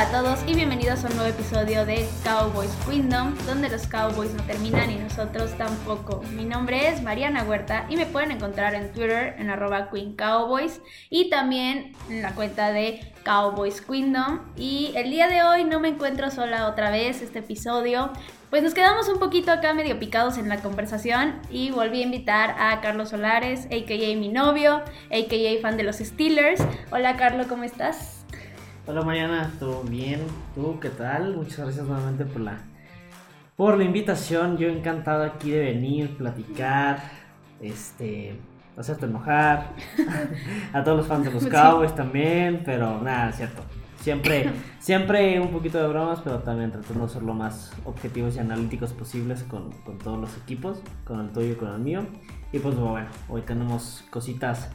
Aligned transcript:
Hola 0.00 0.08
a 0.08 0.22
todos 0.22 0.38
y 0.46 0.54
bienvenidos 0.54 1.04
a 1.04 1.08
un 1.08 1.16
nuevo 1.16 1.28
episodio 1.28 1.84
de 1.84 2.08
Cowboys 2.24 2.70
Kingdom, 2.88 3.36
donde 3.44 3.68
los 3.68 3.86
Cowboys 3.86 4.32
no 4.32 4.42
terminan 4.44 4.90
y 4.90 4.94
nosotros 4.94 5.50
tampoco. 5.58 6.22
Mi 6.32 6.46
nombre 6.46 6.88
es 6.88 7.02
Mariana 7.02 7.42
Huerta 7.42 7.84
y 7.90 7.96
me 7.96 8.06
pueden 8.06 8.30
encontrar 8.30 8.74
en 8.74 8.92
Twitter 8.92 9.34
en 9.36 9.50
arroba 9.50 9.90
Queen 9.90 10.16
Cowboys 10.16 10.80
y 11.10 11.28
también 11.28 11.92
en 12.08 12.22
la 12.22 12.34
cuenta 12.34 12.72
de 12.72 13.12
Cowboys 13.26 13.82
Kingdom. 13.82 14.40
Y 14.56 14.92
el 14.96 15.10
día 15.10 15.28
de 15.28 15.42
hoy 15.42 15.64
no 15.64 15.80
me 15.80 15.88
encuentro 15.88 16.30
sola 16.30 16.66
otra 16.68 16.90
vez 16.90 17.20
este 17.20 17.40
episodio. 17.40 18.10
Pues 18.48 18.62
nos 18.62 18.72
quedamos 18.72 19.06
un 19.10 19.18
poquito 19.18 19.52
acá 19.52 19.74
medio 19.74 19.98
picados 19.98 20.38
en 20.38 20.48
la 20.48 20.62
conversación 20.62 21.42
y 21.50 21.72
volví 21.72 22.00
a 22.00 22.04
invitar 22.04 22.56
a 22.58 22.80
Carlos 22.80 23.10
Solares, 23.10 23.66
a.k.a. 23.66 24.16
mi 24.16 24.28
novio, 24.28 24.76
a.k.a. 24.76 25.60
fan 25.60 25.76
de 25.76 25.82
los 25.82 25.96
Steelers. 25.96 26.62
Hola 26.90 27.18
Carlos, 27.18 27.48
¿cómo 27.48 27.64
estás? 27.64 28.19
Hola 28.90 29.02
Mariana, 29.02 29.52
¿todo 29.60 29.84
bien? 29.84 30.20
¿Tú 30.52 30.80
qué 30.80 30.88
tal? 30.88 31.36
Muchas 31.36 31.60
gracias 31.60 31.86
nuevamente 31.86 32.24
por 32.24 32.40
la, 32.40 32.58
por 33.54 33.78
la 33.78 33.84
invitación. 33.84 34.58
Yo 34.58 34.66
encantado 34.66 35.22
aquí 35.22 35.52
de 35.52 35.60
venir, 35.60 36.16
platicar, 36.16 37.00
este, 37.60 38.36
hacerte 38.76 39.06
enojar. 39.06 39.74
a 40.72 40.82
todos 40.82 40.98
los 40.98 41.06
fans 41.06 41.24
de 41.24 41.30
los 41.30 41.46
Cowboys 41.46 41.94
también, 41.94 42.62
pero 42.64 43.00
nada, 43.00 43.30
cierto. 43.30 43.62
Siempre, 44.00 44.50
siempre 44.80 45.38
un 45.38 45.52
poquito 45.52 45.80
de 45.80 45.86
bromas, 45.86 46.18
pero 46.24 46.40
también 46.40 46.72
tratando 46.72 47.06
de 47.06 47.12
ser 47.12 47.22
lo 47.22 47.34
más 47.34 47.72
objetivos 47.84 48.34
y 48.34 48.40
analíticos 48.40 48.92
posibles 48.92 49.44
con, 49.44 49.70
con 49.84 49.98
todos 49.98 50.18
los 50.18 50.36
equipos, 50.36 50.82
con 51.04 51.20
el 51.20 51.30
tuyo 51.30 51.52
y 51.52 51.54
con 51.54 51.72
el 51.72 51.78
mío. 51.78 52.06
Y 52.50 52.58
pues 52.58 52.74
bueno, 52.74 53.06
hoy 53.28 53.42
tenemos 53.42 54.02
cositas 54.10 54.68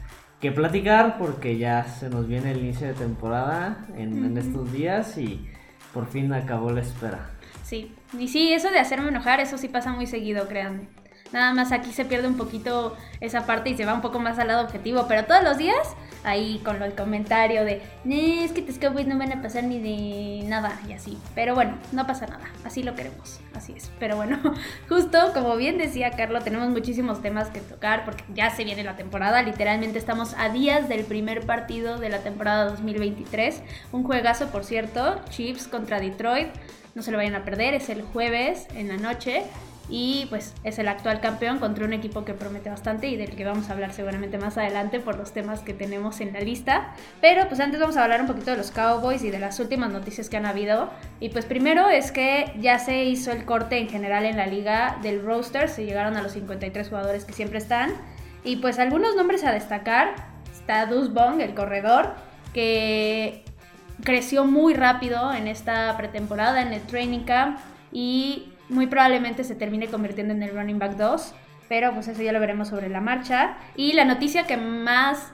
que 0.46 0.52
platicar 0.52 1.18
porque 1.18 1.58
ya 1.58 1.82
se 1.82 2.08
nos 2.08 2.28
viene 2.28 2.52
el 2.52 2.58
inicio 2.58 2.86
de 2.86 2.94
temporada 2.94 3.84
en, 3.96 4.38
estos 4.38 4.72
días 4.72 5.18
y 5.18 5.44
por 5.92 6.06
fin 6.06 6.32
acabó 6.32 6.70
la 6.70 6.82
espera. 6.82 7.30
Sí, 7.64 7.92
y 8.16 8.28
sí, 8.28 8.52
eso 8.52 8.70
de 8.70 8.78
hacerme 8.78 9.08
enojar, 9.08 9.40
eso 9.40 9.58
sí 9.58 9.66
pasa 9.66 9.92
muy 9.92 10.06
seguido, 10.06 10.46
créanme. 10.46 10.86
Nada 11.32 11.52
más 11.54 11.72
aquí 11.72 11.92
se 11.92 12.04
pierde 12.04 12.28
un 12.28 12.36
poquito 12.36 12.96
esa 13.20 13.46
parte 13.46 13.70
y 13.70 13.76
se 13.76 13.84
va 13.84 13.94
un 13.94 14.00
poco 14.00 14.18
más 14.18 14.38
al 14.38 14.48
lado 14.48 14.64
objetivo, 14.64 15.06
pero 15.08 15.24
todos 15.24 15.42
los 15.42 15.58
días 15.58 15.96
ahí 16.24 16.60
con 16.64 16.82
el 16.82 16.94
comentario 16.94 17.64
de, 17.64 17.82
es 18.08 18.52
que 18.52 18.60
tus 18.60 18.78
Cowboys 18.78 19.06
no 19.06 19.16
van 19.16 19.32
a 19.32 19.42
pasar 19.42 19.64
ni 19.64 19.78
de 19.78 20.46
nada 20.46 20.78
y 20.88 20.92
así. 20.92 21.18
Pero 21.34 21.54
bueno, 21.54 21.78
no 21.92 22.06
pasa 22.06 22.26
nada, 22.26 22.44
así 22.64 22.82
lo 22.82 22.94
queremos, 22.94 23.40
así 23.54 23.72
es. 23.74 23.90
Pero 23.98 24.16
bueno, 24.16 24.38
justo 24.88 25.18
como 25.32 25.56
bien 25.56 25.78
decía 25.78 26.10
Carlos, 26.10 26.44
tenemos 26.44 26.68
muchísimos 26.68 27.22
temas 27.22 27.48
que 27.50 27.60
tocar 27.60 28.04
porque 28.04 28.24
ya 28.34 28.50
se 28.50 28.64
viene 28.64 28.82
la 28.82 28.96
temporada, 28.96 29.42
literalmente 29.42 29.98
estamos 29.98 30.34
a 30.36 30.48
días 30.48 30.88
del 30.88 31.04
primer 31.04 31.46
partido 31.46 31.98
de 31.98 32.08
la 32.08 32.18
temporada 32.18 32.64
2023. 32.66 33.62
Un 33.92 34.02
juegazo, 34.02 34.48
por 34.48 34.64
cierto, 34.64 35.20
Chiefs 35.30 35.68
contra 35.68 36.00
Detroit. 36.00 36.48
No 36.94 37.02
se 37.02 37.10
lo 37.10 37.18
vayan 37.18 37.34
a 37.34 37.44
perder, 37.44 37.74
es 37.74 37.90
el 37.90 38.02
jueves 38.02 38.66
en 38.74 38.88
la 38.88 38.96
noche 38.96 39.42
y 39.88 40.26
pues 40.30 40.54
es 40.64 40.78
el 40.78 40.88
actual 40.88 41.20
campeón 41.20 41.58
contra 41.58 41.84
un 41.84 41.92
equipo 41.92 42.24
que 42.24 42.34
promete 42.34 42.68
bastante 42.68 43.06
y 43.06 43.16
del 43.16 43.36
que 43.36 43.44
vamos 43.44 43.70
a 43.70 43.72
hablar 43.72 43.92
seguramente 43.92 44.36
más 44.36 44.58
adelante 44.58 44.98
por 44.98 45.16
los 45.16 45.32
temas 45.32 45.60
que 45.60 45.74
tenemos 45.74 46.20
en 46.20 46.32
la 46.32 46.40
lista. 46.40 46.94
Pero 47.20 47.46
pues 47.48 47.60
antes 47.60 47.78
vamos 47.78 47.96
a 47.96 48.02
hablar 48.02 48.20
un 48.20 48.26
poquito 48.26 48.50
de 48.50 48.56
los 48.56 48.72
Cowboys 48.72 49.22
y 49.22 49.30
de 49.30 49.38
las 49.38 49.60
últimas 49.60 49.92
noticias 49.92 50.28
que 50.28 50.36
han 50.36 50.46
habido. 50.46 50.90
Y 51.20 51.28
pues 51.28 51.44
primero 51.44 51.88
es 51.88 52.10
que 52.10 52.52
ya 52.58 52.78
se 52.78 53.04
hizo 53.04 53.30
el 53.30 53.44
corte 53.44 53.78
en 53.78 53.88
general 53.88 54.24
en 54.24 54.36
la 54.36 54.46
liga 54.46 54.98
del 55.02 55.24
roster, 55.24 55.68
se 55.68 55.84
llegaron 55.84 56.16
a 56.16 56.22
los 56.22 56.32
53 56.32 56.88
jugadores 56.88 57.24
que 57.24 57.32
siempre 57.32 57.58
están. 57.58 57.92
Y 58.42 58.56
pues 58.56 58.78
algunos 58.78 59.14
nombres 59.14 59.44
a 59.44 59.52
destacar, 59.52 60.14
está 60.52 60.86
Deuce 60.86 61.10
Bong, 61.10 61.40
el 61.40 61.54
corredor, 61.54 62.14
que 62.52 63.44
creció 64.02 64.44
muy 64.44 64.74
rápido 64.74 65.32
en 65.32 65.46
esta 65.46 65.96
pretemporada, 65.96 66.62
en 66.62 66.72
el 66.72 66.82
training 66.82 67.24
camp 67.24 67.58
y 67.92 68.52
muy 68.68 68.86
probablemente 68.86 69.44
se 69.44 69.54
termine 69.54 69.88
convirtiendo 69.88 70.34
en 70.34 70.42
el 70.42 70.54
running 70.54 70.78
back 70.78 70.96
2, 70.96 71.34
pero 71.68 71.92
pues 71.92 72.08
eso 72.08 72.22
ya 72.22 72.32
lo 72.32 72.40
veremos 72.40 72.68
sobre 72.68 72.88
la 72.88 73.00
marcha. 73.00 73.56
Y 73.76 73.92
la 73.92 74.04
noticia 74.04 74.46
que 74.46 74.56
más 74.56 75.32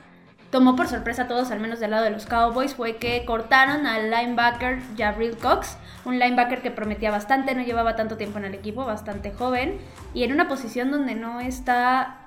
tomó 0.51 0.77
por 0.77 0.87
sorpresa 0.87 1.23
a 1.23 1.29
todos, 1.29 1.51
al 1.51 1.61
menos 1.61 1.81
del 1.81 1.93
lado 1.93 2.05
de 2.05 2.11
los 2.11 2.27
Cowboys, 2.27 2.75
fue 2.75 2.97
que 2.97 3.25
cortaron 3.25 3.87
al 3.87 4.11
linebacker 4.11 4.81
Jabril 4.99 5.37
Cox, 5.39 5.79
un 6.05 6.19
linebacker 6.19 6.61
que 6.61 6.71
prometía 6.71 7.11
bastante, 7.11 7.55
no 7.55 7.63
llevaba 7.63 7.97
tanto 7.97 8.19
tiempo 8.19 8.39
en 8.39 8.45
el 8.45 8.55
equipo, 8.55 8.85
bastante 8.85 9.33
joven, 9.33 9.79
y 10.13 10.25
en 10.25 10.33
una 10.33 10.49
posición 10.49 10.91
donde 10.91 11.15
no 11.15 11.41
está 11.41 12.19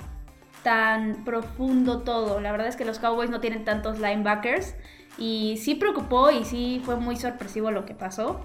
tan 0.63 1.23
profundo 1.23 1.99
todo. 1.99 2.41
La 2.41 2.51
verdad 2.51 2.67
es 2.67 2.75
que 2.75 2.85
los 2.85 2.97
Cowboys 2.97 3.29
no 3.29 3.39
tienen 3.39 3.63
tantos 3.63 3.99
linebackers 3.99 4.73
y 5.19 5.57
sí 5.61 5.75
preocupó 5.75 6.31
y 6.31 6.43
sí 6.45 6.81
fue 6.83 6.95
muy 6.95 7.17
sorpresivo 7.17 7.69
lo 7.69 7.85
que 7.85 7.93
pasó, 7.93 8.41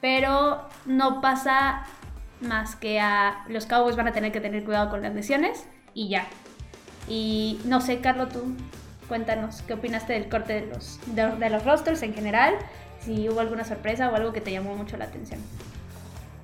pero 0.00 0.66
no 0.86 1.20
pasa 1.20 1.84
más 2.40 2.76
que 2.76 3.00
a 3.00 3.44
los 3.48 3.66
Cowboys 3.66 3.96
van 3.96 4.08
a 4.08 4.12
tener 4.12 4.32
que 4.32 4.40
tener 4.40 4.64
cuidado 4.64 4.90
con 4.90 5.02
las 5.02 5.14
lesiones 5.14 5.66
y 5.94 6.08
ya. 6.08 6.26
Y 7.08 7.60
no 7.64 7.80
sé, 7.80 8.00
Carlos, 8.00 8.28
tú 8.28 8.54
cuéntanos 9.08 9.62
qué 9.62 9.74
opinaste 9.74 10.12
del 10.12 10.28
corte 10.28 10.60
de 10.60 10.66
los, 10.66 11.00
de, 11.14 11.50
los 11.50 11.64
rosters 11.64 12.02
en 12.02 12.14
general, 12.14 12.54
si 13.00 13.28
hubo 13.28 13.40
alguna 13.40 13.64
sorpresa 13.64 14.10
o 14.10 14.14
algo 14.14 14.32
que 14.32 14.40
te 14.40 14.52
llamó 14.52 14.76
mucho 14.76 14.96
la 14.96 15.06
atención. 15.06 15.40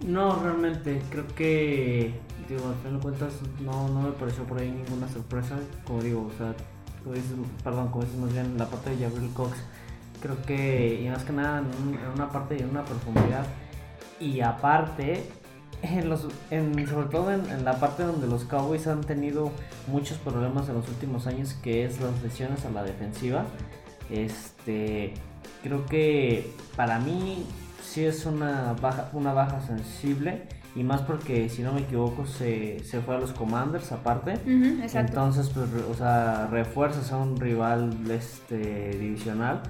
No, 0.06 0.36
realmente, 0.42 1.00
creo 1.10 1.26
que, 1.28 2.14
digo, 2.48 2.68
al 2.68 2.74
final 2.76 2.94
de 2.94 3.00
cuentas, 3.00 3.34
no, 3.60 3.88
no 3.88 4.00
me 4.00 4.12
pareció 4.12 4.44
por 4.44 4.58
ahí 4.58 4.70
ninguna 4.70 5.08
sorpresa. 5.08 5.56
Como 5.86 6.02
digo, 6.02 6.30
o 6.34 6.38
sea, 6.38 6.54
perdón, 7.62 7.88
como 7.88 8.04
decimos 8.04 8.32
bien, 8.32 8.58
la 8.58 8.66
parte 8.66 8.90
de 8.90 9.04
Jabril 9.04 9.30
Cox, 9.34 9.56
creo 10.20 10.42
que, 10.42 11.02
y 11.02 11.08
más 11.08 11.24
que 11.24 11.32
nada, 11.32 11.58
en, 11.58 12.12
una 12.14 12.30
parte 12.30 12.56
y 12.56 12.62
en 12.62 12.70
una 12.70 12.84
profundidad. 12.84 13.46
Y 14.20 14.40
aparte, 14.40 15.28
en 15.92 16.08
los, 16.08 16.26
en, 16.50 16.86
sobre 16.86 17.08
todo 17.08 17.32
en, 17.32 17.64
la 17.64 17.78
parte 17.78 18.02
donde 18.02 18.26
los 18.26 18.44
Cowboys 18.44 18.86
han 18.86 19.02
tenido 19.02 19.50
muchos 19.86 20.18
problemas 20.18 20.68
en 20.68 20.74
los 20.74 20.88
últimos 20.88 21.26
años, 21.26 21.54
que 21.54 21.84
es 21.84 22.00
las 22.00 22.22
lesiones 22.22 22.64
a 22.64 22.70
la 22.70 22.82
defensiva. 22.82 23.44
Este, 24.10 25.14
creo 25.62 25.86
que 25.86 26.52
para 26.76 26.98
mí 26.98 27.44
sí 27.82 28.04
es 28.04 28.26
una 28.26 28.74
baja, 28.80 29.10
una 29.12 29.32
baja 29.32 29.60
sensible. 29.60 30.42
Y 30.76 30.82
más 30.82 31.02
porque, 31.02 31.48
si 31.48 31.62
no 31.62 31.72
me 31.72 31.82
equivoco, 31.82 32.26
se, 32.26 32.82
se 32.82 33.00
fue 33.00 33.14
a 33.14 33.18
los 33.20 33.30
Commanders 33.32 33.92
aparte. 33.92 34.34
Entonces, 34.44 35.48
pues, 35.50 35.68
o 35.88 35.94
sea, 35.94 36.48
refuerzas 36.50 37.12
a 37.12 37.16
un 37.16 37.36
rival 37.36 37.96
este, 38.10 38.90
divisional. 38.98 39.62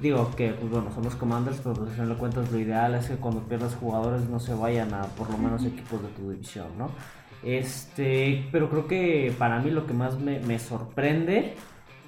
Digo 0.00 0.30
que, 0.36 0.50
pues 0.50 0.70
bueno, 0.70 0.90
son 0.94 1.04
los 1.04 1.14
Commanders, 1.14 1.58
pero 1.62 1.74
pues, 1.74 1.90
al 1.90 1.96
final 1.96 2.16
cuentas 2.18 2.52
lo 2.52 2.58
ideal 2.58 2.94
es 2.94 3.06
que 3.06 3.16
cuando 3.16 3.40
pierdas 3.42 3.74
jugadores 3.74 4.28
no 4.28 4.38
se 4.40 4.54
vayan 4.54 4.92
a 4.92 5.04
por 5.04 5.30
lo 5.30 5.38
menos 5.38 5.64
equipos 5.64 6.02
de 6.02 6.08
tu 6.08 6.30
división, 6.30 6.66
¿no? 6.76 6.90
Este, 7.42 8.46
pero 8.52 8.68
creo 8.68 8.86
que 8.86 9.32
para 9.38 9.58
mí 9.60 9.70
lo 9.70 9.86
que 9.86 9.94
más 9.94 10.18
me, 10.18 10.58
sorprende 10.58 11.54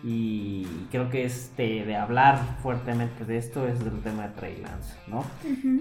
y 0.02 0.64
creo 0.90 1.08
que 1.10 1.24
es 1.24 1.56
de, 1.56 1.96
hablar 1.96 2.58
fuertemente 2.62 3.24
de 3.24 3.38
esto 3.38 3.66
es 3.66 3.82
del 3.82 4.00
tema 4.00 4.28
de 4.28 4.34
Trey 4.34 4.62
Lance, 4.62 4.94
¿no? 5.06 5.24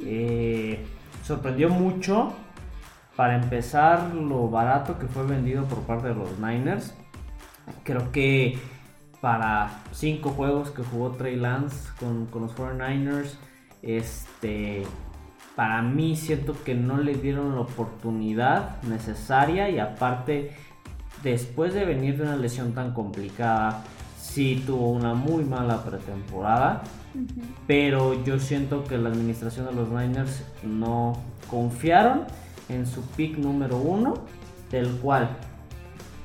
Eh, 0.05 0.85
sorprendió 1.23 1.69
mucho, 1.69 2.33
para 3.17 3.35
empezar, 3.35 4.13
lo 4.13 4.47
barato 4.47 4.99
que 4.99 5.07
fue 5.07 5.25
vendido 5.25 5.65
por 5.65 5.79
parte 5.79 6.09
de 6.09 6.13
los 6.13 6.37
Niners. 6.39 6.93
Creo 7.83 8.11
que 8.11 8.59
para 9.21 9.83
cinco 9.91 10.29
juegos 10.29 10.71
que 10.71 10.83
jugó 10.83 11.11
Trey 11.11 11.35
Lance 11.35 11.89
con, 11.99 12.27
los 12.41 12.55
49ers. 12.55 13.33
Este, 13.81 14.83
para 15.55 15.81
mí 15.81 16.15
siento 16.15 16.55
que 16.63 16.75
no 16.75 16.97
le 16.97 17.15
dieron 17.15 17.55
la 17.55 17.61
oportunidad 17.61 18.81
necesaria 18.83 19.69
y 19.69 19.79
aparte, 19.79 20.51
después 21.23 21.73
de 21.73 21.85
venir 21.85 22.17
de 22.17 22.23
una 22.23 22.35
lesión 22.35 22.73
tan 22.73 22.93
complicada, 22.93 23.83
sí 24.19 24.63
tuvo 24.65 24.91
una 24.91 25.13
muy 25.13 25.43
mala 25.43 25.83
pretemporada. 25.83 26.83
Pero 27.65 28.23
yo 28.23 28.39
siento 28.39 28.83
que 28.83 28.97
la 28.97 29.09
administración 29.09 29.65
de 29.65 29.73
los 29.73 29.89
Niners 29.89 30.43
no 30.61 31.13
confiaron 31.49 32.25
en 32.69 32.85
su 32.85 33.01
pick 33.01 33.37
número 33.37 33.77
uno, 33.77 34.13
del 34.69 34.89
cual 34.97 35.29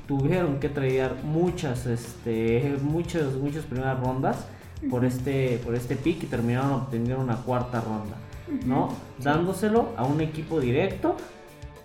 tuvieron 0.07 0.59
que 0.59 0.69
traer 0.69 1.15
muchas, 1.23 1.85
este, 1.85 2.77
muchas, 2.81 3.33
muchas 3.35 3.65
primeras 3.65 3.99
rondas 3.99 4.45
por 4.89 5.05
este, 5.05 5.59
por 5.63 5.75
este 5.75 5.95
pick 5.95 6.23
y 6.23 6.25
terminaron 6.27 6.71
obteniendo 6.73 7.23
una 7.23 7.37
cuarta 7.37 7.81
ronda, 7.81 8.17
¿no? 8.65 8.89
Dándoselo 9.19 9.89
a 9.95 10.03
un 10.03 10.19
equipo 10.21 10.59
directo 10.59 11.15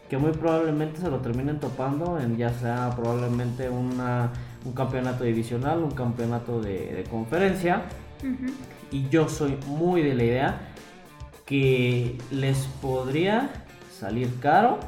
que 0.09 0.17
muy 0.17 0.33
probablemente 0.33 1.01
se 1.01 1.11
lo 1.11 1.19
terminen 1.19 1.61
topando 1.61 2.19
en 2.19 2.37
ya 2.37 2.53
sea 2.53 2.91
probablemente 2.97 3.69
una, 3.69 4.33
un 4.65 4.73
campeonato 4.73 5.25
divisional, 5.25 5.83
un 5.83 5.91
campeonato 5.91 6.61
de, 6.61 7.05
conferencia. 7.11 7.83
Y 8.91 9.09
yo 9.11 9.29
soy 9.29 9.57
muy 9.67 10.03
de 10.03 10.15
la 10.15 10.25
idea 10.25 10.61
que 11.45 12.19
les 12.31 12.59
podría 12.81 13.51
salir 13.93 14.41
caro 14.41 14.79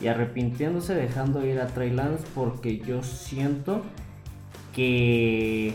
y 0.00 0.08
arrepintiéndose 0.08 0.94
dejando 0.94 1.44
ir 1.44 1.60
a 1.60 1.68
Trey 1.68 1.90
Lance 1.90 2.24
porque 2.34 2.78
yo 2.78 3.02
siento 3.02 3.82
que, 4.74 5.74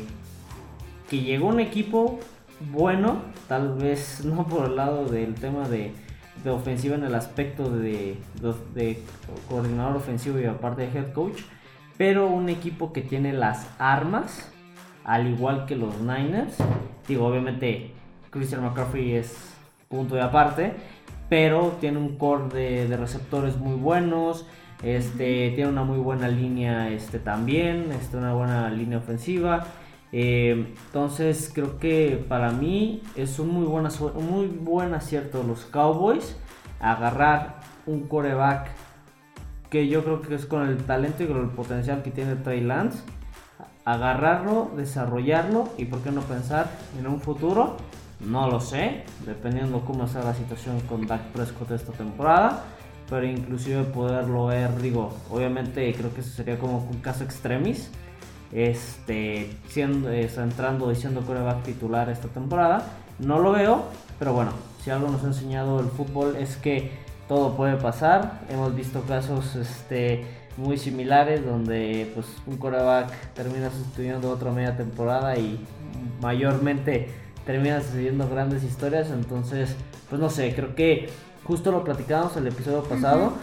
que 1.09 1.21
llegó 1.21 1.47
un 1.47 1.59
equipo 1.59 2.19
bueno, 2.71 3.23
tal 3.47 3.75
vez 3.75 4.23
no 4.25 4.47
por 4.47 4.68
el 4.68 4.75
lado 4.75 5.06
del 5.06 5.35
tema 5.35 5.68
de, 5.68 5.91
de 6.44 6.50
ofensiva 6.50 6.95
en 6.95 7.03
el 7.03 7.15
aspecto 7.15 7.69
de, 7.69 8.18
de, 8.73 9.03
coordinador 9.50 9.97
ofensivo 9.97 10.39
y 10.39 10.45
aparte 10.45 10.88
de 10.88 11.00
head 11.00 11.13
coach, 11.13 11.41
pero 11.97 12.27
un 12.27 12.50
equipo 12.50 12.94
que 12.94 13.01
tiene 13.01 13.33
las 13.33 13.67
armas, 13.79 14.51
al 15.03 15.27
igual 15.27 15.65
que 15.65 15.75
los 15.75 16.00
Niners. 16.00 16.56
Digo, 17.07 17.27
obviamente 17.27 17.91
Christian 18.29 18.63
McCaffrey 18.63 19.13
es 19.13 19.35
punto 19.89 20.15
de 20.15 20.21
aparte, 20.21 20.74
pero 21.31 21.77
tiene 21.79 21.97
un 21.97 22.17
core 22.17 22.87
de, 22.89 22.97
receptores 22.97 23.55
muy 23.55 23.75
buenos. 23.75 24.45
Este, 24.83 25.51
tiene 25.55 25.69
una 25.69 25.85
muy 25.85 25.97
buena 25.97 26.27
línea 26.27 26.89
este, 26.89 27.19
también, 27.19 27.89
este, 27.93 28.17
una 28.17 28.33
buena 28.33 28.69
línea 28.69 28.97
ofensiva. 28.97 29.65
Eh, 30.11 30.73
entonces 30.87 31.49
creo 31.55 31.79
que 31.79 32.21
para 32.27 32.51
mí 32.51 33.01
es 33.15 33.39
un 33.39 33.47
muy, 33.47 33.65
buena, 33.65 33.87
muy 34.29 34.47
buen 34.47 34.93
acierto 34.93 35.41
los 35.43 35.63
Cowboys 35.63 36.35
agarrar 36.81 37.61
un 37.85 38.09
coreback 38.09 38.67
que 39.69 39.87
yo 39.87 40.03
creo 40.03 40.21
que 40.21 40.35
es 40.35 40.45
con 40.45 40.67
el 40.67 40.79
talento 40.79 41.23
y 41.23 41.27
con 41.27 41.37
el 41.37 41.49
potencial 41.51 42.03
que 42.03 42.11
tiene 42.11 42.35
Trey 42.35 42.59
Lance, 42.59 43.03
agarrarlo, 43.85 44.69
desarrollarlo 44.75 45.69
y 45.77 45.85
por 45.85 46.01
qué 46.01 46.11
no 46.11 46.19
pensar 46.23 46.69
en 46.99 47.07
un 47.07 47.21
futuro, 47.21 47.77
no 48.25 48.50
lo 48.50 48.59
sé, 48.59 49.03
dependiendo 49.25 49.81
cómo 49.81 50.07
sea 50.07 50.23
la 50.23 50.33
situación 50.33 50.79
con 50.81 51.07
Dak 51.07 51.21
Prescott 51.33 51.71
esta 51.71 51.91
temporada, 51.91 52.63
pero 53.09 53.25
inclusive 53.25 53.83
poderlo 53.83 54.47
ver, 54.47 54.79
digo, 54.81 55.13
obviamente 55.29 55.94
creo 55.94 56.13
que 56.13 56.21
eso 56.21 56.29
sería 56.29 56.57
como 56.57 56.77
un 56.79 57.00
caso 57.00 57.23
extremis, 57.23 57.89
este, 58.51 59.50
siendo, 59.68 60.12
entrando 60.12 60.91
y 60.91 60.95
siendo 60.95 61.21
coreback 61.21 61.63
titular 61.63 62.09
esta 62.09 62.27
temporada, 62.27 62.83
no 63.19 63.39
lo 63.39 63.51
veo, 63.51 63.85
pero 64.19 64.33
bueno, 64.33 64.51
si 64.83 64.89
algo 64.89 65.09
nos 65.09 65.24
ha 65.24 65.27
enseñado 65.27 65.79
el 65.79 65.88
fútbol 65.88 66.35
es 66.35 66.57
que 66.57 66.91
todo 67.27 67.56
puede 67.56 67.77
pasar. 67.77 68.41
Hemos 68.50 68.75
visto 68.75 69.01
casos 69.03 69.56
este, 69.56 70.25
muy 70.57 70.77
similares 70.77 71.45
donde 71.45 72.12
pues, 72.13 72.27
un 72.45 72.57
coreback 72.57 73.33
termina 73.33 73.69
sustituyendo 73.69 74.29
otra 74.29 74.51
media 74.51 74.75
temporada 74.75 75.38
y 75.38 75.59
mayormente 76.19 77.09
termina 77.45 77.81
sucediendo 77.81 78.27
grandes 78.29 78.63
historias. 78.63 79.09
Entonces, 79.11 79.75
pues 80.09 80.21
no 80.21 80.29
sé, 80.29 80.53
creo 80.55 80.75
que 80.75 81.09
justo 81.43 81.71
lo 81.71 81.83
platicábamos 81.83 82.35
el 82.38 82.47
episodio 82.47 82.83
pasado, 82.83 83.33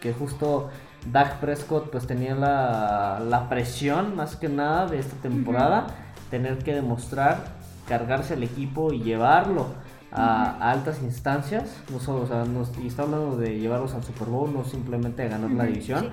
que 0.00 0.12
justo 0.12 0.70
Dak 1.10 1.40
Prescott 1.40 1.90
pues 1.90 2.06
tenía 2.06 2.34
la, 2.34 3.20
la, 3.20 3.48
presión 3.48 4.16
más 4.16 4.36
que 4.36 4.48
nada 4.48 4.86
de 4.86 4.98
esta 4.98 5.16
temporada, 5.16 5.86
tener 6.30 6.58
que 6.58 6.74
demostrar, 6.74 7.44
cargarse 7.88 8.34
al 8.34 8.42
equipo 8.42 8.92
y 8.92 9.02
llevarlo 9.02 9.68
a, 10.12 10.70
altas 10.70 11.02
instancias, 11.02 11.76
no 11.90 12.00
solo, 12.00 12.22
o 12.22 12.26
sea, 12.26 12.44
y 12.82 12.86
está 12.86 13.02
hablando 13.02 13.36
de 13.36 13.58
llevarlos 13.58 13.94
al 13.94 14.04
Super 14.04 14.28
Bowl, 14.28 14.52
no 14.52 14.64
simplemente 14.64 15.22
a 15.22 15.28
ganar 15.28 15.50
la 15.50 15.64
división. 15.64 16.10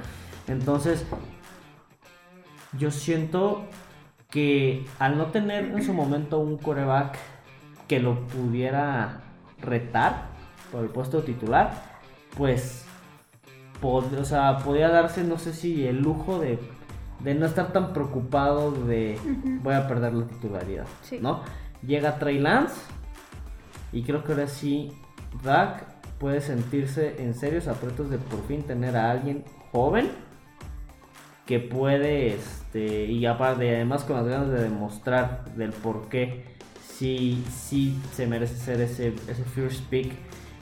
Entonces, 0.48 1.04
yo 2.78 2.92
siento 2.92 3.66
que 4.30 4.86
al 5.00 5.18
no 5.18 5.28
tener 5.28 5.66
en 5.66 5.84
su 5.84 5.94
momento 5.94 6.40
un 6.40 6.58
coreback 6.58 7.18
que 7.88 8.00
lo 8.00 8.28
pudiera 8.28 9.22
retar 9.62 10.28
por 10.72 10.84
el 10.84 10.90
puesto 10.90 11.24
titular, 11.24 11.72
pues 12.36 12.86
o 13.82 14.26
sea, 14.26 14.58
podía 14.58 14.90
darse, 14.90 15.24
no 15.24 15.38
sé 15.38 15.54
si 15.54 15.86
el 15.88 16.02
lujo 16.02 16.40
de, 16.40 16.60
de 17.24 17.36
no 17.36 17.46
estar 17.46 17.72
tan 17.72 17.94
preocupado 17.94 18.72
de 18.72 19.20
voy 19.62 19.76
a 19.76 19.88
perder 19.88 20.14
la 20.14 20.26
titularidad, 20.26 20.88
¿no? 21.22 21.42
Llega 21.86 22.18
Trey 22.18 22.40
Lance, 22.40 22.82
y 23.92 24.04
creo 24.04 24.24
que 24.24 24.34
ahora 24.34 24.48
sí, 24.48 24.92
Dak 25.44 25.86
puede 26.20 26.42
sentirse 26.42 27.22
en 27.22 27.34
serios 27.34 27.68
aprietos 27.68 28.10
de 28.10 28.18
por 28.18 28.46
fin 28.48 28.64
tener 28.64 28.98
a 28.98 29.12
alguien 29.12 29.44
joven 29.72 30.10
que 31.48 31.60
puede, 31.60 32.36
este, 32.36 33.06
y 33.06 33.26
aparte, 33.26 33.76
además 33.76 34.04
con 34.04 34.18
las 34.18 34.28
ganas 34.28 34.50
de 34.50 34.62
demostrar 34.62 35.46
del 35.56 35.72
por 35.72 36.10
qué 36.10 36.58
sí, 36.98 37.98
se 38.14 38.28
merece 38.28 38.56
ser 38.56 38.82
ese, 38.82 39.14
ese 39.28 39.44
first 39.44 39.84
pick 39.90 40.14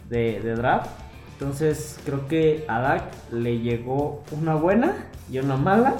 de, 0.10 0.40
draft. 0.56 0.90
Entonces 1.34 2.00
creo 2.06 2.28
que 2.28 2.66
a 2.68 2.80
Dak 2.80 3.04
le 3.32 3.60
llegó 3.60 4.24
una 4.32 4.56
buena 4.56 4.94
y 5.32 5.40
una 5.40 5.58
mala. 5.58 5.96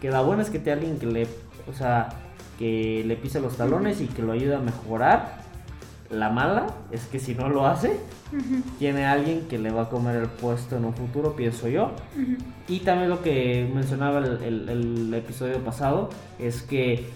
Que 0.00 0.10
la 0.10 0.22
buena 0.22 0.42
es 0.42 0.50
que 0.50 0.58
te 0.58 0.72
alguien 0.72 0.98
que 0.98 1.06
le, 1.06 1.26
o 1.68 1.74
sea, 1.74 2.08
que 2.58 3.04
le 3.06 3.16
pise 3.16 3.40
los 3.40 3.56
talones 3.56 4.00
y 4.00 4.06
que 4.06 4.22
lo 4.22 4.32
ayude 4.32 4.54
a 4.54 4.60
mejorar. 4.60 5.39
La 6.10 6.28
mala 6.28 6.66
es 6.90 7.06
que 7.06 7.20
si 7.20 7.36
no 7.36 7.48
lo 7.48 7.66
hace, 7.66 8.00
tiene 8.80 9.06
alguien 9.06 9.46
que 9.48 9.58
le 9.58 9.70
va 9.70 9.82
a 9.82 9.88
comer 9.88 10.16
el 10.16 10.28
puesto 10.28 10.76
en 10.76 10.84
un 10.84 10.92
futuro, 10.92 11.36
pienso 11.36 11.68
yo. 11.68 11.92
Y 12.66 12.80
también 12.80 13.10
lo 13.10 13.22
que 13.22 13.70
mencionaba 13.72 14.18
el, 14.18 15.14
episodio 15.14 15.58
pasado 15.58 16.10
es 16.40 16.62
que 16.62 17.06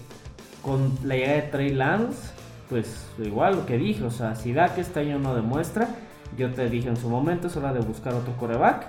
con 0.61 0.97
la 1.03 1.15
llegada 1.15 1.35
de 1.35 1.41
Trey 1.43 1.73
Lance, 1.73 2.31
pues 2.69 3.05
igual 3.19 3.57
lo 3.57 3.65
que 3.65 3.77
dije, 3.77 4.03
o 4.03 4.11
sea, 4.11 4.35
si 4.35 4.53
da 4.53 4.73
que 4.73 4.81
este 4.81 5.01
año 5.01 5.19
no 5.19 5.35
demuestra, 5.35 5.89
yo 6.37 6.53
te 6.53 6.69
dije 6.69 6.87
en 6.87 6.97
su 6.97 7.09
momento 7.09 7.47
es 7.47 7.57
hora 7.57 7.73
de 7.73 7.81
buscar 7.81 8.13
otro 8.13 8.35
coreback 8.37 8.87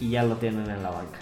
y 0.00 0.10
ya 0.10 0.22
lo 0.22 0.36
tienen 0.36 0.68
en 0.70 0.82
la 0.82 0.90
banca. 0.90 1.18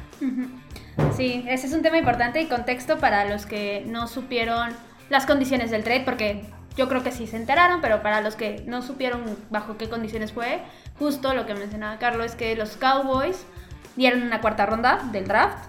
Sí, 1.16 1.44
ese 1.48 1.66
es 1.66 1.72
un 1.72 1.82
tema 1.82 1.98
importante 1.98 2.40
y 2.40 2.46
contexto 2.46 2.98
para 2.98 3.28
los 3.28 3.44
que 3.44 3.84
no 3.88 4.06
supieron 4.06 4.70
las 5.08 5.26
condiciones 5.26 5.70
del 5.70 5.82
trade, 5.82 6.02
porque 6.04 6.44
yo 6.76 6.88
creo 6.88 7.02
que 7.02 7.12
sí 7.12 7.26
se 7.26 7.36
enteraron, 7.36 7.80
pero 7.80 8.02
para 8.02 8.20
los 8.20 8.36
que 8.36 8.62
no 8.66 8.82
supieron 8.82 9.24
bajo 9.50 9.76
qué 9.76 9.88
condiciones 9.88 10.32
fue, 10.32 10.62
justo 10.98 11.34
lo 11.34 11.46
que 11.46 11.54
mencionaba 11.54 11.98
Carlos 11.98 12.26
es 12.26 12.34
que 12.34 12.54
los 12.56 12.76
Cowboys 12.76 13.44
dieron 13.96 14.22
una 14.22 14.40
cuarta 14.40 14.66
ronda 14.66 15.00
del 15.12 15.26
draft, 15.26 15.68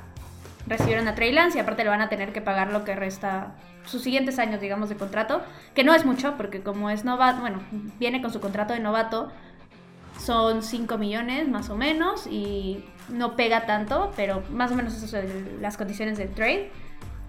recibieron 0.67 1.07
a 1.07 1.15
Trey 1.15 1.31
Lance 1.31 1.57
y 1.57 1.61
aparte 1.61 1.83
le 1.83 1.89
van 1.89 2.01
a 2.01 2.09
tener 2.09 2.33
que 2.33 2.41
pagar 2.41 2.71
lo 2.71 2.83
que 2.83 2.95
resta 2.95 3.55
sus 3.85 4.03
siguientes 4.03 4.37
años, 4.39 4.61
digamos, 4.61 4.89
de 4.89 4.95
contrato, 4.95 5.41
que 5.73 5.83
no 5.83 5.93
es 5.93 6.05
mucho, 6.05 6.35
porque 6.37 6.61
como 6.61 6.89
es 6.89 7.03
novato, 7.03 7.41
bueno, 7.41 7.61
viene 7.99 8.21
con 8.21 8.31
su 8.31 8.39
contrato 8.39 8.73
de 8.73 8.79
novato, 8.79 9.31
son 10.19 10.61
5 10.61 10.97
millones 10.97 11.47
más 11.47 11.69
o 11.69 11.75
menos 11.75 12.27
y 12.27 12.85
no 13.09 13.35
pega 13.35 13.65
tanto, 13.65 14.11
pero 14.15 14.43
más 14.51 14.71
o 14.71 14.75
menos 14.75 14.95
esas 14.95 15.09
son 15.09 15.61
las 15.61 15.77
condiciones 15.77 16.17
del 16.17 16.29
trade. 16.29 16.71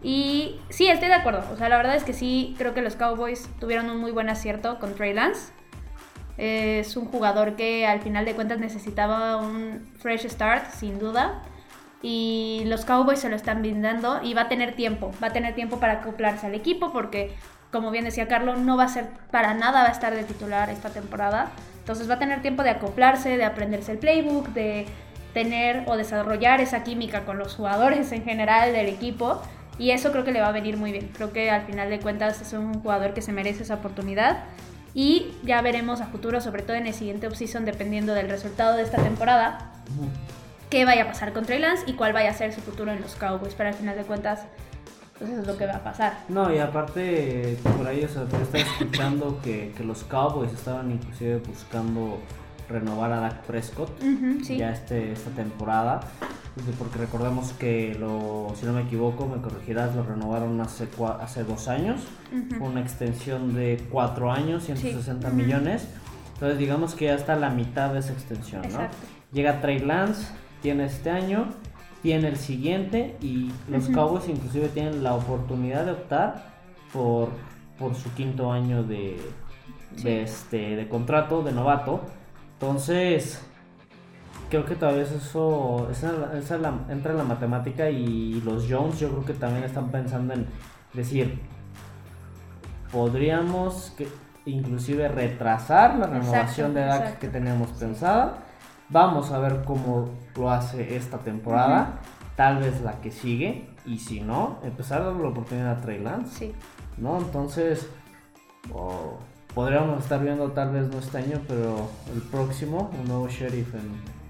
Y 0.02 0.61
sí, 0.68 0.88
estoy 0.88 1.09
de 1.09 1.14
acuerdo. 1.14 1.44
O 1.52 1.56
sea, 1.56 1.68
la 1.68 1.76
verdad 1.76 1.94
es 1.94 2.04
que 2.04 2.12
sí, 2.12 2.54
creo 2.59 2.75
que 2.75 2.82
los 2.82 2.97
Cowboys 2.97 3.49
tuvieron 3.61 3.88
un 3.88 3.99
muy 3.99 4.11
buen 4.11 4.28
acierto 4.28 4.78
con 4.78 4.94
Trey 4.94 5.14
Lance. 5.14 5.52
Es 6.38 6.97
un 6.97 7.06
jugador 7.06 7.54
que 7.54 7.87
al 7.87 8.00
final 8.00 8.25
de 8.25 8.35
cuentas 8.35 8.59
necesitaba 8.59 9.37
un 9.37 9.88
fresh 9.99 10.26
start, 10.28 10.73
sin 10.73 10.99
duda. 10.99 11.42
Y 12.02 12.64
los 12.66 12.85
Cowboys 12.85 13.21
se 13.21 13.28
lo 13.28 13.37
están 13.37 13.62
brindando 13.62 14.21
y 14.25 14.35
va 14.35 14.42
a 14.42 14.49
tener 14.49 14.75
tiempo. 14.75 15.12
Va 15.23 15.28
a 15.28 15.32
tener 15.32 15.54
tiempo 15.54 15.78
para 15.78 15.94
acoplarse 15.94 16.47
al 16.47 16.54
equipo 16.54 16.92
porque, 16.92 17.32
como 17.71 17.92
bien 17.92 18.04
decía 18.04 18.26
Carlos, 18.26 18.59
no 18.59 18.76
va 18.76 18.85
a 18.85 18.88
ser 18.88 19.09
para 19.30 19.54
nada, 19.54 19.82
va 19.82 19.88
a 19.88 19.92
estar 19.92 20.12
de 20.12 20.25
titular 20.25 20.68
esta 20.68 20.90
temporada. 20.90 21.52
Entonces 21.78 22.11
va 22.11 22.14
a 22.14 22.18
tener 22.18 22.42
tiempo 22.42 22.64
de 22.64 22.71
acoplarse, 22.71 23.37
de 23.37 23.44
aprenderse 23.44 23.92
el 23.92 23.99
playbook, 23.99 24.49
de 24.49 24.87
tener 25.32 25.85
o 25.87 25.97
desarrollar 25.97 26.61
esa 26.61 26.82
química 26.82 27.25
con 27.25 27.38
los 27.38 27.54
jugadores 27.54 28.11
en 28.11 28.25
general 28.25 28.73
del 28.73 28.88
equipo 28.88 29.40
y 29.79 29.91
eso 29.91 30.12
creo 30.12 30.25
que 30.25 30.33
le 30.33 30.41
va 30.41 30.49
a 30.49 30.52
venir 30.52 30.76
muy 30.76 30.93
bien. 30.93 31.11
Creo 31.14 31.33
que 31.33 31.50
al 31.50 31.67
final 31.67 31.91
de 31.91 32.00
cuentas 32.00 32.41
es 32.41 32.52
un 32.52 32.75
jugador 32.75 33.14
que 33.14 33.23
se 33.23 33.33
merece 33.33 33.62
esa 33.62 33.75
oportunidad. 33.75 34.45
Y 34.95 35.33
ya 35.43 35.62
veremos 35.62 36.02
a 36.02 36.07
futuro, 36.07 36.41
sobre 36.41 36.62
todo 36.62 36.76
en 36.76 36.87
el 36.87 36.93
siguiente 36.93 37.26
offseason, 37.26 37.64
dependiendo 37.64 38.12
del 38.12 38.29
resultado 38.29 38.76
de 38.76 38.83
esta 38.83 39.02
temporada, 39.02 39.73
qué 40.69 40.85
vaya 40.85 41.05
a 41.05 41.07
pasar 41.07 41.33
con 41.33 41.47
Trey 41.47 41.59
Lance 41.59 41.85
y 41.87 41.95
cuál 41.95 42.12
vaya 42.12 42.31
a 42.31 42.35
ser 42.35 42.52
su 42.52 42.61
futuro 42.61 42.93
en 42.93 43.00
los 43.00 43.14
Cowboys. 43.14 43.55
Pero 43.55 43.71
al 43.71 43.75
final 43.75 43.97
de 43.97 44.05
cuentas, 44.05 44.41
pues 45.19 45.31
eso 45.31 45.41
es 45.41 45.47
lo 45.47 45.57
que 45.57 45.67
va 45.67 45.76
a 45.76 45.85
pasar. 45.85 46.19
No, 46.29 46.55
y 46.55 46.59
aparte, 46.59 47.57
por 47.79 47.87
ahí, 47.87 48.05
o 48.05 48.09
sea, 48.09 48.25
estaba 48.25 48.59
escuchando 48.59 49.41
que, 49.43 49.73
que, 49.75 49.83
los 49.83 50.05
Cowboys 50.05 50.52
estaban 50.52 50.91
inclusive 50.91 51.38
buscando 51.38 52.21
renovar 52.69 53.12
a 53.12 53.21
Dak 53.21 53.43
Prescott 53.43 53.91
ya 54.43 54.73
este, 54.73 55.12
esta 55.12 55.31
temporada 55.31 56.00
porque 56.78 56.99
recordemos 56.99 57.52
que, 57.52 57.97
lo, 57.99 58.52
si 58.59 58.66
no 58.66 58.75
me 58.75 58.82
equivoco, 58.82 59.26
me 59.26 59.40
corregirás, 59.40 59.94
lo 59.94 60.02
renovaron 60.02 60.61
hace, 60.61 60.87
hace 61.21 61.44
dos 61.44 61.68
años. 61.68 62.00
Una 62.61 62.80
extensión 62.80 63.54
de 63.54 63.82
cuatro 63.90 64.30
años, 64.30 64.64
160 64.64 65.30
millones. 65.30 65.88
Entonces 66.35 66.59
digamos 66.59 66.94
que 66.94 67.06
ya 67.06 67.14
está 67.14 67.37
la 67.37 67.50
mitad 67.50 67.92
de 67.92 68.00
esa 68.00 68.12
extensión, 68.12 68.62
¿no? 68.73 68.80
Llega 69.32 69.61
Trey 69.61 69.78
Lance, 69.78 70.26
tiene 70.61 70.85
este 70.85 71.11
año, 71.11 71.47
tiene 72.02 72.28
el 72.28 72.37
siguiente 72.37 73.16
y 73.21 73.50
los 73.68 73.88
Cowboys 73.88 74.28
inclusive 74.28 74.68
tienen 74.68 75.02
la 75.02 75.14
oportunidad 75.14 75.87
de 75.87 75.92
optar 75.92 76.52
por, 76.92 77.30
por 77.78 77.94
su 77.94 78.12
quinto 78.12 78.52
año 78.52 78.82
de, 78.82 79.16
de, 80.02 80.23
este, 80.23 80.76
de 80.76 80.88
contrato, 80.88 81.42
de 81.42 81.52
novato. 81.52 82.02
Entonces 82.54 83.40
creo 84.52 84.66
que 84.66 84.75
todavía 84.75 85.04
eso, 85.04 85.88
esa, 85.90 86.12
entra 86.90 87.12
en 87.12 87.16
la 87.16 87.25
matemática 87.25 87.88
y 87.88 88.42
los 88.44 88.66
Jones 88.68 89.00
yo 89.00 89.09
creo 89.09 89.25
que 89.25 89.32
también 89.32 89.64
están 89.64 89.90
pensando 89.90 90.35
en 90.35 90.47
decir, 90.92 91.40
podríamos 92.92 93.94
que, 93.97 94.06
inclusive 94.44 95.09
retrasar 95.09 95.99
la 95.99 96.06
renovación 96.06 96.75
de 96.75 96.82
Dak 96.82 97.18
que 97.18 97.28
teníamos 97.28 97.71
pensada. 97.71 98.40
Vamos 98.90 99.30
a 99.30 99.38
ver 99.38 99.62
cómo 99.64 100.11
lo 100.37 100.50
hace 100.50 100.97
esta 100.97 101.16
temporada, 101.16 102.00
tal 102.37 102.59
vez 102.59 102.82
la 102.82 103.00
que 103.00 103.11
sigue, 103.11 103.71
y 103.87 104.00
si 104.00 104.21
no, 104.21 104.59
empezar 104.64 105.00
a 105.00 105.06
darle 105.06 105.23
la 105.23 105.28
oportunidad 105.30 105.78
a 105.78 105.80
Trey 105.80 105.99
Lance. 105.99 106.37
Sí. 106.37 106.54
¿No? 106.99 107.16
Entonces, 107.16 107.88
oh, 108.75 109.16
podríamos 109.54 110.02
estar 110.02 110.23
viendo 110.23 110.50
tal 110.50 110.73
vez 110.73 110.88
no 110.88 110.99
este 110.99 111.16
año, 111.16 111.40
pero 111.49 111.88
el 112.14 112.21
próximo, 112.21 112.90
un 113.00 113.09
nuevo 113.09 113.28
sheriff 113.28 113.75
en, 113.75 114.22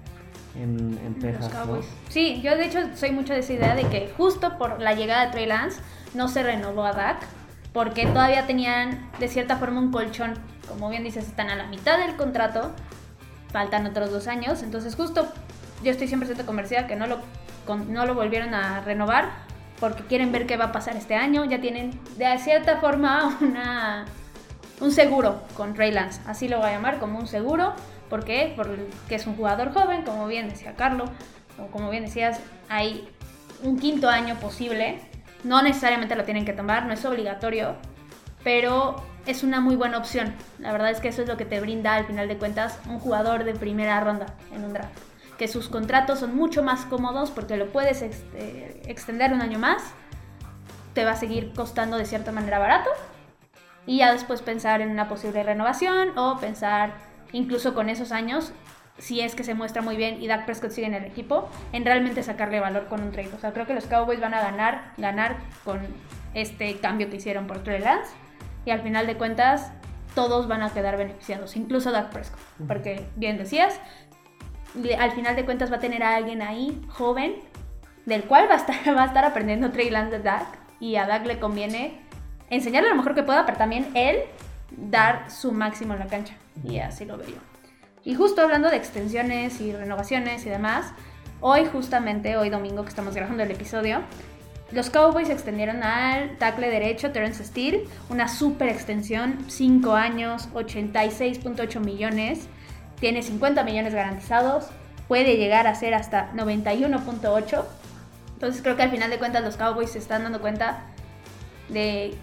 en, 0.55 0.99
en 1.03 1.19
Texas. 1.19 1.51
¿no? 1.67 1.79
Sí, 2.09 2.41
yo 2.41 2.55
de 2.55 2.65
hecho 2.65 2.79
soy 2.95 3.11
mucho 3.11 3.33
de 3.33 3.39
esa 3.39 3.53
idea 3.53 3.75
de 3.75 3.83
que 3.87 4.13
justo 4.15 4.57
por 4.57 4.81
la 4.81 4.93
llegada 4.93 5.25
de 5.25 5.31
Trey 5.31 5.45
Lance 5.45 5.81
no 6.13 6.27
se 6.27 6.43
renovó 6.43 6.85
a 6.85 6.93
Dak 6.93 7.25
porque 7.73 8.05
todavía 8.05 8.45
tenían 8.45 9.09
de 9.19 9.27
cierta 9.27 9.57
forma 9.57 9.79
un 9.79 9.91
colchón. 9.91 10.35
Como 10.67 10.89
bien 10.89 11.03
dices, 11.03 11.27
están 11.27 11.49
a 11.49 11.55
la 11.55 11.65
mitad 11.65 11.97
del 11.97 12.15
contrato, 12.15 12.71
faltan 13.51 13.85
otros 13.85 14.11
dos 14.11 14.27
años, 14.27 14.63
entonces 14.63 14.95
justo 14.95 15.27
yo 15.83 15.91
estoy 15.91 16.07
siempre 16.07 16.27
siendo 16.27 16.45
convencida 16.45 16.87
que 16.87 16.95
no 16.95 17.07
lo, 17.07 17.19
no 17.89 18.05
lo 18.05 18.15
volvieron 18.15 18.53
a 18.53 18.81
renovar 18.81 19.29
porque 19.79 20.03
quieren 20.03 20.31
ver 20.31 20.47
qué 20.47 20.55
va 20.55 20.65
a 20.65 20.71
pasar 20.71 20.95
este 20.95 21.15
año, 21.15 21.43
ya 21.43 21.59
tienen 21.59 21.99
de 22.17 22.37
cierta 22.37 22.77
forma 22.77 23.37
una, 23.41 24.05
un 24.79 24.91
seguro 24.91 25.41
con 25.57 25.75
Ray 25.75 25.91
Lance, 25.91 26.21
así 26.25 26.47
lo 26.47 26.59
voy 26.59 26.69
a 26.69 26.71
llamar, 26.73 26.99
como 26.99 27.19
un 27.19 27.27
seguro, 27.27 27.73
¿por 28.13 28.25
qué? 28.25 28.53
Porque 28.55 29.15
es 29.15 29.25
un 29.25 29.35
jugador 29.35 29.73
joven, 29.73 30.03
como 30.03 30.27
bien 30.27 30.47
decía 30.47 30.75
Carlos, 30.75 31.09
o 31.57 31.65
como 31.71 31.89
bien 31.89 32.05
decías, 32.05 32.39
hay 32.69 33.09
un 33.63 33.79
quinto 33.79 34.07
año 34.07 34.35
posible 34.35 34.99
no 35.43 35.63
necesariamente 35.63 36.15
lo 36.15 36.23
tienen 36.23 36.45
que 36.45 36.53
tomar, 36.53 36.85
no 36.85 36.93
es 36.93 37.03
obligatorio, 37.05 37.75
pero 38.43 39.03
es 39.25 39.41
una 39.41 39.61
muy 39.61 39.75
buena 39.75 39.97
opción. 39.97 40.31
La 40.59 40.71
verdad 40.71 40.91
es 40.91 40.99
que 40.99 41.07
eso 41.07 41.23
es 41.23 41.27
lo 41.27 41.37
que 41.37 41.45
te 41.45 41.59
brinda 41.59 41.95
al 41.95 42.05
final 42.05 42.27
de 42.27 42.37
cuentas 42.37 42.79
un 42.87 42.99
jugador 42.99 43.45
de 43.45 43.55
primera 43.55 43.99
ronda 43.99 44.27
en 44.53 44.63
un 44.63 44.73
draft. 44.73 44.95
Que 45.39 45.47
sus 45.47 45.67
contratos 45.67 46.19
son 46.19 46.35
mucho 46.35 46.61
más 46.61 46.85
cómodos 46.85 47.31
porque 47.31 47.57
lo 47.57 47.71
puedes 47.71 48.03
este, 48.03 48.79
extender 48.91 49.33
un 49.33 49.41
año 49.41 49.57
más, 49.57 49.81
te 50.93 51.03
va 51.03 51.13
a 51.13 51.15
seguir 51.15 51.51
costando 51.55 51.97
de 51.97 52.05
cierta 52.05 52.31
manera 52.31 52.59
barato 52.59 52.91
y 53.87 53.97
ya 53.97 54.13
después 54.13 54.43
pensar 54.43 54.81
en 54.81 54.91
una 54.91 55.09
posible 55.09 55.41
renovación 55.41 56.15
o 56.15 56.37
pensar 56.37 57.11
incluso 57.33 57.73
con 57.73 57.89
esos 57.89 58.13
años 58.13 58.53
si 58.97 59.21
es 59.21 59.35
que 59.35 59.43
se 59.43 59.53
muestra 59.53 59.81
muy 59.81 59.97
bien 59.97 60.21
y 60.21 60.27
Dak 60.27 60.45
Prescott 60.45 60.71
sigue 60.71 60.87
en 60.87 60.93
el 60.93 61.05
equipo, 61.05 61.49
en 61.71 61.83
realmente 61.85 62.23
sacarle 62.23 62.59
valor 62.59 62.85
con 62.85 63.01
un 63.01 63.11
trade. 63.11 63.31
O 63.35 63.39
sea, 63.39 63.51
creo 63.51 63.65
que 63.65 63.73
los 63.73 63.85
Cowboys 63.85 64.19
van 64.19 64.33
a 64.33 64.41
ganar, 64.41 64.93
ganar 64.97 65.37
con 65.63 65.79
este 66.33 66.77
cambio 66.77 67.09
que 67.09 67.17
hicieron 67.17 67.47
por 67.47 67.63
Trey 67.63 67.79
Lance 67.79 68.11
y 68.65 68.71
al 68.71 68.81
final 68.81 69.07
de 69.07 69.15
cuentas 69.15 69.71
todos 70.15 70.47
van 70.47 70.61
a 70.61 70.69
quedar 70.69 70.95
beneficiados, 70.95 71.55
incluso 71.55 71.91
Dak 71.91 72.11
Prescott, 72.11 72.39
porque 72.67 73.07
bien 73.15 73.37
decías, 73.37 73.79
al 74.99 75.11
final 75.11 75.35
de 75.35 75.43
cuentas 75.43 75.71
va 75.71 75.77
a 75.77 75.79
tener 75.79 76.03
a 76.03 76.15
alguien 76.15 76.43
ahí 76.43 76.79
joven 76.89 77.35
del 78.05 78.23
cual 78.25 78.47
va 78.47 78.53
a 78.53 78.57
estar, 78.57 78.75
va 78.95 79.03
a 79.03 79.07
estar 79.07 79.25
aprendiendo 79.25 79.71
Trey 79.71 79.89
Lance 79.89 80.17
de 80.17 80.23
Dak 80.23 80.47
y 80.79 80.97
a 80.97 81.07
Dak 81.07 81.25
le 81.25 81.39
conviene 81.39 81.99
enseñarle 82.51 82.89
lo 82.89 82.95
mejor 82.95 83.15
que 83.15 83.23
pueda, 83.23 83.45
pero 83.45 83.57
también 83.57 83.89
él 83.95 84.19
dar 84.69 85.31
su 85.31 85.51
máximo 85.51 85.93
en 85.93 85.99
la 85.99 86.07
cancha 86.07 86.35
y 86.63 86.79
así 86.79 87.05
lo 87.05 87.17
veo. 87.17 87.53
Y 88.03 88.15
justo 88.15 88.41
hablando 88.41 88.69
de 88.69 88.77
extensiones 88.77 89.61
y 89.61 89.71
renovaciones 89.71 90.45
y 90.45 90.49
demás, 90.49 90.93
hoy 91.39 91.65
justamente, 91.65 92.35
hoy 92.35 92.49
domingo 92.49 92.83
que 92.83 92.89
estamos 92.89 93.15
grabando 93.15 93.43
el 93.43 93.51
episodio, 93.51 94.01
los 94.71 94.89
Cowboys 94.89 95.29
extendieron 95.29 95.83
al 95.83 96.37
tackle 96.39 96.69
derecho 96.69 97.11
Terence 97.11 97.43
Steele 97.45 97.85
una 98.09 98.27
super 98.27 98.69
extensión, 98.69 99.45
5 99.47 99.93
años, 99.93 100.49
86.8 100.53 101.79
millones, 101.79 102.47
tiene 102.99 103.21
50 103.21 103.63
millones 103.63 103.93
garantizados, 103.93 104.65
puede 105.07 105.37
llegar 105.37 105.67
a 105.67 105.75
ser 105.75 105.93
hasta 105.93 106.31
91.8. 106.33 107.63
Entonces 108.33 108.61
creo 108.61 108.75
que 108.75 108.83
al 108.83 108.91
final 108.91 109.09
de 109.09 109.19
cuentas 109.19 109.43
los 109.43 109.57
Cowboys 109.57 109.91
se 109.91 109.99
están 109.99 110.23
dando 110.23 110.41
cuenta 110.41 110.85
de 111.69 112.15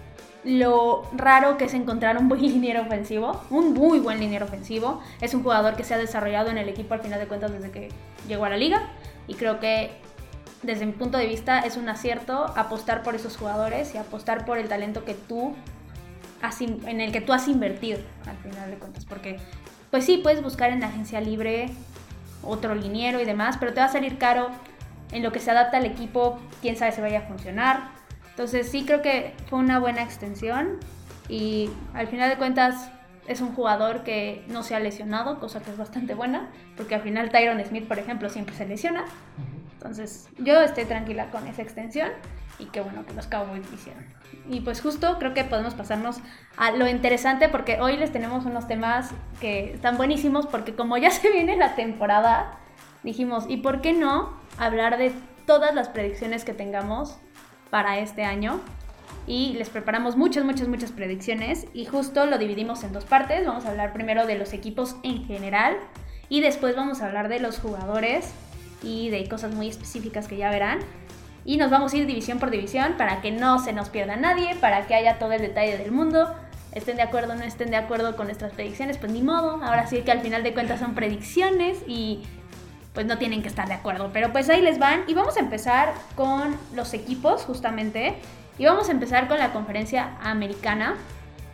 lo 0.43 1.03
raro 1.13 1.57
que 1.57 1.65
es 1.65 1.73
encontrar 1.73 2.17
un 2.17 2.27
buen 2.27 2.41
liniero 2.53 2.81
ofensivo, 2.81 3.43
un 3.49 3.73
muy 3.73 3.99
buen 3.99 4.19
liniero 4.19 4.45
ofensivo. 4.45 5.01
Es 5.21 5.33
un 5.33 5.43
jugador 5.43 5.75
que 5.75 5.83
se 5.83 5.93
ha 5.93 5.97
desarrollado 5.97 6.49
en 6.49 6.57
el 6.57 6.69
equipo 6.69 6.93
al 6.93 7.01
final 7.01 7.19
de 7.19 7.27
cuentas 7.27 7.51
desde 7.51 7.71
que 7.71 7.89
llegó 8.27 8.45
a 8.45 8.49
la 8.49 8.57
liga. 8.57 8.89
Y 9.27 9.35
creo 9.35 9.59
que 9.59 9.91
desde 10.63 10.85
mi 10.85 10.91
punto 10.91 11.17
de 11.17 11.25
vista 11.25 11.59
es 11.59 11.77
un 11.77 11.89
acierto 11.89 12.45
apostar 12.55 13.03
por 13.03 13.15
esos 13.15 13.37
jugadores 13.37 13.93
y 13.95 13.97
apostar 13.97 14.45
por 14.45 14.57
el 14.57 14.67
talento 14.67 15.05
que 15.05 15.13
tú 15.13 15.55
has, 16.41 16.61
en 16.61 17.01
el 17.01 17.11
que 17.11 17.21
tú 17.21 17.33
has 17.33 17.47
invertido 17.47 17.99
al 18.27 18.37
final 18.37 18.69
de 18.69 18.77
cuentas, 18.77 19.05
porque 19.05 19.37
pues 19.89 20.05
sí 20.05 20.17
puedes 20.17 20.43
buscar 20.43 20.71
en 20.71 20.81
la 20.81 20.87
agencia 20.87 21.19
libre 21.19 21.69
otro 22.43 22.75
liniero 22.75 23.19
y 23.19 23.25
demás, 23.25 23.57
pero 23.59 23.73
te 23.73 23.79
va 23.79 23.87
a 23.87 23.91
salir 23.91 24.17
caro 24.17 24.49
en 25.11 25.23
lo 25.23 25.31
que 25.31 25.39
se 25.39 25.51
adapta 25.51 25.77
al 25.77 25.85
equipo, 25.85 26.39
quién 26.61 26.77
sabe 26.77 26.91
si 26.91 27.01
vaya 27.01 27.19
a 27.19 27.23
funcionar 27.23 28.00
entonces 28.31 28.69
sí 28.69 28.85
creo 28.85 29.01
que 29.01 29.33
fue 29.47 29.59
una 29.59 29.79
buena 29.79 30.01
extensión 30.01 30.79
y 31.29 31.69
al 31.93 32.07
final 32.07 32.29
de 32.29 32.37
cuentas 32.37 32.91
es 33.27 33.41
un 33.41 33.53
jugador 33.53 34.03
que 34.03 34.43
no 34.47 34.63
se 34.63 34.75
ha 34.75 34.79
lesionado, 34.79 35.39
cosa 35.39 35.61
que 35.61 35.71
es 35.71 35.77
bastante 35.77 36.15
buena, 36.15 36.49
porque 36.75 36.95
al 36.95 37.01
final 37.01 37.29
Tyron 37.29 37.63
Smith, 37.63 37.87
por 37.87 37.99
ejemplo, 37.99 38.29
siempre 38.29 38.55
se 38.55 38.65
lesiona. 38.65 39.05
Entonces 39.73 40.29
yo 40.37 40.61
estoy 40.61 40.85
tranquila 40.85 41.29
con 41.31 41.47
esa 41.47 41.61
extensión 41.61 42.09
y 42.59 42.65
qué 42.65 42.81
bueno 42.81 43.05
que 43.05 43.13
los 43.13 43.27
Cowboys 43.27 43.65
hicieron. 43.73 44.05
Y 44.49 44.61
pues 44.61 44.81
justo 44.81 45.17
creo 45.19 45.33
que 45.33 45.43
podemos 45.43 45.73
pasarnos 45.73 46.17
a 46.57 46.71
lo 46.71 46.87
interesante 46.87 47.49
porque 47.49 47.79
hoy 47.79 47.97
les 47.97 48.11
tenemos 48.11 48.45
unos 48.45 48.67
temas 48.67 49.11
que 49.39 49.73
están 49.73 49.97
buenísimos 49.97 50.47
porque 50.47 50.75
como 50.75 50.97
ya 50.97 51.11
se 51.11 51.31
viene 51.31 51.57
la 51.57 51.75
temporada, 51.75 52.57
dijimos, 53.03 53.45
¿y 53.47 53.57
por 53.57 53.81
qué 53.81 53.93
no 53.93 54.33
hablar 54.57 54.97
de 54.97 55.13
todas 55.45 55.73
las 55.73 55.89
predicciones 55.89 56.43
que 56.43 56.53
tengamos 56.53 57.17
para 57.71 57.97
este 57.97 58.23
año 58.23 58.61
y 59.25 59.53
les 59.53 59.69
preparamos 59.69 60.17
muchas, 60.17 60.43
muchas, 60.43 60.67
muchas 60.67 60.91
predicciones 60.91 61.65
y 61.73 61.85
justo 61.85 62.25
lo 62.25 62.37
dividimos 62.37 62.83
en 62.83 62.93
dos 62.93 63.05
partes. 63.05 63.45
Vamos 63.45 63.65
a 63.65 63.69
hablar 63.69 63.93
primero 63.93 64.27
de 64.27 64.37
los 64.37 64.53
equipos 64.53 64.95
en 65.03 65.25
general 65.25 65.77
y 66.29 66.41
después 66.41 66.75
vamos 66.75 67.01
a 67.01 67.07
hablar 67.07 67.29
de 67.29 67.39
los 67.39 67.59
jugadores 67.59 68.31
y 68.83 69.09
de 69.09 69.27
cosas 69.27 69.53
muy 69.53 69.67
específicas 69.67 70.27
que 70.27 70.37
ya 70.37 70.49
verán. 70.49 70.79
Y 71.43 71.57
nos 71.57 71.71
vamos 71.71 71.93
a 71.93 71.97
ir 71.97 72.05
división 72.05 72.39
por 72.39 72.51
división 72.51 72.95
para 72.97 73.21
que 73.21 73.31
no 73.31 73.57
se 73.59 73.73
nos 73.73 73.89
pierda 73.89 74.15
nadie, 74.15 74.55
para 74.55 74.85
que 74.85 74.93
haya 74.93 75.17
todo 75.17 75.31
el 75.31 75.41
detalle 75.41 75.77
del 75.77 75.91
mundo. 75.91 76.33
Estén 76.71 76.97
de 76.97 77.01
acuerdo 77.01 77.33
o 77.33 77.35
no 77.35 77.43
estén 77.43 77.71
de 77.71 77.77
acuerdo 77.77 78.15
con 78.15 78.27
nuestras 78.27 78.53
predicciones, 78.53 78.97
pues 78.97 79.11
ni 79.11 79.21
modo. 79.21 79.59
Ahora 79.63 79.87
sí 79.87 80.01
que 80.01 80.11
al 80.11 80.21
final 80.21 80.43
de 80.43 80.53
cuentas 80.53 80.79
son 80.79 80.93
predicciones 80.93 81.79
y 81.87 82.21
pues 82.93 83.05
no 83.05 83.17
tienen 83.17 83.41
que 83.41 83.47
estar 83.47 83.67
de 83.67 83.73
acuerdo. 83.73 84.09
Pero 84.13 84.31
pues 84.31 84.49
ahí 84.49 84.61
les 84.61 84.79
van 84.79 85.03
y 85.07 85.13
vamos 85.13 85.37
a 85.37 85.39
empezar 85.39 85.93
con 86.15 86.55
los 86.75 86.93
equipos 86.93 87.43
justamente. 87.43 88.15
Y 88.57 88.65
vamos 88.65 88.89
a 88.89 88.91
empezar 88.91 89.27
con 89.27 89.39
la 89.39 89.53
conferencia 89.53 90.17
americana. 90.21 90.95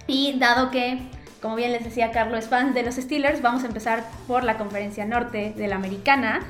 Y 0.08 0.38
dado 0.40 0.72
que, 0.72 1.00
como 1.42 1.56
bien 1.56 1.72
les 1.72 1.84
decía 1.84 2.12
Carlos, 2.12 2.40
es 2.40 2.50
fan 2.50 2.74
de 2.74 2.84
los 2.84 2.96
Steelers, 2.96 3.42
vamos 3.42 3.64
a 3.64 3.68
empezar 3.68 4.04
por 4.28 4.44
la 4.44 4.58
conferencia 4.58 5.06
norte 5.06 5.54
de 5.56 5.68
la 5.68 5.76
americana. 5.76 6.42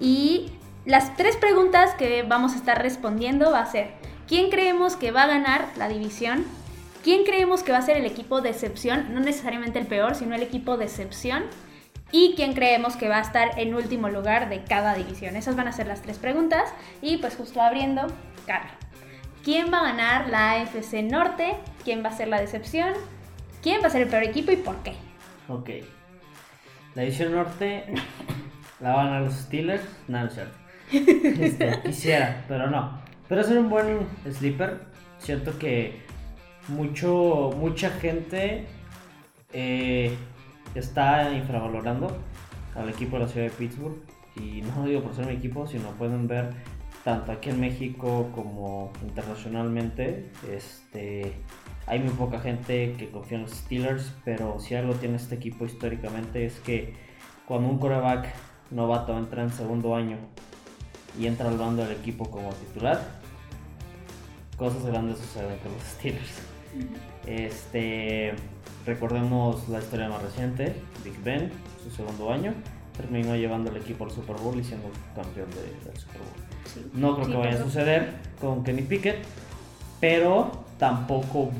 Y 0.00 0.52
las 0.84 1.16
tres 1.16 1.36
preguntas 1.36 1.94
que 1.94 2.24
vamos 2.24 2.54
a 2.54 2.56
estar 2.56 2.82
respondiendo 2.82 3.52
va 3.52 3.60
a 3.60 3.66
ser, 3.66 3.92
¿quién 4.26 4.50
creemos 4.50 4.96
que 4.96 5.12
va 5.12 5.22
a 5.22 5.28
ganar 5.28 5.68
la 5.76 5.88
división? 5.88 6.44
¿Quién 7.04 7.24
creemos 7.24 7.62
que 7.62 7.72
va 7.72 7.78
a 7.78 7.82
ser 7.82 7.96
el 7.96 8.06
equipo 8.06 8.40
de 8.40 8.50
excepción? 8.50 9.14
No 9.14 9.20
necesariamente 9.20 9.78
el 9.78 9.86
peor, 9.86 10.14
sino 10.14 10.34
el 10.34 10.42
equipo 10.42 10.76
de 10.76 10.84
excepción 10.84 11.44
y 12.12 12.34
quién 12.36 12.52
creemos 12.52 12.96
que 12.96 13.08
va 13.08 13.16
a 13.16 13.22
estar 13.22 13.58
en 13.58 13.74
último 13.74 14.08
lugar 14.10 14.48
de 14.48 14.62
cada 14.62 14.94
división. 14.94 15.34
Esas 15.34 15.56
van 15.56 15.66
a 15.66 15.72
ser 15.72 15.86
las 15.86 16.02
tres 16.02 16.18
preguntas 16.18 16.72
y 17.00 17.16
pues 17.16 17.34
justo 17.34 17.60
abriendo, 17.60 18.06
Carlos. 18.46 18.72
¿Quién 19.42 19.72
va 19.72 19.80
a 19.80 19.84
ganar 19.84 20.28
la 20.28 20.52
AFC 20.52 21.02
Norte? 21.02 21.56
¿Quién 21.82 22.04
va 22.04 22.10
a 22.10 22.16
ser 22.16 22.28
la 22.28 22.40
decepción? 22.40 22.92
¿Quién 23.62 23.82
va 23.82 23.86
a 23.86 23.90
ser 23.90 24.02
el 24.02 24.08
peor 24.08 24.22
equipo 24.22 24.52
y 24.52 24.56
por 24.56 24.76
qué? 24.82 24.92
Ok. 25.48 25.70
La 26.94 27.02
división 27.02 27.32
norte 27.32 27.84
la 28.80 28.94
van 28.94 29.06
a 29.06 29.10
ganar 29.10 29.22
los 29.22 29.34
Steelers. 29.34 29.82
No, 30.06 30.20
no 30.20 30.26
es 30.26 30.34
cierto. 30.34 30.58
Este, 30.92 31.80
quisiera, 31.82 32.44
pero 32.46 32.68
no. 32.68 33.00
Pero 33.28 33.40
es 33.40 33.48
un 33.48 33.70
buen 33.70 34.06
sleeper. 34.30 34.80
Siento 35.18 35.58
que 35.58 36.02
mucho, 36.68 37.50
mucha 37.56 37.90
gente 37.90 38.66
eh, 39.52 40.16
está 40.74 41.32
infravalorando 41.32 42.16
al 42.74 42.88
equipo 42.88 43.16
de 43.16 43.24
la 43.24 43.28
ciudad 43.28 43.46
de 43.46 43.52
Pittsburgh. 43.52 43.96
Y 44.36 44.62
no 44.62 44.86
digo 44.86 45.02
por 45.02 45.14
ser 45.14 45.26
mi 45.26 45.34
equipo, 45.34 45.66
sino 45.66 45.90
pueden 45.90 46.26
ver 46.26 46.50
tanto 47.04 47.32
aquí 47.32 47.50
en 47.50 47.60
México 47.60 48.30
como 48.34 48.92
internacionalmente. 49.02 50.30
Este, 50.50 51.32
hay 51.86 51.98
muy 51.98 52.14
poca 52.14 52.40
gente 52.40 52.94
que 52.98 53.10
confía 53.10 53.38
en 53.38 53.44
los 53.44 53.52
Steelers, 53.52 54.14
pero 54.24 54.58
si 54.60 54.74
algo 54.74 54.94
tiene 54.94 55.16
este 55.16 55.34
equipo 55.34 55.64
históricamente 55.66 56.46
es 56.46 56.60
que 56.60 56.94
cuando 57.46 57.68
un 57.68 57.78
coreback 57.78 58.28
novato 58.70 59.16
entra 59.18 59.42
en 59.42 59.50
segundo 59.50 59.94
año 59.94 60.16
y 61.18 61.26
entra 61.26 61.48
al 61.48 61.58
bando 61.58 61.82
del 61.84 61.92
equipo 61.92 62.30
como 62.30 62.50
titular, 62.54 63.00
cosas 64.56 64.86
grandes 64.86 65.18
suceden 65.18 65.58
con 65.58 65.72
los 65.72 65.82
Steelers. 65.82 66.42
Este, 67.26 68.34
recordemos 68.86 69.68
la 69.68 69.78
historia 69.78 70.08
más 70.08 70.22
reciente, 70.22 70.74
Big 71.04 71.18
Ben, 71.22 71.50
su 71.82 71.90
segundo 71.90 72.32
año, 72.32 72.54
terminó 72.96 73.34
llevando 73.36 73.70
el 73.70 73.76
equipo 73.78 74.04
al 74.04 74.10
Super 74.10 74.36
Bowl 74.36 74.58
y 74.58 74.64
siendo 74.64 74.88
campeón 75.14 75.48
de- 75.50 75.88
del 75.90 75.98
Super 75.98 76.18
Bowl. 76.20 76.90
No 77.00 77.14
creo 77.14 77.26
Sí, 77.26 77.32
que 77.32 77.38
vaya 77.38 77.54
a 77.54 77.62
suceder 77.62 78.12
con 78.40 78.62
Kenny 78.64 78.82
Pickett, 78.82 79.18
pero 80.00 80.50
tampoco 80.78 81.50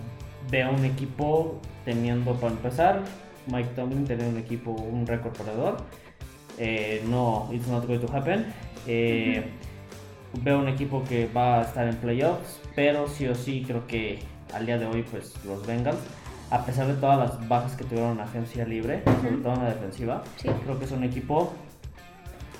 veo 0.50 0.70
un 0.72 0.84
equipo 0.84 1.60
teniendo 1.84 2.34
para 2.34 2.52
empezar. 2.52 3.02
Mike 3.46 3.70
Tomlin 3.74 4.04
tener 4.06 4.28
un 4.28 4.38
equipo, 4.38 4.70
un 4.70 5.06
récord 5.06 5.32
perdedor. 5.36 5.78
Eh, 6.58 7.02
no, 7.08 7.48
it's 7.52 7.66
not 7.66 7.86
going 7.86 7.98
to 7.98 8.14
happen. 8.14 8.46
Eh, 8.86 9.44
Veo 10.42 10.60
un 10.60 10.68
equipo 10.68 11.04
que 11.04 11.26
va 11.26 11.58
a 11.58 11.62
estar 11.62 11.86
en 11.86 11.94
playoffs, 11.96 12.58
pero 12.74 13.06
sí 13.06 13.26
o 13.28 13.34
sí 13.34 13.64
creo 13.66 13.86
que 13.86 14.18
al 14.54 14.64
día 14.64 14.78
de 14.78 14.86
hoy, 14.86 15.02
pues 15.02 15.34
los 15.44 15.66
Bengals, 15.66 15.98
a 16.52 16.64
pesar 16.66 16.86
de 16.86 16.94
todas 16.94 17.18
las 17.18 17.48
bajas 17.48 17.74
que 17.76 17.84
tuvieron 17.84 18.12
en 18.12 18.20
agencia 18.20 18.64
libre, 18.66 19.02
sobre 19.04 19.36
todo 19.38 19.54
en 19.54 19.62
la 19.64 19.68
defensiva, 19.70 20.22
Sí. 20.36 20.48
creo 20.64 20.78
que 20.78 20.84
es 20.84 20.92
un 20.92 21.02
equipo 21.02 21.52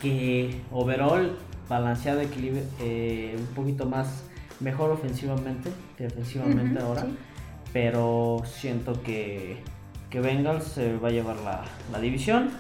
que 0.01 0.61
overall 0.71 1.37
balanceado, 1.69 2.21
equilibrio, 2.21 2.63
eh, 2.81 3.37
un 3.39 3.55
poquito 3.55 3.87
más 3.87 4.25
mejor 4.61 4.91
ofensivamente 4.91 5.71
que 5.97 6.05
defensivamente 6.05 6.81
ahora, 6.81 7.03
sí. 7.03 7.17
pero 7.73 8.43
siento 8.45 9.03
que, 9.03 9.59
que 10.11 10.21
Bengals 10.21 10.65
se 10.65 10.97
va 10.97 11.09
a 11.09 11.11
llevar 11.11 11.37
la, 11.45 11.63
la 11.91 12.01
división. 12.01 12.51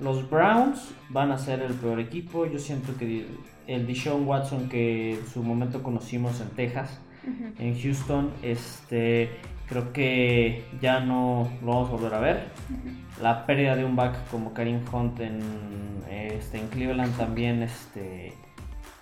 Los 0.00 0.28
Browns 0.30 0.90
van 1.10 1.32
a 1.32 1.38
ser 1.38 1.60
el 1.60 1.74
peor 1.74 2.00
equipo. 2.00 2.46
Yo 2.46 2.58
siento 2.58 2.96
que 2.96 3.26
el 3.66 3.86
Deshaun 3.86 4.26
Watson 4.26 4.68
que 4.68 5.14
en 5.14 5.26
su 5.26 5.42
momento 5.42 5.82
conocimos 5.82 6.40
en 6.40 6.48
Texas, 6.50 6.98
en 7.58 7.80
Houston, 7.80 8.30
este, 8.42 9.30
creo 9.68 9.92
que 9.92 10.64
ya 10.80 11.00
no 11.00 11.50
lo 11.62 11.66
vamos 11.72 11.88
a 11.88 11.92
volver 11.92 12.14
a 12.14 12.20
ver. 12.20 12.44
La 13.22 13.46
pérdida 13.46 13.76
de 13.76 13.84
un 13.84 13.96
back 13.96 14.28
como 14.30 14.52
Karim 14.52 14.80
Hunt 14.92 15.20
en, 15.20 15.40
este, 16.10 16.58
en 16.58 16.68
Cleveland 16.68 17.16
también 17.16 17.62
este, 17.62 18.34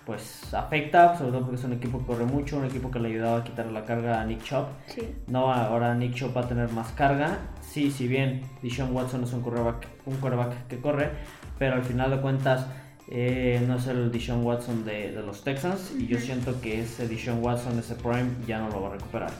pues 0.05 0.53
afecta, 0.53 1.17
sobre 1.17 1.31
todo 1.31 1.41
porque 1.41 1.55
es 1.55 1.63
un 1.63 1.73
equipo 1.73 1.99
que 1.99 2.05
corre 2.05 2.25
mucho, 2.25 2.57
un 2.57 2.65
equipo 2.65 2.91
que 2.91 2.99
le 2.99 3.09
ayudaba 3.09 3.39
a 3.39 3.43
quitar 3.43 3.65
la 3.67 3.85
carga 3.85 4.21
a 4.21 4.25
Nick. 4.25 4.43
Sí. 4.87 5.15
No, 5.27 5.51
ahora 5.51 5.95
Nick 5.95 6.13
Chubb 6.13 6.35
va 6.35 6.41
a 6.41 6.47
tener 6.47 6.69
más 6.71 6.91
carga. 6.91 7.39
Sí, 7.61 7.91
si 7.91 8.07
bien 8.07 8.41
Deshaun 8.61 8.93
Watson 8.95 9.23
es 9.23 9.33
un 9.33 9.41
quarterback, 9.41 9.87
un 10.05 10.17
quarterback 10.17 10.67
que 10.67 10.79
corre, 10.79 11.09
pero 11.57 11.75
al 11.75 11.83
final 11.83 12.11
de 12.11 12.21
cuentas 12.21 12.67
eh, 13.09 13.63
no 13.67 13.77
es 13.77 13.87
el 13.87 14.11
Deshaun 14.11 14.43
Watson 14.45 14.85
de, 14.85 15.11
de 15.11 15.23
los 15.23 15.43
Texans. 15.43 15.93
Y 15.97 16.07
yo 16.07 16.19
siento 16.19 16.59
que 16.61 16.81
ese 16.81 17.07
Deshaun 17.07 17.43
Watson, 17.43 17.79
ese 17.79 17.95
prime, 17.95 18.29
ya 18.45 18.59
no 18.59 18.69
lo 18.69 18.81
va 18.81 18.89
a 18.89 18.91
recuperar. 18.93 19.31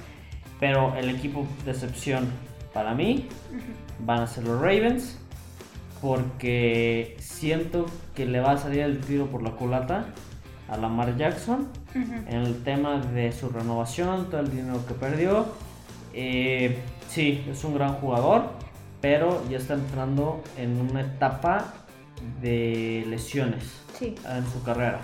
Pero 0.64 0.96
el 0.96 1.10
equipo 1.10 1.46
de 1.66 1.72
excepción 1.72 2.26
para 2.74 2.94
mí 2.94 3.28
van 4.00 4.22
a 4.22 4.28
ser 4.28 4.46
los 4.46 4.62
Ravens. 4.62 5.20
Porque 6.00 7.18
siento 7.20 7.86
que 8.16 8.26
le 8.26 8.40
va 8.40 8.52
a 8.54 8.58
salir 8.58 8.80
el 8.80 9.02
tiro 9.02 9.26
por 9.28 9.42
la 9.44 9.52
culata 9.52 10.06
a 10.70 10.78
Lamar 10.78 11.18
Jackson 11.18 11.68
en 11.94 12.30
el 12.38 12.64
tema 12.64 13.00
de 13.02 13.34
su 13.34 13.50
renovación, 13.50 14.30
todo 14.30 14.40
el 14.40 14.52
dinero 14.52 14.86
que 14.88 14.94
perdió. 14.94 15.48
Eh, 16.14 16.80
sí, 17.10 17.44
es 17.52 17.62
un 17.66 17.74
gran 17.74 17.96
jugador, 17.96 18.52
pero 19.02 19.44
ya 19.50 19.58
está 19.58 19.74
entrando 19.74 20.42
en 20.58 20.80
una 20.80 21.02
etapa 21.02 21.74
de 22.42 23.04
lesiones 23.10 23.66
Sí. 24.00 24.16
en 24.30 24.50
su 24.50 24.64
carrera. 24.64 25.02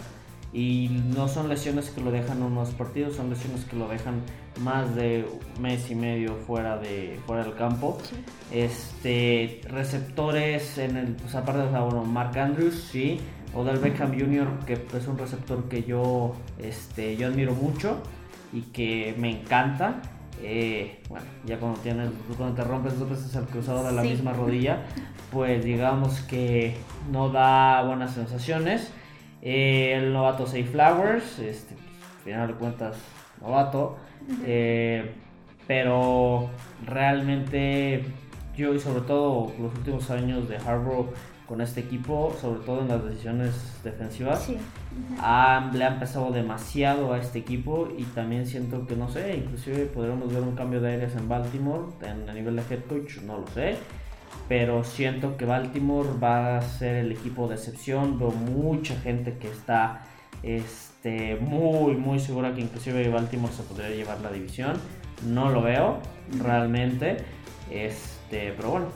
Y 0.54 1.02
no 1.16 1.28
son 1.28 1.50
lesiones 1.50 1.90
que 1.90 2.00
lo 2.00 2.12
dejan 2.12 2.42
unos 2.44 2.70
partidos, 2.70 3.18
son 3.18 3.30
lesiones 3.30 3.66
que 3.66 3.76
lo 3.76 3.90
dejan 3.90 4.22
más 4.60 4.96
de 4.96 5.26
un 5.56 5.62
mes 5.62 5.90
y 5.90 5.96
medio 5.96 6.36
fuera, 6.48 6.78
de, 6.78 7.20
fuera 7.26 7.44
del 7.44 7.56
campo. 7.56 7.98
Sí. 8.04 8.16
Este, 8.52 9.62
receptores 9.70 10.78
en 10.78 10.98
el, 10.98 11.08
pues 11.16 11.36
aparte 11.36 11.62
de 11.62 11.68
bueno, 11.70 12.04
Mark 12.04 12.38
Andrews, 12.38 12.88
sí, 12.92 13.20
Odell 13.54 13.78
Beckham 13.80 14.18
Jr., 14.18 14.48
que 14.66 14.74
es 14.74 15.08
un 15.08 15.18
receptor 15.18 15.68
que 15.70 15.84
yo, 15.84 16.34
este, 16.60 17.16
yo 17.18 17.28
admiro 17.28 17.54
mucho 17.54 18.02
y 18.54 18.62
que 18.62 19.16
me 19.18 19.32
encanta. 19.42 20.02
Eh, 20.42 21.02
bueno, 21.10 21.26
ya 21.46 21.58
cuando 21.60 21.80
tienes, 21.82 22.10
cuando 22.38 22.56
te 22.56 22.64
rompes 22.64 22.98
dos 22.98 23.10
veces 23.10 23.36
el 23.36 23.46
cruzado 23.46 23.84
de 23.84 23.92
la 23.92 24.02
Sí. 24.04 24.10
misma 24.10 24.32
rodilla, 24.34 24.84
pues 25.32 25.64
digamos 25.66 26.22
que 26.22 26.78
no 27.12 27.30
da 27.30 27.84
buenas 27.84 28.14
sensaciones. 28.14 28.92
Eh, 29.42 29.94
el 29.96 30.14
novato 30.14 30.46
Say 30.48 30.64
Flowers, 30.64 31.40
este, 31.40 31.76
pues, 31.76 31.88
al 32.18 32.24
final 32.24 32.48
de 32.50 32.54
cuentas, 32.56 32.98
novato. 33.42 33.98
Eh, 34.46 35.12
pero 35.68 36.50
realmente 36.86 38.04
yo 38.58 38.74
y 38.74 38.80
sobre 38.80 39.02
todo 39.02 39.52
los 39.60 39.74
últimos 39.76 40.10
años 40.12 40.50
de 40.50 40.58
Harbour 40.58 41.14
con 41.48 41.62
este 41.62 41.80
equipo, 41.82 42.36
sobre 42.40 42.60
todo 42.62 42.82
en 42.82 42.90
las 42.90 43.04
decisiones 43.04 43.80
defensivas, 43.84 44.44
Sí. 44.44 44.54
Ujú. 44.54 45.16
ha- 45.22 45.72
le 45.74 45.84
ha 45.84 45.88
empezado 45.88 46.32
demasiado 46.32 47.14
a 47.14 47.18
este 47.18 47.40
equipo 47.40 47.88
y 47.98 48.04
también 48.04 48.46
siento 48.46 48.86
que 48.86 48.96
no 48.96 49.10
sé, 49.10 49.36
inclusive 49.38 49.86
podremos 49.86 50.32
ver 50.32 50.44
un 50.44 50.56
cambio 50.56 50.80
de 50.82 50.92
aires 50.92 51.16
en 51.16 51.28
Baltimore 51.28 51.86
en, 52.04 52.30
a 52.30 52.34
nivel 52.34 52.56
de 52.56 52.62
head 52.70 52.84
coach, 52.88 53.18
no 53.26 53.40
lo 53.40 53.48
sé. 53.48 53.78
Pero 54.48 54.84
siento 54.84 55.38
que 55.38 55.46
Baltimore 55.46 56.10
va 56.24 56.58
a 56.58 56.62
ser 56.62 56.98
el 56.98 57.12
equipo 57.12 57.48
de 57.48 57.56
excepción. 57.56 58.20
Veo 58.20 58.30
mucha 58.32 58.96
gente 59.00 59.38
que 59.40 59.48
está 59.48 60.04
este, 61.02 61.38
muy, 61.38 61.96
muy 61.96 62.20
segura 62.20 62.54
que 62.54 62.60
inclusive 62.60 63.08
Baltimore 63.08 63.54
se 63.54 63.64
podría 63.64 63.90
llevar 63.90 64.20
la 64.20 64.32
división. 64.32 64.74
No 65.26 65.50
lo 65.50 65.62
veo 65.62 66.00
realmente. 66.40 67.18
Este, 67.72 68.52
pero 68.58 68.72
bueno, 68.72 68.88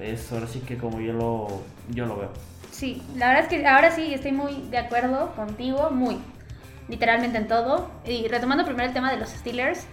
es 0.00 0.30
ahora 0.30 0.46
sí 0.46 0.60
que 0.60 0.76
como 0.76 1.00
yo 1.00 1.12
lo, 1.12 1.62
yo 1.90 2.06
lo 2.06 2.16
veo. 2.16 2.30
Sí, 2.70 3.02
la 3.16 3.28
verdad 3.28 3.42
es 3.42 3.48
que 3.48 3.66
ahora 3.66 3.90
sí 3.90 4.14
estoy 4.14 4.30
muy 4.30 4.68
de 4.70 4.78
acuerdo 4.78 5.34
contigo, 5.34 5.90
muy, 5.90 6.18
literalmente 6.88 7.38
en 7.38 7.48
todo. 7.48 7.90
Y 8.06 8.28
retomando 8.28 8.64
primero 8.64 8.86
el 8.86 8.94
tema 8.94 9.10
de 9.10 9.16
los 9.16 9.30
Steelers, 9.30 9.84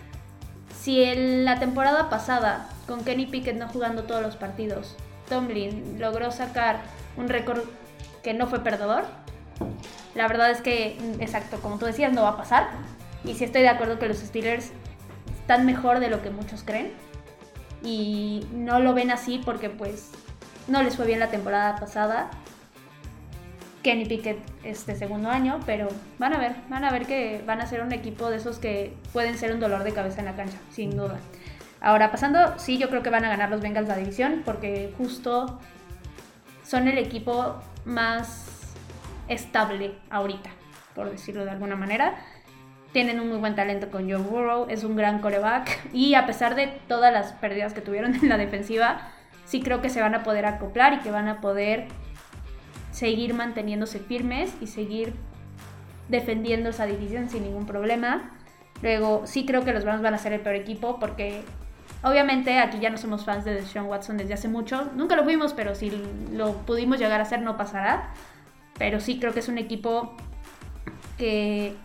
si 0.79 1.03
en 1.03 1.45
la 1.45 1.59
temporada 1.59 2.11
pasada, 2.11 2.69
con 2.85 3.03
Kenny 3.03 3.25
Pickett 3.25 3.57
no 3.57 3.67
jugando 3.69 4.03
todos 4.03 4.21
los 4.21 4.35
partidos, 4.35 4.95
Tomlin 5.29 5.99
logró 5.99 6.29
sacar 6.29 6.81
un 7.17 7.27
récord 7.27 7.63
que 8.21 8.35
no 8.35 8.45
fue 8.45 8.59
perdedor, 8.63 9.05
la 10.15 10.27
verdad 10.27 10.49
es 10.49 10.61
que, 10.61 10.97
mm, 10.99 11.21
exacto, 11.21 11.59
como 11.61 11.77
tú 11.77 11.85
decías, 11.85 12.11
no 12.13 12.23
va 12.23 12.29
a 12.29 12.37
pasar. 12.37 12.69
Y 13.23 13.33
sí 13.35 13.43
estoy 13.43 13.61
de 13.61 13.69
acuerdo 13.69 13.99
que 13.99 14.07
los 14.07 14.17
Steelers 14.17 14.71
están 15.41 15.65
mejor 15.65 15.99
de 15.99 16.09
lo 16.09 16.21
que 16.21 16.29
muchos 16.29 16.63
creen. 16.63 16.93
Y 17.83 18.47
no 18.51 18.79
lo 18.79 18.93
ven 18.93 19.11
así 19.11 19.41
porque 19.43 19.69
pues 19.69 20.09
no 20.67 20.81
les 20.81 20.95
fue 20.95 21.05
bien 21.05 21.19
la 21.19 21.27
temporada 21.27 21.75
pasada. 21.75 22.31
Kenny 23.83 24.05
Pickett 24.05 24.39
este 24.63 24.95
segundo 24.95 25.29
año, 25.29 25.59
pero 25.65 25.89
van 26.17 26.33
a 26.33 26.39
ver, 26.39 26.55
van 26.69 26.83
a 26.83 26.91
ver 26.91 27.05
que 27.05 27.43
van 27.45 27.61
a 27.61 27.67
ser 27.67 27.83
un 27.83 27.91
equipo 27.91 28.31
de 28.31 28.37
esos 28.37 28.57
que 28.57 28.95
pueden 29.13 29.37
ser 29.37 29.53
un 29.53 29.59
dolor 29.59 29.83
de 29.83 29.93
cabeza 29.93 30.21
en 30.21 30.25
la 30.25 30.35
cancha, 30.35 30.57
sin 30.71 30.97
duda. 30.97 31.19
Ahora, 31.81 32.09
pasando, 32.09 32.57
sí, 32.57 32.79
yo 32.79 32.89
creo 32.89 33.03
que 33.03 33.11
van 33.11 33.25
a 33.25 33.29
ganar 33.29 33.51
los 33.51 33.61
Bengals 33.61 33.87
la 33.87 33.95
división, 33.95 34.41
porque 34.43 34.91
justo 34.97 35.59
son 36.63 36.87
el 36.87 36.97
equipo 36.97 37.57
más 37.85 38.54
estable 39.27 39.95
ahorita, 40.09 40.49
por 40.93 41.09
decirlo 41.09 41.45
de 41.45 41.51
alguna 41.51 41.75
manera. 41.75 42.15
Tienen 42.91 43.19
un 43.19 43.29
muy 43.29 43.39
buen 43.39 43.55
talento 43.55 43.91
con 43.91 44.09
Joe 44.09 44.21
Burrow, 44.21 44.67
es 44.69 44.83
un 44.83 44.95
gran 44.95 45.19
coreback, 45.19 45.93
y 45.93 46.15
a 46.15 46.25
pesar 46.25 46.55
de 46.55 46.67
todas 46.87 47.11
las 47.11 47.33
pérdidas 47.33 47.73
que 47.73 47.81
tuvieron 47.81 48.15
en 48.21 48.29
la 48.29 48.37
defensiva, 48.37 49.09
sí 49.45 49.61
creo 49.61 49.81
que 49.81 49.89
se 49.89 50.01
van 50.01 50.15
a 50.15 50.23
poder 50.23 50.45
acoplar 50.45 50.93
y 50.93 50.99
que 50.99 51.11
van 51.11 51.27
a 51.27 51.41
poder 51.41 51.87
seguir 52.91 53.33
manteniéndose 53.33 53.99
firmes 53.99 54.53
y 54.61 54.67
seguir 54.67 55.13
defendiendo 56.07 56.69
esa 56.69 56.85
división 56.85 57.29
sin 57.29 57.43
ningún 57.43 57.65
problema. 57.65 58.31
Luego, 58.81 59.23
sí 59.25 59.45
creo 59.45 59.63
que 59.63 59.73
los 59.73 59.83
Browns 59.83 60.01
van 60.01 60.13
a 60.13 60.17
ser 60.17 60.33
el 60.33 60.41
peor 60.41 60.55
equipo 60.55 60.99
porque 60.99 61.43
obviamente 62.03 62.59
aquí 62.59 62.79
ya 62.79 62.89
no 62.89 62.97
somos 62.97 63.25
fans 63.25 63.45
de 63.45 63.53
Deshaun 63.53 63.87
Watson 63.87 64.17
desde 64.17 64.33
hace 64.33 64.47
mucho. 64.47 64.91
Nunca 64.95 65.15
lo 65.15 65.23
fuimos, 65.23 65.53
pero 65.53 65.75
si 65.75 65.91
lo 66.31 66.53
pudimos 66.65 66.99
llegar 66.99 67.19
a 67.19 67.23
hacer 67.23 67.41
no 67.41 67.57
pasará. 67.57 68.13
Pero 68.77 68.99
sí 68.99 69.19
creo 69.19 69.33
que 69.33 69.39
es 69.39 69.47
un 69.47 69.57
equipo 69.57 70.15
que 71.17 71.75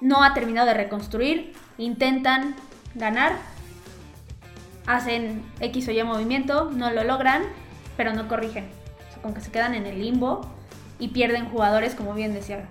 no 0.00 0.22
ha 0.22 0.34
terminado 0.34 0.66
de 0.66 0.74
reconstruir. 0.74 1.52
Intentan 1.78 2.54
ganar, 2.94 3.36
hacen 4.86 5.42
X 5.60 5.88
o 5.88 5.92
Y 5.92 6.02
movimiento, 6.02 6.70
no 6.70 6.90
lo 6.90 7.04
logran, 7.04 7.42
pero 7.96 8.12
no 8.12 8.28
corrigen. 8.28 8.66
O 9.08 9.12
sea, 9.12 9.22
con 9.22 9.34
que 9.34 9.40
se 9.40 9.50
quedan 9.50 9.74
en 9.74 9.86
el 9.86 10.00
limbo 10.00 10.42
y 10.98 11.08
pierden 11.08 11.48
jugadores, 11.48 11.94
como 11.94 12.14
bien 12.14 12.34
decía 12.34 12.64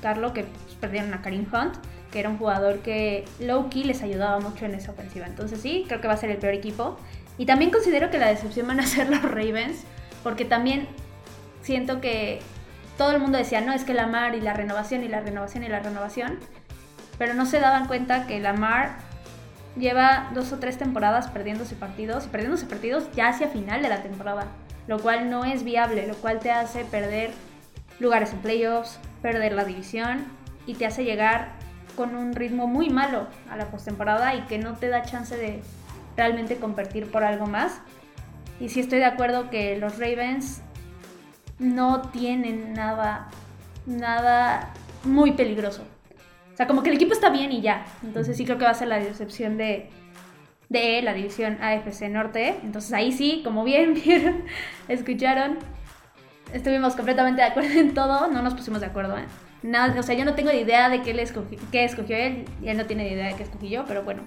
Carlo, 0.00 0.32
que 0.32 0.44
pues, 0.44 0.74
perdieron 0.80 1.12
a 1.14 1.22
Karim 1.22 1.46
Hunt, 1.52 1.74
que 2.10 2.20
era 2.20 2.28
un 2.28 2.38
jugador 2.38 2.78
que 2.78 3.24
low-key 3.40 3.84
les 3.84 4.02
ayudaba 4.02 4.40
mucho 4.40 4.64
en 4.64 4.74
esa 4.74 4.92
ofensiva. 4.92 5.26
Entonces 5.26 5.60
sí, 5.60 5.84
creo 5.86 6.00
que 6.00 6.08
va 6.08 6.14
a 6.14 6.18
ser 6.18 6.30
el 6.30 6.38
peor 6.38 6.54
equipo. 6.54 6.96
Y 7.38 7.46
también 7.46 7.70
considero 7.70 8.10
que 8.10 8.18
la 8.18 8.28
decepción 8.28 8.66
van 8.68 8.80
a 8.80 8.86
ser 8.86 9.10
los 9.10 9.22
Ravens, 9.22 9.84
porque 10.22 10.44
también 10.44 10.86
siento 11.62 12.00
que 12.00 12.40
todo 12.96 13.12
el 13.12 13.20
mundo 13.20 13.38
decía, 13.38 13.60
no, 13.60 13.72
es 13.72 13.84
que 13.84 13.94
Lamar 13.94 14.34
y 14.34 14.40
la 14.40 14.54
renovación 14.54 15.04
y 15.04 15.08
la 15.08 15.20
renovación 15.20 15.64
y 15.64 15.68
la 15.68 15.80
renovación, 15.80 16.38
pero 17.18 17.34
no 17.34 17.46
se 17.46 17.60
daban 17.60 17.86
cuenta 17.86 18.26
que 18.26 18.40
Lamar 18.40 18.96
lleva 19.76 20.30
dos 20.34 20.52
o 20.52 20.58
tres 20.58 20.78
temporadas 20.78 21.28
perdiéndose 21.28 21.74
partidos 21.74 22.26
y 22.26 22.28
perdiéndose 22.28 22.66
partidos 22.66 23.10
ya 23.12 23.28
hacia 23.28 23.48
final 23.48 23.82
de 23.82 23.88
la 23.88 24.02
temporada, 24.02 24.46
lo 24.86 24.98
cual 24.98 25.30
no 25.30 25.44
es 25.44 25.64
viable, 25.64 26.06
lo 26.06 26.14
cual 26.14 26.38
te 26.38 26.50
hace 26.50 26.84
perder 26.84 27.30
lugares 27.98 28.32
en 28.32 28.38
playoffs, 28.38 28.98
perder 29.22 29.52
la 29.52 29.64
división 29.64 30.24
y 30.66 30.74
te 30.74 30.86
hace 30.86 31.04
llegar 31.04 31.48
con 31.96 32.14
un 32.14 32.34
ritmo 32.34 32.66
muy 32.66 32.90
malo 32.90 33.26
a 33.50 33.56
la 33.56 33.66
postemporada 33.66 34.34
y 34.34 34.42
que 34.42 34.58
no 34.58 34.74
te 34.74 34.88
da 34.88 35.02
chance 35.02 35.36
de 35.36 35.62
realmente 36.16 36.56
competir 36.56 37.10
por 37.10 37.24
algo 37.24 37.46
más. 37.46 37.80
Y 38.60 38.68
sí 38.70 38.80
estoy 38.80 38.98
de 38.98 39.06
acuerdo 39.06 39.50
que 39.50 39.76
los 39.76 39.98
Ravens 39.98 40.62
no 41.58 42.02
tienen 42.10 42.74
nada, 42.74 43.28
nada 43.86 44.72
muy 45.04 45.32
peligroso. 45.32 45.84
O 46.52 46.56
sea, 46.56 46.66
como 46.66 46.82
que 46.82 46.90
el 46.90 46.96
equipo 46.96 47.12
está 47.12 47.30
bien 47.30 47.52
y 47.52 47.60
ya. 47.60 47.84
Entonces 48.02 48.36
sí 48.36 48.44
creo 48.44 48.58
que 48.58 48.64
va 48.64 48.70
a 48.70 48.74
ser 48.74 48.88
la 48.88 48.98
decepción 48.98 49.58
de, 49.58 49.90
de 50.68 51.02
la 51.02 51.12
división 51.12 51.58
AFC 51.60 52.08
Norte. 52.08 52.56
Entonces 52.62 52.92
ahí 52.92 53.12
sí, 53.12 53.42
como 53.44 53.62
bien 53.64 53.94
vieron, 54.04 54.44
escucharon, 54.88 55.58
estuvimos 56.52 56.96
completamente 56.96 57.42
de 57.42 57.48
acuerdo 57.48 57.78
en 57.78 57.94
todo. 57.94 58.28
No 58.28 58.42
nos 58.42 58.54
pusimos 58.54 58.80
de 58.80 58.86
acuerdo, 58.86 59.18
¿eh? 59.18 59.26
Nada, 59.62 59.98
o 59.98 60.02
sea, 60.02 60.14
yo 60.14 60.24
no 60.24 60.34
tengo 60.34 60.52
idea 60.52 60.88
de 60.88 61.02
qué, 61.02 61.12
le 61.12 61.24
qué 61.72 61.84
escogió 61.84 62.16
él 62.16 62.44
y 62.62 62.68
él 62.68 62.76
no 62.76 62.86
tiene 62.86 63.08
idea 63.10 63.28
de 63.28 63.34
qué 63.34 63.42
escogí 63.42 63.68
yo, 63.68 63.84
pero 63.84 64.04
bueno, 64.04 64.22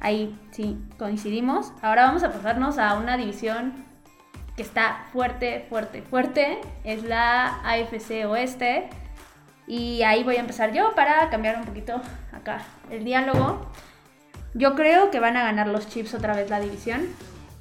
ahí 0.00 0.38
sí 0.50 0.76
coincidimos. 0.98 1.72
Ahora 1.80 2.02
vamos 2.06 2.22
a 2.22 2.32
pasarnos 2.32 2.78
a 2.78 2.94
una 2.98 3.16
división 3.16 3.72
que 4.58 4.62
está 4.62 5.06
fuerte, 5.12 5.64
fuerte, 5.70 6.02
fuerte. 6.02 6.58
Es 6.84 7.04
la 7.04 7.60
AFC 7.64 8.26
Oeste. 8.26 8.90
Y 9.66 10.02
ahí 10.02 10.24
voy 10.24 10.36
a 10.36 10.40
empezar 10.40 10.72
yo 10.72 10.94
para 10.94 11.30
cambiar 11.30 11.56
un 11.56 11.64
poquito 11.64 12.02
acá 12.32 12.62
el 12.90 13.04
diálogo. 13.04 13.70
Yo 14.54 14.74
creo 14.74 15.10
que 15.10 15.20
van 15.20 15.36
a 15.36 15.44
ganar 15.44 15.68
los 15.68 15.88
Chips 15.88 16.12
otra 16.12 16.34
vez 16.34 16.50
la 16.50 16.58
división. 16.58 17.06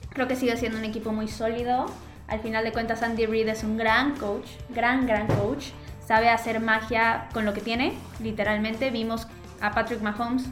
Creo 0.10 0.28
que 0.28 0.36
sigue 0.36 0.58
siendo 0.58 0.80
un 0.80 0.86
equipo 0.86 1.12
muy 1.14 1.28
sólido. 1.28 1.86
Al 2.28 2.40
final 2.40 2.64
de 2.64 2.72
cuentas, 2.72 3.04
Andy 3.04 3.26
Reid 3.26 3.48
es 3.48 3.64
un 3.64 3.78
gran 3.78 4.16
coach, 4.16 4.48
gran, 4.70 5.06
gran 5.06 5.28
coach 5.28 5.68
sabe 6.08 6.30
hacer 6.30 6.62
magia 6.62 7.28
con 7.34 7.46
lo 7.46 7.54
que 7.54 7.62
tiene, 7.62 7.94
literalmente. 8.24 8.90
Vimos 8.90 9.28
a 9.60 9.72
Patrick 9.72 10.02
Mahomes 10.02 10.46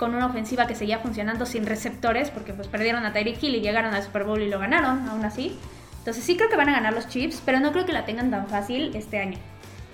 con 0.00 0.14
una 0.14 0.24
ofensiva 0.24 0.66
que 0.66 0.74
seguía 0.74 0.98
funcionando 0.98 1.44
sin 1.44 1.66
receptores, 1.66 2.30
porque 2.30 2.54
pues 2.54 2.68
perdieron 2.68 3.04
a 3.04 3.12
Tyreek 3.12 3.40
Hill 3.42 3.56
y 3.56 3.60
llegaron 3.60 3.92
al 3.92 4.02
Super 4.02 4.24
Bowl 4.24 4.40
y 4.40 4.48
lo 4.48 4.58
ganaron, 4.58 5.06
aún 5.06 5.26
así. 5.26 5.58
Entonces 5.98 6.24
sí 6.24 6.38
creo 6.38 6.48
que 6.48 6.56
van 6.56 6.70
a 6.70 6.72
ganar 6.72 6.94
los 6.94 7.06
Chiefs, 7.06 7.42
pero 7.44 7.60
no 7.60 7.70
creo 7.70 7.84
que 7.84 7.92
la 7.92 8.06
tengan 8.06 8.30
tan 8.30 8.46
fácil 8.46 8.96
este 8.96 9.18
año. 9.18 9.36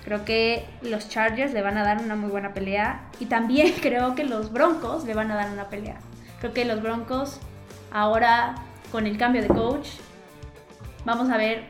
Creo 0.05 0.23
que 0.23 0.65
los 0.81 1.09
Chargers 1.09 1.51
le 1.51 1.61
van 1.61 1.77
a 1.77 1.83
dar 1.83 2.01
una 2.01 2.15
muy 2.15 2.29
buena 2.29 2.53
pelea 2.53 3.01
y 3.19 3.25
también 3.25 3.73
creo 3.81 4.15
que 4.15 4.23
los 4.23 4.53
Broncos 4.53 5.03
le 5.03 5.13
van 5.13 5.29
a 5.29 5.35
dar 5.35 5.51
una 5.51 5.65
pelea. 5.65 5.97
Creo 6.39 6.53
que 6.53 6.63
los 6.63 6.81
Broncos 6.81 7.41
ahora 7.91 8.55
con 8.93 9.07
el 9.07 9.17
cambio 9.17 9.41
de 9.41 9.49
coach 9.49 9.89
vamos 11.03 11.29
a 11.29 11.35
ver 11.35 11.65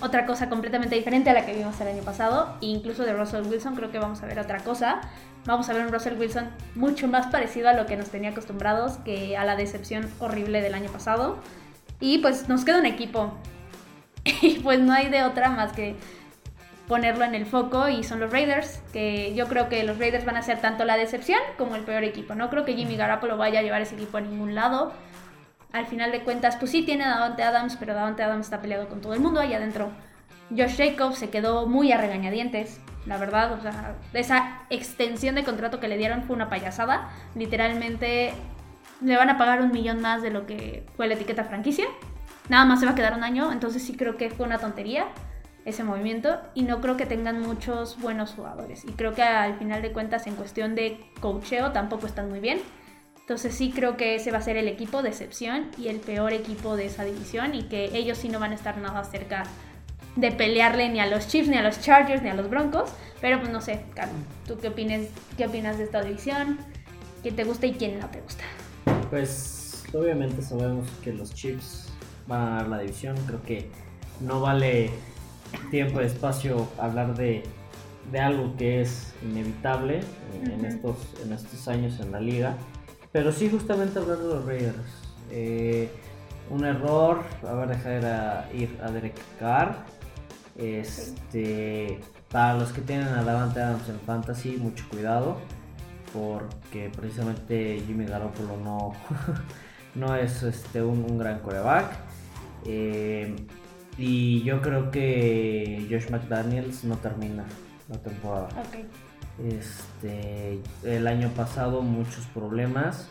otra 0.00 0.24
cosa 0.24 0.48
completamente 0.48 0.94
diferente 0.94 1.28
a 1.28 1.34
la 1.34 1.44
que 1.44 1.52
vimos 1.52 1.78
el 1.82 1.88
año 1.88 2.02
pasado. 2.02 2.56
E 2.62 2.66
incluso 2.66 3.04
de 3.04 3.12
Russell 3.12 3.46
Wilson 3.46 3.76
creo 3.76 3.90
que 3.90 3.98
vamos 3.98 4.22
a 4.22 4.26
ver 4.26 4.38
otra 4.38 4.60
cosa. 4.60 5.02
Vamos 5.46 5.68
a 5.68 5.72
ver 5.72 5.86
un 5.86 5.92
Russell 5.92 6.18
Wilson 6.18 6.48
mucho 6.74 7.08
más 7.08 7.28
parecido 7.28 7.68
a 7.68 7.72
lo 7.72 7.86
que 7.86 7.96
nos 7.96 8.10
tenía 8.10 8.30
acostumbrados 8.30 8.98
que 8.98 9.36
a 9.36 9.44
la 9.44 9.56
decepción 9.56 10.10
horrible 10.18 10.60
del 10.60 10.74
año 10.74 10.90
pasado. 10.90 11.38
Y 12.00 12.18
pues 12.18 12.48
nos 12.48 12.64
queda 12.64 12.78
un 12.78 12.86
equipo. 12.86 13.32
Y 14.42 14.58
pues 14.58 14.80
no 14.80 14.92
hay 14.92 15.08
de 15.08 15.22
otra 15.22 15.50
más 15.50 15.72
que 15.72 15.94
ponerlo 16.88 17.24
en 17.24 17.36
el 17.36 17.46
foco 17.46 17.88
y 17.88 18.02
son 18.02 18.18
los 18.18 18.32
Raiders, 18.32 18.80
que 18.92 19.34
yo 19.34 19.46
creo 19.46 19.68
que 19.68 19.84
los 19.84 19.98
Raiders 19.98 20.24
van 20.24 20.36
a 20.36 20.42
ser 20.42 20.60
tanto 20.60 20.84
la 20.84 20.96
decepción 20.96 21.38
como 21.56 21.76
el 21.76 21.82
peor 21.82 22.02
equipo. 22.02 22.34
No 22.34 22.50
creo 22.50 22.64
que 22.64 22.74
Jimmy 22.74 22.96
Garoppolo 22.96 23.36
vaya 23.36 23.60
a 23.60 23.62
llevar 23.62 23.82
ese 23.82 23.94
equipo 23.94 24.16
a 24.16 24.20
ningún 24.20 24.56
lado 24.56 24.92
al 25.76 25.86
final 25.86 26.12
de 26.12 26.20
cuentas, 26.20 26.56
pues 26.56 26.70
sí 26.70 26.82
tiene 26.82 27.04
a 27.04 27.10
Davante 27.10 27.42
Adams, 27.42 27.76
pero 27.76 27.94
Davante 27.94 28.22
Adams 28.22 28.46
está 28.46 28.60
peleado 28.60 28.88
con 28.88 29.00
todo 29.00 29.14
el 29.14 29.20
mundo 29.20 29.40
ahí 29.40 29.52
adentro. 29.52 29.90
Josh 30.50 30.76
Jacobs 30.76 31.18
se 31.18 31.28
quedó 31.28 31.66
muy 31.66 31.92
a 31.92 31.98
regañadientes, 31.98 32.80
la 33.06 33.18
verdad, 33.18 33.52
o 33.52 33.60
sea, 33.60 33.94
esa 34.12 34.62
extensión 34.70 35.34
de 35.34 35.44
contrato 35.44 35.80
que 35.80 35.88
le 35.88 35.96
dieron 35.96 36.24
fue 36.24 36.34
una 36.36 36.48
payasada. 36.48 37.08
Literalmente 37.34 38.34
le 39.00 39.16
van 39.16 39.30
a 39.30 39.38
pagar 39.38 39.62
un 39.62 39.70
millón 39.70 40.00
más 40.00 40.22
de 40.22 40.30
lo 40.30 40.46
que 40.46 40.84
fue 40.96 41.06
la 41.06 41.14
etiqueta 41.14 41.44
franquicia. 41.44 41.86
Nada 42.48 42.64
más 42.64 42.80
se 42.80 42.86
va 42.86 42.92
a 42.92 42.94
quedar 42.94 43.14
un 43.14 43.24
año, 43.24 43.52
entonces 43.52 43.82
sí 43.82 43.96
creo 43.96 44.16
que 44.16 44.30
fue 44.30 44.46
una 44.46 44.58
tontería 44.58 45.06
ese 45.64 45.82
movimiento 45.82 46.40
y 46.54 46.62
no 46.62 46.80
creo 46.80 46.96
que 46.96 47.06
tengan 47.06 47.40
muchos 47.40 48.00
buenos 48.00 48.34
jugadores. 48.34 48.84
Y 48.84 48.92
creo 48.92 49.14
que 49.14 49.22
al 49.22 49.58
final 49.58 49.82
de 49.82 49.92
cuentas 49.92 50.26
en 50.26 50.36
cuestión 50.36 50.74
de 50.74 51.10
coacheo 51.20 51.72
tampoco 51.72 52.06
están 52.06 52.28
muy 52.30 52.38
bien. 52.38 52.60
Entonces 53.20 53.52
sí 53.54 53.72
creo 53.74 53.96
que 53.96 54.14
ese 54.14 54.30
va 54.30 54.38
a 54.38 54.42
ser 54.42 54.56
el 54.56 54.68
equipo 54.68 55.02
de 55.02 55.08
excepción 55.08 55.68
y 55.76 55.88
el 55.88 55.98
peor 55.98 56.32
equipo 56.32 56.76
de 56.76 56.86
esa 56.86 57.02
división 57.02 57.56
y 57.56 57.64
que 57.64 57.86
ellos 57.96 58.18
sí 58.18 58.28
no 58.28 58.38
van 58.38 58.52
a 58.52 58.54
estar 58.54 58.78
nada 58.78 59.02
cerca 59.02 59.42
de 60.16 60.32
pelearle 60.32 60.88
ni 60.88 61.00
a 61.00 61.06
los 61.06 61.28
Chiefs, 61.28 61.48
ni 61.48 61.56
a 61.56 61.62
los 61.62 61.80
Chargers, 61.80 62.22
ni 62.22 62.30
a 62.30 62.34
los 62.34 62.50
Broncos. 62.50 62.90
Pero 63.20 63.38
pues 63.38 63.50
no 63.50 63.60
sé, 63.60 63.82
Carlos, 63.94 64.18
¿tú 64.46 64.58
qué 64.58 64.68
opinas, 64.68 65.02
qué 65.36 65.46
opinas 65.46 65.78
de 65.78 65.84
esta 65.84 66.02
división? 66.02 66.58
¿Quién 67.22 67.36
te 67.36 67.44
gusta 67.44 67.66
y 67.66 67.72
quién 67.74 67.98
no 67.98 68.08
te 68.08 68.20
gusta? 68.20 68.44
Pues 69.10 69.84
obviamente 69.92 70.42
sabemos 70.42 70.88
que 71.02 71.12
los 71.12 71.34
Chiefs 71.34 71.88
van 72.26 72.42
a 72.42 72.44
ganar 72.46 72.68
la 72.68 72.78
división. 72.80 73.16
Creo 73.26 73.42
que 73.42 73.70
no 74.20 74.40
vale 74.40 74.90
tiempo 75.70 76.00
y 76.00 76.04
espacio 76.04 76.68
hablar 76.78 77.14
de, 77.16 77.42
de 78.12 78.20
algo 78.20 78.54
que 78.56 78.82
es 78.82 79.14
inevitable 79.22 80.00
en, 80.44 80.64
estos, 80.64 80.96
en 81.24 81.32
estos 81.32 81.68
años 81.68 82.00
en 82.00 82.12
la 82.12 82.20
liga. 82.20 82.56
Pero 83.12 83.32
sí, 83.32 83.48
justamente 83.48 83.98
hablar 83.98 84.18
de 84.18 84.24
los 84.24 84.44
Raiders. 84.44 84.76
Eh, 85.30 85.88
un 86.50 86.64
error, 86.64 87.22
haber 87.48 87.68
dejado 87.68 88.44
ir 88.54 88.78
a 88.82 88.90
Derek 88.90 89.18
Carr. 89.38 89.74
Este, 90.58 92.00
para 92.30 92.54
los 92.54 92.72
que 92.72 92.80
tienen 92.80 93.08
a 93.08 93.22
Davante 93.22 93.60
Adams 93.60 93.88
en 93.88 94.00
Fantasy, 94.00 94.56
mucho 94.56 94.84
cuidado. 94.88 95.38
Porque 96.12 96.90
precisamente 96.96 97.82
Jimmy 97.86 98.06
Garoppolo 98.06 98.56
no, 98.56 98.92
no 99.94 100.14
es 100.16 100.42
este, 100.42 100.82
un, 100.82 101.18
gran 101.18 101.40
coreback. 101.40 101.92
Eh, 102.64 103.36
y 103.98 104.42
yo 104.42 104.60
creo 104.60 104.90
que 104.90 105.86
Josh 105.90 106.10
McDaniels 106.10 106.84
no 106.84 106.96
termina 106.96 107.44
la 107.88 107.98
temporada. 107.98 108.48
Este, 109.44 110.60
el 110.82 111.06
año 111.06 111.28
pasado 111.30 111.82
muchos 111.82 112.24
problemas, 112.26 113.08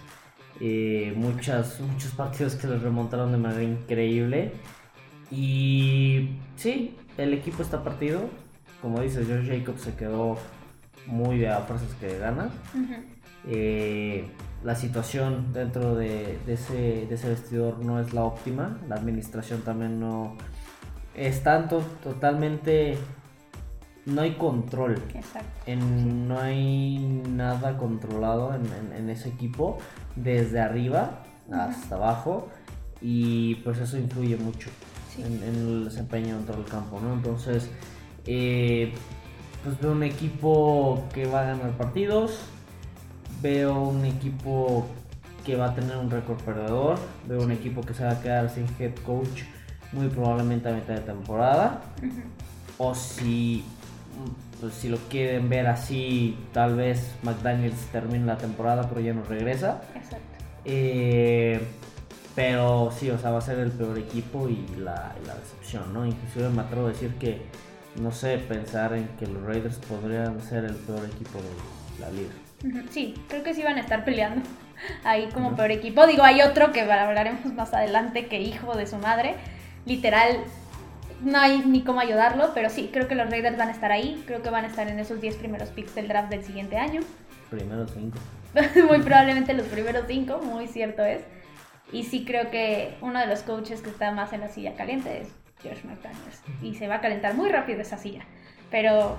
eh, 0.59 1.13
muchas, 1.15 1.79
muchos 1.79 2.11
partidos 2.11 2.55
que 2.55 2.67
les 2.67 2.81
remontaron 2.81 3.31
de 3.31 3.37
manera 3.37 3.63
increíble. 3.63 4.53
Y 5.31 6.37
sí, 6.55 6.95
el 7.17 7.33
equipo 7.33 7.61
está 7.61 7.83
partido. 7.83 8.21
Como 8.81 9.01
dices, 9.01 9.27
George 9.27 9.59
Jacobs 9.59 9.81
se 9.81 9.95
quedó 9.95 10.37
muy 11.07 11.45
a 11.45 11.59
fuerzas 11.61 11.93
que 11.99 12.17
ganas. 12.17 12.51
Eh, 13.47 14.27
la 14.63 14.75
situación 14.75 15.53
dentro 15.53 15.95
de, 15.95 16.39
ese, 16.47 17.05
de, 17.07 17.15
ese, 17.15 17.29
vestidor 17.29 17.83
no 17.83 17.99
es 17.99 18.13
la 18.13 18.23
óptima. 18.23 18.79
La 18.87 18.95
administración 18.95 19.61
también 19.61 19.99
no 19.99 20.35
es 21.15 21.43
tanto 21.43 21.79
totalmente 22.03 22.97
no 24.05 24.21
hay 24.21 24.33
control. 24.33 25.01
En, 25.65 26.27
no 26.27 26.39
hay 26.39 26.99
nada 27.29 27.77
controlado 27.77 28.53
en, 28.55 29.09
ese 29.09 29.29
equipo, 29.29 29.77
desde 30.15 30.59
arriba 30.59 31.23
hasta 31.51 31.95
abajo, 31.95 32.49
y 33.01 33.55
pues 33.55 33.79
eso 33.79 33.97
influye 33.97 34.37
mucho 34.37 34.69
en, 35.17 35.43
el 35.43 35.85
desempeño 35.85 36.35
dentro 36.35 36.55
del 36.55 36.65
campo, 36.65 36.99
¿no? 36.99 37.13
Entonces, 37.13 37.69
eh, 38.25 38.93
pues 39.63 39.79
veo 39.79 39.91
un 39.91 40.03
equipo 40.03 41.03
que 41.13 41.25
va 41.25 41.41
a 41.41 41.45
ganar 41.45 41.71
partidos, 41.71 42.39
veo 43.41 43.81
un 43.81 44.05
equipo 44.05 44.87
que 45.45 45.55
va 45.55 45.67
a 45.67 45.75
tener 45.75 45.97
un 45.97 46.09
récord 46.09 46.41
perdedor, 46.41 46.97
veo 47.27 47.41
un 47.43 47.51
equipo 47.51 47.81
que 47.81 47.93
se 47.93 48.03
va 48.03 48.11
a 48.11 48.21
quedar 48.21 48.49
sin 48.49 48.65
head 48.79 48.95
coach 49.05 49.43
muy 49.91 50.07
probablemente 50.07 50.69
a 50.69 50.73
mitad 50.73 50.95
de 50.95 51.01
temporada. 51.01 51.81
O 52.77 52.93
si 52.93 53.63
pues 54.59 54.73
si 54.73 54.89
lo 54.89 54.97
quieren 55.09 55.49
ver 55.49 55.67
así, 55.67 56.37
tal 56.53 56.75
vez 56.75 57.11
McDaniels 57.23 57.77
termine 57.91 58.25
la 58.25 58.37
temporada, 58.37 58.87
pero 58.87 59.01
ya 59.01 59.13
no 59.13 59.23
regresa. 59.23 59.81
Exacto. 59.93 60.25
Eh, 60.63 61.61
pero 62.35 62.91
sí, 62.91 63.09
o 63.09 63.17
sea, 63.17 63.31
va 63.31 63.37
a 63.37 63.41
ser 63.41 63.59
el 63.59 63.71
peor 63.71 63.97
equipo 63.97 64.49
y 64.49 64.65
la, 64.77 65.15
decepción, 65.23 65.93
¿no? 65.93 66.05
Inclusive 66.05 66.49
me 66.49 66.61
atrevo 66.61 66.87
a 66.87 66.89
decir 66.89 67.13
que, 67.15 67.41
no 67.95 68.11
sé, 68.11 68.37
pensar 68.37 68.93
en 68.93 69.07
que 69.17 69.25
los 69.25 69.41
Raiders 69.43 69.77
podrían 69.77 70.41
ser 70.41 70.65
el 70.65 70.75
peor 70.75 71.05
equipo 71.05 71.39
de 71.39 72.01
la 72.01 72.11
liga. 72.11 72.85
Sí, 72.89 73.13
creo 73.29 73.43
que 73.43 73.53
sí 73.53 73.63
van 73.63 73.77
a 73.77 73.81
estar 73.81 74.03
peleando 74.03 74.41
ahí 75.05 75.29
como 75.33 75.55
peor 75.55 75.71
equipo. 75.71 76.05
Digo, 76.07 76.23
hay 76.23 76.41
otro 76.41 76.73
que 76.73 76.81
hablaremos 76.81 77.45
más 77.53 77.73
adelante 77.73 78.27
que 78.27 78.41
hijo 78.41 78.75
de 78.75 78.85
su 78.85 78.97
madre. 78.97 79.35
Literal, 79.85 80.39
no 81.23 81.39
hay 81.39 81.59
ni 81.59 81.83
cómo 81.83 82.01
ayudarlo, 82.01 82.51
pero 82.53 82.69
sí, 82.69 82.89
creo 82.91 83.07
que 83.07 83.15
los 83.15 83.29
Raiders 83.29 83.57
van 83.57 83.69
a 83.69 83.71
estar 83.71 83.93
ahí, 83.93 84.21
creo 84.27 84.41
que 84.41 84.49
van 84.49 84.65
a 84.65 84.67
estar 84.67 84.89
en 84.89 84.99
esos 84.99 85.21
10 85.21 85.35
primeros 85.37 85.69
picks 85.69 85.95
del 85.95 86.09
draft 86.09 86.29
del 86.29 86.43
siguiente 86.43 86.77
año. 86.77 86.99
primeros 87.49 87.91
cinco. 87.93 88.17
muy 88.89 88.99
probablemente 88.99 89.53
los 89.53 89.67
primeros 89.67 90.05
cinco, 90.07 90.39
muy 90.39 90.67
cierto 90.67 91.05
es. 91.05 91.21
Y 91.95 92.03
sí 92.03 92.25
creo 92.25 92.51
que 92.51 92.97
uno 92.99 93.21
de 93.21 93.25
los 93.25 93.41
coaches 93.43 93.81
que 93.81 93.89
está 93.89 94.11
más 94.11 94.33
en 94.33 94.41
la 94.41 94.49
silla 94.49 94.75
caliente 94.75 95.21
es 95.21 95.29
Josh 95.63 95.85
McDaniels. 95.85 96.41
Y 96.61 96.75
se 96.75 96.89
va 96.89 96.95
a 96.95 96.99
calentar 96.99 97.35
muy 97.35 97.47
rápido 97.47 97.79
esa 97.79 97.97
silla. 97.97 98.25
Pero, 98.69 99.15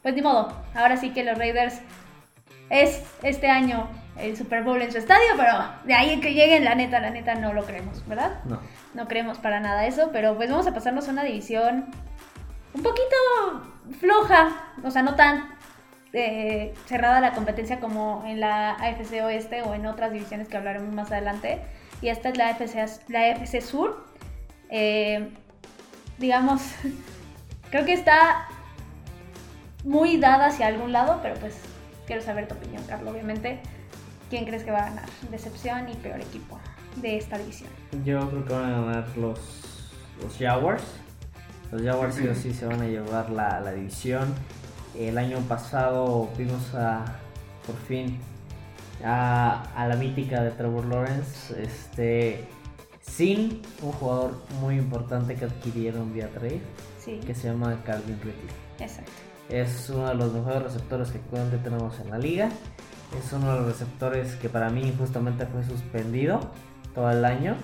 pues 0.00 0.14
ni 0.14 0.22
modo. 0.22 0.50
Ahora 0.74 0.96
sí 0.96 1.10
que 1.10 1.24
los 1.24 1.36
Raiders 1.36 1.78
es 2.70 3.02
este 3.22 3.50
año 3.50 3.86
el 4.16 4.34
Super 4.34 4.62
Bowl 4.62 4.80
en 4.80 4.90
su 4.90 4.96
estadio, 4.96 5.28
pero 5.36 5.52
de 5.84 5.92
ahí 5.92 6.20
que 6.20 6.32
lleguen, 6.32 6.64
la 6.64 6.74
neta, 6.74 7.00
la 7.00 7.10
neta 7.10 7.34
no 7.34 7.52
lo 7.52 7.64
creemos, 7.64 8.06
¿verdad? 8.08 8.40
No. 8.46 8.60
No 8.94 9.06
creemos 9.06 9.36
para 9.36 9.60
nada 9.60 9.84
eso, 9.86 10.08
pero 10.10 10.34
pues 10.36 10.50
vamos 10.50 10.66
a 10.66 10.72
pasarnos 10.72 11.06
a 11.06 11.10
una 11.10 11.24
división 11.24 11.84
un 12.72 12.82
poquito 12.82 13.62
floja, 13.98 14.72
o 14.82 14.90
sea, 14.90 15.02
no 15.02 15.16
tan 15.16 15.50
eh, 16.14 16.72
cerrada 16.86 17.20
la 17.20 17.32
competencia 17.32 17.78
como 17.78 18.24
en 18.26 18.40
la 18.40 18.70
AFC 18.70 19.22
Oeste 19.22 19.60
o 19.60 19.74
en 19.74 19.84
otras 19.84 20.12
divisiones 20.12 20.48
que 20.48 20.56
hablaremos 20.56 20.94
más 20.94 21.12
adelante. 21.12 21.60
Y 22.02 22.08
esta 22.08 22.30
es 22.30 22.38
la 22.38 22.48
AFC, 22.48 23.08
la 23.08 23.60
Sur. 23.60 24.04
Eh, 24.70 25.28
digamos, 26.18 26.62
creo 27.70 27.84
que 27.84 27.92
está 27.92 28.48
muy 29.84 30.16
dada 30.18 30.46
hacia 30.46 30.66
algún 30.66 30.92
lado, 30.92 31.20
pero 31.22 31.34
pues 31.36 31.56
quiero 32.06 32.22
saber 32.22 32.48
tu 32.48 32.54
opinión, 32.54 32.82
Carlos, 32.84 33.12
obviamente. 33.12 33.60
¿Quién 34.28 34.44
crees 34.44 34.62
que 34.62 34.70
va 34.70 34.78
a 34.78 34.90
ganar? 34.90 35.08
Decepción 35.30 35.88
y 35.88 35.94
peor 35.94 36.20
equipo 36.20 36.58
de 36.96 37.16
esta 37.16 37.36
división. 37.36 37.68
Yo 38.04 38.28
creo 38.30 38.44
que 38.44 38.52
van 38.52 38.64
a 38.64 38.80
ganar 38.80 39.08
los, 39.16 39.40
los 40.22 40.38
Jaguars. 40.38 40.84
Los 41.72 41.82
Jaguars 41.82 42.14
sí 42.14 42.28
o 42.28 42.34
sí 42.34 42.52
se 42.52 42.66
van 42.66 42.80
a 42.80 42.86
llevar 42.86 43.30
la, 43.30 43.60
la 43.60 43.72
división. 43.72 44.32
El 44.96 45.18
año 45.18 45.38
pasado 45.40 46.28
vimos 46.36 46.74
a, 46.74 47.04
por 47.66 47.76
fin, 47.76 48.18
a, 49.04 49.62
a, 49.74 49.88
la 49.88 49.96
mítica 49.96 50.42
de 50.42 50.50
Trevor 50.52 50.86
Lawrence, 50.86 51.60
este, 51.62 52.44
sin 53.00 53.62
un 53.82 53.92
jugador 53.92 54.34
muy 54.60 54.76
importante 54.76 55.34
que 55.34 55.44
adquirieron 55.46 56.12
vía 56.12 56.28
trade, 56.30 56.60
Sí, 57.04 57.18
que 57.26 57.34
se 57.34 57.48
llama 57.48 57.80
Calvin 57.84 58.18
Ridley. 58.20 58.34
exacto. 58.78 59.10
Es 59.48 59.90
uno 59.90 60.06
de 60.08 60.14
los 60.14 60.32
mejores 60.32 60.62
receptores 60.62 61.10
que 61.10 61.18
actualmente 61.18 61.58
tenemos 61.58 61.98
en 61.98 62.10
la 62.10 62.18
liga. 62.18 62.50
Es 63.18 63.32
uno 63.32 63.52
de 63.52 63.58
los 63.60 63.66
receptores 63.66 64.36
que 64.36 64.48
para 64.48 64.70
mí 64.70 64.94
justamente 64.96 65.44
fue 65.46 65.64
suspendido 65.64 66.38
todo 66.94 67.10
el 67.10 67.24
año. 67.24 67.56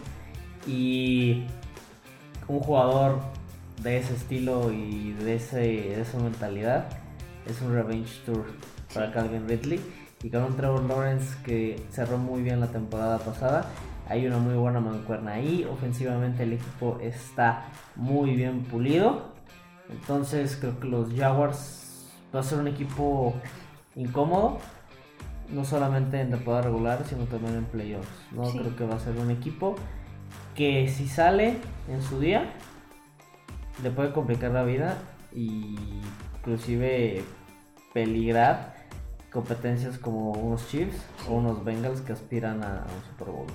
Y 0.67 1.47
un 2.49 2.59
jugador 2.59 3.21
de 3.83 3.99
ese 3.99 4.15
estilo 4.15 4.73
y 4.73 5.13
de, 5.13 5.37
ese, 5.37 5.59
de 5.59 6.01
esa 6.01 6.19
mentalidad 6.19 6.89
es 7.47 7.61
un 7.63 7.73
revenge 7.73 8.21
tour 8.25 8.47
para. 8.93 9.13
Calvin 9.13 9.47
Ridley. 9.49 9.79
Y 10.23 10.31
con 10.31 10.45
un 10.45 10.57
Trevor 10.57 10.83
Lawrence 10.85 11.37
que 11.45 11.85
cerró 11.91 12.19
muy 12.19 12.43
bien 12.43 12.61
la 12.61 12.69
temporada 12.69 13.19
pasada. 13.19 13.67
Hay 14.09 14.27
una 14.27 14.39
muy 14.39 14.55
buena 14.55 14.81
mancuerna 14.81 15.33
ahí. 15.33 15.67
Ofensivamente 15.71 16.45
el 16.45 16.55
equipo 16.55 16.99
está 17.01 17.67
muy 17.97 18.35
bien 18.35 18.63
pulido. 18.63 19.33
Entonces 19.91 20.57
creo 20.57 20.81
que 20.81 20.89
los 20.89 21.13
Jaguars 21.15 22.11
va 22.35 22.41
a 22.41 22.43
ser 22.43 22.59
un 22.59 22.69
equipo 22.69 23.35
incómodo. 23.95 24.59
No 25.51 25.65
solamente 25.65 26.21
en 26.21 26.31
temporada 26.31 26.63
regular, 26.63 27.05
sino 27.09 27.25
también 27.25 27.55
en 27.55 27.65
playoffs. 27.67 28.09
¿no? 28.33 28.47
Sí. 28.47 28.59
Creo 28.59 28.77
que 28.77 28.85
va 28.87 28.97
a 28.97 29.01
ser 29.01 29.17
un 29.19 29.31
equipo 29.31 29.77
que 30.55 30.89
si 30.89 31.07
sale 31.07 31.59
en 31.89 32.03
su 32.03 32.19
día, 32.19 32.51
le 33.83 33.91
puede 33.91 34.13
complicar 34.13 34.51
la 34.51 34.65
vida 34.65 34.97
y 35.35 35.77
inclusive 36.39 37.23
peligrar 37.93 38.76
competencias 39.37 39.99
como 39.99 40.33
unos 40.33 40.67
Chiefs 40.71 40.97
o 41.29 41.35
unos 41.35 41.63
Bengals 41.63 42.01
que 42.01 42.15
aspiran 42.15 42.65
a, 42.65 42.79
a 42.79 42.85
un 42.85 43.05
Super 43.11 43.29
Bowl. 43.29 43.47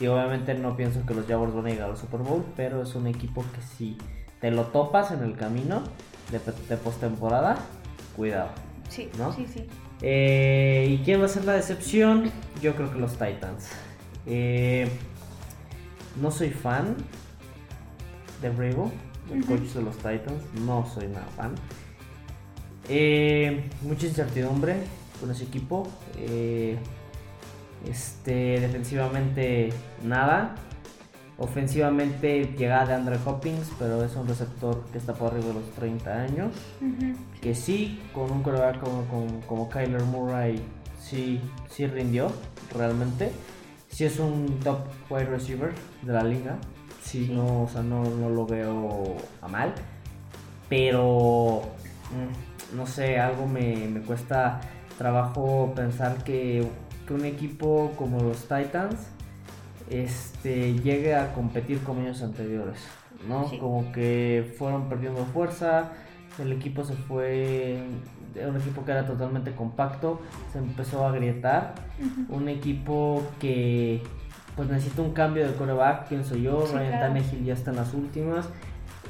Y 0.00 0.08
obviamente 0.08 0.54
no 0.54 0.76
pienso 0.76 1.06
que 1.06 1.14
los 1.14 1.24
Jaguars 1.26 1.54
van 1.54 1.66
a 1.66 1.68
llegar 1.68 1.88
al 1.88 1.96
Super 1.96 2.20
Bowl, 2.20 2.44
pero 2.56 2.82
es 2.82 2.96
un 2.96 3.06
equipo 3.06 3.44
que 3.54 3.62
si 3.62 3.96
te 4.40 4.50
lo 4.50 4.64
topas 4.64 5.12
en 5.12 5.22
el 5.22 5.36
camino 5.36 5.84
de, 6.32 6.40
de 6.68 6.76
postemporada, 6.76 7.58
cuidado. 8.16 8.48
Sí, 8.88 9.08
¿No? 9.18 9.32
sí, 9.32 9.46
sí. 9.46 9.68
Eh, 10.02 10.88
¿Y 10.90 11.04
quién 11.04 11.20
va 11.20 11.26
a 11.26 11.28
ser 11.28 11.44
la 11.44 11.52
decepción? 11.52 12.32
Yo 12.60 12.74
creo 12.74 12.92
que 12.92 12.98
los 12.98 13.12
Titans. 13.12 13.68
Eh, 14.26 14.90
no 16.20 16.32
soy 16.32 16.50
fan 16.50 16.96
de 18.42 18.50
Vrabel, 18.50 18.90
el 19.32 19.46
coach 19.46 19.60
de 19.60 19.82
los 19.82 19.96
Titans. 19.96 20.42
No 20.66 20.84
soy 20.92 21.06
nada 21.06 21.28
fan. 21.36 21.54
Eh, 22.88 23.70
mucha 23.82 24.06
incertidumbre 24.06 24.74
con 25.20 25.30
ese 25.30 25.44
equipo. 25.44 25.86
Eh, 26.16 26.76
este, 27.88 28.60
defensivamente 28.60 29.70
nada. 30.02 30.54
Ofensivamente 31.38 32.54
llegada 32.58 32.84
de 32.86 32.94
Andre 32.94 33.16
Hopkins, 33.24 33.70
pero 33.78 34.04
es 34.04 34.14
un 34.14 34.28
receptor 34.28 34.84
que 34.92 34.98
está 34.98 35.14
por 35.14 35.32
arriba 35.32 35.46
de 35.48 35.54
los 35.54 35.70
30 35.70 36.12
años 36.12 36.52
que 37.40 37.54
sí, 37.54 37.98
con 38.12 38.30
un 38.30 38.42
coreback 38.42 38.78
como, 38.80 39.04
como, 39.06 39.40
como 39.46 39.68
Kyler 39.70 40.02
Murray, 40.02 40.60
sí, 41.00 41.40
sí 41.70 41.86
rindió 41.86 42.30
realmente. 42.76 43.32
Sí 43.88 44.04
es 44.04 44.18
un 44.18 44.60
top 44.62 44.80
wide 45.08 45.24
receiver 45.24 45.72
de 46.02 46.12
la 46.12 46.22
liga. 46.22 46.58
Sí, 47.02 47.24
Sí. 47.26 47.32
no, 47.32 47.62
o 47.62 47.68
sea, 47.68 47.82
no, 47.82 48.04
no 48.04 48.28
lo 48.28 48.44
veo 48.46 49.16
a 49.40 49.48
mal. 49.48 49.72
Pero, 50.68 51.62
mm, 52.10 52.76
no 52.76 52.86
sé, 52.86 53.18
algo 53.18 53.46
me, 53.46 53.88
me 53.88 54.00
cuesta 54.00 54.60
trabajo 55.00 55.72
pensar 55.74 56.22
que, 56.24 56.62
que 57.06 57.14
un 57.14 57.24
equipo 57.24 57.90
como 57.96 58.20
los 58.20 58.42
Titans 58.42 59.08
este, 59.88 60.74
llegue 60.74 61.14
a 61.14 61.32
competir 61.32 61.78
con 61.80 62.00
años 62.00 62.22
anteriores. 62.22 62.76
¿no? 63.26 63.48
Sí. 63.48 63.56
Como 63.56 63.90
que 63.92 64.54
fueron 64.58 64.90
perdiendo 64.90 65.24
fuerza, 65.24 65.92
el 66.38 66.52
equipo 66.52 66.84
se 66.84 66.92
fue, 66.92 67.82
un 68.46 68.56
equipo 68.56 68.84
que 68.84 68.92
era 68.92 69.06
totalmente 69.06 69.52
compacto, 69.52 70.20
se 70.52 70.58
empezó 70.58 71.06
a 71.06 71.08
agrietar, 71.08 71.76
un 72.28 72.50
equipo 72.50 73.22
que 73.38 74.02
pues 74.54 74.68
necesita 74.68 75.00
un 75.00 75.12
cambio 75.12 75.46
de 75.46 75.54
coreback, 75.54 76.08
pienso 76.08 76.36
yo, 76.36 76.66
Sí, 76.66 76.74
Ryan 76.74 76.88
claro. 76.90 77.14
Tannehill 77.14 77.44
ya 77.46 77.54
está 77.54 77.70
en 77.70 77.76
las 77.76 77.94
últimas, 77.94 78.50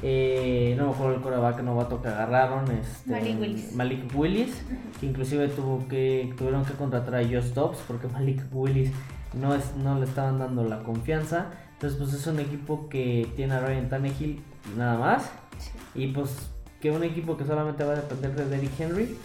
eh, 0.02 0.74
no 0.78 0.86
me 0.86 0.92
acuerdo 0.92 1.16
el 1.16 1.20
coreback 1.20 1.62
novato 1.62 2.00
que 2.00 2.08
agarraron, 2.08 2.70
este, 2.70 3.10
Malik 3.10 3.40
Willis. 3.40 3.74
Malik 3.74 4.16
Willis, 4.16 4.62
que 4.98 5.06
inclusive 5.06 5.48
tuvo 5.48 5.86
que, 5.88 6.32
tuvieron 6.36 6.64
que 6.64 6.72
contratar 6.74 7.16
a 7.16 7.22
Josh 7.22 7.52
Dobbs 7.54 7.78
porque 7.86 8.08
Malik 8.12 8.42
Willis 8.52 8.90
no, 9.34 9.54
es, 9.54 9.74
no 9.76 9.98
le 9.98 10.06
estaban 10.06 10.38
dando 10.38 10.64
la 10.64 10.82
confianza, 10.82 11.50
entonces 11.72 11.98
pues 11.98 12.12
es 12.14 12.26
un 12.26 12.40
equipo 12.40 12.88
que 12.88 13.30
tiene 13.36 13.54
a 13.54 13.60
Ryan 13.60 13.88
Tannehill 13.88 14.40
nada 14.76 14.98
más, 14.98 15.30
Sí. 15.58 15.72
y 15.94 16.06
pues 16.06 16.48
que 16.80 16.90
un 16.90 17.04
equipo 17.04 17.36
que 17.36 17.44
solamente 17.44 17.84
va 17.84 17.92
a 17.92 17.96
depender 17.96 18.34
de 18.34 18.46
Derrick 18.48 18.80
Henry, 18.80 19.16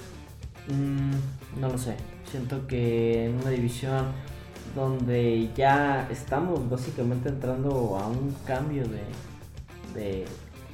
mm, 0.68 1.60
no 1.62 1.70
lo 1.70 1.78
sé. 1.78 1.96
Siento 2.30 2.68
que 2.68 3.28
en 3.28 3.36
una 3.36 3.52
división 3.52 4.08
donde 4.76 5.50
ya 5.56 6.08
estamos 6.12 6.70
básicamente 6.70 7.30
entrando 7.30 7.98
a 7.98 8.08
un 8.08 8.36
cambio 8.46 8.84
de, 8.84 9.04
de, 9.98 10.26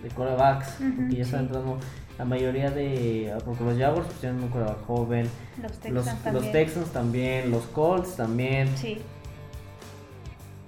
de 0.04 0.10
quarterbacks, 0.10 0.80
Ujú, 0.80 0.96
porque 0.96 1.16
ya 1.16 1.24
está 1.24 1.40
entrando 1.40 1.78
la 2.18 2.26
mayoría 2.26 2.70
de. 2.72 3.34
Porque 3.46 3.64
los 3.64 3.78
Jaguars 3.78 4.08
pues, 4.08 4.20
tienen 4.20 4.44
un 4.44 4.50
quarterback 4.50 4.86
joven, 4.86 5.30
Los 5.62 5.72
Texans 5.74 5.94
los, 5.94 6.06
también. 6.06 6.34
los 6.34 6.52
Texans 6.52 6.90
también, 6.92 7.52
los 7.52 7.64
Colts 7.68 8.16
también. 8.16 8.78
Sí, 8.78 8.98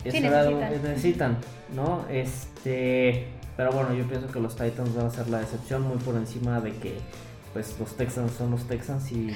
Sí, 0.04 0.20
necesitan. 0.20 0.60
necesitan, 0.84 1.38
¿no? 1.74 2.06
Este, 2.10 3.26
pero 3.56 3.72
bueno, 3.72 3.94
yo 3.94 4.06
pienso 4.06 4.28
que 4.28 4.40
los 4.42 4.54
Titans 4.56 4.94
van 4.96 5.06
a 5.06 5.10
ser 5.10 5.30
la 5.30 5.40
decepción 5.40 5.82
muy 5.84 5.98
por 5.98 6.16
encima 6.16 6.60
de 6.60 6.74
que 6.74 6.98
pues 7.54 7.76
los 7.80 7.96
Texans 7.96 8.34
son 8.34 8.52
los 8.52 8.68
Texans 8.68 9.10
y, 9.14 9.32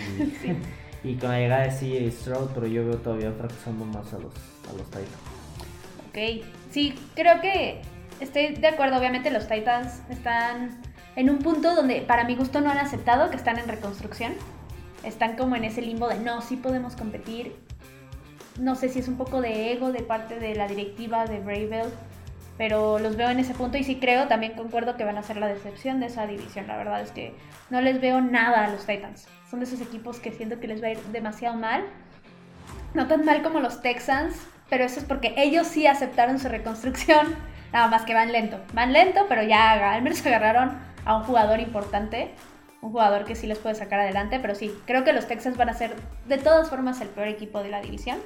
y 1.06 1.16
con 1.16 1.30
la 1.30 1.40
llegada 1.40 1.64
de 1.64 1.70
CJ 1.70 2.12
Stroud, 2.12 2.50
pero 2.54 2.68
yo 2.68 2.84
veo 2.86 2.98
todavía 2.98 3.32
fracasando 3.32 3.86
más 3.86 4.12
a 4.14 4.18
los 4.20 4.34
a 4.70 4.74
los 4.78 4.86
Titans. 4.88 5.08
ok. 6.10 6.46
Sí, 6.70 6.96
creo 7.16 7.40
que 7.40 7.82
estoy 8.20 8.56
de 8.56 8.68
acuerdo. 8.68 8.98
Obviamente 8.98 9.32
los 9.32 9.48
Titans 9.48 10.02
están 10.10 10.82
en 11.16 11.30
un 11.30 11.40
punto 11.40 11.76
donde 11.76 12.02
para 12.02 12.24
mi 12.26 12.36
gusto 12.36 12.62
no 12.62 12.72
han 12.72 12.78
aceptado 12.78 13.30
que 13.30 13.38
están 13.38 13.60
en 13.60 13.68
reconstrucción. 13.68 14.34
Están 15.04 15.36
como 15.36 15.56
en 15.56 15.64
ese 15.64 15.82
limbo 15.82 16.08
de 16.08 16.20
no, 16.20 16.42
sí 16.42 16.56
podemos 16.56 16.96
competir. 16.96 17.56
No 18.60 18.76
sé 18.76 18.90
si 18.90 19.00
es 19.00 19.08
un 19.08 19.18
poco 19.18 19.42
de 19.42 19.72
ego 19.72 19.92
de 19.92 20.02
parte 20.02 20.40
de 20.40 20.56
la 20.56 20.68
directiva 20.68 21.26
de 21.26 21.40
Bravel, 21.40 21.88
pero 22.58 22.98
los 22.98 23.16
veo 23.16 23.30
en 23.30 23.40
ese 23.40 23.54
punto 23.54 23.78
y 23.78 23.84
sí 23.84 23.98
creo, 23.98 24.28
también 24.28 24.54
concuerdo 24.54 24.98
que 24.98 25.04
van 25.04 25.18
a 25.18 25.24
ser 25.24 25.38
la 25.38 25.48
decepción 25.48 26.00
de 26.00 26.08
esa 26.08 26.26
división. 26.26 26.68
La 26.68 26.76
verdad 26.76 27.02
es 27.02 27.12
que 27.12 27.36
no 27.70 27.82
les 27.82 28.02
veo 28.02 28.20
nada 28.22 28.66
a 28.66 28.70
los 28.70 28.86
Titans. 28.86 29.28
Son 29.50 29.60
de 29.60 29.66
esos 29.66 29.80
equipos 29.80 30.20
que 30.20 30.32
siento 30.32 30.60
que 30.60 30.68
les 30.68 30.82
va 30.82 30.88
a 30.88 30.92
ir 30.92 31.00
demasiado 31.12 31.56
mal. 31.56 31.84
No 32.96 33.08
tan 33.08 33.26
mal 33.26 33.44
como 33.44 33.60
los 33.60 33.82
Texans, 33.82 34.36
pero 34.70 34.84
eso 34.84 35.00
es 35.00 35.06
porque 35.06 35.36
ellos 35.38 35.68
sí 35.68 35.86
aceptaron 35.86 36.40
su 36.40 36.48
reconstrucción. 36.50 37.36
Nada 37.72 37.88
más 37.88 38.04
que 38.04 38.14
van 38.14 38.32
lento. 38.32 38.60
Van 38.74 38.94
lento, 38.94 39.26
pero 39.28 39.44
ya 39.44 39.94
al 39.94 40.02
menos 40.02 40.26
agarraron 40.26 40.78
a 41.06 41.16
un 41.16 41.24
jugador 41.24 41.60
importante. 41.60 42.34
un 42.82 42.92
jugador 42.92 43.26
que 43.26 43.36
sí 43.36 43.48
les 43.48 43.58
puede 43.58 43.76
sacar 43.76 44.00
adelante, 44.00 44.40
pero 44.40 44.54
sí, 44.56 44.72
creo 44.86 45.04
que 45.04 45.12
los 45.14 45.28
Texans 45.28 45.58
van 45.58 45.70
a 45.70 45.74
ser 45.74 45.96
de 46.28 46.38
todas 46.38 46.70
formas 46.70 47.02
el 47.02 47.08
peor 47.10 47.28
equipo 47.28 47.64
de 47.64 47.70
la 47.70 47.82
división. 47.82 48.20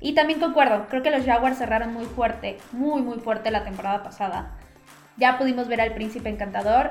Y 0.00 0.14
también 0.14 0.40
concuerdo, 0.40 0.86
creo 0.88 1.02
que 1.02 1.10
los 1.10 1.24
Jaguars 1.24 1.58
cerraron 1.58 1.92
muy 1.92 2.04
fuerte, 2.04 2.58
muy 2.72 3.02
muy 3.02 3.18
fuerte 3.20 3.50
la 3.50 3.64
temporada 3.64 4.02
pasada. 4.02 4.52
Ya 5.16 5.38
pudimos 5.38 5.68
ver 5.68 5.80
al 5.80 5.94
príncipe 5.94 6.28
encantador 6.28 6.90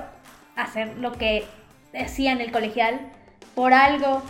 hacer 0.55 0.97
lo 0.97 1.11
que 1.11 1.45
decía 1.91 2.31
en 2.31 2.41
el 2.41 2.51
colegial. 2.51 2.99
Por 3.55 3.73
algo 3.73 4.21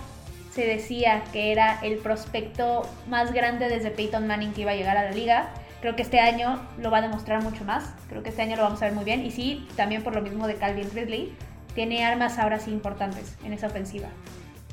se 0.52 0.66
decía 0.66 1.24
que 1.32 1.52
era 1.52 1.80
el 1.82 1.98
prospecto 1.98 2.88
más 3.08 3.34
grande 3.34 3.70
desde 3.70 3.92
Peyton 3.92 4.28
Manning 4.28 4.54
que 4.54 4.62
iba 4.62 4.72
a 4.72 4.76
llegar 4.76 4.98
a 4.98 5.04
la 5.04 5.12
liga. 5.12 5.50
Creo 5.84 5.98
que 5.98 6.02
este 6.04 6.22
año 6.22 6.62
lo 6.78 6.92
va 6.92 7.00
a 7.00 7.02
demostrar 7.02 7.44
mucho 7.44 7.66
más. 7.66 7.84
Creo 8.08 8.24
que 8.24 8.30
este 8.30 8.42
año 8.42 8.56
lo 8.56 8.64
vamos 8.64 8.82
a 8.82 8.86
ver 8.86 8.94
muy 8.94 9.04
bien. 9.04 9.26
Y 9.26 9.32
sí, 9.32 9.68
también 9.76 10.02
por 10.02 10.16
lo 10.16 10.22
mismo 10.22 10.48
de 10.48 10.56
Calvin 10.56 10.90
Ridley 10.90 11.36
tiene 11.76 12.06
armas 12.06 12.40
ahora 12.40 12.58
sí 12.62 12.72
importantes 12.72 13.36
en 13.44 13.52
esa 13.52 13.68
ofensiva. 13.68 14.08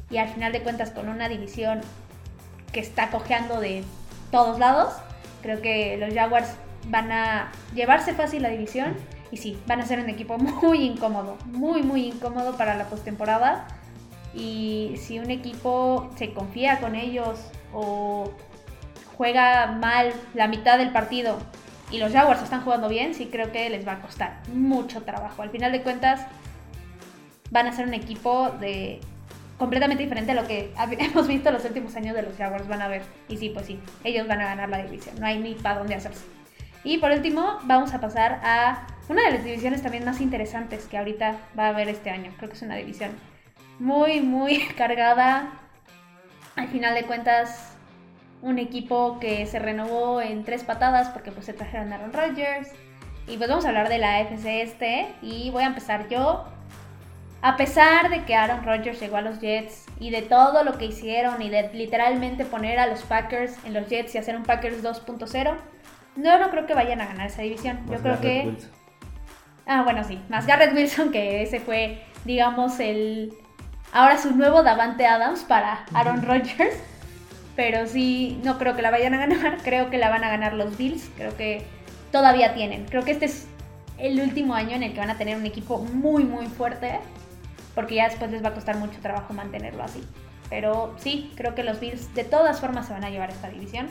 Y 0.08 0.18
al 0.18 0.28
final 0.28 0.52
de 0.52 0.62
cuentas, 0.62 0.92
con 0.92 1.08
una 1.08 1.28
división 1.28 1.80
que 2.72 2.78
está 2.78 3.10
cojeando 3.10 3.58
de 3.58 3.82
todos 4.30 4.60
lados, 4.60 4.94
creo 5.42 5.60
que 5.60 5.96
los 5.96 6.14
Jaguars 6.14 6.54
van 6.86 7.10
a 7.10 7.50
llevarse 7.74 8.14
fácil 8.14 8.42
la 8.42 8.50
división. 8.50 8.94
Y 9.32 9.38
sí, 9.38 9.58
van 9.66 9.80
a 9.80 9.86
ser 9.86 9.98
un 9.98 10.10
equipo 10.10 10.38
muy 10.62 10.84
incómodo, 10.84 11.38
muy, 11.46 11.82
muy 11.82 12.06
incómodo 12.06 12.56
para 12.56 12.76
la 12.76 12.84
postemporada. 12.84 13.66
Y 14.32 14.94
si 14.96 15.18
un 15.18 15.32
equipo 15.32 16.08
se 16.14 16.32
confía 16.32 16.78
con 16.78 16.94
ellos 16.94 17.40
o 17.72 18.30
juega 19.20 19.66
mal 19.66 20.14
la 20.32 20.48
mitad 20.48 20.78
del 20.78 20.92
partido 20.92 21.36
y 21.90 21.98
los 21.98 22.10
Jaguars 22.10 22.42
están 22.42 22.62
jugando 22.62 22.88
bien, 22.88 23.12
sí 23.12 23.26
creo 23.30 23.52
que 23.52 23.68
les 23.68 23.86
va 23.86 23.92
a 23.92 24.00
costar 24.00 24.40
mucho 24.54 25.02
trabajo. 25.02 25.42
Al 25.42 25.50
final 25.50 25.72
de 25.72 25.82
cuentas, 25.82 26.22
van 27.50 27.66
a 27.66 27.72
ser 27.72 27.86
un 27.86 27.92
equipo 27.92 28.48
de 28.60 28.98
completamente 29.58 30.04
diferente 30.04 30.32
a 30.32 30.34
lo 30.36 30.46
que 30.46 30.72
hemos 30.98 31.28
visto 31.28 31.50
los 31.50 31.62
últimos 31.66 31.94
años 31.96 32.16
de 32.16 32.22
los 32.22 32.34
Jaguars, 32.38 32.66
van 32.66 32.80
a 32.80 32.88
ver. 32.88 33.02
Y 33.28 33.36
sí, 33.36 33.50
pues 33.50 33.66
sí, 33.66 33.78
ellos 34.04 34.26
van 34.26 34.40
a 34.40 34.44
ganar 34.44 34.70
la 34.70 34.78
división, 34.78 35.14
no 35.20 35.26
hay 35.26 35.38
ni 35.38 35.52
para 35.54 35.80
dónde 35.80 35.96
hacerse. 35.96 36.24
Y 36.82 36.96
por 36.96 37.10
último, 37.10 37.58
vamos 37.64 37.92
a 37.92 38.00
pasar 38.00 38.40
a 38.42 38.86
una 39.10 39.22
de 39.24 39.32
las 39.32 39.44
divisiones 39.44 39.82
también 39.82 40.06
más 40.06 40.22
interesantes 40.22 40.86
que 40.86 40.96
ahorita 40.96 41.36
va 41.58 41.66
a 41.66 41.68
haber 41.68 41.90
este 41.90 42.08
año. 42.08 42.32
Creo 42.38 42.48
que 42.48 42.56
es 42.56 42.62
una 42.62 42.76
división 42.76 43.10
muy, 43.80 44.22
muy 44.22 44.60
cargada. 44.78 45.50
Al 46.56 46.68
final 46.68 46.94
de 46.94 47.02
cuentas, 47.02 47.69
un 48.42 48.58
equipo 48.58 49.18
que 49.20 49.46
se 49.46 49.58
renovó 49.58 50.20
en 50.20 50.44
tres 50.44 50.64
patadas 50.64 51.08
porque 51.10 51.30
pues 51.32 51.46
se 51.46 51.52
trajeron 51.52 51.92
a 51.92 51.96
Aaron 51.96 52.12
Rodgers. 52.12 52.68
Y 53.26 53.36
pues 53.36 53.48
vamos 53.48 53.64
a 53.64 53.68
hablar 53.68 53.88
de 53.88 53.98
la 53.98 54.16
AFC 54.16 54.46
este 54.46 55.08
y 55.22 55.50
voy 55.50 55.62
a 55.62 55.66
empezar 55.66 56.08
yo 56.08 56.46
a 57.42 57.56
pesar 57.56 58.10
de 58.10 58.24
que 58.24 58.34
Aaron 58.34 58.64
Rodgers 58.64 59.00
llegó 59.00 59.16
a 59.16 59.22
los 59.22 59.40
Jets 59.40 59.86
y 59.98 60.10
de 60.10 60.22
todo 60.22 60.62
lo 60.62 60.76
que 60.76 60.86
hicieron 60.86 61.40
y 61.40 61.48
de 61.48 61.70
literalmente 61.72 62.44
poner 62.44 62.78
a 62.78 62.86
los 62.86 63.02
Packers 63.02 63.56
en 63.64 63.74
los 63.74 63.88
Jets 63.88 64.14
y 64.14 64.18
hacer 64.18 64.36
un 64.36 64.42
Packers 64.42 64.82
2.0, 64.82 65.56
no, 66.16 66.38
no 66.38 66.50
creo 66.50 66.66
que 66.66 66.74
vayan 66.74 67.00
a 67.00 67.06
ganar 67.06 67.28
esa 67.28 67.42
división. 67.42 67.80
Yo 67.90 67.98
creo 67.98 68.20
que... 68.20 68.56
Ah, 69.66 69.82
bueno, 69.82 70.04
sí, 70.04 70.20
más 70.28 70.46
Garrett 70.46 70.74
Wilson, 70.74 71.12
que 71.12 71.42
ese 71.42 71.60
fue, 71.60 72.02
digamos, 72.24 72.78
el... 72.80 73.32
Ahora 73.92 74.18
su 74.18 74.36
nuevo 74.36 74.62
Davante 74.62 75.06
Adams 75.06 75.42
para 75.44 75.84
Aaron 75.94 76.22
Rodgers. 76.22 76.76
Pero 77.60 77.86
sí, 77.86 78.40
no 78.42 78.56
creo 78.56 78.74
que 78.74 78.80
la 78.80 78.90
vayan 78.90 79.12
a 79.12 79.18
ganar. 79.18 79.58
Creo 79.62 79.90
que 79.90 79.98
la 79.98 80.08
van 80.08 80.24
a 80.24 80.30
ganar 80.30 80.54
los 80.54 80.78
Bills. 80.78 81.10
Creo 81.14 81.36
que 81.36 81.62
todavía 82.10 82.54
tienen. 82.54 82.86
Creo 82.86 83.04
que 83.04 83.10
este 83.10 83.26
es 83.26 83.48
el 83.98 84.18
último 84.18 84.54
año 84.54 84.76
en 84.76 84.82
el 84.82 84.94
que 84.94 84.98
van 84.98 85.10
a 85.10 85.18
tener 85.18 85.36
un 85.36 85.44
equipo 85.44 85.76
muy, 85.76 86.24
muy 86.24 86.46
fuerte 86.46 87.00
porque 87.74 87.96
ya 87.96 88.08
después 88.08 88.30
les 88.30 88.42
va 88.42 88.48
a 88.48 88.54
costar 88.54 88.78
mucho 88.78 88.98
trabajo 89.02 89.34
mantenerlo 89.34 89.82
así. 89.82 90.02
Pero 90.48 90.94
sí, 90.96 91.34
creo 91.36 91.54
que 91.54 91.62
los 91.62 91.80
Bills 91.80 92.14
de 92.14 92.24
todas 92.24 92.62
formas 92.62 92.86
se 92.86 92.94
van 92.94 93.04
a 93.04 93.10
llevar 93.10 93.28
esta 93.28 93.50
división. 93.50 93.88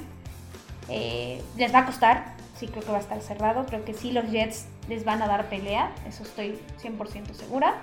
Eh, 0.88 1.40
les 1.56 1.72
va 1.72 1.82
a 1.82 1.86
costar, 1.86 2.26
sí 2.58 2.70
creo 2.70 2.82
que 2.82 2.90
va 2.90 2.98
a 2.98 3.02
estar 3.02 3.22
cerrado, 3.22 3.68
creo 3.68 3.86
que 3.86 3.94
sí 3.94 4.12
los 4.12 4.32
Jets 4.32 4.66
les 4.88 5.06
van 5.06 5.22
a 5.22 5.28
dar 5.28 5.48
pelea, 5.48 5.92
eso 6.08 6.24
estoy 6.24 6.58
100% 6.82 7.36
segura, 7.36 7.76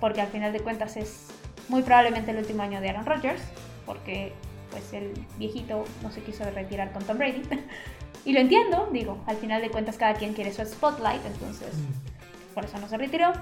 porque 0.00 0.22
al 0.22 0.26
final 0.26 0.52
de 0.52 0.58
cuentas 0.58 0.96
es 0.96 1.28
muy 1.68 1.82
probablemente 1.82 2.32
el 2.32 2.38
último 2.38 2.64
año 2.64 2.80
de 2.80 2.90
Aaron 2.90 3.06
Rodgers, 3.06 3.42
porque 3.86 4.32
pues 4.70 4.92
el 4.92 5.12
viejito 5.38 5.84
no 6.02 6.10
se 6.10 6.22
quiso 6.22 6.44
retirar 6.50 6.92
con 6.92 7.04
Tom 7.04 7.18
Brady. 7.18 7.42
y 8.24 8.32
lo 8.32 8.40
entiendo, 8.40 8.88
digo, 8.92 9.22
al 9.26 9.36
final 9.36 9.62
de 9.62 9.70
cuentas 9.70 9.96
cada 9.96 10.14
quien 10.14 10.34
quiere 10.34 10.52
su 10.52 10.64
spotlight, 10.64 11.24
entonces 11.26 11.74
mm. 11.74 12.54
por 12.54 12.64
eso 12.64 12.78
no 12.78 12.88
se 12.88 12.96
retiró. 12.96 13.32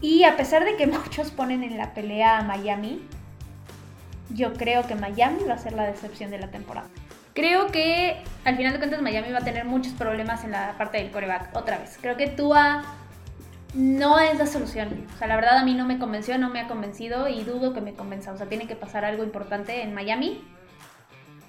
Y 0.00 0.24
a 0.24 0.36
pesar 0.36 0.64
de 0.64 0.76
que 0.76 0.86
muchos 0.86 1.30
ponen 1.30 1.62
en 1.62 1.76
la 1.76 1.94
pelea 1.94 2.38
a 2.38 2.42
Miami, 2.42 3.02
yo 4.30 4.54
creo 4.54 4.86
que 4.86 4.94
Miami 4.94 5.44
va 5.44 5.54
a 5.54 5.58
ser 5.58 5.72
la 5.72 5.84
decepción 5.84 6.30
de 6.30 6.38
la 6.38 6.50
temporada. 6.50 6.88
Creo 7.34 7.68
que 7.68 8.16
al 8.44 8.56
final 8.56 8.72
de 8.72 8.78
cuentas 8.78 9.02
Miami 9.02 9.30
va 9.30 9.38
a 9.38 9.44
tener 9.44 9.64
muchos 9.64 9.92
problemas 9.92 10.44
en 10.44 10.50
la 10.50 10.76
parte 10.76 10.98
del 10.98 11.10
coreback 11.10 11.54
otra 11.56 11.78
vez. 11.78 11.96
Creo 12.00 12.16
que 12.16 12.26
Tua 12.26 12.82
no 13.74 14.18
es 14.18 14.38
la 14.38 14.46
solución. 14.46 15.06
O 15.14 15.18
sea, 15.18 15.28
la 15.28 15.36
verdad 15.36 15.58
a 15.58 15.64
mí 15.64 15.74
no 15.74 15.84
me 15.84 15.98
convenció, 15.98 16.38
no 16.38 16.48
me 16.48 16.60
ha 16.60 16.68
convencido 16.68 17.28
y 17.28 17.44
dudo 17.44 17.72
que 17.72 17.80
me 17.80 17.94
convenza. 17.94 18.32
O 18.32 18.36
sea, 18.36 18.46
tiene 18.46 18.66
que 18.66 18.76
pasar 18.76 19.04
algo 19.04 19.22
importante 19.22 19.82
en 19.82 19.94
Miami 19.94 20.42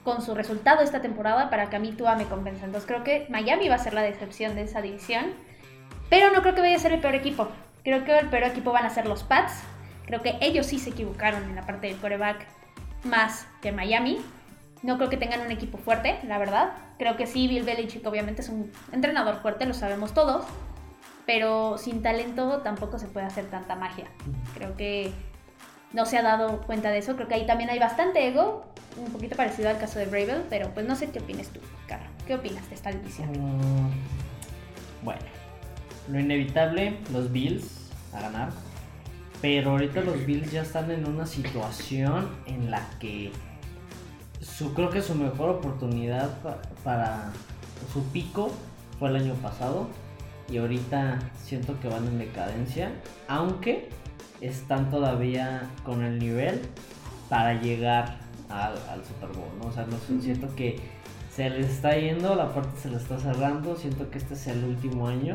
con 0.04 0.22
su 0.22 0.34
resultado 0.34 0.82
esta 0.82 1.02
temporada 1.02 1.50
para 1.50 1.70
que 1.70 1.76
a 1.76 1.80
mí 1.80 1.92
Tua 1.92 2.16
me 2.16 2.26
convenza. 2.26 2.66
Entonces 2.66 2.88
creo 2.88 3.04
que 3.04 3.28
Miami 3.30 3.70
va 3.70 3.76
a 3.76 3.80
ser 3.80 3.94
la 3.94 4.02
decepción 4.02 4.56
de 4.56 4.64
esa 4.64 4.82
división. 4.82 5.26
Pero 6.10 6.32
no 6.32 6.42
creo 6.42 6.56
que 6.56 6.62
vaya 6.62 6.76
a 6.76 6.80
ser 6.80 6.94
el 6.94 7.00
peor 7.00 7.16
equipo. 7.16 7.48
Creo 7.84 8.04
que 8.04 8.18
el 8.18 8.30
peor 8.30 8.44
equipo 8.44 8.72
van 8.72 8.86
a 8.86 8.90
ser 8.90 9.08
los 9.08 9.24
Pats. 9.24 9.54
Creo 10.06 10.22
que 10.22 10.38
ellos 10.42 10.66
sí 10.66 10.78
se 10.78 10.90
equivocaron 10.90 11.44
en 11.44 11.56
la 11.56 11.66
parte 11.66 11.88
del 11.88 11.98
coreback 11.98 12.46
más 13.04 13.48
que 13.62 13.72
Miami. 13.72 14.20
No 14.84 14.98
creo 14.98 15.10
que 15.10 15.18
tengan 15.18 15.42
un 15.42 15.52
equipo 15.52 15.78
fuerte, 15.78 16.20
la 16.24 16.38
verdad. 16.38 16.74
Creo 16.98 17.16
que 17.16 17.28
sí, 17.28 17.48
Bill 17.48 17.64
Belichick 17.64 18.06
obviamente 18.06 18.42
es 18.42 18.50
un 18.50 18.72
entrenador 18.92 19.38
fuerte, 19.42 19.66
lo 19.66 19.74
sabemos 19.74 20.14
todos. 20.14 20.46
Pero 21.26 21.78
sin 21.78 22.02
talento 22.02 22.60
tampoco 22.60 23.00
se 23.00 23.08
puede 23.08 23.26
hacer 23.26 23.46
tanta 23.46 23.76
magia. 23.76 24.06
Creo 24.56 24.76
que 24.76 25.12
no 25.94 26.06
se 26.06 26.18
ha 26.18 26.24
dado 26.24 26.62
cuenta 26.62 26.90
de 26.90 27.00
eso. 27.00 27.16
Creo 27.16 27.28
que 27.28 27.36
ahí 27.36 27.46
también 27.46 27.70
hay 27.70 27.80
bastante 27.80 28.28
ego, 28.28 28.66
un 28.98 29.12
poquito 29.12 29.36
parecido 29.36 29.70
al 29.70 29.78
caso 29.78 30.00
de 30.00 30.06
Bravel, 30.06 30.44
pero 30.50 30.74
pues 30.74 30.86
no 30.86 30.96
sé 30.96 31.12
qué 31.12 31.20
opinas 31.20 31.48
tú, 31.48 31.60
Carlos. 31.88 32.10
¿Qué 32.26 32.36
opinas 32.36 32.68
de 32.70 32.76
esta 32.76 32.92
división? 32.92 33.30
Mm, 33.32 33.92
bueno, 35.04 35.22
lo 36.10 36.20
inevitable, 36.20 36.98
los 37.12 37.32
Bills 37.32 37.90
a 38.14 38.22
ganar. 38.22 38.50
Pero 39.42 39.72
ahorita 39.72 40.02
los 40.02 40.26
Bills 40.26 40.52
ya 40.52 40.62
están 40.62 40.92
en 40.92 41.08
una 41.08 41.26
situación 41.26 42.30
en 42.46 42.70
la 42.70 42.88
que 43.00 43.32
su, 44.40 44.74
creo 44.74 44.90
que 44.90 45.02
su 45.02 45.16
mejor 45.16 45.50
oportunidad 45.50 46.30
para 46.84 47.32
su 47.92 48.04
pico 48.12 48.52
fue 49.00 49.10
el 49.10 49.16
año 49.16 49.34
pasado. 49.36 49.90
Y 50.52 50.58
ahorita 50.58 51.20
siento 51.42 51.80
que 51.80 51.88
van 51.88 52.06
en 52.08 52.20
decadencia. 52.20 52.92
Aunque 53.28 53.90
están 54.42 54.90
todavía 54.90 55.70
con 55.84 56.04
el 56.04 56.20
nivel 56.20 56.62
para 57.30 57.62
llegar 57.62 58.18
al, 58.50 58.76
Super 59.06 59.30
Bowl. 59.30 59.50
¿no? 59.60 59.70
O 59.70 59.72
sea, 59.72 59.86
no, 59.86 59.98
siento 60.22 60.54
que 60.56 60.80
se 61.34 61.50
les 61.50 61.70
está 61.70 61.98
yendo, 61.98 62.36
la 62.36 62.54
parte 62.54 62.78
se 62.82 62.90
le 62.90 62.98
está 62.98 63.18
cerrando. 63.18 63.76
Siento 63.76 64.10
que 64.10 64.18
este 64.18 64.34
es 64.34 64.48
el 64.48 64.64
último 64.66 65.08
año 65.08 65.34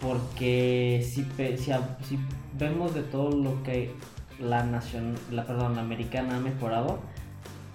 porque 0.00 1.04
si, 1.04 1.26
si, 1.56 2.18
vemos 2.58 2.94
de 2.94 3.02
todo 3.02 3.30
lo 3.30 3.62
que 3.62 3.94
la 4.38 4.62
nación, 4.64 5.14
la 5.32 5.44
perdón, 5.44 5.74
la 5.74 5.82
americana 5.82 6.36
ha 6.36 6.40
mejorado 6.40 7.00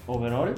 overall, 0.07 0.55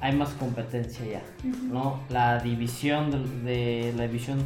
hay 0.00 0.16
más 0.16 0.30
competencia 0.30 1.04
ya, 1.06 1.22
¿no? 1.70 2.00
La 2.08 2.38
división 2.38 3.44
de, 3.44 3.92
la 3.96 4.06
división 4.06 4.38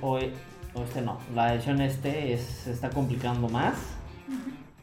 o, 0.00 0.18
este 0.18 1.02
no, 1.02 1.18
la 1.34 1.52
división 1.52 1.80
este 1.80 2.36
se 2.38 2.72
está 2.72 2.90
complicando 2.90 3.48
más. 3.48 3.74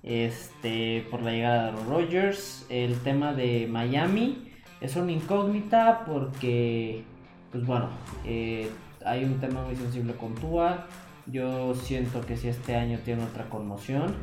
Este, 0.04 1.06
por 1.12 1.22
la 1.22 1.32
llegada 1.32 1.68
de 1.68 1.72
los 1.74 1.86
Rogers, 1.86 2.66
el 2.70 3.00
tema 3.02 3.34
de 3.34 3.68
Miami 3.70 4.52
es 4.82 4.96
una 4.96 5.12
incógnita 5.12 6.06
porque, 6.06 7.04
pues 7.52 7.66
bueno, 7.66 7.90
eh, 8.26 8.70
hay 9.06 9.24
un 9.24 9.40
tema 9.40 9.64
muy 9.64 9.76
sensible 9.76 10.14
con 10.14 10.34
Tua. 10.36 10.88
Yo 11.28 11.76
siento 11.76 12.22
que 12.22 12.36
si 12.36 12.48
este 12.48 12.76
año 12.76 13.00
tiene 13.06 13.24
otra 13.24 13.48
conmoción, 13.48 14.16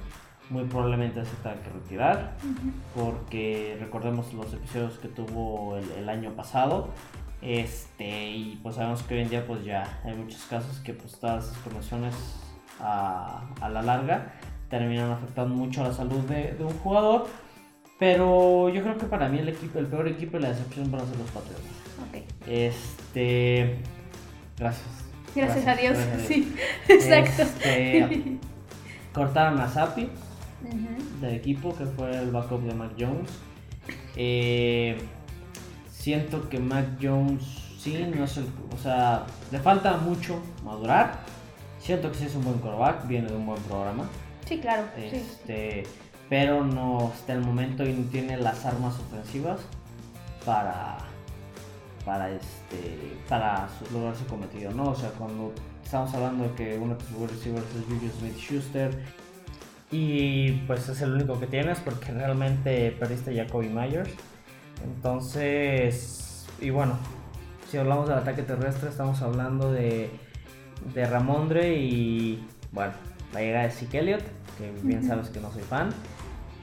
muy 0.50 0.64
probablemente 0.64 1.24
se 1.24 1.36
tenga 1.36 1.62
que 1.62 1.70
retirar. 1.70 2.36
Porque 2.94 3.76
recordemos 3.80 4.32
los 4.34 4.52
episodios 4.52 4.98
que 4.98 5.08
tuvo 5.08 5.76
el, 5.76 6.08
año 6.08 6.32
pasado. 6.32 6.88
Este, 7.40 8.30
y 8.30 8.60
pues 8.62 8.76
sabemos 8.76 9.02
que 9.02 9.14
hoy 9.14 9.20
en 9.22 9.30
día 9.30 9.46
pues 9.46 9.64
ya 9.64 10.00
hay 10.04 10.14
muchos 10.14 10.42
casos 10.44 10.78
que 10.80 10.92
pues 10.92 11.18
todas 11.20 11.46
esas 11.46 11.58
conmociones 11.58 12.14
a, 12.80 13.42
la 13.60 13.82
larga 13.82 14.32
terminan 14.68 15.10
afectando 15.12 15.54
mucho 15.54 15.82
a 15.82 15.88
la 15.88 15.94
salud 15.94 16.20
de, 16.24 16.56
un 16.60 16.74
jugador. 16.78 17.26
Pero 17.98 18.68
yo 18.68 18.82
creo 18.82 18.96
que 18.96 19.06
para 19.06 19.28
mí 19.28 19.38
el 19.38 19.48
equipo, 19.48 19.78
el 19.78 19.86
peor 19.86 20.06
equipo 20.06 20.36
y 20.36 20.40
la 20.40 20.50
decepción 20.50 20.90
van 20.90 21.00
a 21.00 21.06
ser 21.06 21.18
los 21.18 21.30
Patriotas. 21.30 21.64
Este 22.46 23.78
Gracias. 24.58 24.88
Gracias, 25.34 25.66
a 25.66 25.76
Dios, 25.76 25.98
sí, 26.26 26.54
exacto. 26.88 27.42
Este, 27.42 28.38
cortaron 29.12 29.60
a 29.60 29.68
Sapi 29.68 30.08
del 31.20 31.34
equipo, 31.34 31.76
que 31.76 31.84
fue 31.84 32.16
el 32.16 32.30
backup 32.30 32.62
de 32.62 32.74
Mac 32.74 32.92
Jones. 32.98 33.30
Eh, 34.16 34.98
siento 36.08 36.48
que 36.48 36.58
Mac 36.58 36.86
Jones 37.02 37.42
sí, 37.78 37.92
no 38.16 38.24
es 38.24 38.38
el, 38.38 38.46
o 38.74 38.78
sea, 38.82 39.26
le 39.52 39.58
falta 39.58 39.98
mucho 39.98 40.40
madurar. 40.64 41.18
Siento 41.78 42.10
que 42.10 42.16
sí 42.16 42.24
es 42.24 42.34
un 42.34 42.44
buen 42.44 42.58
quarterback, 42.60 43.06
viene 43.06 43.28
de 43.28 43.36
un 43.36 43.44
buen 43.44 43.60
programa. 43.64 44.04
Sí, 44.46 44.58
claro. 44.58 44.84
Este, 44.96 45.82
Pero 46.30 46.64
no 46.64 47.12
hasta 47.12 47.34
el 47.34 47.40
momento 47.40 47.84
y 47.86 47.92
no 47.92 48.08
tiene 48.10 48.38
las 48.38 48.64
armas 48.64 48.94
ofensivas 48.98 49.60
para 50.46 50.96
para 52.06 52.30
este 52.30 53.18
para 53.28 53.68
lograr 53.92 54.16
su 54.16 54.24
cometido, 54.24 54.70
¿no? 54.72 54.84
O 54.92 54.94
sea, 54.94 55.10
cuando 55.10 55.52
estamos 55.84 56.14
hablando 56.14 56.44
de 56.44 56.54
que 56.54 56.78
uno 56.78 56.94
de 56.94 57.04
tus 57.04 57.30
receivers 57.30 57.66
es 57.76 57.84
Julius 57.84 58.14
Smith 58.18 58.38
Schuster 58.38 58.98
y 59.90 60.52
pues 60.66 60.88
es 60.88 61.02
el 61.02 61.12
único 61.12 61.38
que 61.38 61.46
tienes 61.46 61.80
porque 61.80 62.12
realmente 62.12 62.92
perdiste 62.92 63.38
a 63.38 63.44
Jacoby 63.44 63.68
Myers. 63.68 64.08
Entonces, 64.84 66.46
y 66.60 66.70
bueno, 66.70 66.94
si 67.70 67.76
hablamos 67.76 68.08
del 68.08 68.18
ataque 68.18 68.42
terrestre, 68.42 68.88
estamos 68.88 69.20
hablando 69.22 69.72
de, 69.72 70.10
de 70.94 71.06
Ramondre 71.06 71.74
y 71.76 72.44
bueno, 72.72 72.92
la 73.32 73.40
llegada 73.40 73.64
de 73.64 73.70
Zeke 73.70 73.98
Elliott, 73.98 74.22
que 74.56 74.72
bien 74.82 75.06
sabes 75.06 75.28
que 75.28 75.40
no 75.40 75.52
soy 75.52 75.62
fan. 75.62 75.90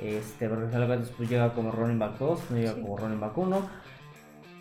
Este, 0.01 0.49
porque 0.49 0.65
después 0.65 1.29
llega 1.29 1.53
como 1.53 1.71
running 1.71 1.99
back 1.99 2.17
2, 2.19 2.51
no 2.51 2.57
llega 2.57 2.73
como 2.73 2.97
running 2.97 3.19
back 3.19 3.37
1. 3.37 3.61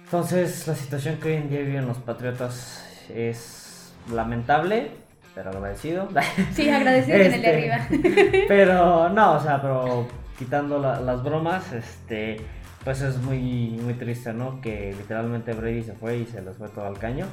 Entonces, 0.04 0.66
la 0.68 0.74
situación 0.74 1.16
que 1.16 1.28
hoy 1.28 1.34
en 1.34 1.50
día 1.50 1.60
viven 1.60 1.88
los 1.88 1.98
Patriotas 1.98 2.86
es 3.12 3.92
lamentable, 4.12 4.90
pero 5.34 5.50
agradecido. 5.50 6.08
Sí, 6.52 6.68
agradecido 6.68 7.16
en 7.16 7.22
el 7.22 7.30
de 7.30 7.36
este, 7.36 7.50
arriba. 7.50 8.44
Pero 8.48 9.08
no, 9.08 9.32
o 9.32 9.40
sea, 9.40 9.60
pero 9.60 10.06
quitando 10.38 10.78
las 10.78 11.24
bromas, 11.24 11.72
este, 11.72 12.36
pues 12.84 13.00
es 13.00 13.16
muy, 13.18 13.78
muy 13.82 13.94
triste, 13.94 14.32
¿no? 14.32 14.60
Que 14.60 14.94
literalmente 14.96 15.52
Brady 15.52 15.82
se 15.82 15.94
fue 15.94 16.18
y 16.18 16.26
se 16.26 16.42
les 16.42 16.56
fue 16.56 16.68
todo 16.68 16.86
al 16.86 16.98
caño. 16.98 17.26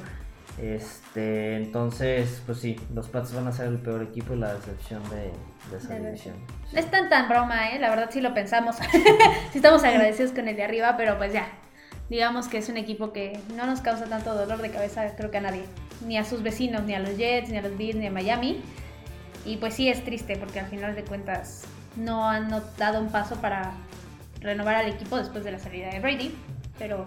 Este, 0.60 1.56
entonces, 1.56 2.42
pues 2.44 2.58
sí, 2.58 2.78
los 2.94 3.08
Pats 3.08 3.34
van 3.34 3.46
a 3.46 3.52
ser 3.52 3.68
el 3.68 3.78
peor 3.78 4.02
equipo 4.02 4.34
y 4.34 4.38
la 4.38 4.54
decepción 4.54 5.02
de, 5.10 5.30
esa 5.76 5.94
división. 5.94 6.34
No 6.72 6.78
es 6.78 6.90
tan 6.90 7.08
tan 7.08 7.28
broma, 7.28 7.70
¿eh? 7.70 7.78
La 7.78 7.90
verdad 7.90 8.08
sí 8.10 8.20
lo 8.20 8.34
pensamos. 8.34 8.76
sí 9.52 9.58
estamos 9.58 9.84
agradecidos 9.84 10.32
con 10.32 10.48
el 10.48 10.56
de 10.56 10.62
arriba, 10.62 10.96
pero 10.96 11.16
pues 11.18 11.32
ya. 11.32 11.48
Digamos 12.08 12.48
que 12.48 12.58
es 12.58 12.68
un 12.68 12.76
equipo 12.76 13.12
que 13.12 13.40
no 13.56 13.64
nos 13.64 13.80
causa 13.80 14.04
tanto 14.04 14.34
dolor 14.34 14.60
de 14.60 14.70
cabeza, 14.70 15.14
creo 15.16 15.30
que 15.30 15.38
a 15.38 15.42
nadie. 15.42 15.64
Ni 16.06 16.18
a 16.18 16.24
sus 16.24 16.42
vecinos, 16.42 16.82
ni 16.82 16.94
a 16.94 16.98
los 16.98 17.16
Jets, 17.16 17.48
ni 17.48 17.56
a 17.56 17.62
los 17.62 17.76
Bills, 17.76 17.96
ni 17.96 18.06
a 18.06 18.10
Miami. 18.10 18.62
Y 19.46 19.56
pues 19.56 19.74
sí 19.74 19.88
es 19.88 20.04
triste 20.04 20.36
porque 20.36 20.60
al 20.60 20.66
final 20.66 20.94
de 20.94 21.04
cuentas 21.04 21.64
no 21.96 22.28
han 22.28 22.50
dado 22.76 23.00
un 23.00 23.10
paso 23.10 23.36
para 23.36 23.72
renovar 24.42 24.74
al 24.74 24.88
equipo 24.88 25.16
después 25.16 25.44
de 25.44 25.52
la 25.52 25.58
salida 25.58 25.90
de 25.90 26.00
Brady. 26.00 26.34
Pero 26.78 27.04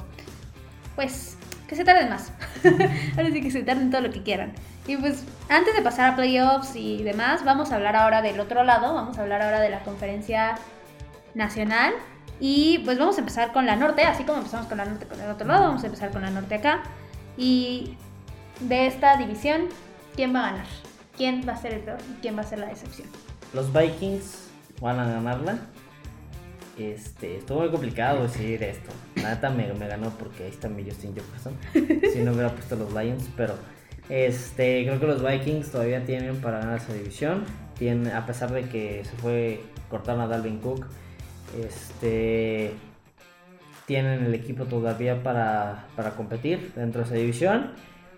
pues 0.95 1.38
que 1.67 1.75
se 1.75 1.83
tarden 1.83 2.09
más. 2.09 2.31
ahora 3.17 3.31
sí 3.31 3.41
que 3.41 3.51
se 3.51 3.63
tarden 3.63 3.89
todo 3.89 4.01
lo 4.01 4.11
que 4.11 4.23
quieran. 4.23 4.53
Y 4.88 4.97
pues 4.97 5.23
antes 5.49 5.75
de 5.75 5.81
pasar 5.81 6.13
a 6.13 6.15
playoffs 6.15 6.75
y 6.75 7.03
demás, 7.03 7.43
vamos 7.43 7.71
a 7.71 7.75
hablar 7.75 7.95
ahora 7.95 8.21
del 8.21 8.39
otro 8.39 8.63
lado, 8.63 8.93
vamos 8.93 9.17
a 9.17 9.23
hablar 9.23 9.41
ahora 9.41 9.59
de 9.59 9.69
la 9.69 9.79
conferencia 9.79 10.55
nacional. 11.33 11.93
Y 12.39 12.79
pues 12.79 12.99
vamos 12.99 13.17
a 13.17 13.19
empezar 13.19 13.51
con 13.51 13.65
la 13.65 13.75
norte, 13.75 14.03
así 14.03 14.23
como 14.23 14.39
empezamos 14.39 14.67
con 14.67 14.77
la 14.77 14.86
norte 14.86 15.07
con 15.07 15.19
el 15.19 15.29
otro 15.29 15.47
lado, 15.47 15.63
vamos 15.63 15.83
a 15.83 15.88
empezar 15.88 16.11
con 16.11 16.21
la 16.21 16.29
norte 16.29 16.55
acá. 16.55 16.83
Y 17.38 17.97
de 18.59 18.88
esta 18.88 19.17
división, 19.17 19.69
¿quién 20.15 20.36
va 20.36 20.47
a 20.47 20.51
ganar? 20.51 20.67
¿Quién 21.17 21.45
va 21.47 21.53
a 21.53 21.57
ser 21.57 21.73
el 21.73 21.79
peor 21.79 21.99
y 22.11 22.21
quién 22.21 22.38
va 22.38 22.41
a 22.41 22.45
ser 22.45 22.59
la 22.59 22.67
decepción? 22.67 23.07
Los 23.53 23.71
Vikings 23.71 24.49
van 24.81 24.99
a 24.99 25.05
ganarla. 25.05 25.59
Este, 26.78 27.38
estuvo 27.38 27.61
muy 27.61 27.69
complicado 27.69 28.23
decir 28.23 28.61
esto. 28.63 28.91
Nada 29.15 29.49
me, 29.49 29.71
me 29.73 29.88
ganó 29.88 30.09
porque 30.11 30.43
ahí 30.43 30.49
está 30.49 30.67
mi 30.67 30.84
Justin 30.84 31.13
Jefferson. 31.15 31.53
si 32.13 32.19
no 32.19 32.34
hubiera 32.34 32.49
puesto 32.49 32.76
los 32.76 32.93
Lions, 32.93 33.30
pero 33.38 33.55
este, 34.09 34.84
creo 34.86 34.99
que 34.99 35.07
los 35.07 35.23
Vikings 35.23 35.71
todavía 35.71 36.05
tienen 36.05 36.38
para 36.38 36.59
ganar 36.59 36.78
esa 36.78 36.93
división. 36.93 37.43
Tienen, 37.78 38.13
a 38.13 38.26
pesar 38.26 38.51
de 38.51 38.63
que 38.63 39.03
se 39.05 39.15
fue 39.17 39.61
cortaron 39.89 40.21
a 40.21 40.28
Dalvin 40.28 40.59
Cook, 40.59 40.86
este, 41.59 42.71
tienen 43.86 44.26
el 44.26 44.34
equipo 44.34 44.65
todavía 44.65 45.23
para, 45.23 45.86
para 45.95 46.11
competir 46.11 46.73
dentro 46.76 47.01
de 47.01 47.07
esa 47.07 47.15
división. 47.15 47.71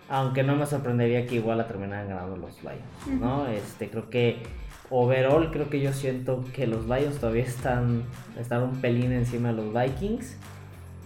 Aunque 0.08 0.42
no 0.42 0.56
me 0.56 0.64
sorprendería 0.64 1.26
que 1.26 1.34
igual 1.34 1.58
la 1.58 1.68
terminaran 1.68 2.08
ganando 2.08 2.36
los 2.36 2.62
Lions, 2.62 3.20
¿no? 3.20 3.46
Este, 3.46 3.90
creo 3.90 4.08
que 4.08 4.42
overall 4.90 5.50
creo 5.50 5.68
que 5.68 5.80
yo 5.80 5.92
siento 5.92 6.44
que 6.54 6.66
los 6.66 6.86
Lions 6.86 7.18
todavía 7.18 7.44
están, 7.44 8.04
están 8.38 8.62
un 8.62 8.80
pelín 8.80 9.12
encima 9.12 9.48
de 9.48 9.54
los 9.54 9.74
Vikings. 9.74 10.36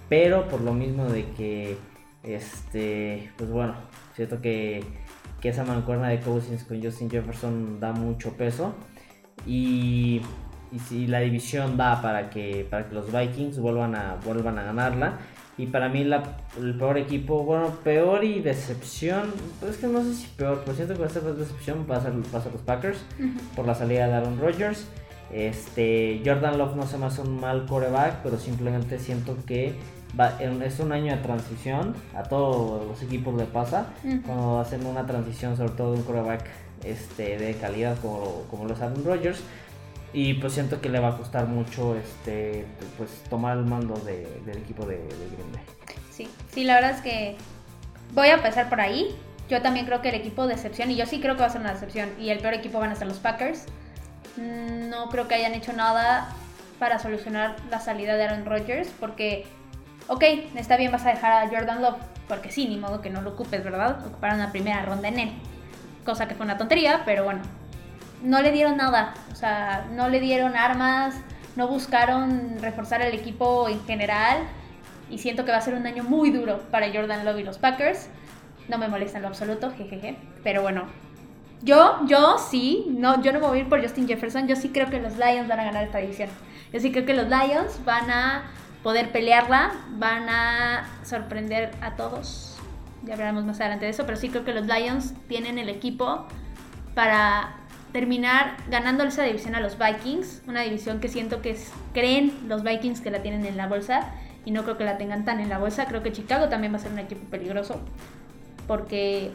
Pero 0.09 0.47
por 0.49 0.61
lo 0.61 0.75
mismo 0.75 1.07
de 1.07 1.25
que, 1.33 1.77
este, 2.23 3.31
pues 3.39 3.51
bueno, 3.51 3.75
siento 4.15 4.43
que, 4.43 4.85
que 5.41 5.49
esa 5.49 5.65
mancuerna 5.65 6.09
de 6.09 6.21
Cousins 6.21 6.65
con 6.65 6.83
Justin 6.83 7.11
Jefferson 7.11 7.81
da 7.81 7.93
mucho 7.93 8.37
peso. 8.37 8.75
Y, 9.47 10.21
y 10.71 10.79
si 10.81 11.07
la 11.07 11.21
división 11.21 11.77
da 11.77 12.03
para 12.03 12.29
que, 12.31 12.67
para 12.69 12.89
que 12.89 12.95
los 12.95 13.11
Vikings 13.11 13.59
vuelvan 13.59 13.95
a, 13.95 14.17
vuelvan 14.25 14.59
a 14.59 14.65
ganarla. 14.65 15.19
Y 15.59 15.67
para 15.67 15.89
mí 15.89 16.03
la, 16.05 16.23
el 16.59 16.75
peor 16.75 16.97
equipo, 16.97 17.45
bueno, 17.45 17.69
peor 17.85 18.25
y 18.25 18.41
decepción, 18.41 19.31
pues 19.61 19.73
es 19.73 19.79
que 19.79 19.87
no 19.87 20.03
sé 20.03 20.15
si 20.15 20.27
peor, 20.29 20.63
pero 20.65 20.75
siento 20.75 20.95
que 20.95 21.01
va 21.01 21.07
a 21.07 21.11
ser 21.11 21.23
decepción, 21.23 21.87
va 21.91 21.97
a 21.97 22.01
ser, 22.01 22.13
va 22.35 22.39
a 22.39 22.43
ser 22.43 22.53
los 22.53 22.63
Packers 22.63 22.99
por 23.55 23.67
la 23.67 23.75
salida 23.75 24.07
de 24.07 24.15
Aaron 24.15 24.41
Rodgers. 24.41 24.87
Este, 25.33 26.23
Jordan 26.25 26.59
Love 26.59 26.77
no 26.77 26.87
se 26.87 26.99
me 26.99 27.07
hace 27.07 27.23
un 27.23 27.41
mal 27.41 27.67
coreback, 27.67 28.23
pero 28.23 28.39
simplemente 28.39 28.99
siento 28.99 29.37
que 29.47 29.75
va, 30.19 30.39
es 30.41 30.79
un 30.81 30.93
año 30.93 31.15
de 31.15 31.23
transición, 31.23 31.95
a 32.15 32.23
todos 32.23 32.87
los 32.87 33.03
equipos 33.03 33.35
le 33.35 33.45
pasa, 33.45 33.87
cuando 34.27 34.61
hacen 34.61 34.87
una 34.87 35.07
transición, 35.07 35.57
sobre 35.57 35.73
todo 35.73 35.93
de 35.93 35.99
un 35.99 36.05
coreback 36.05 36.47
este, 36.85 37.39
de 37.39 37.55
calidad 37.55 37.97
como, 38.01 38.45
como 38.51 38.67
los 38.67 38.81
Aaron 38.81 39.05
Rodgers. 39.05 39.43
Y 40.13 40.35
pues 40.35 40.53
siento 40.53 40.81
que 40.81 40.89
le 40.89 41.01
va 41.01 41.09
a 41.09 41.17
costar 41.17 41.47
mucho 41.47 41.97
este 41.97 42.67
pues 42.99 43.11
tomar 43.31 43.57
el 43.57 43.65
mando 43.65 43.95
del 43.95 44.59
equipo 44.59 44.85
de, 44.85 44.97
Green 44.97 45.53
Bay. 45.53 45.63
Sí, 46.11 46.29
sí, 46.53 46.65
la 46.65 46.75
verdad 46.75 46.91
es 46.91 47.01
que 47.01 47.37
voy 48.13 48.29
a 48.29 48.35
empezar 48.35 48.69
por 48.69 48.81
ahí. 48.81 49.17
Yo 49.49 49.63
también 49.63 49.87
creo 49.87 50.03
que 50.03 50.11
el 50.11 50.15
equipo 50.15 50.47
de 50.47 50.55
excepción, 50.55 50.91
y 50.91 50.97
yo 50.97 51.07
sí 51.07 51.21
creo 51.21 51.35
que 51.35 51.41
va 51.41 51.47
a 51.47 51.51
ser 51.51 51.61
una 51.61 51.73
decepción, 51.73 52.11
y 52.19 52.31
el 52.31 52.39
peor 52.39 52.55
equipo 52.55 52.79
van 52.79 52.91
a 52.91 52.95
ser 52.95 53.07
los 53.07 53.19
Packers. 53.19 53.67
No 54.37 55.09
creo 55.09 55.29
que 55.29 55.35
hayan 55.35 55.55
hecho 55.55 55.73
nada 55.73 56.29
para 56.79 56.99
solucionar 56.99 57.57
la 57.71 57.81
salida 57.81 58.17
de 58.17 58.25
Aaron 58.25 58.47
Rodgers, 58.47 58.89
porque, 58.99 59.47
ok, 60.09 60.23
está 60.57 60.77
bien, 60.77 60.93
vas 60.93 61.05
a 61.05 61.11
dejar 61.11 61.33
a 61.33 61.49
Jordan 61.49 61.83
Love, 61.83 61.99
porque 62.29 62.51
sí, 62.51 62.67
ni 62.67 62.79
modo 62.79 63.03
que 63.03 63.11
no 63.11 63.21
lo 63.21 63.31
ocupes, 63.31 63.63
¿verdad? 63.63 64.07
Ocuparon 64.07 64.39
la 64.39 64.53
primera 64.53 64.83
ronda 64.83 65.09
en 65.09 65.19
él. 65.19 65.33
Cosa 66.05 66.29
que 66.29 66.35
fue 66.35 66.45
una 66.45 66.57
tontería, 66.57 67.03
pero 67.05 67.25
bueno, 67.25 67.43
no 68.23 68.41
le 68.43 68.53
dieron 68.53 68.77
nada, 68.77 69.15
o 69.31 69.35
sea, 69.35 69.87
no 69.93 70.09
le 70.09 70.21
dieron 70.21 70.57
armas, 70.57 71.15
no 71.57 71.69
buscaron 71.69 72.59
reforzar 72.61 73.03
el 73.03 73.15
equipo 73.15 73.69
en 73.69 73.85
general 73.85 74.39
y 75.11 75.19
siento 75.19 75.45
que 75.45 75.53
va 75.53 75.59
a 75.59 75.61
ser 75.61 75.75
un 75.75 75.87
año 75.87 76.05
muy 76.05 76.31
duro 76.31 76.61
para 76.71 76.93
Jordan 76.93 77.25
Love 77.25 77.41
y 77.41 77.43
los 77.45 77.59
Packers. 77.59 78.09
No 78.69 78.79
me 78.79 78.89
molesta 78.89 79.19
en 79.19 79.23
lo 79.23 79.29
absoluto, 79.29 79.71
jejeje, 79.73 80.17
pero 80.43 80.63
bueno. 80.63 80.87
Yo, 81.63 82.01
yo 82.07 82.39
sí, 82.39 82.87
no, 82.89 83.23
yo 83.23 83.33
no 83.33 83.41
me 83.41 83.47
voy 83.47 83.59
a 83.59 83.61
ir 83.63 83.69
por 83.69 83.81
Justin 83.83 84.09
Jefferson, 84.09 84.49
yo 84.49 84.57
sí 84.57 84.71
creo 84.71 84.89
que 84.91 85.01
los 85.01 85.17
Lions 85.17 85.49
van 85.49 85.61
a 85.61 85.65
ganar 85.65 85.85
esta 85.85 85.99
división. 85.99 86.31
Yo 86.73 86.81
sí 86.81 86.91
creo 86.91 87.05
que 87.05 87.15
los 87.15 87.27
Lions 87.29 87.85
van 87.85 88.11
a 88.11 88.45
poder 88.83 89.13
pelearla, 89.13 89.73
van 89.91 90.29
a 90.29 90.89
sorprender 91.05 91.71
a 91.81 91.95
todos. 91.95 92.57
Ya 93.05 93.15
hablaremos 93.15 93.45
más 93.45 93.61
adelante 93.61 93.85
de 93.85 93.91
eso, 93.91 94.07
pero 94.07 94.17
sí 94.17 94.29
creo 94.29 94.45
que 94.45 94.55
los 94.55 94.67
Lions 94.67 95.15
tienen 95.29 95.59
el 95.59 95.69
equipo 95.69 96.27
para 96.95 97.55
terminar 97.93 98.57
ganando 98.71 99.05
esa 99.05 99.23
división 99.23 99.55
a 99.55 99.61
los 99.61 99.77
Vikings, 99.79 100.43
una 100.47 100.63
división 100.63 101.01
que 101.01 101.09
siento 101.09 101.43
que 101.43 101.57
creen 101.93 102.33
los 102.49 102.63
Vikings 102.63 103.01
que 103.01 103.11
la 103.11 103.23
tienen 103.23 103.45
en 103.45 103.57
la 103.57 103.67
bolsa 103.67 104.11
y 104.45 104.51
no 104.51 104.65
creo 104.65 104.79
que 104.79 104.85
la 104.85 104.99
tengan 104.99 105.25
tan 105.25 105.41
en 105.41 105.49
la 105.49 105.59
bolsa. 105.59 105.87
Creo 105.87 106.03
que 106.03 106.13
Chicago 106.13 106.49
también 106.49 106.73
va 106.73 106.79
a 106.79 106.81
ser 106.81 106.93
un 106.93 106.99
equipo 106.99 107.25
peligroso 107.31 107.81
porque 108.67 109.31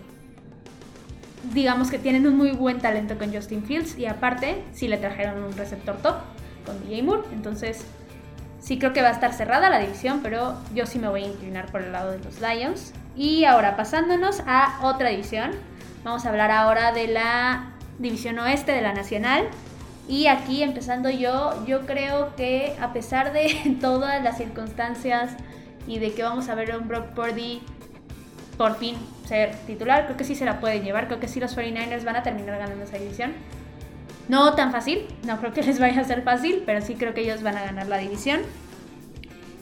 digamos 1.54 1.92
que 1.92 2.00
tienen 2.00 2.28
un 2.28 2.36
muy 2.36 2.52
buen 2.52 2.80
talento 2.80 3.18
con 3.18 3.34
Justin 3.34 3.64
Fields 3.64 3.98
y 3.98 4.06
aparte 4.06 4.64
sí 4.74 4.88
le 4.88 4.98
trajeron 4.98 5.44
un 5.44 5.56
receptor 5.56 5.98
top 5.98 6.16
con 6.66 6.82
DJ 6.84 7.04
Moore, 7.04 7.24
entonces 7.32 7.86
sí 8.60 8.80
creo 8.80 8.92
que 8.92 9.02
va 9.02 9.10
a 9.10 9.12
estar 9.12 9.34
cerrada 9.34 9.70
la 9.70 9.80
división, 9.80 10.22
pero 10.24 10.58
yo 10.74 10.86
sí 10.86 11.00
me 11.00 11.08
voy 11.08 11.24
a 11.24 11.28
inclinar 11.28 11.72
por 11.72 11.82
el 11.82 11.92
lado 11.92 12.12
de 12.12 12.20
los 12.20 12.42
Lions. 12.42 12.94
Y 13.16 13.46
ahora 13.46 13.76
pasándonos 13.76 14.42
a 14.46 14.80
otra 14.84 15.10
división, 15.10 15.52
vamos 16.04 16.26
a 16.26 16.30
hablar 16.30 16.52
ahora 16.52 16.92
de 16.92 17.08
la 17.08 17.77
División 18.00 18.40
Oeste 18.40 18.72
de 18.72 18.82
la 18.82 18.94
Nacional. 18.94 19.48
Y 20.08 20.28
aquí 20.28 20.64
empezando 20.64 21.10
yo, 21.10 21.66
yo 21.66 21.86
creo 21.86 22.36
que 22.36 22.76
a 22.80 22.94
pesar 22.94 23.34
de 23.34 23.78
todas 23.82 24.24
las 24.24 24.38
circunstancias 24.38 25.32
y 25.86 26.00
de 26.00 26.14
que 26.14 26.24
vamos 26.24 26.50
a 26.50 26.56
ver 26.56 26.72
a 26.72 26.78
un 26.78 26.88
Brock 26.88 27.08
Purdy 27.14 27.62
por 28.58 28.78
fin 28.78 28.96
ser 29.26 29.56
titular, 29.68 30.06
creo 30.06 30.18
que 30.18 30.24
sí 30.24 30.34
se 30.34 30.46
la 30.46 30.60
pueden 30.60 30.84
llevar, 30.84 31.08
creo 31.08 31.20
que 31.20 31.28
sí 31.28 31.40
los 31.40 31.56
49ers 31.56 32.04
van 32.04 32.16
a 32.16 32.24
terminar 32.24 32.58
ganando 32.58 32.84
esa 32.84 32.98
división. 32.98 33.34
No 34.30 34.56
tan 34.56 34.72
fácil, 34.72 35.08
no 35.26 35.40
creo 35.40 35.54
que 35.54 35.64
les 35.64 35.80
vaya 35.80 36.02
a 36.02 36.04
ser 36.06 36.24
fácil, 36.24 36.64
pero 36.66 36.82
sí 36.82 36.96
creo 36.96 37.14
que 37.14 37.22
ellos 37.22 37.44
van 37.44 37.58
a 37.58 37.64
ganar 37.64 37.88
la 37.88 37.98
división. 37.98 38.42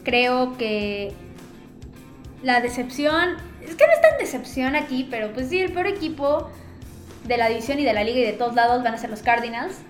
Creo 0.03 0.57
que 0.57 1.13
la 2.43 2.61
decepción, 2.61 3.37
es 3.61 3.75
que 3.75 3.87
no 3.87 3.93
es 3.93 4.01
tan 4.01 4.17
decepción 4.19 4.75
aquí, 4.75 5.07
pero 5.09 5.33
pues 5.33 5.49
sí, 5.49 5.59
el 5.59 5.71
peor 5.71 5.87
equipo 5.87 6.51
de 7.27 7.37
la 7.37 7.49
división 7.49 7.79
y 7.79 7.85
de 7.85 7.93
la 7.93 8.03
liga 8.03 8.19
y 8.19 8.23
de 8.23 8.33
todos 8.33 8.55
lados 8.55 8.83
van 8.83 8.93
a 8.93 8.97
ser 8.97 9.09
los 9.09 9.21
Cardinals. 9.21 9.81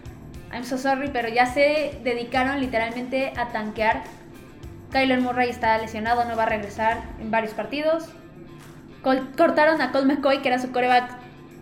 I'm 0.52 0.64
so 0.64 0.78
sorry, 0.78 1.10
pero 1.12 1.28
ya 1.28 1.46
se 1.46 2.00
dedicaron 2.04 2.60
literalmente 2.60 3.34
a 3.36 3.50
tanquear. 3.50 4.04
Kyler 4.92 5.20
Murray 5.20 5.50
está 5.50 5.78
lesionado, 5.78 6.24
no 6.26 6.38
va 6.38 6.44
a 6.44 6.46
regresar 6.46 7.04
en 7.20 7.30
varios 7.30 7.54
partidos. 7.54 8.10
cortaron 9.02 9.82
a 9.82 9.92
Colt 9.92 10.06
McCoy, 10.06 10.42
que 10.42 10.48
era 10.48 10.60
su 10.60 10.72
coreback 10.72 11.18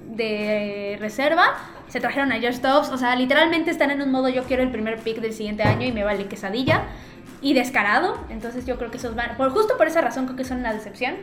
de 0.05 0.97
reserva. 0.99 1.55
Se 1.87 1.99
trajeron 1.99 2.31
a 2.31 2.35
Josh 2.35 2.59
Dobbs. 2.59 2.89
O 2.89 2.97
sea, 2.97 3.15
literalmente 3.15 3.71
están 3.71 3.89
en 3.89 4.01
un 4.01 4.11
modo 4.11 4.29
yo 4.29 4.43
quiero 4.43 4.61
el 4.61 4.71
primer 4.71 4.99
pick 4.99 5.19
del 5.19 5.33
siguiente 5.33 5.63
año 5.63 5.87
y 5.87 5.91
me 5.91 6.03
vale 6.03 6.27
quesadilla. 6.27 6.83
Y 7.41 7.53
descarado. 7.53 8.23
Entonces 8.29 8.65
yo 8.65 8.77
creo 8.77 8.91
que 8.91 8.97
esos 8.97 9.15
van... 9.15 9.35
Por, 9.35 9.49
justo 9.49 9.77
por 9.77 9.87
esa 9.87 10.01
razón 10.01 10.25
creo 10.25 10.37
que 10.37 10.45
son 10.45 10.59
una 10.59 10.73
decepción 10.73 11.15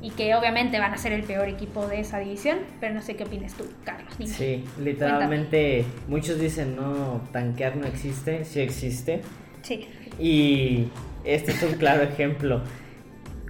y 0.00 0.10
que 0.10 0.34
obviamente 0.34 0.78
van 0.78 0.92
a 0.92 0.98
ser 0.98 1.12
el 1.12 1.24
peor 1.24 1.48
equipo 1.48 1.86
de 1.86 2.00
esa 2.00 2.18
división, 2.18 2.58
pero 2.80 2.94
no 2.94 3.02
sé 3.02 3.16
qué 3.16 3.24
opinas 3.24 3.54
tú, 3.54 3.64
Carlos. 3.84 4.12
Sí, 4.24 4.64
literalmente 4.80 5.84
muchos 6.06 6.38
dicen, 6.38 6.76
no, 6.76 7.22
tanquear 7.32 7.76
no 7.76 7.86
existe, 7.86 8.44
sí 8.44 8.60
existe. 8.60 9.22
Sí. 9.62 9.88
Y 10.18 10.88
este 11.24 11.52
es 11.52 11.62
un 11.62 11.74
claro 11.74 12.02
ejemplo. 12.02 12.62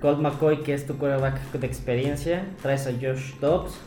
Colt 0.00 0.20
McCoy, 0.20 0.62
que 0.62 0.74
es 0.74 0.86
tu 0.86 0.96
quarterback 0.96 1.52
de 1.52 1.66
experiencia, 1.66 2.46
traes 2.62 2.86
a 2.86 2.92
Josh 2.92 3.34
Dobbs, 3.40 3.78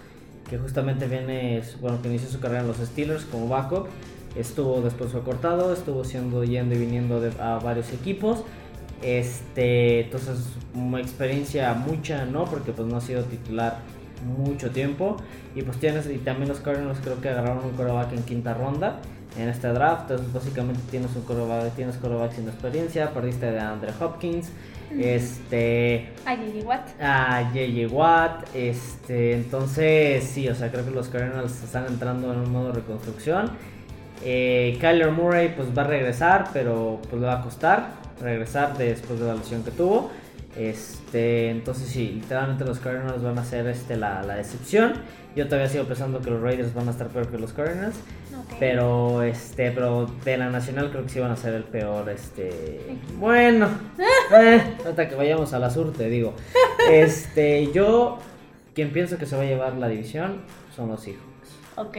que 0.50 0.58
justamente 0.58 1.08
viene, 1.08 1.62
bueno, 1.80 2.02
que 2.02 2.10
inició 2.10 2.30
su 2.30 2.40
carrera 2.40 2.62
en 2.62 2.68
los 2.68 2.78
Steelers 2.78 3.24
como 3.26 3.48
backup. 3.48 3.88
Estuvo 4.36 4.82
después 4.82 5.12
fue 5.12 5.24
cortado, 5.24 5.74
estuvo 5.74 6.04
siendo 6.04 6.44
yendo 6.44 6.76
y 6.76 6.78
viniendo 6.78 7.22
a 7.40 7.60
varios 7.60 7.92
equipos 7.92 8.44
este, 9.02 10.02
entonces, 10.02 10.40
una 10.74 11.00
experiencia 11.00 11.74
mucha, 11.74 12.26
¿no? 12.26 12.46
Porque 12.46 12.72
pues 12.72 12.88
no 12.88 12.98
ha 12.98 13.02
sido 13.02 13.24
titular 13.24 13.80
mucho 14.38 14.72
tiempo. 14.72 15.18
Y 15.56 15.64
pues 15.64 15.78
tienes, 15.80 16.08
y 16.08 16.18
también 16.20 16.50
los 16.50 16.60
Cardinals 16.60 17.00
creo 17.02 17.20
que 17.20 17.30
agarraron 17.30 17.66
un 17.66 17.72
coreback 17.72 18.14
en 18.14 18.24
quinta 18.24 18.54
ronda 18.54 19.00
en 19.38 19.50
este 19.50 19.68
draft. 19.70 20.12
Entonces, 20.12 20.34
básicamente 20.34 20.82
tienes 20.90 21.16
un 21.16 21.24
coreback, 21.24 21.76
tienes 21.76 21.98
coreback 21.98 22.34
sin 22.34 22.48
experiencia, 22.48 23.12
perdiste 23.12 23.52
de 23.52 23.60
Andre 23.60 23.92
Hopkins. 24.00 24.52
Este. 24.98 26.10
A 26.26 26.36
JJ 26.36 26.66
Watt. 26.66 27.02
A 27.02 27.52
JJ 27.54 27.88
Watt. 27.92 28.56
Este. 28.56 29.34
Entonces, 29.34 30.24
sí, 30.24 30.48
o 30.50 30.56
sea, 30.56 30.70
creo 30.70 30.86
que 30.86 30.92
los 30.92 31.08
Cardinals 31.08 31.64
están 31.64 31.86
entrando 31.88 32.32
en 32.34 32.40
un 32.40 32.52
modo 32.52 32.68
de 32.68 32.74
reconstrucción. 32.74 33.52
Eh, 34.24 34.78
Kyler 34.80 35.12
Murray, 35.12 35.54
pues 35.56 35.76
va 35.76 35.82
a 35.82 35.88
regresar, 35.88 36.50
pero 36.54 37.00
pues 37.10 37.20
le 37.20 37.28
va 37.28 37.40
a 37.40 37.42
costar 37.42 38.01
regresar 38.22 38.78
después 38.78 39.20
de 39.20 39.28
la 39.28 39.36
lesión 39.36 39.64
que 39.64 39.72
tuvo. 39.72 40.12
Este, 40.58 41.50
entonces 41.50 41.88
sí, 41.88 42.20
literalmente 42.22 42.66
los 42.66 42.80
Cardinals 42.80 43.24
van 43.24 43.40
a 43.40 43.46
ser 43.46 43.68
este, 43.68 43.96
la, 43.96 44.22
la, 44.24 44.36
decepción. 44.36 44.94
Yo 45.36 45.46
todavía 45.46 45.70
sigo 45.70 45.86
pensando 45.86 46.22
que 46.22 46.30
los 46.30 46.42
Raiders 46.42 46.74
van 46.74 46.90
a 46.90 46.92
estar 46.92 47.08
peor 47.08 47.30
que 47.30 47.38
los 47.38 47.54
Cardinals. 47.54 47.96
Pero 48.60 49.24
este, 49.24 49.72
pero 49.72 50.08
de 50.26 50.38
la 50.38 50.50
nacional 50.50 50.92
creo 50.92 51.04
que 51.04 51.10
sí 51.10 51.20
van 51.20 51.32
a 51.32 51.38
ser 51.38 51.54
el 51.54 51.64
peor. 51.64 52.10
Este. 52.10 52.98
Bueno. 53.18 53.70
eh, 54.34 54.62
hasta 54.88 55.08
que 55.08 55.16
vayamos 55.16 55.54
a 55.54 55.60
la 55.60 55.70
sur, 55.70 55.94
te 55.94 56.10
digo. 56.10 56.34
Este, 56.90 57.72
yo 57.72 58.18
quien 58.74 58.92
pienso 58.92 59.18
que 59.18 59.28
se 59.28 59.36
va 59.36 59.44
a 59.44 59.46
llevar 59.46 59.76
la 59.76 59.88
división 59.88 60.42
son 60.76 60.90
los 60.90 61.02
Seahawks. 61.02 61.22
Ok. 61.76 61.98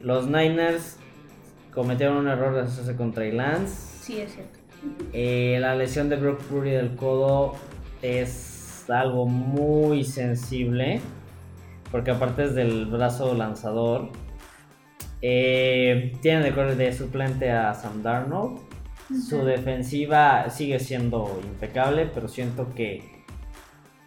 Los 0.00 0.26
Niners 0.28 0.96
cometieron 1.74 2.18
un 2.18 2.28
error 2.28 2.54
de 2.54 2.60
hacerse 2.62 2.94
contra 2.94 3.24
Lance. 3.24 3.74
Sí, 4.00 4.20
es 4.20 4.32
cierto. 4.32 4.57
Eh, 5.12 5.58
la 5.60 5.74
lesión 5.74 6.08
de 6.08 6.16
Brock 6.16 6.40
Purdy 6.42 6.70
del 6.70 6.94
codo 6.94 7.54
es 8.02 8.84
algo 8.88 9.26
muy 9.26 10.04
sensible. 10.04 11.00
Porque 11.90 12.10
aparte 12.10 12.44
es 12.44 12.54
del 12.54 12.86
brazo 12.86 13.34
lanzador. 13.34 14.10
Eh, 15.22 16.12
tiene 16.20 16.50
de, 16.50 16.74
de 16.74 16.92
suplente 16.92 17.50
a 17.50 17.74
Sam 17.74 18.02
Darnold. 18.02 18.60
Su 19.08 19.44
defensiva 19.44 20.50
sigue 20.50 20.78
siendo 20.78 21.40
impecable, 21.42 22.10
pero 22.12 22.28
siento 22.28 22.74
que 22.74 23.24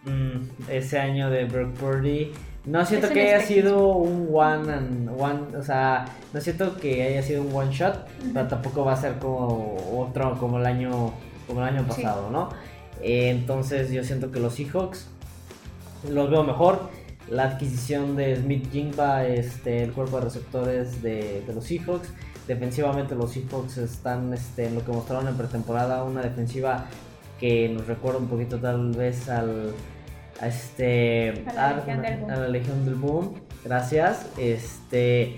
mm, 0.05 0.69
ese 0.69 0.99
año 0.99 1.31
de 1.31 1.45
Brock 1.45 1.73
Purdy 1.73 2.31
no 2.65 2.85
siento 2.85 3.09
que 3.09 3.21
haya 3.21 3.45
sido 3.45 3.95
un 3.95 4.29
one 4.31 4.71
and 4.71 5.09
one, 5.09 5.57
o 5.57 5.63
sea, 5.63 6.05
no 6.33 6.39
siento 6.41 6.77
que 6.77 7.03
haya 7.03 7.23
sido 7.23 7.41
un 7.41 7.55
one 7.55 7.71
shot, 7.71 8.07
pero 8.33 8.47
tampoco 8.47 8.85
va 8.85 8.93
a 8.93 8.97
ser 8.97 9.17
como 9.17 9.77
otro 9.97 10.37
como 10.39 10.59
el 10.59 10.65
año 10.65 11.13
como 11.47 11.61
el 11.61 11.75
año 11.75 11.87
pasado, 11.87 12.29
¿no? 12.29 12.49
entonces 13.03 13.89
yo 13.91 14.03
siento 14.03 14.31
que 14.31 14.39
los 14.39 14.53
Seahawks 14.53 15.07
los 16.09 16.29
veo 16.29 16.43
mejor. 16.43 16.89
La 17.29 17.43
adquisición 17.43 18.15
de 18.15 18.35
Smith 18.35 18.71
Jingba, 18.71 19.25
este, 19.25 19.83
el 19.83 19.91
cuerpo 19.91 20.17
de 20.17 20.25
receptores 20.25 21.01
de, 21.01 21.43
los 21.53 21.63
Seahawks. 21.63 22.09
Defensivamente 22.47 23.15
los 23.15 23.31
Seahawks 23.31 23.77
están 23.77 24.33
este, 24.33 24.67
en 24.67 24.75
lo 24.75 24.83
que 24.83 24.91
mostraron 24.91 25.27
en 25.27 25.35
pretemporada, 25.35 26.03
una 26.03 26.21
defensiva 26.21 26.85
que 27.39 27.69
nos 27.69 27.87
recuerda 27.87 28.19
un 28.19 28.27
poquito 28.27 28.59
tal 28.59 28.91
vez 28.91 29.29
al 29.29 29.71
este 30.47 31.43
a 31.47 31.53
la, 31.53 31.73
Legión, 31.75 32.01
del 32.01 32.17
Boom. 32.17 32.31
a 32.31 32.35
la 32.35 32.47
Legión 32.47 32.85
del 32.85 32.95
Boom. 32.95 33.41
Gracias. 33.63 34.27
Este 34.37 35.35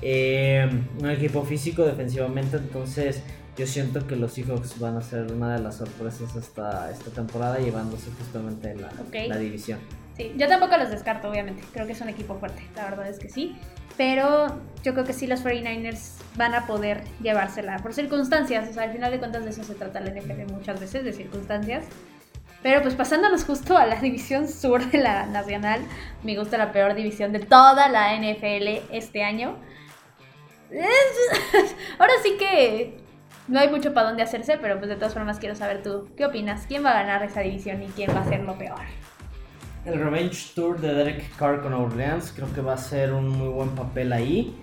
eh, 0.00 0.68
un 1.00 1.10
equipo 1.10 1.42
físico 1.44 1.84
defensivamente, 1.84 2.56
entonces 2.56 3.22
yo 3.56 3.66
siento 3.66 4.06
que 4.06 4.14
los 4.14 4.32
Seahawks 4.32 4.78
van 4.78 4.96
a 4.96 5.00
ser 5.00 5.32
una 5.32 5.56
de 5.56 5.60
las 5.60 5.76
sorpresas 5.76 6.36
esta, 6.36 6.90
esta 6.90 7.10
temporada 7.10 7.58
llevándose 7.58 8.10
justamente 8.12 8.76
la, 8.76 8.90
la 9.26 9.36
división. 9.36 9.80
Sí, 10.16 10.32
yo 10.36 10.46
tampoco 10.46 10.76
los 10.76 10.90
descarto, 10.90 11.28
obviamente. 11.28 11.62
Creo 11.72 11.86
que 11.86 11.92
es 11.92 12.00
un 12.00 12.08
equipo 12.08 12.36
fuerte, 12.36 12.62
la 12.76 12.90
verdad 12.90 13.08
es 13.08 13.18
que 13.18 13.28
sí. 13.28 13.56
Pero 13.96 14.60
yo 14.84 14.92
creo 14.92 15.04
que 15.04 15.12
sí 15.12 15.26
los 15.26 15.44
49ers 15.44 16.12
van 16.36 16.54
a 16.54 16.66
poder 16.66 17.02
llevársela 17.20 17.78
por 17.78 17.94
circunstancias. 17.94 18.68
O 18.68 18.72
sea, 18.72 18.84
al 18.84 18.92
final 18.92 19.10
de 19.10 19.18
cuentas 19.18 19.44
de 19.44 19.50
eso 19.50 19.64
se 19.64 19.74
trata 19.74 19.98
la 20.00 20.10
NFL 20.10 20.52
muchas 20.52 20.78
veces, 20.78 21.04
de 21.04 21.12
circunstancias. 21.12 21.84
Pero 22.62 22.82
pues 22.82 22.94
pasándonos 22.94 23.44
justo 23.44 23.76
a 23.76 23.86
la 23.86 23.96
división 24.00 24.48
sur 24.48 24.90
de 24.90 24.98
la 24.98 25.26
nacional, 25.26 25.80
me 26.22 26.36
gusta 26.36 26.58
la 26.58 26.72
peor 26.72 26.94
división 26.94 27.32
de 27.32 27.40
toda 27.40 27.88
la 27.88 28.16
NFL 28.16 28.92
este 28.92 29.22
año. 29.22 29.56
Ahora 31.98 32.12
sí 32.22 32.36
que 32.38 32.98
no 33.46 33.58
hay 33.58 33.68
mucho 33.70 33.94
para 33.94 34.08
dónde 34.08 34.22
hacerse, 34.22 34.58
pero 34.60 34.76
pues 34.78 34.88
de 34.88 34.96
todas 34.96 35.14
formas 35.14 35.38
quiero 35.38 35.54
saber 35.54 35.82
tú, 35.82 36.10
¿qué 36.16 36.26
opinas? 36.26 36.66
¿Quién 36.66 36.84
va 36.84 36.90
a 36.90 37.02
ganar 37.02 37.22
esa 37.22 37.40
división 37.40 37.82
y 37.82 37.86
quién 37.86 38.14
va 38.14 38.20
a 38.20 38.28
ser 38.28 38.40
lo 38.40 38.58
peor? 38.58 38.80
El 39.86 39.98
Revenge 39.98 40.52
Tour 40.54 40.78
de 40.80 40.92
Derek 40.92 41.34
Carr 41.36 41.62
con 41.62 41.72
Orleans 41.72 42.32
creo 42.34 42.52
que 42.52 42.60
va 42.60 42.74
a 42.74 42.78
ser 42.78 43.12
un 43.12 43.28
muy 43.28 43.48
buen 43.48 43.70
papel 43.70 44.12
ahí. 44.12 44.54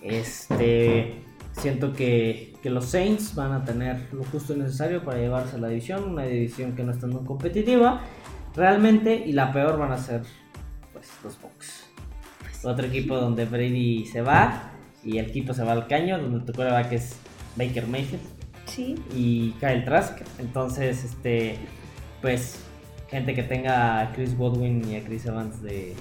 Este, 0.00 1.22
siento 1.52 1.92
que 1.92 2.49
que 2.62 2.70
los 2.70 2.86
Saints 2.86 3.34
van 3.34 3.52
a 3.52 3.64
tener 3.64 4.08
lo 4.12 4.24
justo 4.24 4.54
y 4.54 4.58
necesario 4.58 5.02
para 5.04 5.18
llevarse 5.18 5.56
a 5.56 5.58
la 5.58 5.68
división, 5.68 6.04
una 6.04 6.24
división 6.24 6.74
que 6.74 6.82
no 6.82 6.92
está 6.92 7.06
muy 7.06 7.24
competitiva 7.24 8.02
realmente 8.54 9.14
y 9.14 9.32
la 9.32 9.52
peor 9.52 9.78
van 9.78 9.92
a 9.92 9.98
ser 9.98 10.22
pues 10.92 11.08
los 11.24 11.40
Bucks. 11.40 11.86
Pues 12.40 12.64
Otro 12.64 12.86
equipo 12.86 13.16
donde 13.16 13.44
Brady 13.46 14.06
se 14.06 14.20
va 14.20 14.72
y 15.02 15.18
el 15.18 15.26
equipo 15.26 15.54
se 15.54 15.64
va 15.64 15.72
al 15.72 15.86
caño, 15.86 16.18
donde 16.18 16.40
tu 16.40 16.52
que 16.88 16.96
es 16.96 17.16
Baker 17.56 17.86
Mayfield 17.86 18.22
sí. 18.66 18.96
y 19.14 19.52
Kyle 19.52 19.84
Trask. 19.84 20.20
Entonces, 20.38 21.04
este, 21.04 21.56
pues 22.20 22.62
gente 23.08 23.34
que 23.34 23.42
tenga 23.42 24.00
a 24.00 24.12
Chris 24.12 24.36
Godwin 24.36 24.86
y 24.88 24.96
a 24.96 25.02
Chris 25.02 25.26
Evans 25.26 25.62
de, 25.62 25.94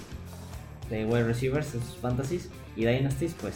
de 0.90 1.06
wide 1.06 1.24
receivers 1.24 1.74
en 1.74 1.82
sus 1.82 1.96
fantasies 1.96 2.50
y 2.76 2.86
dynasties, 2.86 3.36
pues 3.40 3.56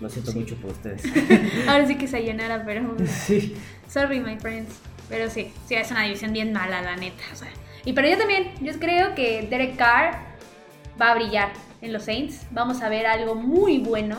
lo 0.00 0.08
siento 0.08 0.32
mucho 0.32 0.56
por 0.56 0.70
ustedes. 0.70 1.02
Ahora 1.68 1.86
sí 1.86 1.96
que 1.96 2.06
se 2.06 2.22
llenara, 2.22 2.64
pero. 2.64 2.96
Sí. 3.06 3.56
Sorry, 3.88 4.20
my 4.20 4.38
friends. 4.38 4.74
Pero 5.08 5.30
sí, 5.30 5.52
sí, 5.66 5.74
es 5.74 5.90
una 5.90 6.04
división 6.04 6.32
bien 6.32 6.52
mala, 6.52 6.82
la 6.82 6.96
neta. 6.96 7.22
O 7.32 7.36
sea. 7.36 7.48
Y 7.84 7.92
pero 7.92 8.08
yo 8.08 8.18
también, 8.18 8.52
yo 8.60 8.78
creo 8.78 9.14
que 9.14 9.46
Derek 9.48 9.76
Carr 9.76 10.18
va 11.00 11.12
a 11.12 11.14
brillar 11.14 11.50
en 11.80 11.92
los 11.92 12.04
Saints. 12.04 12.46
Vamos 12.50 12.82
a 12.82 12.88
ver 12.88 13.06
algo 13.06 13.34
muy 13.34 13.78
bueno. 13.78 14.16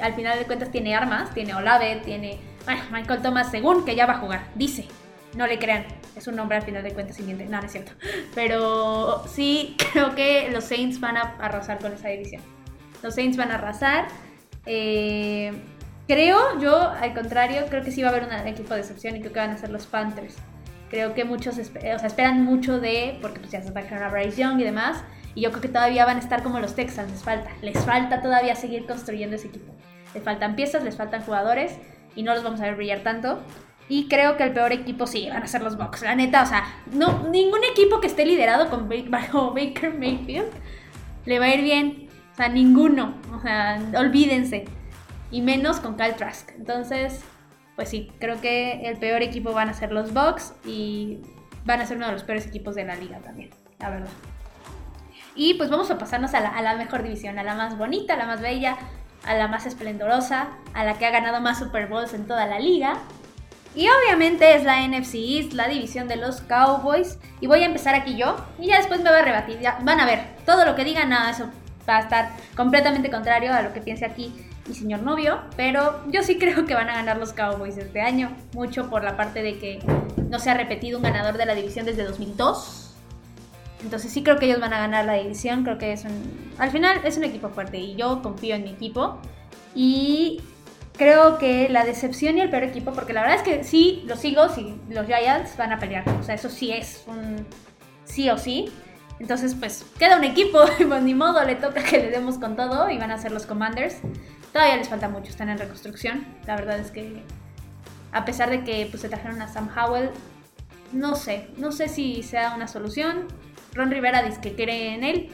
Al 0.00 0.14
final 0.14 0.38
de 0.38 0.44
cuentas 0.44 0.70
tiene 0.70 0.94
armas, 0.94 1.32
tiene 1.34 1.54
Olave, 1.54 2.02
tiene. 2.04 2.38
Bueno, 2.64 2.82
Michael 2.90 3.22
Thomas, 3.22 3.50
según 3.50 3.84
que 3.84 3.94
ya 3.94 4.06
va 4.06 4.14
a 4.14 4.18
jugar, 4.18 4.48
dice. 4.54 4.86
No 5.36 5.46
le 5.46 5.58
crean, 5.58 5.86
es 6.14 6.26
un 6.26 6.36
nombre 6.36 6.58
al 6.58 6.62
final 6.62 6.82
de 6.82 6.92
cuentas 6.92 7.16
siguiente. 7.16 7.46
No, 7.46 7.58
no 7.58 7.66
es 7.66 7.72
cierto. 7.72 7.92
Pero 8.34 9.24
sí 9.26 9.76
creo 9.92 10.14
que 10.14 10.50
los 10.50 10.64
Saints 10.64 11.00
van 11.00 11.16
a 11.16 11.36
arrasar 11.40 11.78
con 11.78 11.92
esa 11.92 12.08
división. 12.08 12.42
Los 13.02 13.14
Saints 13.14 13.36
van 13.36 13.50
a 13.50 13.54
arrasar. 13.54 14.08
Eh, 14.66 15.52
creo, 16.06 16.60
yo 16.60 16.78
al 16.78 17.14
contrario, 17.14 17.64
creo 17.68 17.82
que 17.82 17.90
sí 17.90 18.02
va 18.02 18.08
a 18.08 18.12
haber 18.12 18.24
un 18.24 18.46
equipo 18.46 18.74
de 18.74 18.80
excepción 18.80 19.16
y 19.16 19.20
creo 19.20 19.32
que 19.32 19.40
van 19.40 19.50
a 19.50 19.58
ser 19.58 19.70
los 19.70 19.86
Panthers. 19.86 20.36
Creo 20.90 21.14
que 21.14 21.24
muchos 21.24 21.58
o 21.58 21.64
sea, 21.64 22.06
esperan 22.06 22.44
mucho 22.44 22.78
de, 22.78 23.18
porque 23.22 23.40
pues 23.40 23.52
ya 23.52 23.62
se 23.62 23.70
trajeron 23.70 24.02
a 24.02 24.08
Bryce 24.10 24.42
Young 24.42 24.60
y 24.60 24.64
demás, 24.64 25.02
y 25.34 25.40
yo 25.40 25.50
creo 25.50 25.62
que 25.62 25.68
todavía 25.68 26.04
van 26.04 26.16
a 26.18 26.20
estar 26.20 26.42
como 26.42 26.60
los 26.60 26.74
Texans, 26.74 27.10
les 27.10 27.22
falta, 27.22 27.50
les 27.62 27.78
falta 27.78 28.20
todavía 28.20 28.54
seguir 28.54 28.86
construyendo 28.86 29.36
ese 29.36 29.48
equipo. 29.48 29.72
Les 30.14 30.22
faltan 30.22 30.54
piezas, 30.54 30.84
les 30.84 30.96
faltan 30.96 31.22
jugadores 31.22 31.78
y 32.14 32.22
no 32.22 32.34
los 32.34 32.42
vamos 32.42 32.60
a 32.60 32.64
ver 32.64 32.76
brillar 32.76 33.00
tanto. 33.00 33.40
Y 33.88 34.08
creo 34.08 34.36
que 34.36 34.44
el 34.44 34.52
peor 34.52 34.72
equipo 34.72 35.06
sí 35.06 35.28
van 35.30 35.42
a 35.42 35.46
ser 35.46 35.62
los 35.62 35.76
Bucks. 35.76 36.02
La 36.02 36.14
neta, 36.14 36.42
o 36.42 36.46
sea, 36.46 36.64
no, 36.92 37.28
ningún 37.30 37.60
equipo 37.70 38.00
que 38.00 38.06
esté 38.06 38.26
liderado 38.26 38.68
con 38.68 38.88
bajo 39.10 39.54
Baker 39.54 39.94
Mayfield 39.94 40.50
le 41.24 41.38
va 41.38 41.46
a 41.46 41.54
ir 41.54 41.62
bien. 41.62 42.01
Sea, 42.42 42.48
ninguno. 42.48 43.14
O 43.36 43.40
sea, 43.40 43.80
olvídense. 43.96 44.64
Y 45.30 45.42
menos 45.42 45.78
con 45.78 45.96
Kyle 45.96 46.16
Trask. 46.16 46.50
Entonces, 46.56 47.20
pues 47.76 47.88
sí, 47.88 48.10
creo 48.18 48.40
que 48.40 48.80
el 48.88 48.96
peor 48.96 49.22
equipo 49.22 49.52
van 49.52 49.68
a 49.68 49.74
ser 49.74 49.92
los 49.92 50.12
Bucks 50.12 50.52
y 50.66 51.20
van 51.64 51.80
a 51.80 51.86
ser 51.86 51.98
uno 51.98 52.06
de 52.06 52.12
los 52.14 52.24
peores 52.24 52.44
equipos 52.44 52.74
de 52.74 52.84
la 52.84 52.96
liga 52.96 53.18
también, 53.18 53.50
la 53.78 53.90
verdad. 53.90 54.08
Y 55.36 55.54
pues 55.54 55.70
vamos 55.70 55.88
a 55.92 55.98
pasarnos 55.98 56.34
a 56.34 56.40
la, 56.40 56.48
a 56.48 56.62
la 56.62 56.74
mejor 56.74 57.04
división, 57.04 57.38
a 57.38 57.44
la 57.44 57.54
más 57.54 57.78
bonita, 57.78 58.14
a 58.14 58.16
la 58.16 58.26
más 58.26 58.40
bella, 58.40 58.76
a 59.24 59.34
la 59.34 59.46
más 59.46 59.64
esplendorosa, 59.64 60.48
a 60.74 60.82
la 60.82 60.98
que 60.98 61.06
ha 61.06 61.10
ganado 61.10 61.40
más 61.40 61.60
Super 61.60 61.86
Bowls 61.86 62.12
en 62.12 62.26
toda 62.26 62.46
la 62.46 62.58
liga. 62.58 62.94
Y 63.76 63.86
obviamente 63.88 64.56
es 64.56 64.64
la 64.64 64.84
NFC 64.84 65.14
East, 65.14 65.52
la 65.52 65.68
división 65.68 66.08
de 66.08 66.16
los 66.16 66.40
Cowboys. 66.40 67.20
Y 67.40 67.46
voy 67.46 67.62
a 67.62 67.66
empezar 67.66 67.94
aquí 67.94 68.16
yo. 68.16 68.34
Y 68.58 68.66
ya 68.66 68.78
después 68.78 69.00
me 69.00 69.10
voy 69.10 69.20
a 69.20 69.22
rebatir. 69.22 69.60
Ya 69.60 69.78
van 69.82 70.00
a 70.00 70.06
ver, 70.06 70.26
todo 70.44 70.64
lo 70.64 70.74
que 70.74 70.84
digan, 70.84 71.08
nada, 71.08 71.30
eso 71.30 71.48
va 71.88 71.98
a 71.98 72.00
estar 72.00 72.30
completamente 72.56 73.10
contrario 73.10 73.52
a 73.52 73.62
lo 73.62 73.72
que 73.72 73.80
piense 73.80 74.04
aquí 74.04 74.32
mi 74.66 74.74
señor 74.74 75.02
novio. 75.02 75.40
Pero 75.56 76.02
yo 76.10 76.22
sí 76.22 76.38
creo 76.40 76.64
que 76.66 76.74
van 76.74 76.88
a 76.88 76.94
ganar 76.94 77.18
los 77.18 77.32
Cowboys 77.32 77.76
este 77.76 78.00
año. 78.00 78.36
Mucho 78.54 78.88
por 78.90 79.04
la 79.04 79.16
parte 79.16 79.42
de 79.42 79.58
que 79.58 79.80
no 80.30 80.38
se 80.38 80.50
ha 80.50 80.54
repetido 80.54 80.98
un 80.98 81.04
ganador 81.04 81.36
de 81.36 81.46
la 81.46 81.54
división 81.54 81.86
desde 81.86 82.04
2002. 82.04 82.94
Entonces 83.82 84.12
sí 84.12 84.22
creo 84.22 84.38
que 84.38 84.46
ellos 84.46 84.60
van 84.60 84.72
a 84.72 84.78
ganar 84.78 85.04
la 85.04 85.14
división. 85.14 85.64
Creo 85.64 85.78
que 85.78 85.92
es 85.92 86.04
un... 86.04 86.52
Al 86.58 86.70
final 86.70 87.00
es 87.04 87.16
un 87.16 87.24
equipo 87.24 87.48
fuerte 87.48 87.78
y 87.78 87.96
yo 87.96 88.22
confío 88.22 88.54
en 88.54 88.62
mi 88.64 88.70
equipo. 88.70 89.18
Y 89.74 90.40
creo 90.96 91.38
que 91.38 91.68
la 91.68 91.84
decepción 91.84 92.38
y 92.38 92.42
el 92.42 92.50
peor 92.50 92.62
equipo, 92.64 92.92
porque 92.92 93.12
la 93.12 93.22
verdad 93.22 93.38
es 93.38 93.42
que 93.42 93.64
sí, 93.64 94.04
los 94.06 94.24
Eagles 94.24 94.58
y 94.58 94.76
los 94.92 95.06
Giants 95.06 95.56
van 95.56 95.72
a 95.72 95.78
pelear. 95.78 96.08
O 96.20 96.22
sea, 96.22 96.34
eso 96.34 96.48
sí 96.48 96.72
es 96.72 97.02
un 97.06 97.46
sí 98.04 98.30
o 98.30 98.38
sí. 98.38 98.70
Entonces, 99.22 99.54
pues 99.54 99.86
queda 100.00 100.16
un 100.16 100.24
equipo, 100.24 100.58
pues 100.88 101.02
ni 101.02 101.14
modo, 101.14 101.44
le 101.44 101.54
toca 101.54 101.80
que 101.80 101.98
le 101.98 102.10
demos 102.10 102.38
con 102.38 102.56
todo 102.56 102.90
y 102.90 102.98
van 102.98 103.12
a 103.12 103.18
ser 103.18 103.30
los 103.30 103.46
Commanders. 103.46 103.98
Todavía 104.52 104.76
les 104.76 104.88
falta 104.88 105.08
mucho, 105.08 105.30
están 105.30 105.48
en 105.48 105.58
reconstrucción. 105.58 106.26
La 106.44 106.56
verdad 106.56 106.80
es 106.80 106.90
que, 106.90 107.22
a 108.10 108.24
pesar 108.24 108.50
de 108.50 108.64
que 108.64 108.88
pues, 108.90 109.00
se 109.00 109.08
trajeron 109.08 109.40
a 109.40 109.46
Sam 109.46 109.70
Howell, 109.74 110.10
no 110.92 111.14
sé, 111.14 111.48
no 111.56 111.70
sé 111.70 111.88
si 111.88 112.24
sea 112.24 112.52
una 112.56 112.66
solución. 112.66 113.28
Ron 113.74 113.92
Rivera 113.92 114.24
dice 114.24 114.40
que 114.40 114.56
cree 114.56 114.92
en 114.92 115.04
él, 115.04 115.28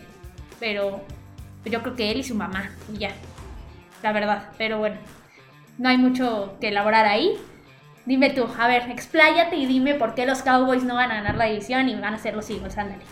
pero 0.60 1.00
yo 1.64 1.82
creo 1.82 1.96
que 1.96 2.10
él 2.10 2.18
y 2.18 2.24
su 2.24 2.34
mamá, 2.34 2.70
y 2.92 2.98
ya, 2.98 3.12
la 4.02 4.12
verdad. 4.12 4.50
Pero 4.58 4.78
bueno, 4.78 4.96
no 5.78 5.88
hay 5.88 5.96
mucho 5.96 6.58
que 6.60 6.68
elaborar 6.68 7.06
ahí. 7.06 7.38
Dime 8.04 8.28
tú, 8.30 8.46
a 8.58 8.68
ver, 8.68 8.90
expláyate 8.90 9.56
y 9.56 9.64
dime 9.64 9.94
por 9.94 10.14
qué 10.14 10.26
los 10.26 10.42
Cowboys 10.42 10.84
no 10.84 10.94
van 10.94 11.10
a 11.10 11.14
ganar 11.14 11.36
la 11.36 11.46
división 11.46 11.88
y 11.88 11.94
van 11.94 12.12
a 12.12 12.18
ser 12.18 12.36
los 12.36 12.50
Eagles, 12.50 12.76
ándale. 12.76 13.02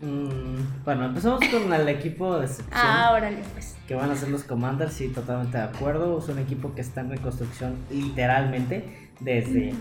Mm, 0.00 0.84
bueno, 0.84 1.06
empezamos 1.06 1.40
con 1.48 1.72
el 1.72 1.88
equipo 1.88 2.38
de 2.38 2.46
excepción. 2.46 2.72
Ah, 2.74 3.12
órale, 3.14 3.38
pues. 3.52 3.76
Que 3.86 3.94
van 3.94 4.10
a 4.10 4.16
ser 4.16 4.28
los 4.30 4.42
Commanders, 4.44 4.92
sí, 4.92 5.08
totalmente 5.08 5.56
de 5.56 5.64
acuerdo. 5.64 6.18
Es 6.18 6.28
un 6.28 6.38
equipo 6.38 6.74
que 6.74 6.80
está 6.80 7.00
en 7.00 7.10
reconstrucción 7.10 7.76
literalmente 7.90 9.08
desde... 9.20 9.72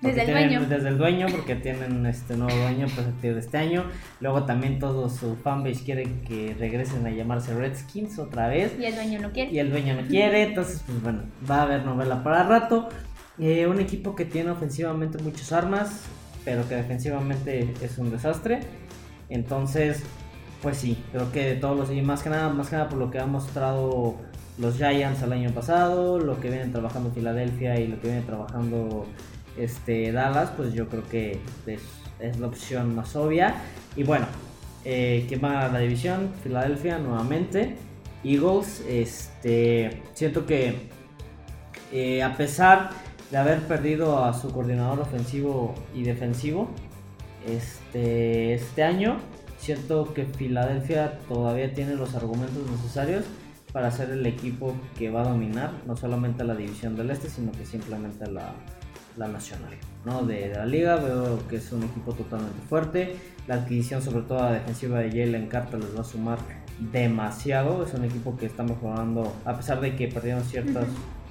Desde 0.00 0.20
el 0.20 0.26
tienen- 0.28 0.48
dueño. 0.50 0.68
Desde 0.68 0.88
el 0.88 0.96
dueño, 0.98 1.26
porque 1.28 1.56
tienen 1.56 2.06
este 2.06 2.36
nuevo 2.36 2.56
dueño 2.56 2.86
pues, 2.86 3.00
a 3.00 3.10
partir 3.10 3.34
de 3.34 3.40
este 3.40 3.58
año. 3.58 3.84
Luego 4.20 4.44
también 4.44 4.78
todo 4.78 5.08
su 5.10 5.34
fanbase 5.34 5.82
quiere 5.84 6.04
que 6.26 6.54
regresen 6.58 7.04
a 7.04 7.10
llamarse 7.10 7.52
Redskins 7.52 8.16
otra 8.20 8.46
vez. 8.46 8.76
Y 8.78 8.84
el 8.84 8.94
dueño 8.94 9.18
no 9.20 9.32
quiere. 9.32 9.50
y 9.50 9.58
el 9.58 9.70
dueño 9.70 10.00
no 10.00 10.06
quiere, 10.06 10.42
entonces 10.44 10.84
pues 10.86 11.02
bueno, 11.02 11.22
va 11.50 11.56
a 11.58 11.62
haber 11.62 11.84
novela 11.84 12.22
para 12.22 12.44
rato. 12.44 12.88
Eh, 13.40 13.66
un 13.66 13.80
equipo 13.80 14.14
que 14.14 14.24
tiene 14.24 14.50
ofensivamente 14.52 15.18
muchas 15.20 15.50
armas, 15.52 16.02
pero 16.44 16.68
que 16.68 16.76
defensivamente 16.76 17.74
es 17.82 17.98
un 17.98 18.12
desastre. 18.12 18.60
Entonces, 19.28 20.02
pues 20.62 20.78
sí, 20.78 21.02
creo 21.12 21.30
que 21.32 21.44
de 21.44 21.54
todos 21.56 21.76
los 21.76 21.90
y 21.90 22.02
más 22.02 22.22
que 22.22 22.30
nada, 22.30 22.48
más 22.48 22.68
que 22.68 22.76
nada 22.76 22.88
por 22.88 22.98
lo 22.98 23.10
que 23.10 23.18
han 23.18 23.30
mostrado 23.30 24.16
los 24.58 24.76
Giants 24.76 25.22
el 25.22 25.32
año 25.32 25.50
pasado, 25.50 26.18
lo 26.18 26.40
que 26.40 26.50
vienen 26.50 26.72
trabajando 26.72 27.10
Filadelfia 27.10 27.78
y 27.78 27.86
lo 27.86 28.00
que 28.00 28.08
viene 28.08 28.22
trabajando 28.22 29.06
este 29.56 30.12
Dallas, 30.12 30.50
pues 30.56 30.72
yo 30.72 30.88
creo 30.88 31.08
que 31.08 31.40
es, 31.66 32.38
la 32.38 32.46
opción 32.48 32.94
más 32.96 33.14
obvia. 33.14 33.54
Y 33.94 34.02
bueno, 34.02 34.26
eh, 34.84 35.24
¿quién 35.28 35.40
va 35.42 35.66
a 35.66 35.68
la 35.68 35.78
división? 35.78 36.32
Filadelfia 36.42 36.98
nuevamente. 36.98 37.76
Eagles, 38.24 38.84
este, 38.88 40.02
siento 40.14 40.44
que 40.44 40.88
eh, 41.92 42.22
a 42.22 42.36
pesar 42.36 42.90
de 43.30 43.36
haber 43.36 43.60
perdido 43.60 44.24
a 44.24 44.32
su 44.32 44.50
coordinador 44.50 45.00
ofensivo 45.00 45.74
y 45.94 46.02
defensivo 46.02 46.68
este, 47.46 48.54
este 48.54 48.82
año, 48.82 49.18
siento 49.58 50.12
que 50.14 50.24
Filadelfia 50.24 51.18
todavía 51.28 51.72
tiene 51.72 51.94
los 51.94 52.14
argumentos 52.14 52.70
necesarios 52.70 53.24
para 53.72 53.90
ser 53.90 54.10
el 54.10 54.24
equipo 54.26 54.74
que 54.96 55.10
va 55.10 55.22
a 55.22 55.28
dominar 55.28 55.72
no 55.86 55.96
solamente 55.96 56.42
la 56.44 56.54
división 56.54 56.96
del 56.96 57.10
este, 57.10 57.28
sino 57.28 57.52
que 57.52 57.66
simplemente 57.66 58.30
la, 58.30 58.52
la 59.16 59.28
nacional. 59.28 59.72
¿no? 60.04 60.22
De, 60.22 60.48
de 60.48 60.54
la 60.56 60.66
liga 60.66 60.96
veo 60.96 61.46
que 61.48 61.56
es 61.56 61.70
un 61.72 61.82
equipo 61.82 62.12
totalmente 62.12 62.60
fuerte. 62.68 63.16
La 63.46 63.56
adquisición, 63.56 64.00
sobre 64.00 64.22
todo 64.22 64.40
la 64.42 64.52
defensiva 64.52 65.00
de 65.00 65.10
Jalen 65.10 65.48
Carter, 65.48 65.80
les 65.80 65.94
va 65.96 66.00
a 66.00 66.04
sumar 66.04 66.38
demasiado. 66.92 67.84
Es 67.84 67.92
un 67.94 68.04
equipo 68.04 68.36
que 68.36 68.46
está 68.46 68.62
mejorando, 68.62 69.34
a 69.44 69.56
pesar 69.56 69.80
de 69.80 69.96
que 69.96 70.08
perdieron 70.08 70.44
ciertos 70.44 70.86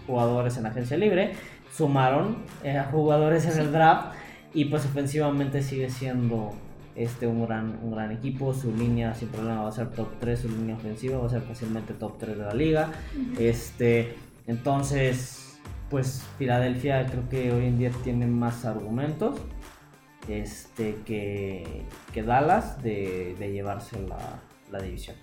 jugadores 0.06 0.58
en 0.58 0.66
agencia 0.66 0.98
libre, 0.98 1.34
sumaron 1.76 2.38
eh, 2.64 2.78
a 2.78 2.86
jugadores 2.86 3.46
en 3.46 3.60
el 3.60 3.72
draft 3.72 4.16
y 4.58 4.66
pues 4.66 4.86
ofensivamente 4.86 5.62
sigue 5.62 5.88
siendo 5.88 6.52
este 6.96 7.28
un 7.28 7.46
gran, 7.46 7.78
un 7.84 7.92
gran 7.92 8.12
equipo. 8.12 8.56
Su 8.56 8.76
línea 8.76 9.14
sin 9.14 9.28
problema 9.28 9.62
va 9.62 9.70
a 9.70 9.72
ser 9.72 9.92
top 9.92 10.08
3, 10.20 10.40
su 10.40 10.50
línea 10.50 10.76
ofensiva 10.76 11.20
va 11.20 11.28
a 11.28 11.30
ser 11.30 11.44
fácilmente 11.44 11.94
top 11.94 12.18
3 12.18 12.36
de 12.40 12.44
la 12.44 12.56
liga. 12.56 12.90
Este, 13.38 14.16
entonces, 14.48 15.60
pues 15.92 16.24
Filadelfia 16.40 17.06
creo 17.06 17.30
que 17.30 17.54
hoy 17.54 17.66
en 17.68 17.78
día 17.78 17.92
tiene 18.04 18.26
más 18.26 18.66
argumentos 18.66 19.40
este, 20.28 20.96
que, 21.06 21.84
que 22.12 22.24
Dallas 22.24 22.82
de, 22.82 23.36
de 23.38 23.52
llevarse 23.52 24.02
la, 24.08 24.42
la 24.72 24.82
división. 24.82 25.18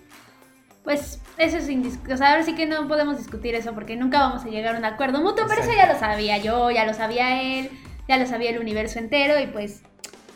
Pues 0.84 1.20
eso 1.38 1.56
es 1.56 1.68
indiscutible. 1.68 2.14
O 2.14 2.16
sea, 2.18 2.30
ahora 2.30 2.44
sí 2.44 2.54
que 2.54 2.66
no 2.66 2.86
podemos 2.86 3.18
discutir 3.18 3.56
eso 3.56 3.74
porque 3.74 3.96
nunca 3.96 4.20
vamos 4.20 4.44
a 4.44 4.48
llegar 4.48 4.76
a 4.76 4.78
un 4.78 4.84
acuerdo 4.84 5.20
mutuo, 5.20 5.46
pero 5.48 5.60
eso 5.60 5.72
ya 5.76 5.92
lo 5.92 5.98
sabía 5.98 6.38
yo, 6.38 6.70
ya 6.70 6.86
lo 6.86 6.94
sabía 6.94 7.42
él, 7.42 7.70
ya 8.08 8.18
lo 8.18 8.26
sabía 8.26 8.50
el 8.50 8.58
universo 8.58 8.98
entero 8.98 9.40
y 9.40 9.46
pues 9.46 9.82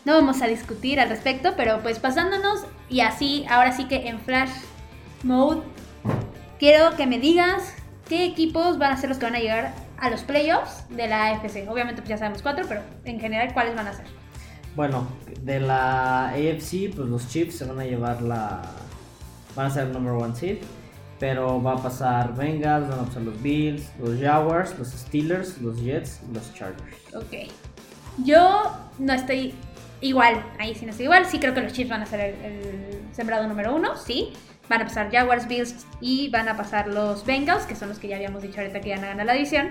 no 0.05 0.15
vamos 0.15 0.41
a 0.43 0.47
discutir 0.47 1.01
al 1.01 1.09
respecto, 1.09 1.55
pero 1.57 1.81
pues 1.83 1.99
pasándonos 1.99 2.65
y 2.89 3.01
así, 3.01 3.45
ahora 3.49 3.73
sí 3.73 3.87
que 3.87 4.09
en 4.09 4.21
Flash 4.21 4.51
Mode, 5.23 5.63
quiero 6.59 6.97
que 6.97 7.07
me 7.07 7.19
digas 7.19 7.75
qué 8.09 8.25
equipos 8.25 8.79
van 8.79 8.93
a 8.93 8.97
ser 8.97 9.11
los 9.11 9.19
que 9.19 9.27
van 9.27 9.35
a 9.35 9.41
llegar 9.41 9.75
a 9.99 10.11
los 10.11 10.23
playoffs 10.23 10.85
de 10.91 11.09
la 11.09 11.27
AFC. 11.27 11.69
Obviamente 11.69 12.03
pues 12.03 12.09
ya 12.09 12.19
sabemos 12.19 12.43
cuatro, 12.43 12.65
pero 12.69 12.83
en 13.05 13.21
general 13.21 13.53
cuáles 13.53 13.75
van 13.75 13.89
a 13.89 13.93
ser. 13.93 14.07
Bueno, 14.77 15.09
de 15.43 15.61
la 15.61 16.29
AFC, 16.29 16.95
pues 16.95 17.09
los 17.09 17.29
Chiefs 17.29 17.57
se 17.57 17.65
van 17.65 17.81
a 17.81 17.85
llevar 17.85 18.23
la. 18.23 18.63
van 19.57 19.67
a 19.67 19.71
ser 19.71 19.89
el 19.89 19.93
number 19.93 20.13
one 20.13 20.35
seed. 20.37 20.59
Pero 21.19 21.61
va 21.63 21.73
a 21.73 21.77
pasar 21.83 22.35
Bengals, 22.37 22.89
van 22.89 23.01
a 23.01 23.03
pasar 23.05 23.23
los 23.23 23.43
Bills, 23.43 23.91
los 23.99 24.21
Jaguars, 24.21 24.79
los 24.79 24.89
Steelers, 24.89 25.61
los 25.61 25.81
Jets 25.83 26.21
y 26.31 26.35
los 26.35 26.55
Chargers. 26.55 26.97
Ok. 27.15 27.51
Yo 28.25 28.73
no 28.99 29.13
estoy 29.13 29.55
igual, 30.01 30.43
ahí 30.59 30.75
sí 30.75 30.85
no 30.85 30.91
estoy 30.93 31.05
igual. 31.07 31.27
Sí 31.27 31.39
creo 31.39 31.55
que 31.55 31.61
los 31.61 31.73
Chiefs 31.73 31.91
van 31.91 32.03
a 32.03 32.07
ser 32.07 32.21
el, 32.21 32.35
el 32.45 33.01
sembrado 33.13 33.47
número 33.49 33.75
uno, 33.75 33.97
sí. 33.97 34.33
Van 34.69 34.83
a 34.83 34.85
pasar 34.85 35.11
Jaguars, 35.11 35.49
Bills 35.49 35.87
y 36.01 36.29
van 36.29 36.49
a 36.49 36.57
pasar 36.57 36.89
los 36.89 37.25
Bengals, 37.25 37.65
que 37.65 37.75
son 37.75 37.89
los 37.89 37.99
que 37.99 38.07
ya 38.09 38.17
habíamos 38.17 38.43
dicho 38.43 38.61
ahorita 38.61 38.81
que 38.81 38.91
ya 38.91 39.01
ganar 39.01 39.25
la 39.27 39.33
división. 39.33 39.69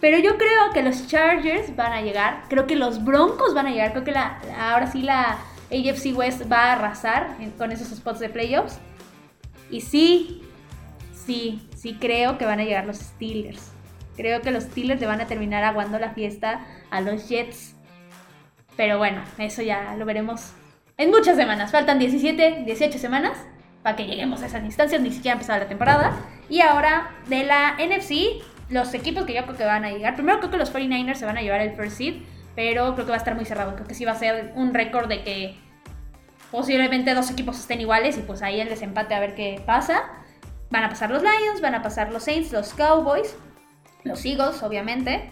Pero 0.00 0.18
yo 0.18 0.36
creo 0.36 0.72
que 0.74 0.82
los 0.82 1.06
Chargers 1.06 1.74
van 1.76 1.92
a 1.92 2.02
llegar, 2.02 2.42
creo 2.48 2.66
que 2.66 2.74
los 2.74 3.04
Broncos 3.04 3.54
van 3.54 3.68
a 3.68 3.70
llegar, 3.70 3.92
creo 3.92 4.02
que 4.04 4.10
la, 4.10 4.40
ahora 4.58 4.90
sí 4.90 5.02
la 5.02 5.38
AFC 5.70 6.12
West 6.16 6.50
va 6.50 6.64
a 6.64 6.72
arrasar 6.72 7.36
en- 7.38 7.52
con 7.52 7.70
esos 7.70 7.88
spots 7.88 8.18
de 8.18 8.28
playoffs. 8.28 8.78
Y 9.70 9.80
sí, 9.80 10.42
sí, 11.26 11.68
sí 11.76 11.96
creo 12.00 12.38
que 12.38 12.46
van 12.46 12.60
a 12.60 12.64
llegar 12.64 12.86
los 12.86 12.98
Steelers. 12.98 13.72
Creo 14.16 14.42
que 14.42 14.50
los 14.50 14.64
Steelers 14.64 15.00
le 15.00 15.06
van 15.06 15.20
a 15.20 15.26
terminar 15.26 15.64
aguando 15.64 15.98
la 15.98 16.10
fiesta 16.10 16.66
a 16.90 17.00
los 17.00 17.28
Jets. 17.28 17.74
Pero 18.76 18.98
bueno, 18.98 19.22
eso 19.38 19.62
ya 19.62 19.94
lo 19.96 20.04
veremos 20.04 20.52
en 20.98 21.10
muchas 21.10 21.36
semanas. 21.36 21.72
Faltan 21.72 21.98
17, 21.98 22.62
18 22.64 22.98
semanas 22.98 23.38
para 23.82 23.96
que 23.96 24.06
lleguemos 24.06 24.42
a 24.42 24.46
esas 24.46 24.64
instancias. 24.64 25.00
Ni 25.00 25.10
siquiera 25.10 25.34
ha 25.34 25.36
empezado 25.36 25.60
la 25.60 25.68
temporada. 25.68 26.16
Y 26.48 26.60
ahora 26.60 27.10
de 27.28 27.44
la 27.44 27.76
NFC, 27.78 28.42
los 28.68 28.92
equipos 28.94 29.24
que 29.24 29.34
yo 29.34 29.42
creo 29.44 29.56
que 29.56 29.64
van 29.64 29.84
a 29.84 29.90
llegar. 29.90 30.14
Primero 30.14 30.38
creo 30.38 30.50
que 30.50 30.58
los 30.58 30.72
49ers 30.72 31.14
se 31.14 31.26
van 31.26 31.38
a 31.38 31.42
llevar 31.42 31.60
el 31.60 31.74
first 31.74 31.96
seed. 31.96 32.22
Pero 32.54 32.94
creo 32.94 33.06
que 33.06 33.10
va 33.10 33.16
a 33.16 33.18
estar 33.18 33.34
muy 33.34 33.46
cerrado. 33.46 33.74
Creo 33.74 33.86
que 33.86 33.94
sí 33.94 34.04
va 34.04 34.12
a 34.12 34.16
ser 34.16 34.52
un 34.56 34.74
récord 34.74 35.08
de 35.08 35.22
que 35.22 35.56
posiblemente 36.50 37.14
dos 37.14 37.30
equipos 37.30 37.58
estén 37.58 37.80
iguales. 37.80 38.18
Y 38.18 38.22
pues 38.22 38.42
ahí 38.42 38.60
el 38.60 38.68
desempate 38.68 39.14
a 39.14 39.20
ver 39.20 39.34
qué 39.34 39.62
pasa. 39.64 40.02
Van 40.72 40.84
a 40.84 40.88
pasar 40.88 41.10
los 41.10 41.22
Lions, 41.22 41.60
van 41.60 41.74
a 41.74 41.82
pasar 41.82 42.10
los 42.10 42.22
Saints, 42.22 42.50
los 42.50 42.72
Cowboys. 42.72 43.36
los 44.04 44.24
Eagles, 44.24 44.62
obviamente, 44.62 45.30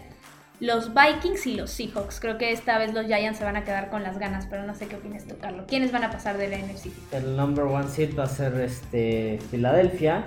los 0.59 0.93
Vikings 0.93 1.47
y 1.47 1.55
los 1.55 1.71
Seahawks. 1.71 2.19
Creo 2.19 2.37
que 2.37 2.51
esta 2.51 2.77
vez 2.77 2.93
los 2.93 3.07
Giants 3.07 3.39
se 3.39 3.43
van 3.43 3.55
a 3.55 3.63
quedar 3.63 3.89
con 3.89 4.03
las 4.03 4.19
ganas, 4.19 4.45
pero 4.47 4.67
no 4.67 4.75
sé 4.75 4.85
qué 4.85 4.97
opinas 4.97 5.25
tú, 5.25 5.35
Carlos. 5.41 5.65
¿Quiénes 5.67 5.91
van 5.91 6.03
a 6.03 6.11
pasar 6.11 6.37
de 6.37 6.47
la 6.47 6.59
NFC? 6.59 6.91
El 7.11 7.35
number 7.35 7.65
one 7.65 7.87
seed 7.87 8.15
va 8.17 8.25
a 8.25 8.27
ser 8.27 8.53
este 8.61 9.39
Filadelfia. 9.49 10.23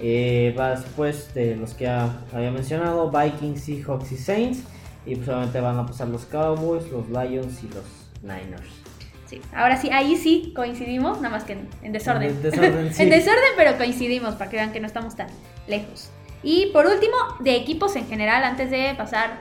Eh, 0.00 0.56
va 0.58 0.70
después 0.70 1.32
de 1.34 1.54
los 1.54 1.74
que 1.74 1.86
había 1.86 2.50
mencionado, 2.50 3.12
Vikings, 3.12 3.62
Seahawks 3.62 4.10
y 4.10 4.16
Saints. 4.16 4.64
Y 5.06 5.14
pues 5.14 5.28
obviamente 5.28 5.60
van 5.60 5.78
a 5.78 5.86
pasar 5.86 6.08
los 6.08 6.24
Cowboys, 6.24 6.90
los 6.90 7.08
Lions 7.08 7.62
y 7.62 7.68
los 7.68 7.84
Niners. 8.22 8.87
Sí, 9.28 9.42
ahora 9.54 9.76
sí, 9.76 9.90
ahí 9.92 10.16
sí 10.16 10.54
coincidimos, 10.56 11.20
nada 11.20 11.28
más 11.28 11.44
que 11.44 11.52
en, 11.52 11.68
en 11.82 11.92
desorden. 11.92 12.30
En 12.30 12.42
desorden, 12.42 12.94
sí. 12.94 13.02
en 13.02 13.10
desorden, 13.10 13.50
pero 13.58 13.76
coincidimos 13.76 14.34
para 14.36 14.50
que 14.50 14.56
vean 14.56 14.72
que 14.72 14.80
no 14.80 14.86
estamos 14.86 15.16
tan 15.16 15.26
lejos. 15.66 16.08
Y 16.42 16.66
por 16.72 16.86
último, 16.86 17.14
de 17.40 17.54
equipos 17.56 17.94
en 17.96 18.06
general, 18.06 18.42
antes 18.44 18.70
de 18.70 18.94
pasar 18.96 19.38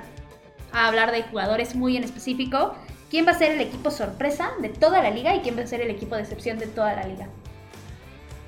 a 0.73 0.87
hablar 0.87 1.13
de 1.13 1.23
jugadores 1.23 1.73
muy 1.73 1.95
en 1.95 2.03
específico, 2.03 2.75
¿quién 3.09 3.25
va 3.25 3.31
a 3.31 3.37
ser 3.37 3.51
el 3.51 3.61
equipo 3.61 3.89
sorpresa 3.89 4.49
de 4.61 4.67
toda 4.67 5.01
la 5.01 5.09
liga 5.09 5.33
y 5.35 5.39
quién 5.39 5.57
va 5.57 5.61
a 5.61 5.67
ser 5.67 5.79
el 5.79 5.89
equipo 5.89 6.15
de 6.15 6.23
excepción 6.23 6.59
de 6.59 6.67
toda 6.67 6.93
la 6.93 7.03
liga? 7.03 7.27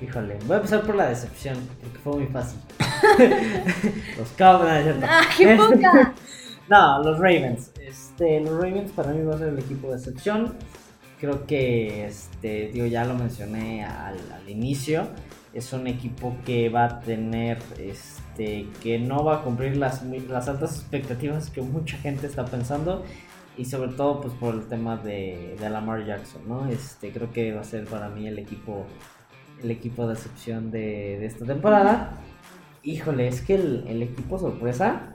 Híjole, 0.02 0.36
voy 0.44 0.54
a 0.54 0.56
empezar 0.56 0.82
por 0.82 0.94
la 0.94 1.08
decepción, 1.08 1.56
porque 1.80 1.98
fue 2.00 2.16
muy 2.16 2.26
fácil. 2.26 2.58
los 4.18 4.28
Cowboys, 4.30 4.96
no. 4.96 5.06
¡Ah, 5.08 5.22
qué 5.36 5.56
puta! 5.56 6.14
No, 6.68 7.02
los 7.02 7.18
Ravens. 7.18 7.72
Este, 7.80 8.38
los 8.38 8.54
Ravens 8.54 8.92
para 8.92 9.10
mí 9.10 9.24
va 9.24 9.34
a 9.34 9.38
ser 9.38 9.48
el 9.48 9.58
equipo 9.58 9.88
de 9.88 9.96
excepción. 9.96 10.54
Creo 11.20 11.46
que, 11.46 12.06
este, 12.06 12.70
digo, 12.72 12.86
ya 12.86 13.04
lo 13.04 13.14
mencioné 13.14 13.84
al, 13.84 14.18
inicio. 14.48 15.06
Es 15.52 15.72
un 15.72 15.86
equipo 15.86 16.36
que 16.46 16.70
va 16.70 16.84
a 16.86 17.00
tener, 17.00 17.58
este, 17.78 18.66
que 18.82 18.98
no 18.98 19.22
va 19.22 19.36
a 19.36 19.42
cumplir 19.42 19.76
las, 19.76 20.02
las 20.02 20.48
altas 20.48 20.78
expectativas 20.80 21.50
que 21.50 21.60
mucha 21.60 21.98
gente 21.98 22.26
está 22.26 22.46
pensando. 22.46 23.04
Y 23.58 23.66
sobre 23.66 23.92
todo, 23.92 24.22
pues 24.22 24.32
por 24.34 24.54
el 24.54 24.66
tema 24.66 24.96
de, 24.96 25.56
de 25.60 25.70
Lamar 25.70 26.06
Jackson, 26.06 26.48
¿no? 26.48 26.68
Este, 26.70 27.12
creo 27.12 27.30
que 27.32 27.52
va 27.52 27.60
a 27.60 27.64
ser 27.64 27.84
para 27.84 28.08
mí 28.08 28.26
el 28.26 28.38
equipo, 28.38 28.86
el 29.62 29.70
equipo 29.70 30.06
de 30.06 30.14
excepción 30.14 30.70
de, 30.70 31.18
de 31.20 31.26
esta 31.26 31.44
temporada. 31.44 32.12
Híjole, 32.82 33.28
es 33.28 33.42
que 33.42 33.56
el, 33.56 33.84
el 33.88 34.02
equipo 34.02 34.38
sorpresa 34.38 35.14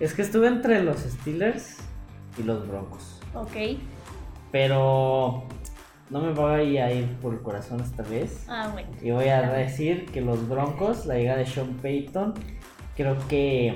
es 0.00 0.14
que 0.14 0.22
estuve 0.22 0.46
entre 0.48 0.82
los 0.82 0.96
Steelers 0.98 1.76
y 2.38 2.42
los 2.42 2.66
Broncos. 2.66 3.20
Ok. 3.34 3.78
Pero 4.54 5.42
no 6.10 6.20
me 6.20 6.32
voy 6.32 6.78
a 6.78 6.92
ir 6.92 7.08
por 7.16 7.34
el 7.34 7.40
corazón 7.40 7.80
esta 7.80 8.04
vez. 8.04 8.44
Ah, 8.46 8.70
bueno. 8.72 8.88
Y 9.02 9.10
voy 9.10 9.26
a 9.26 9.42
decir 9.50 10.06
que 10.06 10.20
los 10.20 10.48
Broncos, 10.48 11.06
la 11.06 11.16
llegada 11.16 11.38
de 11.38 11.46
Sean 11.46 11.74
Payton, 11.82 12.34
creo 12.94 13.16
que 13.26 13.74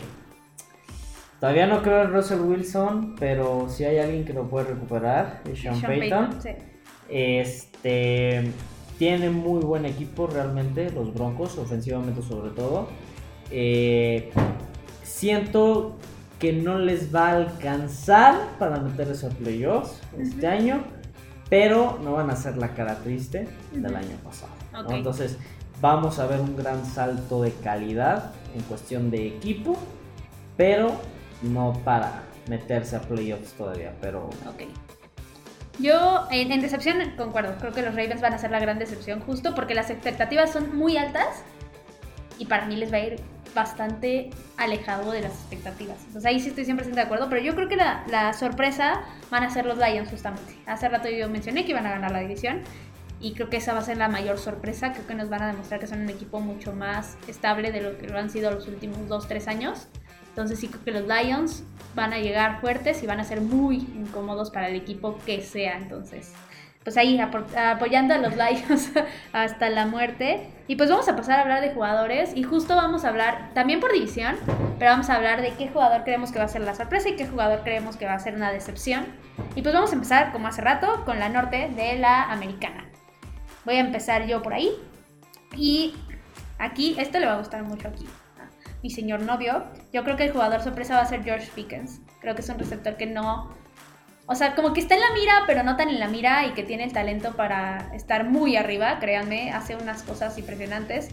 todavía 1.41 1.67
no 1.67 1.83
creo 1.83 2.05
en 2.05 2.13
Russell 2.13 2.43
Wilson, 2.43 3.17
pero 3.19 3.69
si 3.69 3.87
hay 3.87 3.99
alguien 3.99 4.25
que 4.25 4.33
lo 4.33 4.49
puede 4.49 4.67
recuperar, 4.67 5.43
es 5.51 5.59
Sean, 5.59 5.81
Payton. 5.81 6.41
sí. 6.41 6.51
Este 7.09 8.53
tiene 9.01 9.31
muy 9.31 9.63
buen 9.63 9.85
equipo 9.85 10.29
realmente, 10.29 10.93
los 10.93 11.13
Broncos, 11.13 11.59
ofensivamente 11.59 12.23
sobre 12.23 12.51
todo. 12.51 12.87
Eh, 13.51 14.31
siento 15.03 15.97
que 16.39 16.53
no 16.53 16.79
les 16.79 17.15
va 17.15 17.29
a 17.29 17.37
alcanzar 17.37 18.37
para 18.59 18.79
meterse 18.79 19.27
a 19.27 19.31
playoffs 19.31 20.01
este 20.19 20.47
año, 20.47 20.85
pero 21.51 21.99
no 22.03 22.13
van 22.13 22.31
a 22.31 22.37
ser 22.37 22.57
la 22.57 22.75
cara 22.75 22.97
triste 22.97 23.49
del 23.73 23.97
año 23.97 24.17
pasado. 24.25 24.53
Entonces 24.91 25.37
vamos 25.81 26.19
a 26.19 26.27
ver 26.27 26.41
un 26.41 26.57
gran 26.57 26.85
salto 26.85 27.43
de 27.43 27.53
calidad 27.53 28.33
en 28.55 28.63
cuestión 28.63 29.11
de 29.11 29.27
equipo, 29.27 29.77
pero 30.57 30.93
no 31.43 31.73
para 31.85 32.23
meterse 32.49 32.97
a 32.97 33.01
playoffs 33.01 33.53
todavía, 33.53 33.93
pero 34.01 34.31
Ok. 34.47 34.63
Yo 35.81 36.27
en, 36.33 36.51
en 36.51 36.61
decepción 36.61 36.99
concuerdo, 37.17 37.55
creo 37.61 37.73
que 37.73 37.83
los 37.83 37.95
Ravens 37.95 38.21
van 38.21 38.35
a 38.35 38.39
ser 38.39 38.51
la 38.51 38.59
gran 38.59 38.81
decepción 38.81 39.21
justo 39.21 39.55
porque 39.55 39.75
las 39.75 39.91
expectativas 39.91 40.53
son 40.53 40.77
muy 40.77 40.97
altas 40.97 41.45
y 42.37 42.47
para 42.47 42.67
mí 42.67 42.75
les 42.75 42.93
va 42.93 42.97
a 42.97 43.01
ir 43.01 43.21
bastante 43.59 44.31
alejado 44.57 45.13
de 45.13 45.23
las 45.23 45.33
expectativas. 45.33 45.99
Entonces 46.07 46.25
ahí 46.27 46.41
sí 46.41 46.49
estoy 46.49 46.65
100% 46.65 46.95
de 46.95 47.01
acuerdo, 47.01 47.29
pero 47.29 47.43
yo 47.43 47.55
creo 47.55 47.69
que 47.69 47.77
la, 47.77 48.05
la 48.09 48.33
sorpresa 48.33 49.03
van 49.31 49.43
a 49.43 49.51
ser 49.51 49.67
los 49.67 49.79
Lions 49.79 50.11
justamente. 50.11 50.57
Hace 50.67 50.89
rato 50.89 51.09
yo 51.09 51.29
mencioné 51.29 51.65
que 51.65 51.73
iban 51.73 51.87
a 51.87 51.91
ganar 51.91 52.13
la 52.13 52.21
división 52.21 52.63
y 53.21 53.33
creo 53.33 53.51
que 53.51 53.57
esa 53.57 53.73
va 53.73 53.81
a 53.81 53.83
ser 53.83 53.97
la 53.97 54.09
mayor 54.09 54.39
sorpresa, 54.39 54.93
creo 54.93 55.07
que 55.07 55.15
nos 55.15 55.29
van 55.29 55.43
a 55.43 55.49
demostrar 55.49 55.81
que 55.81 55.87
son 55.87 56.01
un 56.01 56.09
equipo 56.09 56.41
mucho 56.41 56.73
más 56.73 57.17
estable 57.27 57.73
de 57.73 57.81
lo 57.81 57.99
que 57.99 58.07
lo 58.07 58.19
han 58.19 58.31
sido 58.31 58.51
los 58.51 58.69
últimos 58.69 58.99
2-3 59.09 59.49
años. 59.49 59.89
Entonces 60.29 60.61
sí 60.61 60.69
creo 60.69 60.85
que 60.85 60.93
los 60.93 61.03
Lions 61.03 61.65
van 61.97 62.13
a 62.13 62.19
llegar 62.19 62.61
fuertes 62.61 63.03
y 63.03 63.07
van 63.07 63.19
a 63.19 63.25
ser 63.25 63.41
muy 63.41 63.77
incómodos 63.77 64.51
para 64.51 64.69
el 64.69 64.77
equipo 64.77 65.19
que 65.27 65.43
sea. 65.43 65.77
Entonces, 65.77 66.33
pues 66.89 66.97
ahí 66.97 67.19
apo- 67.19 67.45
apoyando 67.55 68.15
a 68.15 68.19
los 68.19 68.33
Lions 68.35 68.93
hasta 69.35 69.69
la 69.69 69.85
muerte. 69.85 70.49
Y 70.69 70.77
pues 70.77 70.89
vamos 70.89 71.07
a 71.07 71.17
pasar 71.17 71.39
a 71.39 71.43
hablar 71.43 71.61
de 71.61 71.75
jugadores 71.75 72.33
y 72.35 72.45
justo 72.45 72.77
vamos 72.77 73.05
a 73.05 73.09
hablar 73.11 73.51
también 73.53 73.79
por 73.79 73.93
división, 73.93 74.37
pero 74.79 74.93
vamos 74.93 75.11
a 75.11 75.17
hablar 75.17 75.43
de 75.43 75.53
qué 75.53 75.69
jugador 75.69 76.05
creemos 76.05 76.33
que 76.33 76.39
va 76.39 76.47
a 76.47 76.49
ser 76.49 76.63
la 76.63 76.75
sorpresa 76.75 77.11
y 77.11 77.17
qué 77.17 77.27
jugador 77.27 77.61
creemos 77.63 77.99
que 77.99 78.07
va 78.07 78.15
a 78.15 78.19
ser 78.19 78.35
una 78.37 78.51
decepción. 78.51 79.05
Y 79.55 79.61
pues 79.61 79.75
vamos 79.75 79.91
a 79.91 79.95
empezar, 79.97 80.33
como 80.33 80.49
hace 80.49 80.63
rato, 80.63 81.05
con 81.05 81.19
la 81.19 81.29
norte 81.29 81.71
de 81.77 81.99
la 81.99 82.25
americana. 82.25 82.87
Voy 83.67 83.77
a 83.77 83.81
empezar 83.81 84.27
yo 84.27 84.43
por 84.43 84.55
ahí. 84.55 84.71
Y 85.55 85.95
aquí, 86.59 86.97
esto 86.99 87.19
le 87.19 87.27
va 87.27 87.35
a 87.35 87.39
gustar 87.39 87.65
mucho 87.65 87.89
aquí 87.89 88.07
mi 88.83 88.89
señor 88.91 89.21
novio. 89.21 89.65
Yo 89.93 90.05
creo 90.05 90.17
que 90.17 90.25
el 90.25 90.33
jugador 90.33 90.63
sorpresa 90.63 90.95
va 90.95 91.01
a 91.03 91.07
ser 91.07 91.23
George 91.23 91.51
Pickens. 91.55 92.01
Creo 92.23 92.35
que 92.35 92.41
es 92.41 92.49
un 92.49 92.59
receptor 92.59 92.97
que 92.97 93.07
no... 93.07 93.51
O 94.31 94.35
sea, 94.35 94.55
como 94.55 94.75
que 94.75 94.81
está 94.81 94.95
en 94.95 95.01
la 95.01 95.13
mira, 95.15 95.45
pero 95.47 95.63
no 95.63 95.77
tan 95.77 95.89
en 95.89 95.99
la 95.99 96.07
mira 96.07 96.47
y 96.47 96.53
que 96.53 96.63
tiene 96.63 96.85
el 96.85 96.93
talento 96.93 97.35
para 97.35 97.91
estar 97.95 98.25
muy 98.25 98.57
arriba, 98.57 98.99
créanme, 99.01 99.53
hace 99.53 99.75
unas 99.75 100.03
cosas 100.03 100.37
impresionantes. 100.37 101.09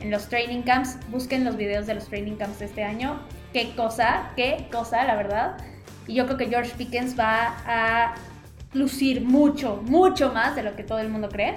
En 0.00 0.10
los 0.10 0.30
training 0.30 0.62
camps, 0.62 0.96
busquen 1.10 1.44
los 1.44 1.58
videos 1.58 1.86
de 1.86 1.92
los 1.92 2.08
training 2.08 2.36
camps 2.36 2.60
de 2.60 2.64
este 2.64 2.82
año. 2.82 3.20
Qué 3.52 3.74
cosa, 3.76 4.30
qué 4.34 4.66
cosa, 4.72 5.04
la 5.04 5.14
verdad. 5.14 5.58
Y 6.06 6.14
yo 6.14 6.24
creo 6.24 6.38
que 6.38 6.46
George 6.46 6.72
Pickens 6.78 7.18
va 7.18 7.54
a 7.66 8.14
lucir 8.72 9.20
mucho, 9.20 9.82
mucho 9.84 10.32
más 10.32 10.56
de 10.56 10.62
lo 10.62 10.74
que 10.74 10.84
todo 10.84 11.00
el 11.00 11.10
mundo 11.10 11.28
cree. 11.28 11.56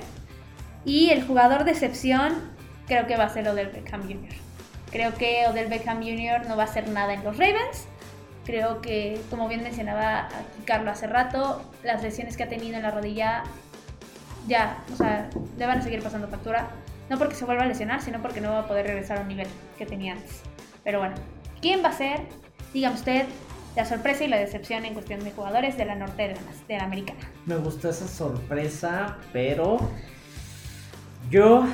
Y 0.84 1.12
el 1.12 1.26
jugador 1.26 1.64
de 1.64 1.72
excepción 1.72 2.52
creo 2.86 3.08
que 3.08 3.16
va 3.16 3.24
a 3.24 3.30
ser 3.30 3.48
Odell 3.48 3.70
Beckham 3.70 4.02
Jr. 4.02 4.36
Creo 4.92 5.14
que 5.16 5.46
Odell 5.48 5.70
Beckham 5.70 6.02
Jr. 6.02 6.48
no 6.50 6.58
va 6.58 6.64
a 6.64 6.66
hacer 6.66 6.90
nada 6.90 7.14
en 7.14 7.24
los 7.24 7.38
Ravens. 7.38 7.88
Creo 8.48 8.80
que, 8.80 9.20
como 9.30 9.50
bien 9.50 9.62
mencionaba 9.62 10.28
aquí 10.28 10.64
Carlos 10.64 10.94
hace 10.94 11.06
rato, 11.06 11.62
las 11.84 12.02
lesiones 12.02 12.38
que 12.38 12.44
ha 12.44 12.48
tenido 12.48 12.78
en 12.78 12.84
la 12.84 12.92
rodilla 12.92 13.44
ya, 14.48 14.86
o 14.94 14.96
sea, 14.96 15.30
le 15.58 15.66
van 15.66 15.80
a 15.80 15.82
seguir 15.82 16.02
pasando 16.02 16.30
factura. 16.30 16.70
No 17.10 17.18
porque 17.18 17.36
se 17.36 17.44
vuelva 17.44 17.64
a 17.64 17.66
lesionar, 17.66 18.02
sino 18.02 18.22
porque 18.22 18.40
no 18.40 18.52
va 18.52 18.60
a 18.60 18.68
poder 18.68 18.88
regresar 18.88 19.18
a 19.18 19.22
un 19.24 19.28
nivel 19.28 19.48
que 19.78 19.86
tenía 19.86 20.14
antes. 20.14 20.44
Pero 20.86 21.00
bueno, 21.00 21.16
¿quién 21.60 21.84
va 21.84 21.90
a 21.90 21.92
ser, 21.92 22.22
dígame 22.74 22.96
usted, 22.96 23.26
la 23.76 23.84
sorpresa 23.84 24.24
y 24.24 24.30
la 24.30 24.38
decepción 24.38 24.86
en 24.86 24.94
cuestión 24.94 25.22
de 25.26 25.32
jugadores 25.32 25.78
de 25.78 25.84
la 25.84 25.96
norte 25.96 26.30
de 26.30 26.36
la, 26.36 26.42
de 26.70 26.78
la 26.78 26.86
americana? 26.86 27.20
Me 27.46 27.58
gustó 27.58 27.90
esa 27.90 28.08
sorpresa, 28.08 29.18
pero 29.34 29.78
yo 31.30 31.66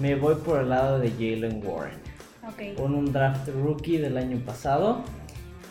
me 0.00 0.14
voy 0.14 0.36
por 0.36 0.60
el 0.60 0.70
lado 0.70 0.98
de 0.98 1.10
Jalen 1.10 1.60
Warren. 1.62 2.00
Ok. 2.48 2.78
Con 2.78 2.94
un 2.94 3.12
draft 3.12 3.48
rookie 3.48 3.98
del 3.98 4.16
año 4.16 4.38
pasado 4.38 5.04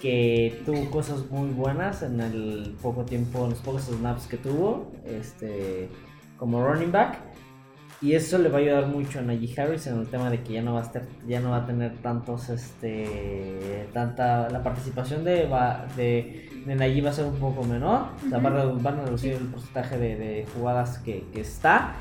que 0.02 0.62
tuvo 0.66 0.90
cosas 0.90 1.30
muy 1.30 1.50
buenas 1.52 2.02
en 2.02 2.20
el 2.20 2.76
poco 2.82 3.06
tiempo, 3.06 3.44
en 3.44 3.52
los 3.52 3.60
pocos 3.60 3.84
snaps 3.84 4.26
que 4.28 4.38
tuvo, 4.38 4.92
este, 5.06 5.90
como 6.38 6.66
running 6.66 6.92
back. 6.92 7.20
Y 8.02 8.14
eso 8.16 8.40
le 8.40 8.50
va 8.50 8.58
a 8.58 8.62
ayudar 8.62 8.88
mucho 8.88 9.20
a 9.20 9.22
Najee 9.22 9.62
Harris 9.62 9.86
en 9.86 10.00
el 10.00 10.08
tema 10.08 10.32
de 10.32 10.42
que 10.42 10.54
ya 10.54 10.64
no 10.64 10.74
va 10.74 10.80
a 10.80 10.84
estar, 10.84 11.04
ya 11.28 11.40
no 11.40 11.52
va 11.52 11.58
a 11.58 11.66
tener 11.68 11.98
tantos, 12.02 12.50
este, 12.50 13.88
tanta, 13.94 14.50
la 14.50 14.64
participación 14.64 15.24
de, 15.24 15.46
va- 15.46 15.86
de, 15.96 16.50
de 16.66 16.76
Najee 16.76 17.02
va 17.02 17.12
a 17.12 17.14
ser 17.14 17.26
un 17.26 17.36
poco 17.36 17.64
menor, 17.64 18.06
o 18.26 18.30
sea, 18.30 18.40
va 18.40 18.50
a 18.50 18.54
redu- 18.54 18.82
van 18.82 19.00
a 19.00 19.04
reducir 19.06 19.34
el 19.34 19.46
porcentaje 19.50 20.00
de, 20.00 20.16
de 20.16 20.46
jugadas 20.56 20.98
que, 20.98 21.26
que 21.32 21.42
está. 21.42 21.94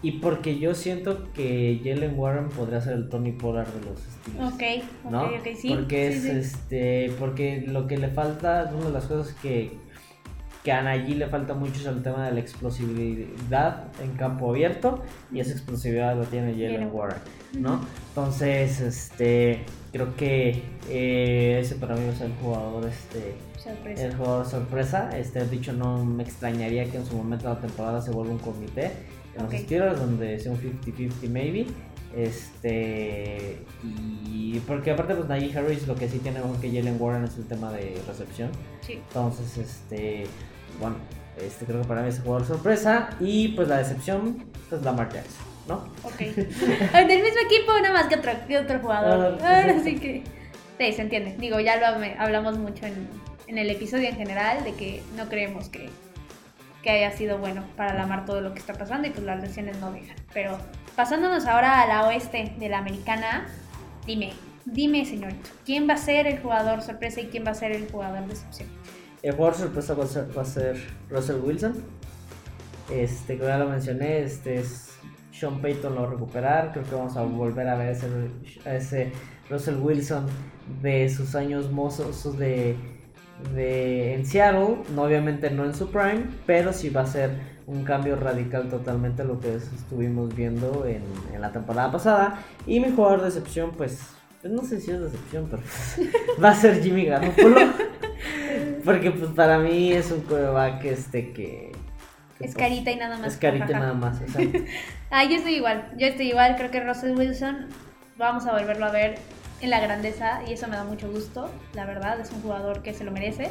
Y 0.00 0.12
porque 0.12 0.58
yo 0.58 0.74
siento 0.74 1.32
que 1.32 1.80
Jalen 1.82 2.16
Warren 2.16 2.48
podría 2.50 2.80
ser 2.80 2.94
el 2.94 3.08
Tony 3.08 3.32
Pollard 3.32 3.66
de 3.68 3.90
los 3.90 3.98
Steelers. 3.98 4.54
Ok, 4.54 5.10
¿no? 5.10 5.24
ok, 5.24 5.56
sí. 5.56 5.70
Porque 5.70 6.12
sí, 6.12 6.16
es 6.18 6.22
sí. 6.22 6.30
este, 6.30 7.12
porque 7.18 7.64
lo 7.66 7.88
que 7.88 7.98
le 7.98 8.08
falta, 8.08 8.70
una 8.76 8.86
de 8.86 8.92
las 8.92 9.06
cosas 9.06 9.34
que, 9.42 9.72
que 10.62 10.70
a 10.70 10.82
Najee 10.82 11.16
le 11.16 11.26
falta 11.26 11.54
mucho 11.54 11.80
es 11.80 11.86
el 11.86 12.02
tema 12.04 12.26
de 12.26 12.32
la 12.32 12.38
explosividad 12.38 13.86
en 14.00 14.12
campo 14.12 14.50
abierto 14.50 15.02
y 15.32 15.40
esa 15.40 15.50
explosividad 15.50 16.16
la 16.16 16.24
tiene 16.26 16.52
Jalen. 16.52 16.90
Warren, 16.92 17.18
¿no? 17.58 17.80
Entonces, 18.10 18.80
este, 18.80 19.64
creo 19.90 20.14
que 20.14 20.62
eh, 20.88 21.58
ese 21.60 21.74
para 21.74 21.96
mí 21.96 22.02
ser 22.16 22.26
el 22.28 22.36
jugador, 22.36 22.86
este, 22.86 23.34
Sorpresa. 23.56 24.04
el 24.04 24.14
jugador 24.14 24.46
sorpresa. 24.46 25.10
Este, 25.18 25.44
dicho, 25.48 25.72
no 25.72 26.04
me 26.04 26.22
extrañaría 26.22 26.88
que 26.88 26.98
en 26.98 27.04
su 27.04 27.16
momento 27.16 27.48
de 27.48 27.54
la 27.54 27.60
temporada 27.60 28.00
se 28.00 28.12
vuelva 28.12 28.32
un 28.32 28.38
comité 28.38 28.92
los 29.42 29.52
Steelers 29.52 29.98
donde 30.00 30.38
sea 30.38 30.52
un 30.52 30.58
50-50 30.60 31.28
maybe. 31.30 31.66
Este, 32.16 33.58
y 33.82 34.58
porque 34.66 34.90
aparte 34.90 35.14
pues 35.14 35.28
Najee 35.28 35.56
Harris 35.56 35.86
lo 35.86 35.94
que 35.94 36.08
sí 36.08 36.18
tiene 36.18 36.40
mejor 36.40 36.60
que 36.60 36.68
Jalen 36.68 36.96
Warren 36.98 37.24
es 37.24 37.36
el 37.36 37.46
tema 37.46 37.72
de 37.72 38.00
recepción. 38.06 38.50
Sí. 38.80 38.94
Entonces, 38.94 39.58
este, 39.58 40.24
bueno, 40.80 40.96
este 41.40 41.64
creo 41.66 41.82
que 41.82 41.88
para 41.88 42.02
mí 42.02 42.08
es 42.08 42.16
el 42.16 42.22
jugador 42.22 42.46
sorpresa 42.46 43.10
y 43.20 43.48
pues 43.48 43.68
la 43.68 43.78
decepción 43.78 44.44
pues 44.68 44.82
Lamar 44.82 45.12
Jackson, 45.12 45.44
¿no? 45.68 45.74
Ok. 46.02 46.20
Ah, 46.92 47.04
Del 47.04 47.22
mismo 47.22 47.38
equipo, 47.46 47.72
nada 47.80 47.92
más 47.92 48.06
que 48.06 48.16
otro, 48.16 48.32
que 48.46 48.58
otro 48.58 48.78
jugador. 48.80 49.38
Ah, 49.42 49.60
Ahora 49.62 49.82
sí 49.82 49.96
que. 49.98 50.22
Sí, 50.78 50.92
se 50.92 51.02
entiende. 51.02 51.36
Digo, 51.38 51.58
ya 51.60 51.76
lo 51.76 51.86
hab- 51.86 52.16
hablamos 52.18 52.56
mucho 52.58 52.86
en, 52.86 53.08
en 53.48 53.58
el 53.58 53.68
episodio 53.70 54.08
en 54.08 54.16
general 54.16 54.62
de 54.64 54.74
que 54.74 55.02
no 55.16 55.28
creemos 55.28 55.68
que, 55.68 55.88
que 56.82 56.90
haya 56.90 57.10
sido 57.10 57.38
bueno 57.38 57.64
para 57.76 57.94
Lamar 57.94 58.24
todo 58.24 58.40
lo 58.40 58.52
que 58.52 58.60
está 58.60 58.74
pasando 58.74 59.08
y 59.08 59.10
pues 59.10 59.24
las 59.24 59.40
lesiones 59.40 59.78
no 59.78 59.90
dejan. 59.92 60.16
Pero 60.32 60.58
pasándonos 60.96 61.46
ahora 61.46 61.82
a 61.82 61.86
la 61.86 62.06
oeste 62.06 62.54
de 62.58 62.68
la 62.68 62.78
americana, 62.78 63.46
dime, 64.06 64.32
dime, 64.64 65.04
señorito, 65.04 65.50
¿quién 65.64 65.88
va 65.88 65.94
a 65.94 65.98
ser 65.98 66.26
el 66.26 66.40
jugador 66.40 66.82
sorpresa 66.82 67.20
y 67.20 67.26
quién 67.26 67.44
va 67.44 67.50
a 67.50 67.54
ser 67.54 67.72
el 67.72 67.90
jugador 67.90 68.26
decepción? 68.26 68.68
El 69.22 69.34
jugador 69.34 69.54
sorpresa 69.56 69.94
va 69.94 70.04
a 70.04 70.06
ser, 70.06 70.36
va 70.36 70.42
a 70.42 70.44
ser 70.44 70.76
Russell 71.10 71.40
Wilson. 71.42 71.74
Este, 72.90 73.36
como 73.36 73.50
ya 73.50 73.58
lo 73.58 73.68
mencioné, 73.68 74.22
este 74.22 74.60
es 74.60 74.92
Sean 75.32 75.60
Payton 75.60 75.94
lo 75.94 76.02
va 76.02 76.10
recuperar. 76.10 76.72
Creo 76.72 76.84
que 76.84 76.94
vamos 76.94 77.16
a 77.16 77.22
volver 77.22 77.68
a 77.68 77.76
ver 77.76 77.90
ese, 77.90 78.06
a 78.64 78.74
ese 78.74 79.12
Russell 79.50 79.76
Wilson 79.76 80.26
de 80.80 81.08
sus 81.08 81.34
años 81.34 81.70
mozos 81.70 82.38
de, 82.38 82.76
de 83.54 84.14
en 84.14 84.26
Seattle. 84.26 84.78
No, 84.94 85.02
obviamente 85.02 85.50
no 85.50 85.64
en 85.64 85.74
su 85.74 85.90
prime, 85.90 86.24
pero 86.46 86.72
sí 86.72 86.90
va 86.90 87.02
a 87.02 87.06
ser 87.06 87.30
un 87.66 87.84
cambio 87.84 88.16
radical 88.16 88.68
totalmente 88.68 89.22
a 89.22 89.24
lo 89.24 89.40
que 89.40 89.54
estuvimos 89.54 90.34
viendo 90.34 90.86
en, 90.86 91.02
en 91.34 91.40
la 91.40 91.52
temporada 91.52 91.92
pasada. 91.92 92.38
Y 92.66 92.80
mi 92.80 92.90
jugador 92.90 93.22
de 93.22 93.28
excepción, 93.28 93.72
pues, 93.76 94.00
pues 94.40 94.52
no 94.52 94.62
sé 94.62 94.80
si 94.80 94.90
es 94.90 95.00
decepción, 95.00 95.48
pero 95.50 95.62
va 96.42 96.50
a 96.50 96.54
ser 96.54 96.82
Jimmy 96.82 97.04
Garoppolo. 97.04 97.56
Porque 98.84 99.10
pues 99.10 99.30
para 99.32 99.58
mí 99.58 99.92
es 99.92 100.10
un 100.10 100.22
coreback 100.22 100.84
este 100.84 101.32
que... 101.32 101.72
que, 102.38 102.44
Es 102.44 102.54
pues, 102.54 102.54
carita 102.54 102.90
y 102.90 102.96
nada 102.96 103.18
más. 103.18 103.34
Es 103.34 103.38
carita 103.38 103.70
y 103.70 103.74
nada 103.74 103.92
más, 103.92 104.20
exacto. 104.20 104.58
Ah, 105.10 105.24
yo 105.24 105.36
estoy 105.36 105.54
igual, 105.54 105.90
yo 105.96 106.06
estoy 106.06 106.28
igual, 106.28 106.56
creo 106.56 106.70
que 106.70 106.80
Russell 106.80 107.16
Wilson 107.16 107.66
vamos 108.18 108.46
a 108.46 108.52
volverlo 108.52 108.86
a 108.86 108.90
ver 108.90 109.18
en 109.60 109.70
la 109.70 109.80
grandeza 109.80 110.40
y 110.46 110.52
eso 110.52 110.68
me 110.68 110.76
da 110.76 110.84
mucho 110.84 111.10
gusto, 111.10 111.50
la 111.74 111.84
verdad, 111.84 112.20
es 112.20 112.30
un 112.30 112.42
jugador 112.42 112.82
que 112.82 112.94
se 112.94 113.04
lo 113.04 113.10
merece 113.10 113.50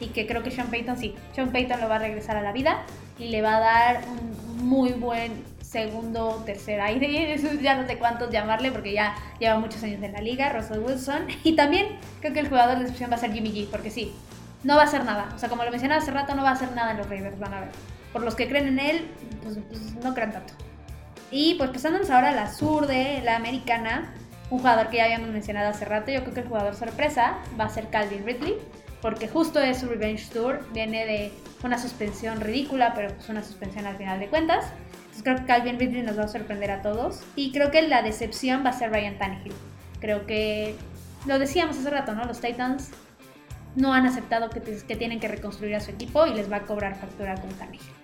y 0.00 0.08
que 0.08 0.26
creo 0.26 0.42
que 0.42 0.50
Sean 0.50 0.68
Payton 0.68 0.96
sí, 0.96 1.14
Sean 1.34 1.50
Payton 1.50 1.80
lo 1.80 1.88
va 1.88 1.96
a 1.96 1.98
regresar 1.98 2.36
a 2.36 2.42
la 2.42 2.52
vida 2.52 2.82
y 3.18 3.28
le 3.28 3.42
va 3.42 3.56
a 3.56 3.60
dar 3.60 4.04
un 4.06 4.68
muy 4.68 4.92
buen 4.92 5.44
segundo, 5.60 6.42
tercer 6.46 6.80
aire, 6.80 7.36
ya 7.62 7.76
no 7.76 7.86
sé 7.86 7.98
cuántos 7.98 8.30
llamarle 8.30 8.72
porque 8.72 8.92
ya 8.92 9.14
lleva 9.38 9.58
muchos 9.58 9.82
años 9.82 10.02
en 10.02 10.12
la 10.12 10.20
liga, 10.20 10.52
Russell 10.52 10.78
Wilson 10.78 11.26
y 11.44 11.56
también 11.56 11.98
creo 12.20 12.32
que 12.32 12.40
el 12.40 12.48
jugador 12.48 12.78
de 12.78 12.84
excepción 12.84 13.10
va 13.10 13.16
a 13.16 13.18
ser 13.18 13.32
Jimmy 13.32 13.50
G 13.50 13.68
porque 13.68 13.90
sí, 13.90 14.12
no 14.64 14.76
va 14.76 14.82
a 14.82 14.84
hacer 14.84 15.04
nada, 15.04 15.28
o 15.34 15.38
sea 15.38 15.48
como 15.48 15.64
lo 15.64 15.70
mencionaba 15.70 16.00
hace 16.00 16.10
rato 16.10 16.34
no 16.34 16.42
va 16.42 16.50
a 16.50 16.54
hacer 16.54 16.72
nada 16.72 16.92
en 16.92 16.98
los 16.98 17.08
Raiders, 17.08 17.38
van 17.38 17.54
a 17.54 17.60
ver. 17.60 17.70
Por 18.12 18.22
los 18.22 18.34
que 18.34 18.48
creen 18.48 18.68
en 18.68 18.78
él, 18.78 19.08
pues, 19.42 19.58
pues 19.68 19.94
no 20.02 20.14
crean 20.14 20.32
tanto. 20.32 20.54
Y 21.30 21.56
pues 21.56 21.70
pasándonos 21.70 22.08
ahora 22.10 22.30
a 22.30 22.34
la 22.34 22.52
sur 22.52 22.86
de 22.86 23.20
la 23.22 23.36
americana, 23.36 24.14
un 24.50 24.58
jugador 24.58 24.88
que 24.88 24.98
ya 24.98 25.04
habíamos 25.04 25.28
mencionado 25.28 25.68
hace 25.68 25.84
rato, 25.84 26.10
yo 26.10 26.22
creo 26.22 26.34
que 26.34 26.40
el 26.40 26.48
jugador 26.48 26.74
sorpresa 26.74 27.38
va 27.58 27.64
a 27.64 27.68
ser 27.68 27.88
Calvin 27.88 28.24
Ridley, 28.24 28.56
porque 29.02 29.28
justo 29.28 29.60
es 29.60 29.78
su 29.78 29.88
Revenge 29.88 30.26
Tour, 30.32 30.66
viene 30.72 31.06
de 31.06 31.32
una 31.62 31.78
suspensión 31.78 32.40
ridícula, 32.40 32.94
pero 32.94 33.14
pues 33.14 33.28
una 33.28 33.42
suspensión 33.42 33.86
al 33.86 33.96
final 33.96 34.18
de 34.18 34.28
cuentas. 34.28 34.66
Entonces 34.96 35.22
creo 35.22 35.36
que 35.36 35.44
Calvin 35.44 35.78
Ridley 35.78 36.02
nos 36.02 36.18
va 36.18 36.24
a 36.24 36.28
sorprender 36.28 36.70
a 36.70 36.82
todos. 36.82 37.22
Y 37.36 37.52
creo 37.52 37.70
que 37.70 37.82
la 37.82 38.02
decepción 38.02 38.64
va 38.64 38.70
a 38.70 38.72
ser 38.72 38.90
Ryan 38.90 39.18
Tannehill. 39.18 39.54
Creo 40.00 40.26
que 40.26 40.76
lo 41.26 41.38
decíamos 41.38 41.78
hace 41.78 41.90
rato, 41.90 42.14
¿no? 42.14 42.24
Los 42.24 42.40
Titans 42.40 42.90
no 43.76 43.92
han 43.92 44.06
aceptado 44.06 44.50
que, 44.50 44.60
que 44.60 44.96
tienen 44.96 45.20
que 45.20 45.28
reconstruir 45.28 45.74
a 45.74 45.80
su 45.80 45.90
equipo 45.90 46.26
y 46.26 46.34
les 46.34 46.50
va 46.50 46.56
a 46.56 46.62
cobrar 46.62 46.96
factura 46.96 47.34
con 47.36 47.50
Tannehill. 47.50 47.97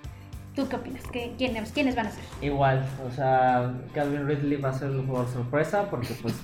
¿Tú 0.55 0.69
qué 0.69 0.77
opinas? 0.77 1.03
¿Qué, 1.13 1.35
quiénes, 1.37 1.73
¿Quiénes 1.73 1.97
van 1.97 2.07
a 2.07 2.11
ser? 2.11 2.23
Igual, 2.41 2.85
o 3.07 3.11
sea, 3.11 3.75
Calvin 3.93 4.27
Ridley 4.27 4.61
va 4.61 4.71
a 4.71 4.73
ser 4.73 4.91
el 4.91 5.05
jugador 5.05 5.29
sorpresa 5.29 5.91
porque 5.91 6.15
pues 6.23 6.35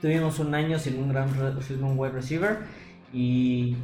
tuvimos 0.00 0.38
un 0.38 0.54
año 0.54 0.78
sin 0.78 1.02
un 1.02 1.08
gran 1.08 1.28
sin 1.62 1.82
un 1.82 1.98
wide 1.98 2.12
receiver 2.12 2.58
y 3.14 3.76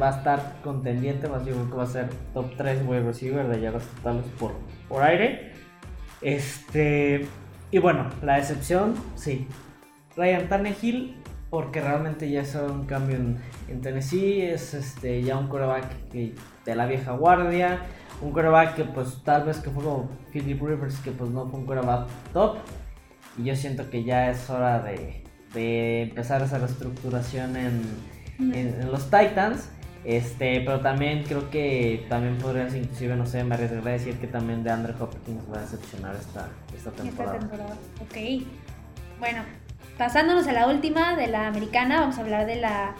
va 0.00 0.08
a 0.08 0.18
estar 0.18 0.56
contendiente, 0.64 1.28
más 1.28 1.44
yo 1.44 1.52
creo 1.52 1.70
que 1.70 1.76
va 1.76 1.82
a 1.84 1.86
ser 1.86 2.08
top 2.32 2.56
3 2.56 2.82
wide 2.86 3.02
receiver 3.02 3.46
de 3.46 3.60
yardas 3.60 3.84
totales 3.84 4.24
por, 4.38 4.52
por 4.88 5.02
aire. 5.02 5.52
Este, 6.22 7.26
y 7.70 7.78
bueno, 7.78 8.08
la 8.22 8.38
excepción, 8.38 8.94
sí. 9.14 9.46
Ryan 10.16 10.48
Tannehill, 10.48 11.16
porque 11.50 11.80
realmente 11.80 12.30
ya 12.30 12.40
es 12.40 12.54
un 12.54 12.86
cambio 12.86 13.16
en, 13.16 13.38
en 13.68 13.80
Tennessee, 13.80 14.42
es 14.42 14.74
este 14.74 15.22
ya 15.22 15.36
un 15.36 15.48
coreback 15.48 16.10
de 16.10 16.74
la 16.74 16.86
vieja 16.86 17.12
guardia, 17.12 17.80
un 18.20 18.32
coreback 18.32 18.74
que 18.76 18.84
pues 18.84 19.22
tal 19.24 19.44
vez 19.44 19.58
que 19.58 19.70
fue 19.70 19.82
como 19.82 20.08
Philip 20.32 20.60
Rivers, 20.62 20.98
que 21.00 21.10
pues 21.10 21.30
no 21.30 21.46
fue 21.48 21.60
un 21.60 21.66
coreback 21.66 22.06
top, 22.32 22.56
y 23.38 23.44
yo 23.44 23.56
siento 23.56 23.88
que 23.90 24.04
ya 24.04 24.30
es 24.30 24.48
hora 24.50 24.80
de, 24.80 25.22
de 25.54 26.02
empezar 26.02 26.42
esa 26.42 26.58
reestructuración 26.58 27.56
en, 27.56 27.82
en, 28.38 28.80
en 28.80 28.92
los 28.92 29.04
Titans. 29.04 29.68
Este, 30.02 30.62
pero 30.62 30.80
también 30.80 31.24
creo 31.24 31.50
que 31.50 32.06
también 32.08 32.38
podrías 32.38 32.74
inclusive, 32.74 33.16
no 33.16 33.26
sé, 33.26 33.44
me 33.44 33.54
arriesgaría 33.54 33.90
a 33.90 33.92
decir 33.92 34.14
que 34.18 34.26
también 34.26 34.64
de 34.64 34.70
Andre 34.70 34.94
Hopkins 34.98 35.42
va 35.52 35.58
a 35.58 35.60
decepcionar 35.60 36.16
esta, 36.16 36.48
esta 36.74 36.88
Esta 36.90 37.02
temporada. 37.02 37.38
temporada. 37.38 37.74
Ok. 38.00 38.46
Bueno, 39.18 39.42
pasándonos 39.98 40.46
a 40.46 40.52
la 40.52 40.68
última 40.68 41.16
de 41.16 41.26
la 41.26 41.48
americana, 41.48 42.00
vamos 42.00 42.16
a 42.16 42.22
hablar 42.22 42.46
de 42.46 42.56
la 42.56 42.94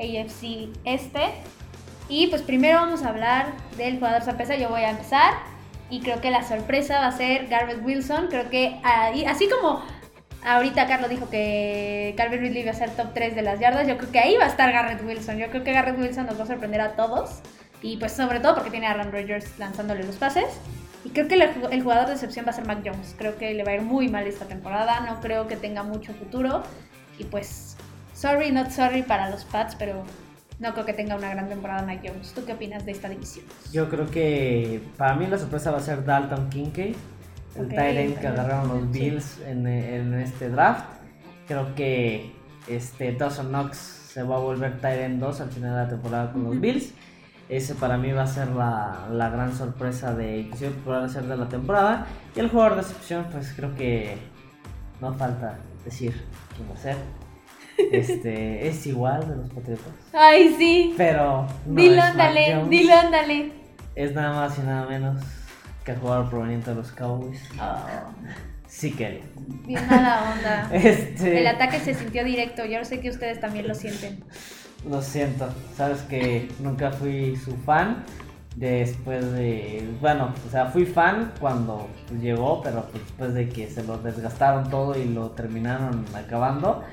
AFC 0.00 0.70
Este. 0.84 1.20
Y 2.08 2.28
pues 2.28 2.42
primero 2.42 2.78
vamos 2.80 3.02
a 3.02 3.08
hablar 3.10 3.46
del 3.76 3.96
jugador 3.98 4.22
sorpresa. 4.22 4.56
Yo 4.56 4.68
voy 4.70 4.82
a 4.82 4.90
empezar. 4.90 5.34
Y 5.90 6.00
creo 6.00 6.20
que 6.20 6.30
la 6.30 6.42
sorpresa 6.46 7.00
va 7.00 7.06
a 7.08 7.12
ser 7.12 7.48
Garrett 7.48 7.82
Wilson. 7.84 8.28
Creo 8.28 8.50
que 8.50 8.78
ahí- 8.84 9.24
así 9.24 9.48
como 9.48 9.82
ahorita 10.44 10.86
Carlos 10.86 11.10
dijo 11.10 11.28
que 11.30 12.14
Calvin 12.16 12.40
Ridley 12.40 12.62
iba 12.62 12.70
a 12.70 12.74
ser 12.74 12.90
top 12.90 13.12
3 13.14 13.34
de 13.34 13.42
las 13.42 13.58
yardas, 13.58 13.86
yo 13.88 13.98
creo 13.98 14.12
que 14.12 14.18
ahí 14.20 14.36
va 14.36 14.44
a 14.44 14.48
estar 14.48 14.70
Garrett 14.72 15.02
Wilson. 15.04 15.38
Yo 15.38 15.48
creo 15.50 15.64
que 15.64 15.72
Garrett 15.72 15.98
Wilson 15.98 16.26
nos 16.26 16.38
va 16.38 16.44
a 16.44 16.46
sorprender 16.46 16.80
a 16.80 16.92
todos. 16.96 17.40
Y 17.82 17.96
pues 17.96 18.12
sobre 18.12 18.40
todo 18.40 18.54
porque 18.54 18.70
tiene 18.70 18.86
a 18.86 18.90
Aaron 18.90 19.12
Rodgers 19.12 19.58
lanzándole 19.58 20.02
los 20.04 20.16
pases. 20.16 20.46
Y 21.04 21.10
creo 21.10 21.28
que 21.28 21.34
el 21.70 21.82
jugador 21.82 22.06
de 22.06 22.12
excepción 22.14 22.44
va 22.44 22.50
a 22.50 22.54
ser 22.54 22.66
Mac 22.66 22.80
Jones. 22.84 23.14
Creo 23.16 23.38
que 23.38 23.54
le 23.54 23.64
va 23.64 23.70
a 23.72 23.74
ir 23.76 23.82
muy 23.82 24.08
mal 24.08 24.26
esta 24.26 24.46
temporada. 24.46 25.00
No 25.00 25.20
creo 25.20 25.46
que 25.46 25.56
tenga 25.56 25.82
mucho 25.84 26.12
futuro. 26.12 26.62
Y 27.18 27.24
pues, 27.24 27.76
sorry, 28.14 28.50
not 28.50 28.70
sorry 28.70 29.02
para 29.02 29.30
los 29.30 29.44
Pats, 29.44 29.74
pero 29.76 30.04
no 30.58 30.72
creo 30.72 30.84
que 30.84 30.92
tenga 30.92 31.16
una 31.16 31.30
gran 31.30 31.48
temporada 31.48 31.82
Mac 31.82 32.00
Jones. 32.04 32.32
¿Tú 32.34 32.44
qué 32.44 32.52
opinas 32.52 32.84
de 32.84 32.92
esta 32.92 33.08
división? 33.08 33.46
Yo 33.72 33.88
creo 33.88 34.06
que 34.10 34.82
para 34.96 35.14
mí 35.14 35.26
la 35.26 35.38
sorpresa 35.38 35.70
va 35.70 35.78
a 35.78 35.80
ser 35.80 36.04
Dalton 36.04 36.48
Kincaid, 36.50 36.96
el 37.54 37.64
Ok, 37.64 37.70
tight 37.70 37.96
end 37.96 38.18
que 38.18 38.26
agarraron 38.26 38.68
los 38.68 38.92
Sí. 38.92 39.10
Bills 39.10 39.40
en, 39.46 39.66
en 39.66 40.14
este 40.14 40.48
draft. 40.48 40.84
Creo 41.46 41.74
que 41.74 42.32
este 42.66 43.12
Dawson 43.12 43.48
Knox 43.48 43.76
se 43.78 44.22
va 44.22 44.36
a 44.36 44.40
volver 44.40 44.78
end 44.82 45.20
2 45.20 45.40
al 45.40 45.50
final 45.50 45.70
de 45.70 45.76
la 45.76 45.88
temporada 45.88 46.32
con 46.32 46.44
los. 46.44 46.60
Bills. 46.60 46.92
Ese 47.48 47.74
para 47.74 47.96
mí 47.96 48.12
va 48.12 48.24
a 48.24 48.26
ser 48.26 48.48
la, 48.48 49.08
la 49.10 49.30
gran 49.30 49.54
sorpresa 49.54 50.14
de 50.14 50.40
inclusive 50.40 50.72
podrá 50.84 51.08
ser 51.08 51.24
de 51.24 51.36
la 51.36 51.48
temporada. 51.48 52.06
Y 52.36 52.40
el 52.40 52.50
jugador 52.50 52.74
de 52.74 52.82
excepción, 52.82 53.26
pues 53.30 53.52
creo 53.56 53.74
que 53.74 54.18
no 55.00 55.14
falta 55.14 55.58
decir 55.84 56.24
quién 56.54 56.68
va 56.68 56.74
a 56.74 56.76
ser. 56.76 56.96
Este 57.92 58.68
es 58.68 58.86
igual 58.86 59.28
de 59.28 59.36
los 59.36 59.50
Patriotas. 59.50 59.92
Ay, 60.12 60.54
sí. 60.58 60.94
Pero 60.96 61.46
no 61.66 61.80
dilo, 61.80 62.02
ándale, 62.02 62.64
dilo, 62.68 62.94
ándale. 62.94 63.52
Es 63.94 64.14
nada 64.14 64.34
más 64.34 64.58
y 64.58 64.62
nada 64.62 64.86
menos 64.86 65.22
que 65.84 65.94
jugador 65.94 66.28
proveniente 66.28 66.70
de 66.70 66.76
los 66.76 66.92
Cowboys. 66.92 67.40
Oh, 67.60 67.76
Sí 68.68 68.92
que. 68.92 69.22
bien 69.66 69.86
mala 69.88 70.34
onda. 70.34 70.68
Este. 70.72 71.40
El 71.40 71.46
ataque 71.46 71.80
se 71.80 71.94
sintió 71.94 72.22
directo. 72.24 72.64
Yo 72.66 72.84
sé 72.84 73.00
que 73.00 73.10
ustedes 73.10 73.40
también 73.40 73.66
lo 73.66 73.74
sienten. 73.74 74.22
Lo 74.88 75.00
siento. 75.00 75.48
Sabes 75.76 76.02
que 76.02 76.48
nunca 76.60 76.90
fui 76.90 77.34
su 77.36 77.56
fan. 77.56 78.04
Después 78.56 79.32
de. 79.32 79.88
Bueno, 80.00 80.34
o 80.46 80.50
sea, 80.50 80.66
fui 80.66 80.84
fan 80.84 81.32
cuando 81.40 81.88
llegó, 82.20 82.60
pero 82.62 82.82
pues 82.90 83.02
después 83.04 83.34
de 83.34 83.48
que 83.48 83.68
se 83.68 83.82
lo 83.84 83.98
desgastaron 83.98 84.68
todo 84.68 84.98
y 84.98 85.04
lo 85.04 85.30
terminaron 85.30 86.04
acabando, 86.14 86.84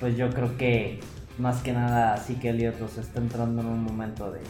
pues 0.00 0.16
yo 0.16 0.30
creo 0.30 0.56
que 0.56 1.00
más 1.38 1.62
que 1.62 1.72
nada 1.72 2.16
sí 2.18 2.34
que 2.36 2.50
Elliot 2.50 2.78
los 2.80 2.96
está 2.98 3.20
entrando 3.20 3.62
en 3.62 3.68
un 3.68 3.82
momento 3.84 4.30
de. 4.30 4.40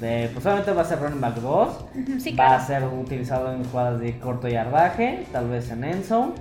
de 0.00 0.28
pues 0.30 0.44
obviamente 0.46 0.72
va 0.72 0.82
a 0.82 0.84
ser 0.84 1.00
running 1.00 1.20
back 1.20 1.36
2. 1.36 1.68
Ujú, 1.68 2.20
Sí, 2.20 2.30
va 2.32 2.36
claro. 2.46 2.54
a 2.62 2.66
ser 2.66 2.84
utilizado 2.84 3.52
en 3.52 3.64
jugadas 3.64 4.00
de 4.00 4.18
corto 4.18 4.48
yardaje, 4.48 5.26
tal 5.32 5.48
vez 5.48 5.70
en 5.70 5.84
endzone. 5.84 6.32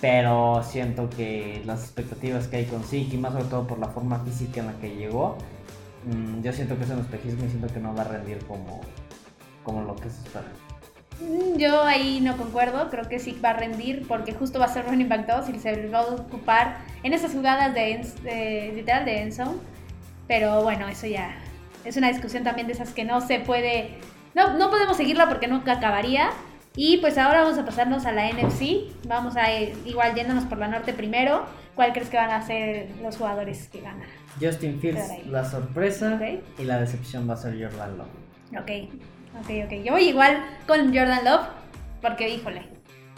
Pero 0.00 0.62
siento 0.62 1.08
que 1.08 1.62
las 1.64 1.82
expectativas 1.84 2.48
que 2.48 2.56
hay 2.58 2.64
con 2.66 2.84
Siki, 2.84 3.16
más 3.16 3.32
sobre 3.32 3.46
todo 3.46 3.66
por 3.66 3.78
la 3.78 3.88
forma 3.88 4.18
física 4.20 4.60
en 4.60 4.66
la 4.66 4.74
que 4.74 4.94
llegó, 4.94 5.38
mm, 6.04 6.42
yo 6.42 6.52
siento 6.52 6.76
que 6.76 6.84
es 6.84 6.90
un 6.90 6.98
espejismo 7.00 7.46
y 7.46 7.48
siento 7.48 7.66
que 7.72 7.80
no 7.80 7.94
va 7.94 8.02
a 8.02 8.08
rendir 8.08 8.38
como, 8.46 8.82
como 9.64 9.82
lo 9.84 9.96
que 9.96 10.10
se 10.10 10.20
espera. 10.22 10.44
Mm, 11.20 11.56
Yo 11.58 11.82
ahí 11.84 12.20
no 12.20 12.36
concuerdo, 12.36 12.90
creo 12.90 13.08
que 13.08 13.18
sí 13.18 13.38
va 13.44 13.50
a 13.50 13.52
rendir 13.54 14.06
porque 14.06 14.32
justo 14.34 14.58
va 14.58 14.66
a 14.66 14.68
ser 14.68 14.84
running 14.86 15.08
back 15.08 15.26
2 15.26 15.48
y 15.50 15.58
se 15.58 15.86
va 15.88 16.00
a 16.00 16.06
ocupar 16.06 16.78
en 17.02 17.12
esas 17.12 17.32
jugadas 17.32 17.74
de, 17.74 18.04
de- 18.22 18.72
literal 18.74 19.04
de 19.04 19.22
end 19.22 19.32
zone. 19.32 19.58
Pero 20.28 20.62
bueno, 20.62 20.88
eso 20.88 21.06
ya 21.06 21.34
es 21.84 21.96
una 21.96 22.08
discusión 22.08 22.42
también 22.44 22.66
de 22.66 22.72
esas 22.74 22.92
que 22.92 23.04
no 23.04 23.20
se 23.20 23.38
puede, 23.40 23.98
no, 24.34 24.58
no 24.58 24.70
podemos 24.70 24.96
seguirla 24.96 25.28
porque 25.28 25.46
nunca 25.48 25.72
acabaría. 25.72 26.30
Y 26.78 26.98
pues 26.98 27.16
ahora 27.16 27.42
vamos 27.42 27.56
a 27.58 27.64
pasarnos 27.64 28.04
a 28.04 28.12
la 28.12 28.28
NFC, 28.30 28.92
vamos 29.08 29.34
a 29.36 29.50
ir 29.50 29.74
igual 29.86 30.14
yéndonos 30.14 30.44
por 30.44 30.58
la 30.58 30.68
norte 30.68 30.92
primero. 30.92 31.46
¿Cuál 31.74 31.92
crees 31.94 32.10
que 32.10 32.16
van 32.18 32.30
a 32.30 32.42
ser 32.42 32.88
los 33.02 33.16
jugadores 33.16 33.68
que 33.68 33.80
ganan? 33.80 34.06
Justin 34.40 34.78
Fields, 34.80 35.26
la 35.26 35.44
sorpresa. 35.44 36.20
Y 36.58 36.64
la 36.64 36.78
decepción 36.78 37.28
va 37.28 37.34
a 37.34 37.36
ser 37.38 37.54
Jordan 37.58 37.96
Love. 37.98 38.60
Ok, 38.60 38.90
ok, 39.40 39.66
ok. 39.66 39.84
Yo 39.84 39.92
voy 39.92 40.08
igual 40.08 40.44
con 40.66 40.94
Jordan 40.94 41.24
Love 41.24 41.46
porque, 42.00 42.28
híjole, 42.28 42.76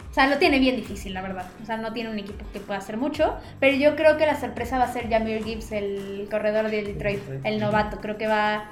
o 0.09 0.13
sea, 0.13 0.27
lo 0.27 0.37
tiene 0.37 0.57
bien 0.59 0.75
difícil, 0.75 1.13
la 1.13 1.21
verdad. 1.21 1.45
O 1.61 1.65
sea, 1.65 1.77
no 1.77 1.93
tiene 1.93 2.09
un 2.09 2.17
equipo 2.17 2.43
que 2.51 2.59
pueda 2.59 2.79
hacer 2.79 2.97
mucho. 2.97 3.37
Pero 3.59 3.77
yo 3.77 3.95
creo 3.95 4.17
que 4.17 4.25
la 4.25 4.39
sorpresa 4.39 4.77
va 4.77 4.85
a 4.85 4.93
ser 4.93 5.09
Jamir 5.09 5.43
Gibbs, 5.43 5.71
el 5.71 6.27
corredor 6.31 6.69
de 6.69 6.83
Detroit, 6.83 7.21
el 7.43 7.59
novato. 7.59 7.99
Creo 8.01 8.17
que 8.17 8.27
va, 8.27 8.69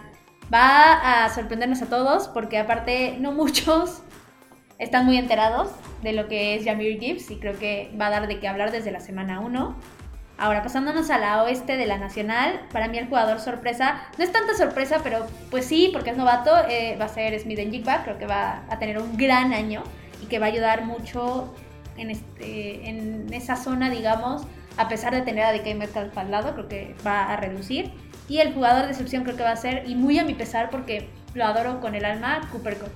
va 0.51 1.25
a 1.25 1.29
sorprendernos 1.29 1.81
a 1.83 1.85
todos 1.87 2.27
porque 2.29 2.57
aparte 2.57 3.17
no 3.19 3.31
muchos 3.33 4.01
están 4.79 5.05
muy 5.05 5.17
enterados 5.17 5.69
de 6.01 6.13
lo 6.13 6.27
que 6.27 6.55
es 6.55 6.65
Jamir 6.65 6.99
Gibbs 6.99 7.29
y 7.31 7.37
creo 7.37 7.57
que 7.57 7.91
va 7.99 8.07
a 8.07 8.11
dar 8.11 8.27
de 8.27 8.39
qué 8.39 8.47
hablar 8.47 8.71
desde 8.71 8.91
la 8.91 8.99
semana 8.99 9.39
1. 9.39 9.75
Ahora, 10.39 10.61
pasándonos 10.61 11.09
a 11.09 11.17
la 11.17 11.43
oeste 11.43 11.77
de 11.77 11.88
la 11.88 11.97
Nacional, 11.97 12.61
para 12.71 12.88
mí 12.88 12.99
el 12.99 13.07
jugador 13.07 13.39
sorpresa, 13.39 14.03
no 14.19 14.23
es 14.23 14.31
tanta 14.31 14.53
sorpresa, 14.53 14.99
pero 15.03 15.25
pues 15.49 15.65
sí, 15.65 15.89
porque 15.91 16.11
es 16.11 16.17
novato, 16.17 16.51
eh, 16.69 16.95
va 17.01 17.05
a 17.05 17.09
ser 17.09 17.39
Smith 17.39 17.57
Jigba, 17.57 18.03
creo 18.03 18.19
que 18.19 18.27
va 18.27 18.61
a 18.69 18.77
tener 18.77 18.99
un 18.99 19.17
gran 19.17 19.51
año 19.51 19.81
y 20.21 20.27
que 20.27 20.38
va 20.38 20.45
a 20.45 20.49
ayudar 20.49 20.85
mucho 20.85 21.55
en, 21.97 22.11
este, 22.11 22.88
en 22.88 23.33
esa 23.33 23.55
zona, 23.55 23.89
digamos, 23.89 24.43
a 24.77 24.88
pesar 24.88 25.11
de 25.15 25.21
tener 25.21 25.43
a 25.43 25.53
DK 25.53 25.75
Metcalf 25.75 26.15
al 26.15 26.29
lado, 26.29 26.53
creo 26.53 26.67
que 26.67 26.95
va 27.05 27.33
a 27.33 27.38
reducir. 27.38 27.91
Y 28.29 28.38
el 28.38 28.53
jugador 28.53 28.85
de 28.85 28.91
excepción 28.91 29.23
creo 29.23 29.38
que 29.38 29.43
va 29.43 29.51
a 29.51 29.55
ser, 29.55 29.89
y 29.89 29.95
muy 29.95 30.19
a 30.19 30.23
mi 30.23 30.35
pesar 30.35 30.69
porque 30.69 31.09
lo 31.33 31.45
adoro 31.45 31.81
con 31.81 31.95
el 31.95 32.05
alma, 32.05 32.47
Cooper 32.51 32.77
Cup. 32.77 32.91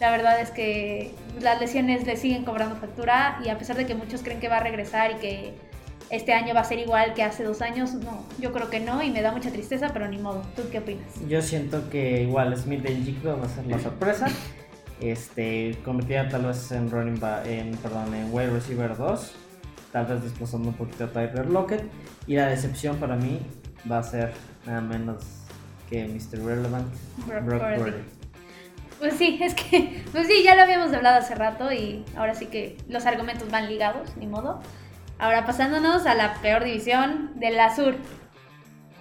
La 0.00 0.10
verdad 0.10 0.40
es 0.40 0.50
que 0.50 1.14
las 1.40 1.60
lesiones 1.60 2.04
le 2.04 2.16
siguen 2.16 2.44
cobrando 2.44 2.74
factura 2.74 3.38
y 3.44 3.50
a 3.50 3.58
pesar 3.58 3.76
de 3.76 3.86
que 3.86 3.94
muchos 3.94 4.22
creen 4.22 4.40
que 4.40 4.48
va 4.48 4.56
a 4.56 4.60
regresar 4.60 5.12
y 5.12 5.14
que 5.14 5.54
este 6.12 6.32
año 6.34 6.54
va 6.54 6.60
a 6.60 6.64
ser 6.64 6.78
igual 6.78 7.14
que 7.14 7.22
hace 7.24 7.42
dos 7.42 7.60
años, 7.62 7.94
no, 7.94 8.24
yo 8.38 8.52
creo 8.52 8.70
que 8.70 8.78
no 8.80 9.02
y 9.02 9.10
me 9.10 9.22
da 9.22 9.32
mucha 9.32 9.50
tristeza, 9.50 9.88
pero 9.92 10.06
ni 10.08 10.18
modo. 10.18 10.42
¿Tú 10.54 10.62
qué 10.70 10.78
opinas? 10.78 11.06
Yo 11.28 11.42
siento 11.42 11.88
que 11.90 12.22
igual 12.22 12.56
Smith 12.56 12.84
en 12.86 13.04
Jigba 13.04 13.34
va 13.34 13.46
a 13.46 13.48
ser 13.48 13.66
la 13.66 13.78
sorpresa. 13.78 14.26
Este, 15.00 15.76
convertida 15.84 16.28
tal 16.28 16.46
vez 16.46 16.70
en 16.70 16.90
running 16.90 17.18
ba- 17.18 17.42
en, 17.44 17.72
perdón, 17.78 18.14
en 18.14 18.32
wide 18.32 18.50
receiver 18.50 18.96
2. 18.96 19.32
Tal 19.90 20.06
vez 20.06 20.22
desplazando 20.22 20.68
un 20.68 20.74
poquito 20.74 21.04
a 21.04 21.08
Tyler 21.08 21.46
Lockett. 21.50 21.82
Y 22.26 22.36
la 22.36 22.46
decepción 22.46 22.96
para 22.98 23.16
mí 23.16 23.40
va 23.90 23.98
a 23.98 24.02
ser 24.02 24.32
nada 24.66 24.80
menos 24.80 25.24
que 25.90 26.04
Mr. 26.06 26.44
Relevant, 26.44 26.86
Brock 27.26 27.42
Brock 27.44 27.60
Purdy. 27.62 27.78
Purdy. 27.80 28.02
Pues 29.00 29.14
sí, 29.14 29.40
es 29.42 29.54
que, 29.54 30.04
pues 30.12 30.26
sí, 30.28 30.42
ya 30.44 30.54
lo 30.54 30.62
habíamos 30.62 30.92
hablado 30.92 31.18
hace 31.18 31.34
rato 31.34 31.72
y 31.72 32.04
ahora 32.16 32.34
sí 32.34 32.46
que 32.46 32.76
los 32.88 33.04
argumentos 33.06 33.50
van 33.50 33.68
ligados, 33.68 34.16
ni 34.16 34.26
modo. 34.28 34.60
Ahora 35.22 35.46
pasándonos 35.46 36.04
a 36.06 36.16
la 36.16 36.34
peor 36.42 36.64
división 36.64 37.30
de 37.36 37.52
la 37.52 37.72
sur. 37.76 37.94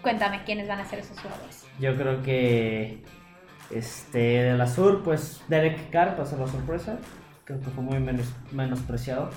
Cuéntame 0.03 0.43
quiénes 0.43 0.67
van 0.67 0.79
a 0.79 0.85
ser 0.85 0.99
esos 0.99 1.19
jugadores. 1.19 1.65
Yo 1.79 1.95
creo 1.97 2.21
que 2.21 3.03
este 3.71 4.19
de 4.19 4.55
la 4.55 4.67
sur, 4.67 5.01
pues 5.01 5.41
Derek 5.47 5.89
Carr 5.89 6.19
va 6.19 6.21
a 6.21 6.27
ser 6.27 6.37
la 6.37 6.45
sorpresa. 6.45 6.99
Creo 7.43 7.59
que 7.59 7.71
fue 7.71 7.83
muy 7.83 7.97
menos, 7.99 8.27
menospreciado 8.51 9.31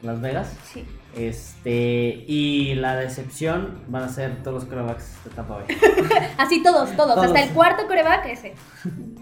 en 0.00 0.06
Las 0.06 0.22
Vegas. 0.22 0.56
Sí. 0.64 0.86
Este, 1.14 2.24
y 2.26 2.76
la 2.76 2.96
decepción 2.96 3.84
van 3.88 4.04
a 4.04 4.08
ser 4.08 4.42
todos 4.42 4.54
los 4.54 4.64
quarterbacks 4.64 5.22
de 5.24 5.30
Tampa 5.32 5.56
Bay. 5.56 5.66
Así 6.38 6.62
todos, 6.62 6.96
todos, 6.96 7.14
Todos. 7.14 7.26
hasta 7.26 7.42
el 7.42 7.50
cuarto 7.50 7.86
coreback 7.86 8.24
ese. 8.24 8.54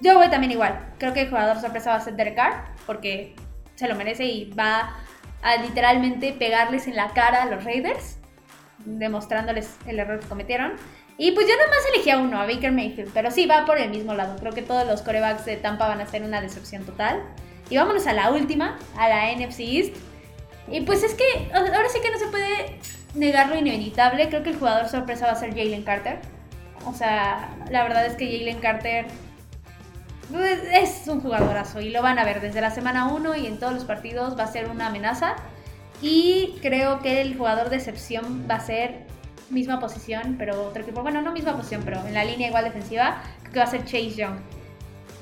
Yo 0.01 0.15
voy 0.17 0.31
también 0.31 0.53
igual. 0.53 0.93
Creo 0.99 1.13
que 1.13 1.23
el 1.23 1.29
jugador 1.29 1.61
sorpresa 1.61 1.91
va 1.91 1.97
a 1.97 2.01
ser 2.03 2.15
Derek 2.15 2.37
Carr 2.37 2.67
porque 2.87 3.35
se 3.75 3.89
lo 3.89 3.97
merece 3.97 4.27
y 4.27 4.53
va 4.53 4.95
a 5.43 5.57
literalmente 5.57 6.33
pegarles 6.33 6.87
en 6.87 6.97
la 6.97 7.11
cara 7.11 7.43
a 7.43 7.47
los 7.47 7.65
Raiders, 7.65 8.19
demostrándoles 8.85 9.77
el 9.87 9.99
error 9.99 10.21
que 10.21 10.29
cometieron. 10.29 10.73
Y 11.19 11.33
pues 11.33 11.47
yo 11.47 11.55
nada 11.55 11.69
más 11.69 11.79
elegí 11.93 12.11
a 12.11 12.19
uno, 12.19 12.41
a 12.41 12.47
Baker 12.47 12.73
Mayfield, 12.73 13.11
pero 13.13 13.31
sí 13.31 13.47
va 13.47 13.67
por 13.67 13.79
el 13.79 13.91
mismo 13.91 14.15
lado. 14.15 14.37
Creo 14.39 14.53
que 14.53 14.63
todos 14.63 14.87
los 14.87 15.03
corebacks 15.03 15.45
de 15.45 15.57
Tampa 15.57 15.87
van 15.87 16.01
a 16.01 16.07
ser 16.07 16.23
una 16.23 16.41
decepción 16.41 16.85
total. 16.85 17.23
Y 17.69 17.77
vámonos 17.77 18.07
a 18.07 18.15
la 18.15 18.31
última, 18.31 18.79
a 18.97 19.09
la 19.09 19.31
NFC 19.33 19.61
East. 19.61 19.97
Y 20.69 20.81
pues 20.81 21.03
es 21.03 21.15
que 21.15 21.51
ahora 21.53 21.89
sí 21.93 22.01
que 22.01 22.11
no 22.11 22.19
se 22.19 22.27
puede 22.29 22.79
negar 23.15 23.49
lo 23.49 23.57
inevitable. 23.57 24.29
Creo 24.29 24.43
que 24.43 24.51
el 24.51 24.57
jugador 24.57 24.89
sorpresa 24.89 25.27
va 25.27 25.33
a 25.33 25.37
ser 25.37 25.51
Jalen 25.51 25.83
Carter. 25.83 26.21
O 26.87 26.95
sea, 26.95 27.51
la 27.71 27.83
verdad 27.83 28.07
es 28.07 28.15
que 28.15 28.39
Jalen 28.39 28.61
Carter 28.61 29.07
es 30.73 31.09
un 31.09 31.21
jugadorazo 31.21 31.81
y 31.81 31.91
lo 31.91 32.03
van 32.03 32.19
a 32.19 32.25
ver 32.25 32.41
desde 32.41 32.61
la 32.61 32.71
semana 32.71 33.09
1 33.09 33.37
y 33.37 33.47
en 33.47 33.59
todos 33.59 33.73
los 33.73 33.85
partidos 33.85 34.39
va 34.39 34.45
a 34.45 34.53
ser 34.53 34.69
una 34.69 34.87
amenaza. 34.87 35.37
Y 36.03 36.59
creo 36.63 37.01
que 37.01 37.21
el 37.21 37.37
jugador 37.37 37.69
de 37.69 37.77
excepción 37.77 38.47
va 38.51 38.57
a 38.57 38.61
ser 38.61 39.07
misma 39.51 39.81
posición, 39.81 40.37
pero 40.39 40.69
otro 40.69 40.83
equipo. 40.83 41.03
Bueno, 41.03 41.21
no 41.23 41.33
misma 41.33 41.57
posición, 41.57 41.83
pero 41.85 42.05
en 42.07 42.15
la 42.15 42.25
línea 42.25 42.49
igual 42.49 42.65
defensiva, 42.65 43.23
que 43.53 43.59
va 43.59 43.65
a 43.65 43.69
ser 43.69 43.85
Chase 43.85 44.11
Young. 44.11 44.37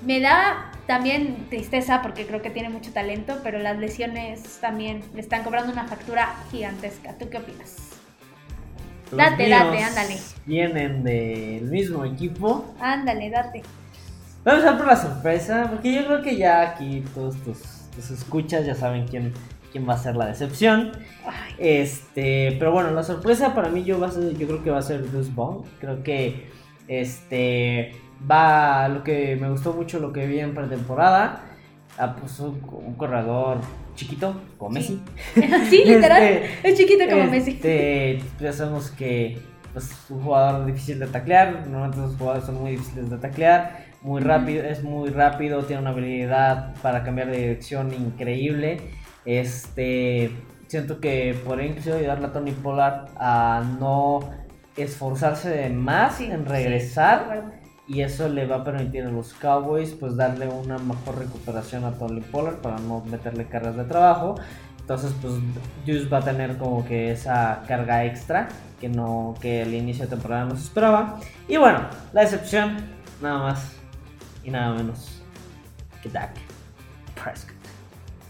Me 0.04 0.20
da 0.20 0.70
también 0.86 1.48
tristeza 1.48 2.02
porque 2.02 2.26
creo 2.26 2.40
que 2.40 2.50
tiene 2.50 2.68
mucho 2.68 2.92
talento, 2.92 3.40
pero 3.42 3.58
las 3.58 3.76
lesiones 3.78 4.58
también 4.60 5.02
le 5.14 5.20
están 5.20 5.42
cobrando 5.42 5.72
una 5.72 5.86
factura 5.86 6.34
gigantesca. 6.50 7.14
¿Tú 7.18 7.28
qué 7.28 7.38
opinas? 7.38 7.76
Los 9.10 9.18
Date, 9.18 9.48
date, 9.48 9.82
ándale. 9.82 10.18
Vienen 10.46 11.02
del 11.02 11.62
mismo 11.62 12.04
equipo. 12.04 12.74
Ándale, 12.78 13.30
date. 13.30 13.62
Vamos 14.48 14.64
a 14.64 14.70
ver 14.70 14.78
por 14.78 14.86
la 14.86 14.96
sorpresa, 14.96 15.66
porque 15.70 15.92
yo 15.92 16.06
creo 16.06 16.22
que 16.22 16.34
ya 16.38 16.62
aquí 16.62 17.04
todos 17.14 17.36
tus, 17.42 17.58
tus 17.94 18.10
escuchas 18.10 18.64
ya 18.64 18.74
saben 18.74 19.06
quién, 19.06 19.34
quién 19.70 19.86
va 19.86 19.92
a 19.92 19.98
ser 19.98 20.16
la 20.16 20.24
decepción. 20.24 20.92
Este, 21.58 22.56
pero 22.58 22.72
bueno, 22.72 22.90
la 22.92 23.02
sorpresa 23.02 23.54
para 23.54 23.68
mí 23.68 23.84
yo, 23.84 24.00
va 24.00 24.06
a 24.06 24.10
ser- 24.10 24.38
yo 24.38 24.46
creo 24.46 24.64
que 24.64 24.70
va 24.70 24.78
a 24.78 24.82
ser 24.82 25.02
Bruce 25.02 25.30
Bond. 25.34 25.66
Creo 25.80 26.02
que 26.02 26.46
este 26.88 27.92
va 28.30 28.88
lo 28.88 29.04
que 29.04 29.36
me 29.36 29.50
gustó 29.50 29.74
mucho 29.74 29.98
lo 29.98 30.14
que 30.14 30.26
vi 30.26 30.40
en 30.40 30.54
pretemporada. 30.54 31.42
Ah, 31.98 32.16
pues 32.18 32.40
un, 32.40 32.58
un 32.86 32.94
corredor 32.94 33.58
chiquito, 33.96 34.34
como 34.56 34.70
Messi. 34.70 34.98
sí, 35.68 35.82
literal. 35.84 36.22
Este, 36.22 36.70
es 36.70 36.78
chiquito 36.78 37.04
como 37.06 37.24
Messi. 37.24 37.50
Este, 37.50 38.22
ya 38.40 38.54
sabemos 38.54 38.92
que 38.92 39.42
pues, 39.74 39.90
un 40.08 40.22
jugador 40.22 40.64
difícil 40.64 40.98
de 41.00 41.06
taclear. 41.08 41.66
Normalmente 41.66 41.98
los 41.98 42.16
jugadores 42.16 42.44
son 42.46 42.62
muy 42.62 42.70
difíciles 42.70 43.10
de 43.10 43.18
taclear. 43.18 43.87
Muy 44.00 44.20
rápido, 44.20 44.64
es 44.64 44.84
muy 44.84 45.10
rápido, 45.10 45.64
tiene 45.64 45.82
una 45.82 45.90
habilidad 45.90 46.74
para 46.82 47.02
cambiar 47.02 47.30
de 47.30 47.38
dirección 47.38 47.92
increíble. 47.92 48.80
Este, 49.24 50.30
siento 50.68 51.00
que 51.00 51.36
podría 51.44 51.66
incluso 51.66 51.94
ayudarle 51.94 52.26
a 52.26 52.32
Tony 52.32 52.52
Pollard 52.52 53.08
a 53.16 53.64
no 53.80 54.20
esforzarse 54.76 55.50
de 55.50 55.70
más 55.70 56.20
en 56.20 56.46
regresar 56.46 57.58
y 57.88 58.02
eso 58.02 58.28
le 58.28 58.46
va 58.46 58.56
a 58.56 58.64
permitir 58.64 59.04
a 59.04 59.10
los 59.10 59.32
Cowboys 59.34 59.94
pues 59.94 60.14
darle 60.14 60.46
una 60.46 60.78
mejor 60.78 61.18
recuperación 61.18 61.84
a 61.84 61.92
Tony 61.92 62.20
Pollard 62.20 62.58
para 62.58 62.78
no 62.78 63.02
meterle 63.04 63.46
cargas 63.46 63.76
de 63.76 63.84
trabajo. 63.84 64.36
Entonces 64.78 65.12
pues 65.20 65.34
Juice 65.84 66.08
va 66.08 66.18
a 66.18 66.22
tener 66.22 66.56
como 66.56 66.84
que 66.84 67.10
esa 67.10 67.64
carga 67.66 68.04
extra 68.04 68.48
que 68.80 68.88
no 68.88 69.34
que 69.40 69.62
al 69.62 69.74
inicio 69.74 70.04
de 70.04 70.10
temporada 70.10 70.44
no 70.44 70.54
se 70.54 70.64
esperaba. 70.64 71.18
Y 71.48 71.56
bueno, 71.56 71.80
la 72.12 72.20
decepción 72.20 72.76
nada 73.20 73.38
más 73.38 73.77
y 74.48 74.50
nada 74.50 74.74
menos 74.74 75.20
que 76.02 76.08
Dak 76.08 76.30
Prescott. 77.22 77.54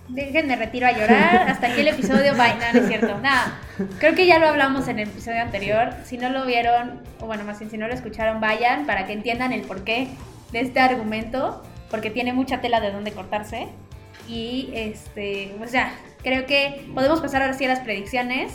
Déjenme 0.08 0.56
retiro 0.56 0.86
a 0.86 0.92
llorar. 0.92 1.48
Hasta 1.48 1.68
aquí 1.68 1.80
el 1.80 1.88
episodio. 1.88 2.32
Bye. 2.32 2.54
No, 2.54 2.72
no 2.72 2.80
es 2.80 2.88
cierto. 2.88 3.18
Nada. 3.20 3.58
Creo 3.98 4.14
que 4.14 4.26
ya 4.26 4.38
lo 4.38 4.48
hablamos 4.48 4.88
en 4.88 4.98
el 4.98 5.08
episodio 5.08 5.42
anterior. 5.42 5.94
Si 6.04 6.18
no 6.18 6.28
lo 6.30 6.44
vieron, 6.44 7.02
o 7.20 7.26
bueno, 7.26 7.44
más 7.44 7.58
bien 7.60 7.70
si 7.70 7.78
no 7.78 7.86
lo 7.86 7.94
escucharon, 7.94 8.40
vayan 8.40 8.86
para 8.86 9.06
que 9.06 9.12
entiendan 9.12 9.52
el 9.52 9.62
porqué 9.62 10.08
de 10.50 10.60
este 10.60 10.80
argumento. 10.80 11.62
Porque 11.90 12.10
tiene 12.10 12.32
mucha 12.32 12.60
tela 12.60 12.80
de 12.80 12.90
dónde 12.90 13.12
cortarse. 13.12 13.68
Y 14.26 14.70
este, 14.74 15.54
pues 15.58 15.72
ya, 15.72 15.92
creo 16.22 16.46
que 16.46 16.86
podemos 16.94 17.20
pasar 17.20 17.42
ahora 17.42 17.54
sí 17.54 17.64
a 17.64 17.68
las 17.68 17.80
predicciones. 17.80 18.52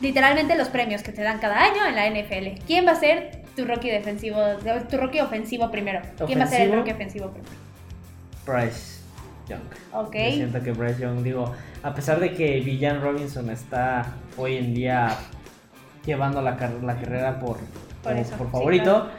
Literalmente 0.00 0.56
los 0.56 0.68
premios 0.68 1.02
que 1.02 1.12
te 1.12 1.22
dan 1.22 1.38
cada 1.38 1.62
año 1.62 1.86
en 1.86 1.94
la 1.94 2.08
NFL. 2.08 2.64
¿Quién 2.66 2.86
va 2.86 2.92
a 2.92 2.96
ser 2.96 3.41
tu 3.56 3.64
rookie 3.64 3.90
defensivo, 3.90 4.38
tu 4.90 4.96
rookie 4.96 5.20
ofensivo 5.20 5.70
primero? 5.70 6.00
¿Quién 6.26 6.38
va 6.40 6.44
a 6.44 6.46
ser 6.46 6.62
el 6.62 6.72
rookie 6.76 6.92
ofensivo 6.92 7.30
primero? 7.30 7.54
Bryce 8.46 9.00
Young. 9.48 9.60
Ok. 9.92 10.14
Yo 10.14 10.30
siento 10.32 10.62
que 10.62 10.72
Bryce 10.72 11.02
Young, 11.02 11.22
digo, 11.22 11.52
a 11.82 11.94
pesar 11.94 12.20
de 12.20 12.32
que 12.34 12.60
Villan 12.60 13.00
Robinson 13.02 13.50
está 13.50 14.06
hoy 14.36 14.56
en 14.56 14.74
día 14.74 15.08
llevando 16.04 16.40
la, 16.42 16.56
car- 16.56 16.82
la 16.82 16.96
carrera 16.96 17.38
por, 17.38 17.58
Por 18.02 18.12
como 18.12 18.16
eso, 18.22 18.36
por 18.36 18.46
sí, 18.46 18.52
favorito, 18.52 19.10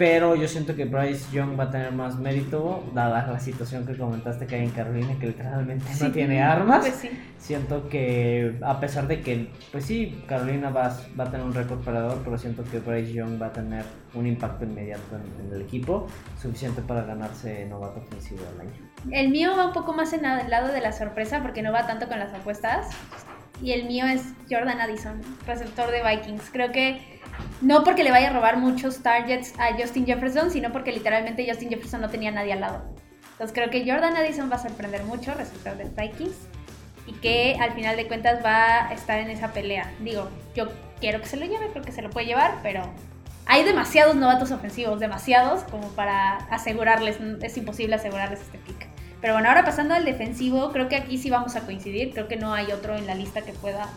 Pero 0.00 0.34
yo 0.34 0.48
siento 0.48 0.74
que 0.74 0.86
Bryce 0.86 1.30
Young 1.30 1.60
va 1.60 1.64
a 1.64 1.70
tener 1.70 1.92
más 1.92 2.16
mérito, 2.16 2.90
dada 2.94 3.26
la 3.30 3.38
situación 3.38 3.84
que 3.84 3.94
comentaste 3.98 4.46
que 4.46 4.54
hay 4.56 4.64
en 4.64 4.70
Carolina, 4.70 5.14
que 5.20 5.26
literalmente 5.26 5.84
no 6.00 6.10
tiene 6.10 6.42
armas. 6.42 6.80
Pues 6.80 6.94
sí. 6.94 7.10
Siento 7.36 7.86
que, 7.90 8.56
a 8.62 8.80
pesar 8.80 9.06
de 9.08 9.20
que, 9.20 9.50
pues 9.70 9.84
sí, 9.84 10.24
Carolina 10.26 10.70
va, 10.70 10.96
va 11.20 11.24
a 11.24 11.30
tener 11.30 11.44
un 11.44 11.52
récord 11.52 11.84
parador, 11.84 12.22
pero 12.24 12.38
siento 12.38 12.64
que 12.64 12.78
Bryce 12.78 13.12
Young 13.12 13.42
va 13.42 13.48
a 13.48 13.52
tener 13.52 13.84
un 14.14 14.26
impacto 14.26 14.64
inmediato 14.64 15.16
en, 15.16 15.46
en 15.46 15.54
el 15.54 15.60
equipo, 15.60 16.06
suficiente 16.40 16.80
para 16.80 17.02
ganarse 17.02 17.66
novato 17.66 18.00
ofensivo 18.00 18.40
del 18.52 18.68
año. 18.68 18.90
El 19.10 19.28
mío 19.28 19.50
va 19.54 19.66
un 19.66 19.74
poco 19.74 19.92
más 19.92 20.14
en 20.14 20.24
el 20.24 20.48
lado 20.48 20.68
de 20.68 20.80
la 20.80 20.92
sorpresa 20.92 21.42
porque 21.42 21.60
no 21.60 21.72
va 21.72 21.86
tanto 21.86 22.08
con 22.08 22.18
las 22.18 22.32
apuestas. 22.32 22.88
Y 23.62 23.72
el 23.72 23.84
mío 23.84 24.06
es 24.06 24.32
Jordan 24.48 24.80
Addison, 24.80 25.20
receptor 25.46 25.90
de 25.90 26.00
Vikings. 26.02 26.48
Creo 26.50 26.72
que 26.72 27.19
no 27.60 27.84
porque 27.84 28.04
le 28.04 28.10
vaya 28.10 28.30
a 28.30 28.32
robar 28.32 28.56
muchos 28.58 29.02
targets 29.02 29.52
a 29.58 29.74
Justin 29.78 30.06
Jefferson, 30.06 30.50
sino 30.50 30.72
porque 30.72 30.92
literalmente 30.92 31.46
Justin 31.48 31.68
Jefferson 31.70 32.00
no 32.00 32.08
tenía 32.08 32.30
nadie 32.30 32.52
al 32.52 32.60
lado. 32.60 32.82
Entonces 33.32 33.54
creo 33.54 33.70
que 33.70 33.90
Jordan 33.90 34.16
Addison 34.16 34.50
va 34.50 34.56
a 34.56 34.62
sorprender 34.62 35.04
mucho, 35.04 35.32
receptor 35.34 35.76
de 35.76 35.84
Vikings. 35.84 36.36
Y 37.06 37.12
que 37.14 37.56
al 37.58 37.72
final 37.72 37.96
de 37.96 38.06
cuentas 38.06 38.44
va 38.44 38.88
a 38.88 38.92
estar 38.92 39.18
en 39.18 39.30
esa 39.30 39.52
pelea. 39.52 39.90
Digo, 40.00 40.28
yo 40.54 40.68
quiero 41.00 41.20
que 41.20 41.26
se 41.26 41.36
lo 41.36 41.46
lleve, 41.46 41.68
creo 41.70 41.82
que 41.82 41.92
se 41.92 42.02
lo 42.02 42.10
puede 42.10 42.26
llevar, 42.26 42.58
pero 42.62 42.82
hay 43.46 43.64
demasiados 43.64 44.14
novatos 44.14 44.52
ofensivos, 44.52 45.00
demasiados 45.00 45.64
como 45.64 45.88
para 45.88 46.36
asegurarles, 46.50 47.18
es 47.42 47.56
imposible 47.56 47.96
asegurarles 47.96 48.40
este 48.40 48.58
pick. 48.58 48.86
Pero 49.20 49.34
bueno, 49.34 49.48
ahora 49.48 49.64
pasando 49.64 49.94
al 49.94 50.04
defensivo, 50.04 50.70
creo 50.72 50.88
que 50.88 50.96
aquí 50.96 51.18
sí 51.18 51.30
vamos 51.30 51.56
a 51.56 51.62
coincidir. 51.62 52.12
Creo 52.12 52.28
que 52.28 52.36
no 52.36 52.54
hay 52.54 52.72
otro 52.72 52.96
en 52.96 53.06
la 53.06 53.14
lista 53.14 53.42
que 53.42 53.52
pueda 53.52 53.88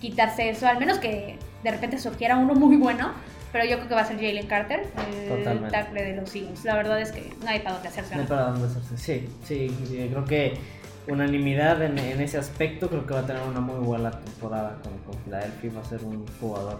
quitarse 0.00 0.48
eso, 0.50 0.66
al 0.66 0.78
menos 0.78 0.98
que 0.98 1.38
de 1.62 1.70
repente 1.70 1.98
surgiera 1.98 2.36
uno 2.36 2.54
muy 2.54 2.76
bueno. 2.76 3.12
Pero 3.50 3.64
yo 3.64 3.76
creo 3.76 3.88
que 3.88 3.94
va 3.94 4.02
a 4.02 4.04
ser 4.04 4.16
Jalen 4.16 4.46
Carter, 4.46 4.86
el 5.10 5.28
Totalmente. 5.38 5.70
tackle 5.70 6.02
de 6.02 6.16
los 6.16 6.34
Eagles. 6.34 6.64
La 6.66 6.76
verdad 6.76 7.00
es 7.00 7.12
que 7.12 7.32
no 7.42 7.48
hay 7.48 7.60
para 7.60 7.76
dónde 7.76 7.88
hacerse. 7.88 8.14
No 8.14 8.20
hay 8.20 8.26
para 8.26 8.42
dónde 8.42 8.66
hacerse. 8.68 8.98
Sí, 8.98 9.26
sí, 9.42 9.74
sí, 9.88 10.06
creo 10.10 10.24
que 10.26 10.58
unanimidad 11.06 11.80
en, 11.82 11.98
en 11.98 12.20
ese 12.20 12.36
aspecto, 12.36 12.90
creo 12.90 13.06
que 13.06 13.14
va 13.14 13.20
a 13.20 13.26
tener 13.26 13.42
una 13.42 13.60
muy 13.60 13.82
buena 13.82 14.10
temporada 14.10 14.76
con, 14.82 14.98
con 14.98 15.14
Philadelphia, 15.24 15.72
va 15.74 15.80
a 15.80 15.84
ser 15.84 16.04
un 16.04 16.26
jugador 16.38 16.78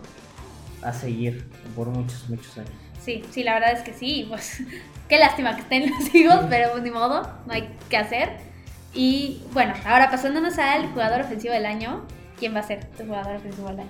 a 0.83 0.93
seguir 0.93 1.49
por 1.75 1.89
muchos, 1.89 2.29
muchos 2.29 2.59
años. 2.59 2.71
Sí, 3.03 3.23
sí, 3.31 3.43
la 3.43 3.55
verdad 3.55 3.73
es 3.73 3.81
que 3.81 3.95
sí. 3.95 4.27
Pues 4.29 4.61
qué 5.09 5.19
lástima 5.19 5.55
que 5.55 5.63
estén 5.63 5.91
los 5.99 6.15
Eagles, 6.15 6.47
pero 6.51 6.73
pues 6.73 6.83
ni 6.83 6.91
modo, 6.91 7.23
no 7.47 7.53
hay 7.55 7.71
que 7.89 7.97
hacer. 7.97 8.29
Y 8.93 9.43
bueno, 9.53 9.73
ahora 9.87 10.11
pasándonos 10.11 10.59
al 10.59 10.89
jugador 10.89 11.23
ofensivo 11.23 11.55
del 11.55 11.65
año. 11.65 12.03
¿Quién 12.39 12.55
va 12.55 12.61
a 12.61 12.63
ser 12.63 12.85
tu 12.97 13.05
jugador 13.05 13.41
del 13.43 13.53
año? 13.81 13.89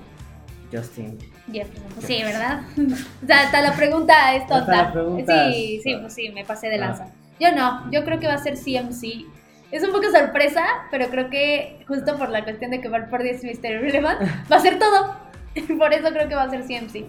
Justin. 0.72 1.18
Jefferson. 1.50 1.88
Pues 1.94 2.06
sí, 2.06 2.22
¿verdad? 2.22 2.60
o 3.22 3.26
sea, 3.26 3.42
hasta 3.44 3.60
la 3.62 3.72
pregunta 3.74 4.34
es 4.34 4.46
tonta. 4.46 4.92
pregunta 4.92 5.50
sí, 5.52 5.76
es- 5.76 5.82
sí, 5.82 5.96
pues 6.00 6.14
sí, 6.14 6.28
me 6.30 6.44
pasé 6.44 6.68
de 6.68 6.76
Ah. 6.76 6.78
lanza. 6.78 7.06
Yo 7.40 7.52
no, 7.52 7.90
yo 7.90 8.04
creo 8.04 8.18
que 8.18 8.26
va 8.26 8.34
a 8.34 8.38
ser 8.38 8.56
CMC. 8.56 9.24
Es 9.70 9.84
un 9.84 9.92
poco 9.92 10.10
sorpresa, 10.10 10.64
pero 10.90 11.08
creo 11.08 11.30
que 11.30 11.84
justo 11.86 12.16
por 12.18 12.30
la 12.30 12.42
cuestión 12.44 12.70
de 12.70 12.80
que 12.80 12.88
Bart 12.88 13.10
Purdy 13.10 13.28
es 13.30 13.44
Mr. 13.44 13.70
Irrelevant, 13.72 14.20
va 14.50 14.56
a 14.56 14.60
ser 14.60 14.78
todo. 14.78 15.14
por 15.78 15.92
eso 15.92 16.08
creo 16.10 16.28
que 16.28 16.34
va 16.34 16.42
a 16.44 16.50
ser 16.50 16.62
CMC. 16.66 17.04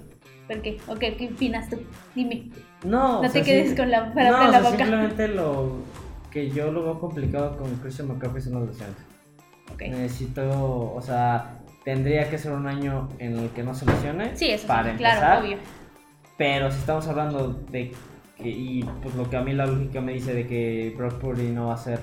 ¿Por 0.47 0.61
qué? 0.61 0.77
Ok, 0.87 0.99
¿qué 0.99 1.29
opinas 1.33 1.69
tú? 1.69 1.79
Dime. 2.15 2.49
No, 2.83 3.13
No 3.13 3.19
o 3.19 3.21
te 3.21 3.29
sea, 3.29 3.43
quedes 3.43 3.69
sí- 3.71 3.75
con 3.75 3.89
la 3.91 4.13
palabra 4.13 4.39
no, 4.39 4.45
en 4.45 4.51
la 4.51 4.57
o 4.59 4.61
sea, 4.61 4.71
boca. 4.71 4.83
Simplemente 4.85 5.27
lo 5.29 5.77
que 6.31 6.49
yo 6.49 6.71
lo 6.71 6.83
veo 6.83 6.99
complicado 6.99 7.57
con 7.57 7.73
Christian 7.77 8.07
McCaffrey 8.09 8.41
son 8.41 8.53
las 8.59 8.69
lesiones. 8.69 8.95
Necesito, 9.77 10.93
o 10.93 11.01
sea, 11.01 11.59
tendría 11.83 12.29
que 12.29 12.37
ser 12.37 12.51
un 12.51 12.67
año 12.67 13.09
en 13.19 13.37
el 13.37 13.49
que 13.49 13.63
no 13.63 13.73
se 13.73 13.85
lesione. 13.85 14.35
Sí, 14.35 14.49
eso 14.49 14.67
para 14.67 14.91
sí, 14.91 14.97
claro, 14.97 15.17
empezar. 15.17 15.43
obvio. 15.43 15.57
Pero 16.37 16.71
si 16.71 16.79
estamos 16.79 17.07
hablando 17.07 17.49
de 17.69 17.91
que, 18.37 18.49
y 18.49 18.83
pues 19.01 19.15
lo 19.15 19.29
que 19.29 19.37
a 19.37 19.41
mí 19.41 19.53
la 19.53 19.65
lógica 19.65 20.01
me 20.01 20.13
dice 20.13 20.33
de 20.33 20.47
que 20.47 20.93
Brock 20.97 21.15
Purdy 21.19 21.49
no 21.49 21.67
va 21.67 21.73
a 21.73 21.77
ser, 21.77 21.99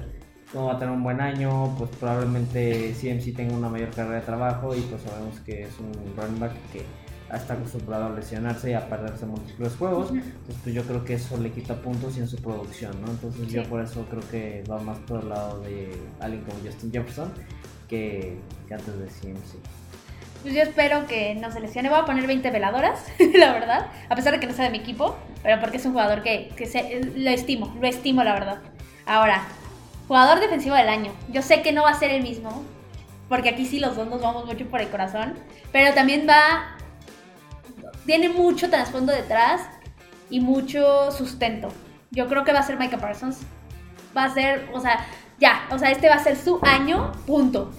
no 0.54 0.66
va 0.66 0.74
a 0.74 0.78
tener 0.78 0.94
un 0.94 1.02
buen 1.02 1.20
año, 1.20 1.74
pues 1.78 1.90
probablemente 1.98 2.94
CMC 3.00 3.34
tenga 3.34 3.54
una 3.54 3.68
mayor 3.68 3.90
carrera 3.90 4.16
de 4.16 4.26
trabajo 4.26 4.74
y 4.74 4.80
pues 4.80 5.02
sabemos 5.02 5.40
que 5.40 5.62
es 5.62 5.78
un 5.78 5.92
running 6.16 6.38
back 6.38 6.52
que 6.72 6.82
está 7.34 7.54
acostumbrado 7.54 8.06
a 8.06 8.10
lesionarse 8.10 8.70
y 8.70 8.74
a 8.74 8.88
perderse 8.88 9.26
múltiples 9.26 9.74
juegos, 9.76 10.06
Ujú. 10.10 10.18
entonces 10.18 10.56
pues 10.62 10.74
yo 10.74 10.82
creo 10.84 11.04
que 11.04 11.14
eso 11.14 11.36
le 11.38 11.50
quita 11.50 11.74
puntos 11.76 12.16
y 12.16 12.20
en 12.20 12.28
su 12.28 12.36
producción, 12.36 12.92
¿no? 13.04 13.08
Entonces 13.10 13.48
yo 13.48 13.62
Sí. 13.62 13.68
por 13.68 13.82
eso 13.82 14.04
creo 14.08 14.22
que 14.30 14.62
va 14.70 14.78
más 14.78 14.98
por 15.00 15.20
el 15.22 15.28
lado 15.30 15.60
de 15.62 15.90
alguien 16.20 16.42
como 16.44 16.58
Justin 16.64 16.92
Jefferson 16.92 17.32
que, 17.88 18.38
que 18.68 18.74
antes 18.74 18.98
de 18.98 19.06
CMC. 19.06 19.56
Pues 20.42 20.54
yo 20.54 20.62
espero 20.62 21.06
que 21.08 21.34
no 21.34 21.50
se 21.50 21.58
lesione. 21.58 21.88
Voy 21.88 21.98
a 21.98 22.04
poner 22.04 22.26
20 22.26 22.50
veladoras, 22.52 23.00
la 23.34 23.52
verdad. 23.52 23.86
A 24.08 24.14
pesar 24.14 24.32
de 24.32 24.38
que 24.38 24.46
no 24.46 24.52
sea 24.52 24.66
de 24.66 24.70
mi 24.70 24.78
equipo. 24.78 25.16
Pero 25.42 25.60
porque 25.60 25.78
es 25.78 25.86
un 25.86 25.92
jugador 25.92 26.22
que, 26.22 26.50
que 26.56 26.66
se- 26.66 27.00
lo 27.16 27.30
estimo. 27.30 27.74
Lo 27.80 27.88
estimo, 27.88 28.22
la 28.22 28.32
verdad. 28.34 28.58
Ahora, 29.06 29.42
jugador 30.06 30.38
defensivo 30.38 30.76
del 30.76 30.88
año. 30.88 31.10
Yo 31.32 31.42
sé 31.42 31.62
que 31.62 31.72
no 31.72 31.82
va 31.82 31.90
a 31.90 31.94
ser 31.98 32.12
el 32.12 32.22
mismo. 32.22 32.62
Porque 33.28 33.48
aquí 33.48 33.64
sí 33.66 33.80
los 33.80 33.96
dos 33.96 34.06
nos 34.08 34.20
vamos 34.22 34.46
mucho 34.46 34.66
por 34.66 34.80
el 34.80 34.88
corazón. 34.88 35.34
Pero 35.72 35.92
también 35.94 36.26
va... 36.28 36.75
Tiene 38.06 38.28
mucho 38.28 38.70
trasfondo 38.70 39.12
detrás. 39.12 39.62
Y 40.28 40.40
mucho 40.40 41.12
sustento. 41.12 41.68
Yo 42.10 42.26
creo 42.26 42.42
que 42.42 42.52
va 42.52 42.58
a 42.58 42.62
ser 42.64 42.78
Micah 42.78 42.98
Parsons. 42.98 43.42
Va 44.16 44.24
a 44.24 44.34
ser, 44.34 44.68
o 44.72 44.80
sea, 44.80 45.06
ya. 45.38 45.68
O 45.70 45.78
sea, 45.78 45.90
este 45.92 46.08
va 46.08 46.16
a 46.16 46.18
ser 46.18 46.36
su 46.36 46.58
año, 46.62 47.12
punto. 47.26 47.70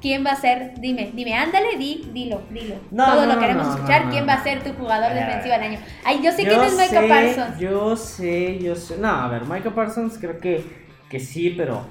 ¿Quién 0.00 0.26
va 0.26 0.30
a 0.32 0.36
ser? 0.36 0.80
Dime, 0.80 1.12
dime, 1.14 1.34
ándale, 1.34 1.76
di, 1.78 2.10
dilo, 2.12 2.42
dilo. 2.50 2.74
No, 2.90 3.04
Todo 3.06 3.24
no, 3.26 3.34
lo 3.34 3.38
queremos 3.40 3.68
no, 3.68 3.74
escuchar. 3.74 4.10
¿Quién 4.10 4.26
va 4.26 4.32
a 4.32 4.42
ser 4.42 4.64
tu 4.64 4.72
jugador 4.72 5.12
ver, 5.14 5.26
defensivo 5.26 5.54
del 5.54 5.62
año? 5.62 5.78
Ay, 6.04 6.20
yo 6.24 6.32
sé 6.32 6.38
quién 6.38 6.50
Yo 6.56 6.62
es 6.64 6.72
Micah 6.72 6.86
sé, 7.02 7.08
Parsons. 7.08 7.58
Yo 7.60 7.96
sé, 7.96 8.58
yo 8.58 8.74
sé. 8.74 8.98
No, 8.98 9.08
a 9.08 9.28
ver, 9.28 9.44
Micah 9.44 9.70
Parsons 9.72 10.18
creo 10.18 10.38
que, 10.40 10.64
que 11.08 11.20
sí, 11.20 11.50
pero 11.56 11.86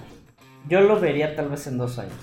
yo 0.68 0.82
lo 0.82 1.00
vería 1.00 1.38
tal 1.38 1.48
vez 1.48 1.66
en 1.68 1.78
dos 1.78 1.98
años. 2.00 2.16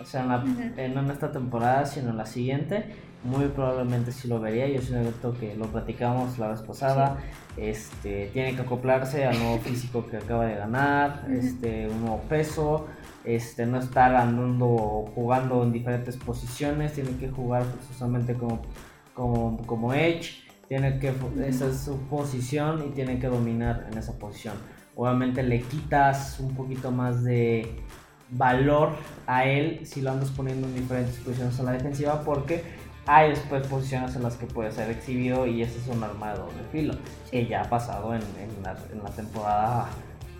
O 0.00 0.04
sea, 0.04 0.20
en 0.20 0.28
la- 0.28 0.38
Ujú. 0.38 0.60
en- 0.76 0.94
no 0.94 1.00
en 1.00 1.10
esta 1.10 1.32
temporada, 1.32 1.84
sino 1.84 2.10
en 2.10 2.16
la 2.16 2.26
siguiente. 2.26 2.94
Muy 3.24 3.46
probablemente 3.48 4.12
sí 4.12 4.28
lo 4.28 4.38
vería. 4.38 4.68
Yo 4.68 4.82
siento 4.82 5.32
que 5.32 5.54
lo 5.54 5.64
platicamos 5.66 6.38
la 6.38 6.48
vez 6.48 6.60
pasada. 6.60 7.16
Este, 7.56 8.28
tiene 8.34 8.54
que 8.54 8.62
acoplarse 8.62 9.24
al 9.24 9.38
nuevo 9.38 9.58
físico 9.64 10.06
que 10.06 10.18
acaba 10.18 10.44
de 10.44 10.56
ganar. 10.56 11.26
Este, 11.30 11.88
un 11.88 12.02
nuevo 12.02 12.20
peso. 12.28 12.86
Este, 13.24 13.64
no 13.64 13.78
estar 13.78 14.14
andando 14.14 15.10
jugando 15.14 15.62
en 15.62 15.72
diferentes 15.72 16.18
posiciones. 16.18 16.92
Tiene 16.92 17.16
que 17.16 17.30
jugar 17.30 17.64
precisamente 17.64 18.34
como, 18.34 18.60
como, 19.14 19.56
como 19.66 19.94
Edge. 19.94 20.44
Tiene 20.68 20.98
que, 20.98 21.14
esa 21.46 21.68
es 21.68 21.78
su 21.78 21.98
posición 22.08 22.84
y 22.86 22.90
tiene 22.90 23.18
que 23.18 23.28
dominar 23.28 23.86
en 23.90 23.96
esa 23.96 24.12
posición. 24.18 24.54
Obviamente 24.96 25.42
le 25.42 25.62
quitas 25.62 26.38
un 26.40 26.54
poquito 26.54 26.90
más 26.90 27.24
de 27.24 27.82
valor 28.30 28.90
a 29.26 29.44
él 29.44 29.80
si 29.84 30.00
lo 30.00 30.10
andas 30.10 30.30
poniendo 30.30 30.66
en 30.66 30.74
diferentes 30.74 31.16
posiciones 31.18 31.58
a 31.60 31.62
la 31.62 31.72
defensiva 31.72 32.22
porque 32.22 32.64
hay 33.06 33.30
después 33.30 33.66
posiciones 33.66 34.16
en 34.16 34.22
las 34.22 34.36
que 34.36 34.46
puede 34.46 34.72
ser 34.72 34.90
exhibido 34.90 35.46
y 35.46 35.62
ese 35.62 35.78
es 35.78 35.88
un 35.88 36.02
arma 36.02 36.32
de 36.32 36.38
doble 36.38 36.62
filo 36.72 36.94
que 37.30 37.46
ya 37.46 37.62
ha 37.62 37.68
pasado 37.68 38.14
en, 38.14 38.22
en 38.22 38.62
la, 38.62 38.76
en 38.92 39.02
la 39.02 39.10
temporada 39.10 39.88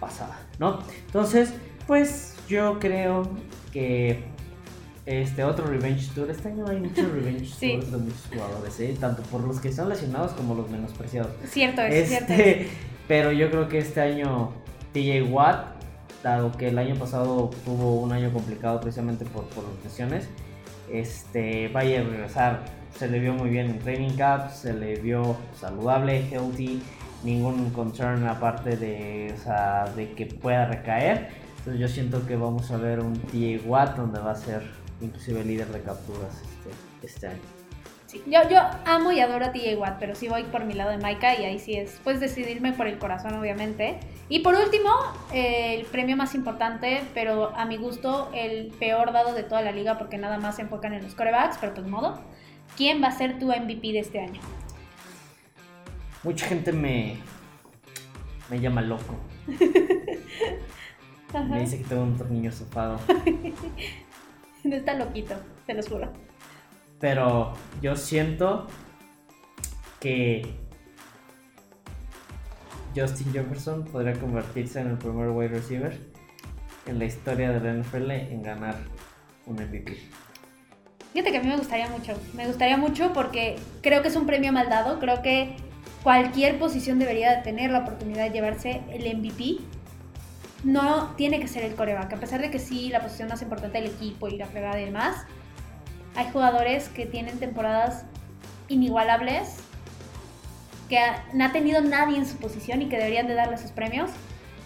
pasada, 0.01 0.39
¿no? 0.59 0.79
Entonces, 1.07 1.53
pues 1.87 2.37
yo 2.49 2.79
creo 2.79 3.29
que 3.73 4.25
este 5.07 5.45
otro 5.45 5.67
Revenge 5.67 6.09
Tour, 6.15 6.31
este 6.31 6.49
año 6.49 6.67
hay 6.67 6.79
muchos 6.79 7.11
Revenge 7.11 7.47
Sí. 7.59 7.73
Tours 7.75 7.93
de 7.93 7.99
muchos 7.99 8.27
jugadores, 8.33 8.81
¿eh? 8.81 8.97
tanto 8.99 9.23
por 9.25 9.43
los 9.43 9.61
que 9.61 9.69
están 9.69 9.89
lesionados 9.89 10.33
como 10.33 10.55
los 10.55 10.71
menospreciados. 10.71 11.33
Cierto 11.47 11.83
es, 11.83 12.09
cierto 12.09 12.33
es. 12.33 12.39
Este, 12.41 12.69
pero 13.09 13.33
yo 13.33 13.51
creo 13.51 13.69
que 13.69 13.79
este 13.79 14.01
año 14.01 14.53
TJ 14.93 15.31
Watt, 15.31 15.67
dado 16.23 16.53
que 16.53 16.69
el 16.69 16.79
año 16.79 16.95
pasado 16.95 17.51
tuvo 17.67 18.01
un 18.01 18.13
año 18.13 18.33
complicado 18.33 18.81
precisamente 18.81 19.27
por, 19.27 19.45
por 19.49 19.65
las 19.65 19.85
lesiones, 19.85 20.29
este, 20.91 21.69
vaya 21.69 22.01
a 22.01 22.05
regresar. 22.05 22.65
Se 22.97 23.09
le 23.09 23.19
vio 23.19 23.35
muy 23.35 23.51
bien 23.51 23.71
en 23.71 23.79
training 23.81 24.17
camp, 24.17 24.51
se 24.51 24.73
le 24.73 24.97
vio 24.97 25.37
saludable, 25.59 26.29
healthy, 26.31 26.81
ningún 27.25 27.71
concern 27.71 28.27
aparte 28.27 28.77
de, 28.77 29.35
o 29.37 29.43
sea, 29.43 29.87
de 29.97 30.13
que 30.13 30.27
pueda 30.27 30.67
recaer. 30.67 31.29
Entonces 31.59 31.81
yo 31.81 31.89
siento 31.89 32.27
que 32.27 32.37
vamos 32.37 32.71
a 32.71 32.77
ver 32.77 33.01
un 33.01 33.15
TJ 33.15 33.67
Watt 33.67 33.97
donde 33.97 34.21
va 34.21 34.33
a 34.33 34.37
ser 34.37 34.63
inclusive 35.01 35.45
líder 35.45 35.69
de 35.69 35.81
capturas 35.81 36.43
este, 36.43 37.07
este 37.07 37.27
año. 37.29 37.54
Sí, 38.15 38.23
Yo, 38.31 38.49
yo 38.49 38.61
amo 38.87 39.11
y 39.11 39.19
adoro 39.19 39.45
a 39.45 39.53
TJ 39.53 39.77
Watt, 39.77 39.97
pero 39.99 40.15
sí 40.15 40.29
voy 40.29 40.45
por 40.45 40.65
mi 40.65 40.75
lado 40.75 40.91
de 40.91 40.99
Micah 40.99 41.35
y 41.39 41.45
ahí 41.45 41.59
sí 41.59 41.75
es, 41.75 42.01
pues 42.05 42.21
decidirme 42.21 42.73
por 42.73 42.87
el 42.87 42.99
corazón, 42.99 43.35
obviamente. 43.35 43.99
Y 44.29 44.39
por 44.41 44.55
último, 44.55 44.91
eh, 45.33 45.75
el 45.81 45.87
premio 45.87 46.17
más 46.17 46.37
importante, 46.37 47.03
pero 47.13 47.55
a 47.57 47.65
mi 47.65 47.77
gusto 47.77 48.31
el 48.33 48.69
peor 48.79 49.13
dado 49.13 49.35
de 49.35 49.43
toda 49.43 49.63
la 49.63 49.73
liga 49.73 49.99
porque 49.99 50.17
nada 50.17 50.39
más 50.39 50.57
se 50.57 50.63
enfocan 50.63 50.95
en 50.95 51.03
los 51.03 51.17
corebacks, 51.17 51.59
pero 51.59 51.75
pues 51.75 51.87
modo. 51.89 52.21
¿Quién 52.77 53.03
va 53.03 53.09
a 53.09 53.13
ser 53.13 53.39
tu 53.39 53.47
MVP 53.47 53.93
de 53.93 53.99
este 53.99 54.21
año? 54.21 54.41
Mucha 56.23 56.47
gente 56.47 56.73
me, 56.73 57.17
me 58.49 58.61
llama 58.61 58.81
loco. 58.81 59.17
Me 61.51 61.61
dice 61.63 61.79
que 61.79 61.85
tengo 61.85 62.05
un 62.05 62.17
tornillo 62.17 62.53
sofado. 62.53 63.01
No 64.63 64.77
está 64.77 64.95
loquito, 64.95 65.35
te 65.67 65.75
lo 65.75 65.83
juro. 65.83 66.11
Pero 67.05 67.53
yo 67.83 67.97
siento 67.97 68.67
que 70.01 70.41
Justin 72.97 73.31
Jefferson 73.31 73.85
podría 73.85 74.15
convertirse 74.15 74.81
en 74.81 74.87
el 74.87 74.97
primer 74.97 75.29
wide 75.29 75.49
receiver 75.49 76.01
en 76.87 76.99
la 76.99 77.05
historia 77.05 77.53
de 77.53 77.61
la 77.61 77.83
NFL 77.83 78.11
en 78.11 78.43
ganar 78.43 78.77
un 79.45 79.57
MVP. 79.57 79.99
Fíjate 81.13 81.31
que 81.31 81.37
a 81.37 81.43
mí 81.43 81.49
me 81.49 81.59
gustaría 81.59 81.91
mucho. 81.91 82.19
Me 82.33 82.47
gustaría 82.47 82.79
mucho 82.79 83.13
porque 83.13 83.57
creo 83.83 84.01
que 84.01 84.09
es 84.09 84.17
un 84.17 84.25
premio 84.25 84.51
mal 84.55 84.71
dado. 84.71 84.99
Creo 84.99 85.21
que 85.21 85.57
cualquier 86.03 86.59
posición 86.59 86.99
debería 86.99 87.37
de 87.37 87.43
tener 87.43 87.71
la 87.71 87.81
oportunidad 87.81 88.25
de 88.25 88.31
llevarse 88.31 88.81
el 88.91 89.15
MVP. 89.15 89.59
No 90.65 91.13
tiene 91.17 91.39
que 91.39 91.49
ser 91.49 91.65
el 91.65 91.75
coreback. 91.75 92.15
A 92.15 92.17
pesar 92.17 92.41
de 92.41 92.51
que 92.51 92.59
sí, 92.59 92.89
la 92.89 93.03
posición 93.03 93.29
más 93.29 93.43
importante 93.43 93.79
del 93.79 93.91
equipo 93.91 94.27
y 94.29 94.39
la 94.39 94.47
fregada 94.47 94.81
y 94.81 94.87
demás, 94.87 95.27
hay 96.17 96.31
jugadores 96.31 96.89
que 96.89 97.07
tienen 97.07 97.39
temporadas 97.39 98.05
inigualables 98.69 99.57
que 100.89 100.99
no 101.33 101.45
ha 101.45 101.53
tenido 101.53 101.81
nadie 101.81 102.19
en 102.19 102.27
su 102.27 102.37
posición 102.37 102.83
y 102.83 102.89
que 102.89 102.97
deberían 102.97 103.27
de 103.27 103.35
darle 103.35 103.59
sus 103.59 103.71
premios. 103.71 104.11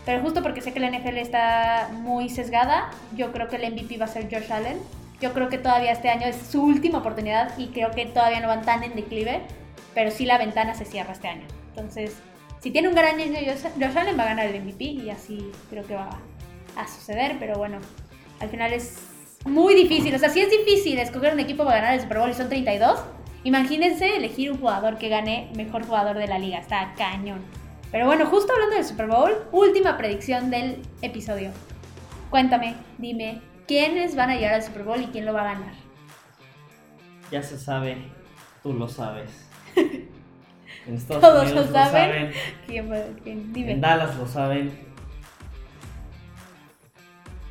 Pero 0.05 0.23
justo 0.23 0.43
porque 0.43 0.61
sé 0.61 0.73
que 0.73 0.81
la 0.81 0.91
NFL 0.91 1.19
está 1.19 1.91
muy 1.93 2.29
sesgada, 2.29 2.91
yo 3.15 3.31
creo 3.33 3.49
que 3.49 3.57
el 3.57 3.73
MVP 3.73 3.99
va 3.99 4.07
a 4.07 4.09
ser 4.09 4.25
Josh 4.25 4.51
Allen. 4.51 4.79
Yo 5.21 5.35
creo 5.35 5.49
que 5.49 5.59
todavía 5.59 5.93
este 5.93 6.09
año 6.09 6.27
es 6.27 6.37
su 6.37 6.63
última 6.63 6.99
oportunidad 6.99 7.57
y 7.59 7.69
creo 7.69 7.91
que 7.91 8.07
todavía 8.07 8.41
no 8.41 8.49
van 8.49 8.63
tan 8.63 8.85
en 8.85 8.95
declive, 8.95 9.43
pero 9.95 10.11
sí 10.11 10.25
la 10.25 10.39
ventana 10.39 10.75
se 10.75 10.85
cierra 10.85 11.13
este 11.13 11.29
año. 11.29 11.47
Entonces, 11.71 12.17
si 12.61 12.71
tiene 12.71 12.89
un 12.89 12.95
gran 12.95 13.21
año 13.21 13.39
Josh 13.79 13.99
Allen 13.99 14.19
va 14.19 14.23
a 14.23 14.27
ganar 14.27 14.47
el 14.47 14.63
MVP 14.63 14.85
y 14.85 15.11
así 15.11 15.51
creo 15.71 15.87
que 15.87 15.95
va 15.95 16.09
a 16.77 16.87
suceder, 16.87 17.37
pero 17.39 17.59
bueno, 17.59 17.79
al 18.41 18.49
final 18.49 18.73
es 18.73 18.99
muy 19.45 19.75
difícil. 19.75 20.15
O 20.15 20.19
sea, 20.19 20.29
si 20.29 20.41
es 20.41 20.51
difícil 20.51 20.99
escoger 20.99 21.33
un 21.33 21.41
equipo 21.41 21.65
para 21.65 21.77
ganar 21.77 21.95
el 21.95 22.01
Super 22.01 22.19
Bowl 22.19 22.31
y 22.31 22.35
son 22.35 22.49
32, 22.49 22.99
Imagínense 23.45 24.17
elegir 24.17 24.51
un 24.51 24.59
jugador 24.59 24.99
que 24.99 25.09
gane 25.09 25.51
mejor 25.55 25.85
jugador 25.87 26.19
de 26.19 26.27
la 26.27 26.39
liga. 26.39 26.59
Está 26.59 26.95
cañón. 26.97 27.41
Pero 27.91 28.07
bueno, 28.07 28.27
justo 28.27 28.53
hablando 28.53 28.77
del 28.77 28.85
Super 28.85 29.07
Bowl, 29.07 29.33
última 29.53 29.97
predicción 29.97 30.51
del 30.51 30.83
episodio. 31.03 31.51
Cuéntame, 32.31 32.75
dime, 32.99 33.41
¿quiénes 33.67 34.17
van 34.17 34.31
a 34.31 34.35
llegar 34.35 34.55
al 34.55 34.63
Super 34.63 34.83
Bowl 34.83 35.01
y 35.01 35.07
quién 35.07 35.25
lo 35.25 35.33
va 35.33 35.43
a 35.43 35.55
ganar? 35.55 35.73
Ya 37.31 37.43
se 37.43 37.59
sabe, 37.59 37.97
tú 38.63 38.75
lo 38.75 38.89
sabes. 38.89 39.49
En 40.87 40.99
Todos 41.07 41.43
Unidos 41.43 41.67
lo 41.67 41.73
saben. 41.73 42.33
¿Quién, 42.67 42.91
quién? 43.23 43.53
Dime. 43.53 43.73
En 43.73 43.81
Dallas 43.83 44.17
lo 44.17 44.27
saben. 44.27 44.73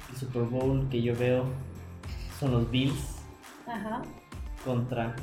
El 0.09 0.18
Super 0.18 0.41
Bowl 0.41 0.89
que 0.89 1.03
yo 1.03 1.15
veo 1.15 1.45
son 2.39 2.51
los 2.51 2.69
Bills 2.69 3.23
Ajá. 3.65 4.01
contra 4.64 5.15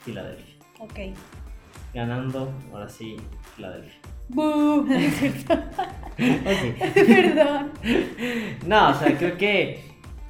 Filadelfia. 0.00 0.54
Ok. 0.80 1.16
Ganando, 1.94 2.52
ahora 2.72 2.88
sí, 2.88 3.16
Filadelfia. 3.54 3.98
¡Bú! 4.28 4.86
Perdón. 6.16 7.70
No, 8.66 8.90
o 8.90 8.94
sea, 8.94 9.16
creo 9.16 9.36
que. 9.36 9.80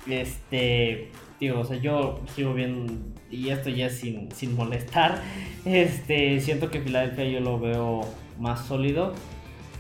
Este. 0.09 1.11
Digo, 1.41 1.61
o 1.61 1.65
sea, 1.65 1.79
yo 1.79 2.21
sigo 2.35 2.55
viendo. 2.55 2.93
Y 3.31 3.49
esto 3.49 3.71
ya 3.71 3.91
sin, 3.91 4.31
sin 4.33 4.55
molestar. 4.55 5.21
Este. 5.65 6.41
Siento 6.41 6.71
que 6.71 6.81
Filadelfia 6.81 7.25
yo 7.25 7.41
lo 7.41 7.59
veo 7.59 8.03
más 8.39 8.67
sólido. 8.67 9.15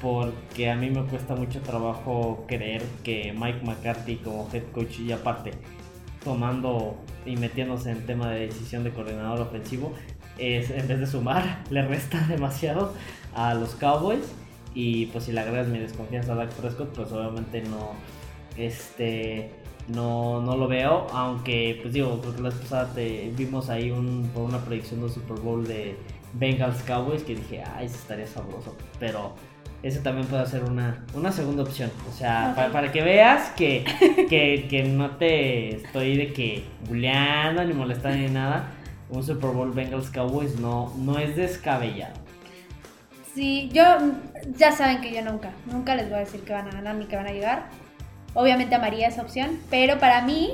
Porque 0.00 0.70
a 0.70 0.76
mí 0.76 0.90
me 0.90 1.04
cuesta 1.04 1.34
mucho 1.34 1.60
trabajo 1.62 2.44
creer 2.46 2.82
que 3.02 3.32
Mike 3.32 3.60
McCarthy 3.64 4.16
como 4.16 4.48
head 4.52 4.64
coach 4.74 5.00
y 5.00 5.10
aparte 5.10 5.52
tomando 6.26 6.96
y 7.24 7.36
metiéndose 7.36 7.92
en 7.92 8.04
tema 8.04 8.32
de 8.32 8.48
decisión 8.48 8.82
de 8.82 8.90
coordinador 8.90 9.40
ofensivo, 9.40 9.92
es, 10.38 10.70
en 10.70 10.88
vez 10.88 10.98
de 10.98 11.06
sumar, 11.06 11.62
le 11.70 11.86
resta 11.86 12.18
demasiado 12.26 12.92
a 13.34 13.54
los 13.54 13.76
Cowboys. 13.76 14.24
Y 14.74 15.06
pues 15.06 15.24
si 15.24 15.32
le 15.32 15.40
agregas 15.40 15.68
mi 15.68 15.78
desconfianza 15.78 16.32
a 16.32 16.34
Dak 16.34 16.50
Prescott, 16.50 16.92
pues 16.94 17.10
obviamente 17.12 17.62
no, 17.62 17.92
este, 18.58 19.50
no, 19.88 20.42
no 20.42 20.56
lo 20.56 20.66
veo. 20.66 21.06
Aunque, 21.12 21.78
pues 21.80 21.94
digo, 21.94 22.20
creo 22.20 22.34
que 22.34 22.42
la 22.42 22.50
pasada 22.50 22.92
te, 22.92 23.32
vimos 23.36 23.70
ahí 23.70 23.90
un, 23.92 24.28
por 24.34 24.42
una 24.42 24.58
predicción 24.58 25.00
del 25.00 25.10
Super 25.10 25.38
Bowl 25.38 25.66
de 25.66 25.96
Bengals 26.34 26.82
Cowboys 26.82 27.22
que 27.22 27.36
dije, 27.36 27.62
ay, 27.62 27.86
eso 27.86 27.94
estaría 27.94 28.26
sabroso. 28.26 28.76
Pero 28.98 29.32
ese 29.86 30.00
también 30.00 30.26
puede 30.26 30.44
ser 30.46 30.64
una, 30.64 31.04
una 31.14 31.30
segunda 31.30 31.62
opción. 31.62 31.90
O 32.10 32.12
sea, 32.12 32.54
para, 32.72 32.90
que 32.90 33.02
veas 33.02 33.50
que, 33.50 33.84
que, 34.28 34.82
no 34.82 35.12
te 35.12 35.76
estoy 35.76 36.16
de 36.16 36.32
que 36.32 36.64
bulleando 36.88 37.64
ni 37.64 37.72
molestando 37.72 38.18
ni 38.18 38.28
nada. 38.28 38.70
Un 39.08 39.22
Super 39.22 39.50
Bowl 39.50 39.70
Bengals 39.70 40.10
Cowboys 40.10 40.58
no, 40.58 40.92
no 40.98 41.18
es 41.18 41.36
descabellado. 41.36 42.14
Sí, 43.32 43.70
yo 43.72 43.84
ya 44.56 44.72
saben 44.72 45.00
que 45.00 45.12
yo 45.12 45.22
nunca, 45.22 45.50
nunca 45.66 45.94
les 45.94 46.08
voy 46.08 46.16
a 46.16 46.20
decir 46.20 46.40
que 46.40 46.52
van 46.52 46.66
a 46.66 46.72
ganar 46.72 46.96
ni 46.96 47.04
que 47.04 47.14
van 47.14 47.28
a 47.28 47.32
llegar. 47.32 47.66
Obviamente 48.34 48.74
amaría 48.74 49.06
esa 49.06 49.22
opción, 49.22 49.60
pero 49.70 49.98
para 50.00 50.22
mí 50.22 50.50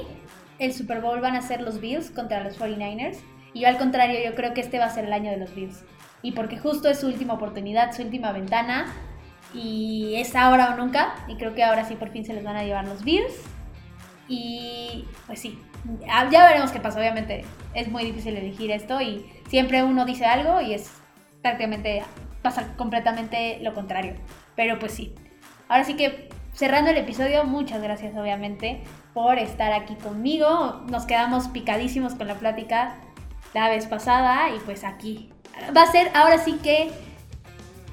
el 0.58 0.74
Super 0.74 1.00
Bowl 1.00 1.20
van 1.20 1.36
a 1.36 1.42
ser 1.42 1.62
los 1.62 1.80
Bills 1.80 2.10
contra 2.10 2.44
los 2.44 2.58
49ers. 2.60 3.16
Y 3.54 3.60
yo 3.60 3.68
al 3.68 3.78
contrario, 3.78 4.18
yo 4.22 4.34
creo 4.34 4.52
que 4.52 4.60
este 4.60 4.78
va 4.78 4.86
a 4.86 4.90
ser 4.90 5.06
el 5.06 5.12
año 5.14 5.30
de 5.30 5.38
los 5.38 5.54
Bills. 5.54 5.84
Y 6.22 6.32
porque 6.32 6.58
justo 6.58 6.90
es 6.90 7.00
su 7.00 7.06
última 7.06 7.34
oportunidad, 7.34 7.92
su 7.92 8.02
última 8.02 8.32
ventana, 8.32 8.92
y 9.54 10.14
es 10.16 10.34
ahora 10.34 10.74
o 10.74 10.76
nunca. 10.76 11.14
Y 11.28 11.36
creo 11.36 11.54
que 11.54 11.64
ahora 11.64 11.84
sí 11.84 11.94
por 11.94 12.10
fin 12.10 12.24
se 12.24 12.32
les 12.32 12.44
van 12.44 12.56
a 12.56 12.64
llevar 12.64 12.86
los 12.86 13.04
Bills. 13.04 13.34
Y 14.28 15.04
pues 15.26 15.40
sí, 15.40 15.58
ya 16.30 16.46
veremos 16.46 16.70
qué 16.70 16.80
pasa. 16.80 16.98
Obviamente 16.98 17.44
es 17.74 17.88
muy 17.88 18.04
difícil 18.04 18.36
elegir 18.36 18.70
esto 18.70 19.00
y 19.00 19.26
siempre 19.48 19.82
uno 19.82 20.04
dice 20.04 20.24
algo 20.24 20.60
y 20.60 20.74
es 20.74 20.90
prácticamente 21.42 22.02
pasa 22.40 22.74
completamente 22.76 23.58
lo 23.62 23.74
contrario. 23.74 24.14
Pero 24.56 24.78
pues 24.78 24.92
sí. 24.92 25.14
Ahora 25.68 25.84
sí 25.84 25.94
que 25.94 26.28
cerrando 26.52 26.90
el 26.90 26.98
episodio, 26.98 27.44
muchas 27.44 27.82
gracias 27.82 28.16
obviamente 28.16 28.82
por 29.14 29.38
estar 29.38 29.72
aquí 29.72 29.94
conmigo. 29.96 30.82
Nos 30.90 31.04
quedamos 31.04 31.48
picadísimos 31.48 32.14
con 32.14 32.28
la 32.28 32.34
plática 32.34 32.96
la 33.54 33.68
vez 33.68 33.86
pasada 33.86 34.50
y 34.54 34.58
pues 34.60 34.84
aquí. 34.84 35.30
Va 35.76 35.82
a 35.82 35.92
ser 35.92 36.10
ahora 36.14 36.38
sí 36.38 36.58
que 36.62 36.90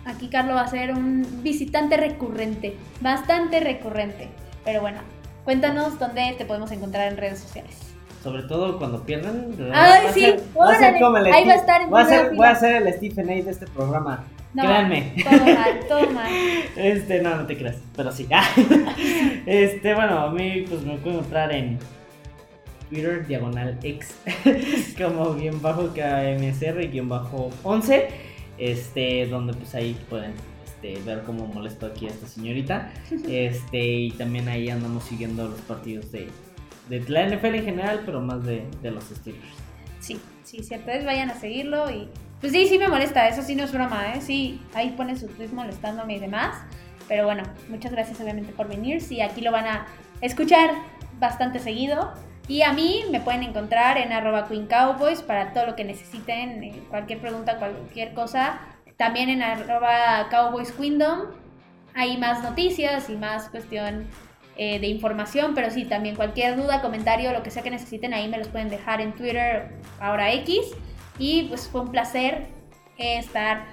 Aquí 0.06 0.30
Carlos 0.30 0.56
va 0.56 0.62
a 0.62 0.68
ser 0.68 0.92
un 0.94 1.44
visitante 1.44 1.98
recurrente, 1.98 2.76
bastante 3.02 3.60
recurrente. 3.60 4.30
Pero 4.66 4.82
bueno, 4.82 5.00
cuéntanos 5.44 6.00
dónde 6.00 6.36
te 6.38 6.46
podemos 6.46 6.72
encontrar 6.72 7.12
en 7.12 7.18
redes 7.18 7.40
sociales. 7.40 7.78
Sobre 8.24 8.44
todo 8.44 8.78
cuando 8.78 9.04
pierdan. 9.04 9.56
Ay, 9.74 10.08
sí, 10.14 10.26
ahí 10.26 11.46
va 11.48 11.54
a 11.54 11.56
estar 11.56 11.82
en 11.82 11.90
voy 11.90 12.02
a, 12.02 12.06
ser, 12.06 12.36
voy 12.36 12.48
a 12.48 12.56
ser 12.56 12.88
el 12.88 12.94
Stephen 12.94 13.30
A. 13.30 13.34
de 13.34 13.52
este 13.52 13.66
programa. 13.68 14.26
Créanme. 14.54 15.14
Todo 15.24 15.46
mal, 15.46 15.80
todo 15.88 16.12
mal. 16.12 16.32
Este, 16.76 17.22
no, 17.22 17.36
no 17.36 17.46
te 17.46 17.58
creas, 17.58 17.78
pero 17.96 18.12
sí. 18.12 18.28
este, 19.46 19.94
bueno, 19.94 20.20
a 20.20 20.32
mí 20.32 20.66
pues 20.68 20.82
me 20.82 20.98
puedo 20.98 21.18
encontrar 21.18 21.52
en 21.54 21.78
Twitter, 22.90 23.26
diagonal 23.28 23.78
X, 23.84 24.16
como 24.98 25.36
guion 25.36 25.62
bajo 25.62 25.90
KMSR, 25.94 26.90
guion 26.90 27.08
bajo 27.08 27.52
11 27.64 28.29
este, 28.60 29.26
donde 29.28 29.54
pues 29.54 29.74
ahí 29.76 29.98
pueden 30.10 30.34
este, 30.66 31.00
ver 31.04 31.24
cómo 31.24 31.48
molesto 31.48 31.86
aquí 31.86 32.08
a 32.08 32.10
esta 32.10 32.28
señorita. 32.28 32.92
Este, 33.28 33.80
y 33.80 34.12
también 34.12 34.48
ahí 34.48 34.70
andamos 34.70 35.04
siguiendo 35.04 35.48
los 35.48 35.60
partidos 35.62 36.12
de, 36.12 36.30
de 36.90 37.00
la 37.08 37.28
NFL 37.28 37.56
en 37.56 37.66
general, 37.66 38.02
pero 38.06 38.22
más 38.22 38.44
de, 38.44 38.66
los 38.84 39.06
Steelers. 39.06 39.44
Sí, 40.00 40.20
sí, 40.44 40.64
cierto 40.64 40.92
es, 40.92 41.06
vayan 41.06 41.30
a 41.30 41.36
seguirlo 41.36 41.90
y 41.90 42.08
pues 42.40 42.54
sí, 42.54 42.68
sí 42.68 42.78
me 42.78 42.88
molesta, 42.88 43.28
eso 43.28 43.42
sí 43.42 43.56
no 43.56 43.66
es 43.66 43.74
broma, 43.74 44.14
¿eh? 44.14 44.22
Sí, 44.22 44.62
ahí 44.74 44.92
pone 44.92 45.18
su 45.18 45.28
tweet 45.28 45.50
molestándome 45.50 46.16
y 46.16 46.20
demás. 46.20 46.56
Pero 47.10 47.26
bueno, 47.26 47.44
muchas 47.68 47.92
gracias 47.92 48.22
obviamente 48.22 48.54
por 48.54 48.70
venir. 48.70 49.02
Sí, 49.02 49.20
aquí 49.20 49.42
lo 49.42 49.52
van 49.52 49.66
a 49.66 49.88
escuchar 50.22 50.70
bastante 51.20 51.60
seguido. 51.60 52.14
Y 52.50 52.64
a 52.64 52.74
mí 52.74 53.06
me 53.12 53.22
pueden 53.22 53.44
encontrar 53.44 54.00
en 54.00 54.12
arroba 54.12 54.48
Queen 54.48 54.66
Cowboys 54.66 55.22
para 55.22 55.54
todo 55.54 55.68
lo 55.68 55.76
que 55.76 55.84
necesiten, 55.84 56.64
eh, 56.64 56.84
cualquier 56.90 57.20
pregunta, 57.20 57.60
cualquier 57.60 58.16
cosa. 58.16 58.60
También 58.98 59.30
en 59.30 59.44
arroba 59.44 60.28
Cowboys 60.32 60.72
Queendom 60.72 61.28
hay 61.94 62.18
más 62.18 62.42
noticias 62.42 63.08
y 63.08 63.16
más 63.16 63.50
cuestión 63.50 64.08
eh, 64.58 64.80
de 64.80 64.88
información, 64.88 65.54
pero 65.54 65.70
sí, 65.70 65.86
también 65.86 66.16
cualquier 66.16 66.56
duda, 66.56 66.82
comentario, 66.82 67.32
lo 67.34 67.44
que 67.44 67.52
sea 67.52 67.62
que 67.62 67.70
necesiten, 67.70 68.16
ahí 68.16 68.28
me 68.28 68.40
los 68.40 68.48
pueden 68.48 68.70
dejar 68.70 69.00
en 69.00 69.14
Twitter, 69.14 69.70
ahora 70.00 70.34
X. 70.34 70.60
Y 71.20 71.44
pues 71.44 71.70
fue 71.70 71.82
un 71.82 71.92
placer 71.92 72.48
estar 72.98 73.64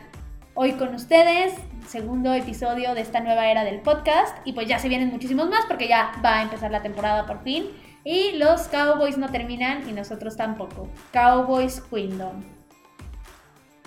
hoy 0.53 0.73
con 0.73 0.95
ustedes, 0.95 1.55
segundo 1.89 2.35
episodio 2.35 2.95
de 2.95 3.01
esta 3.01 3.21
nueva 3.21 3.49
era 3.49 3.65
del 3.65 3.81
podcast. 3.81 4.37
Y 4.45 4.53
pues 4.53 4.69
ya 4.69 4.79
se 4.79 4.91
vienen 4.91 5.09
muchísimos 5.09 5.49
más 5.49 5.65
porque 5.65 5.89
ya 5.89 6.13
va 6.23 6.41
a 6.41 6.43
empezar 6.43 6.71
la 6.71 6.83
temporada 6.83 7.25
por 7.25 7.43
fin. 7.43 7.71
Y 8.09 8.39
los 8.39 8.69
Cowboys 8.69 9.19
no 9.19 9.29
terminan 9.31 9.91
y 9.91 9.93
nosotros 9.93 10.37
tampoco. 10.37 10.89
Cowboys 11.13 11.81
Queendom. 11.91 12.56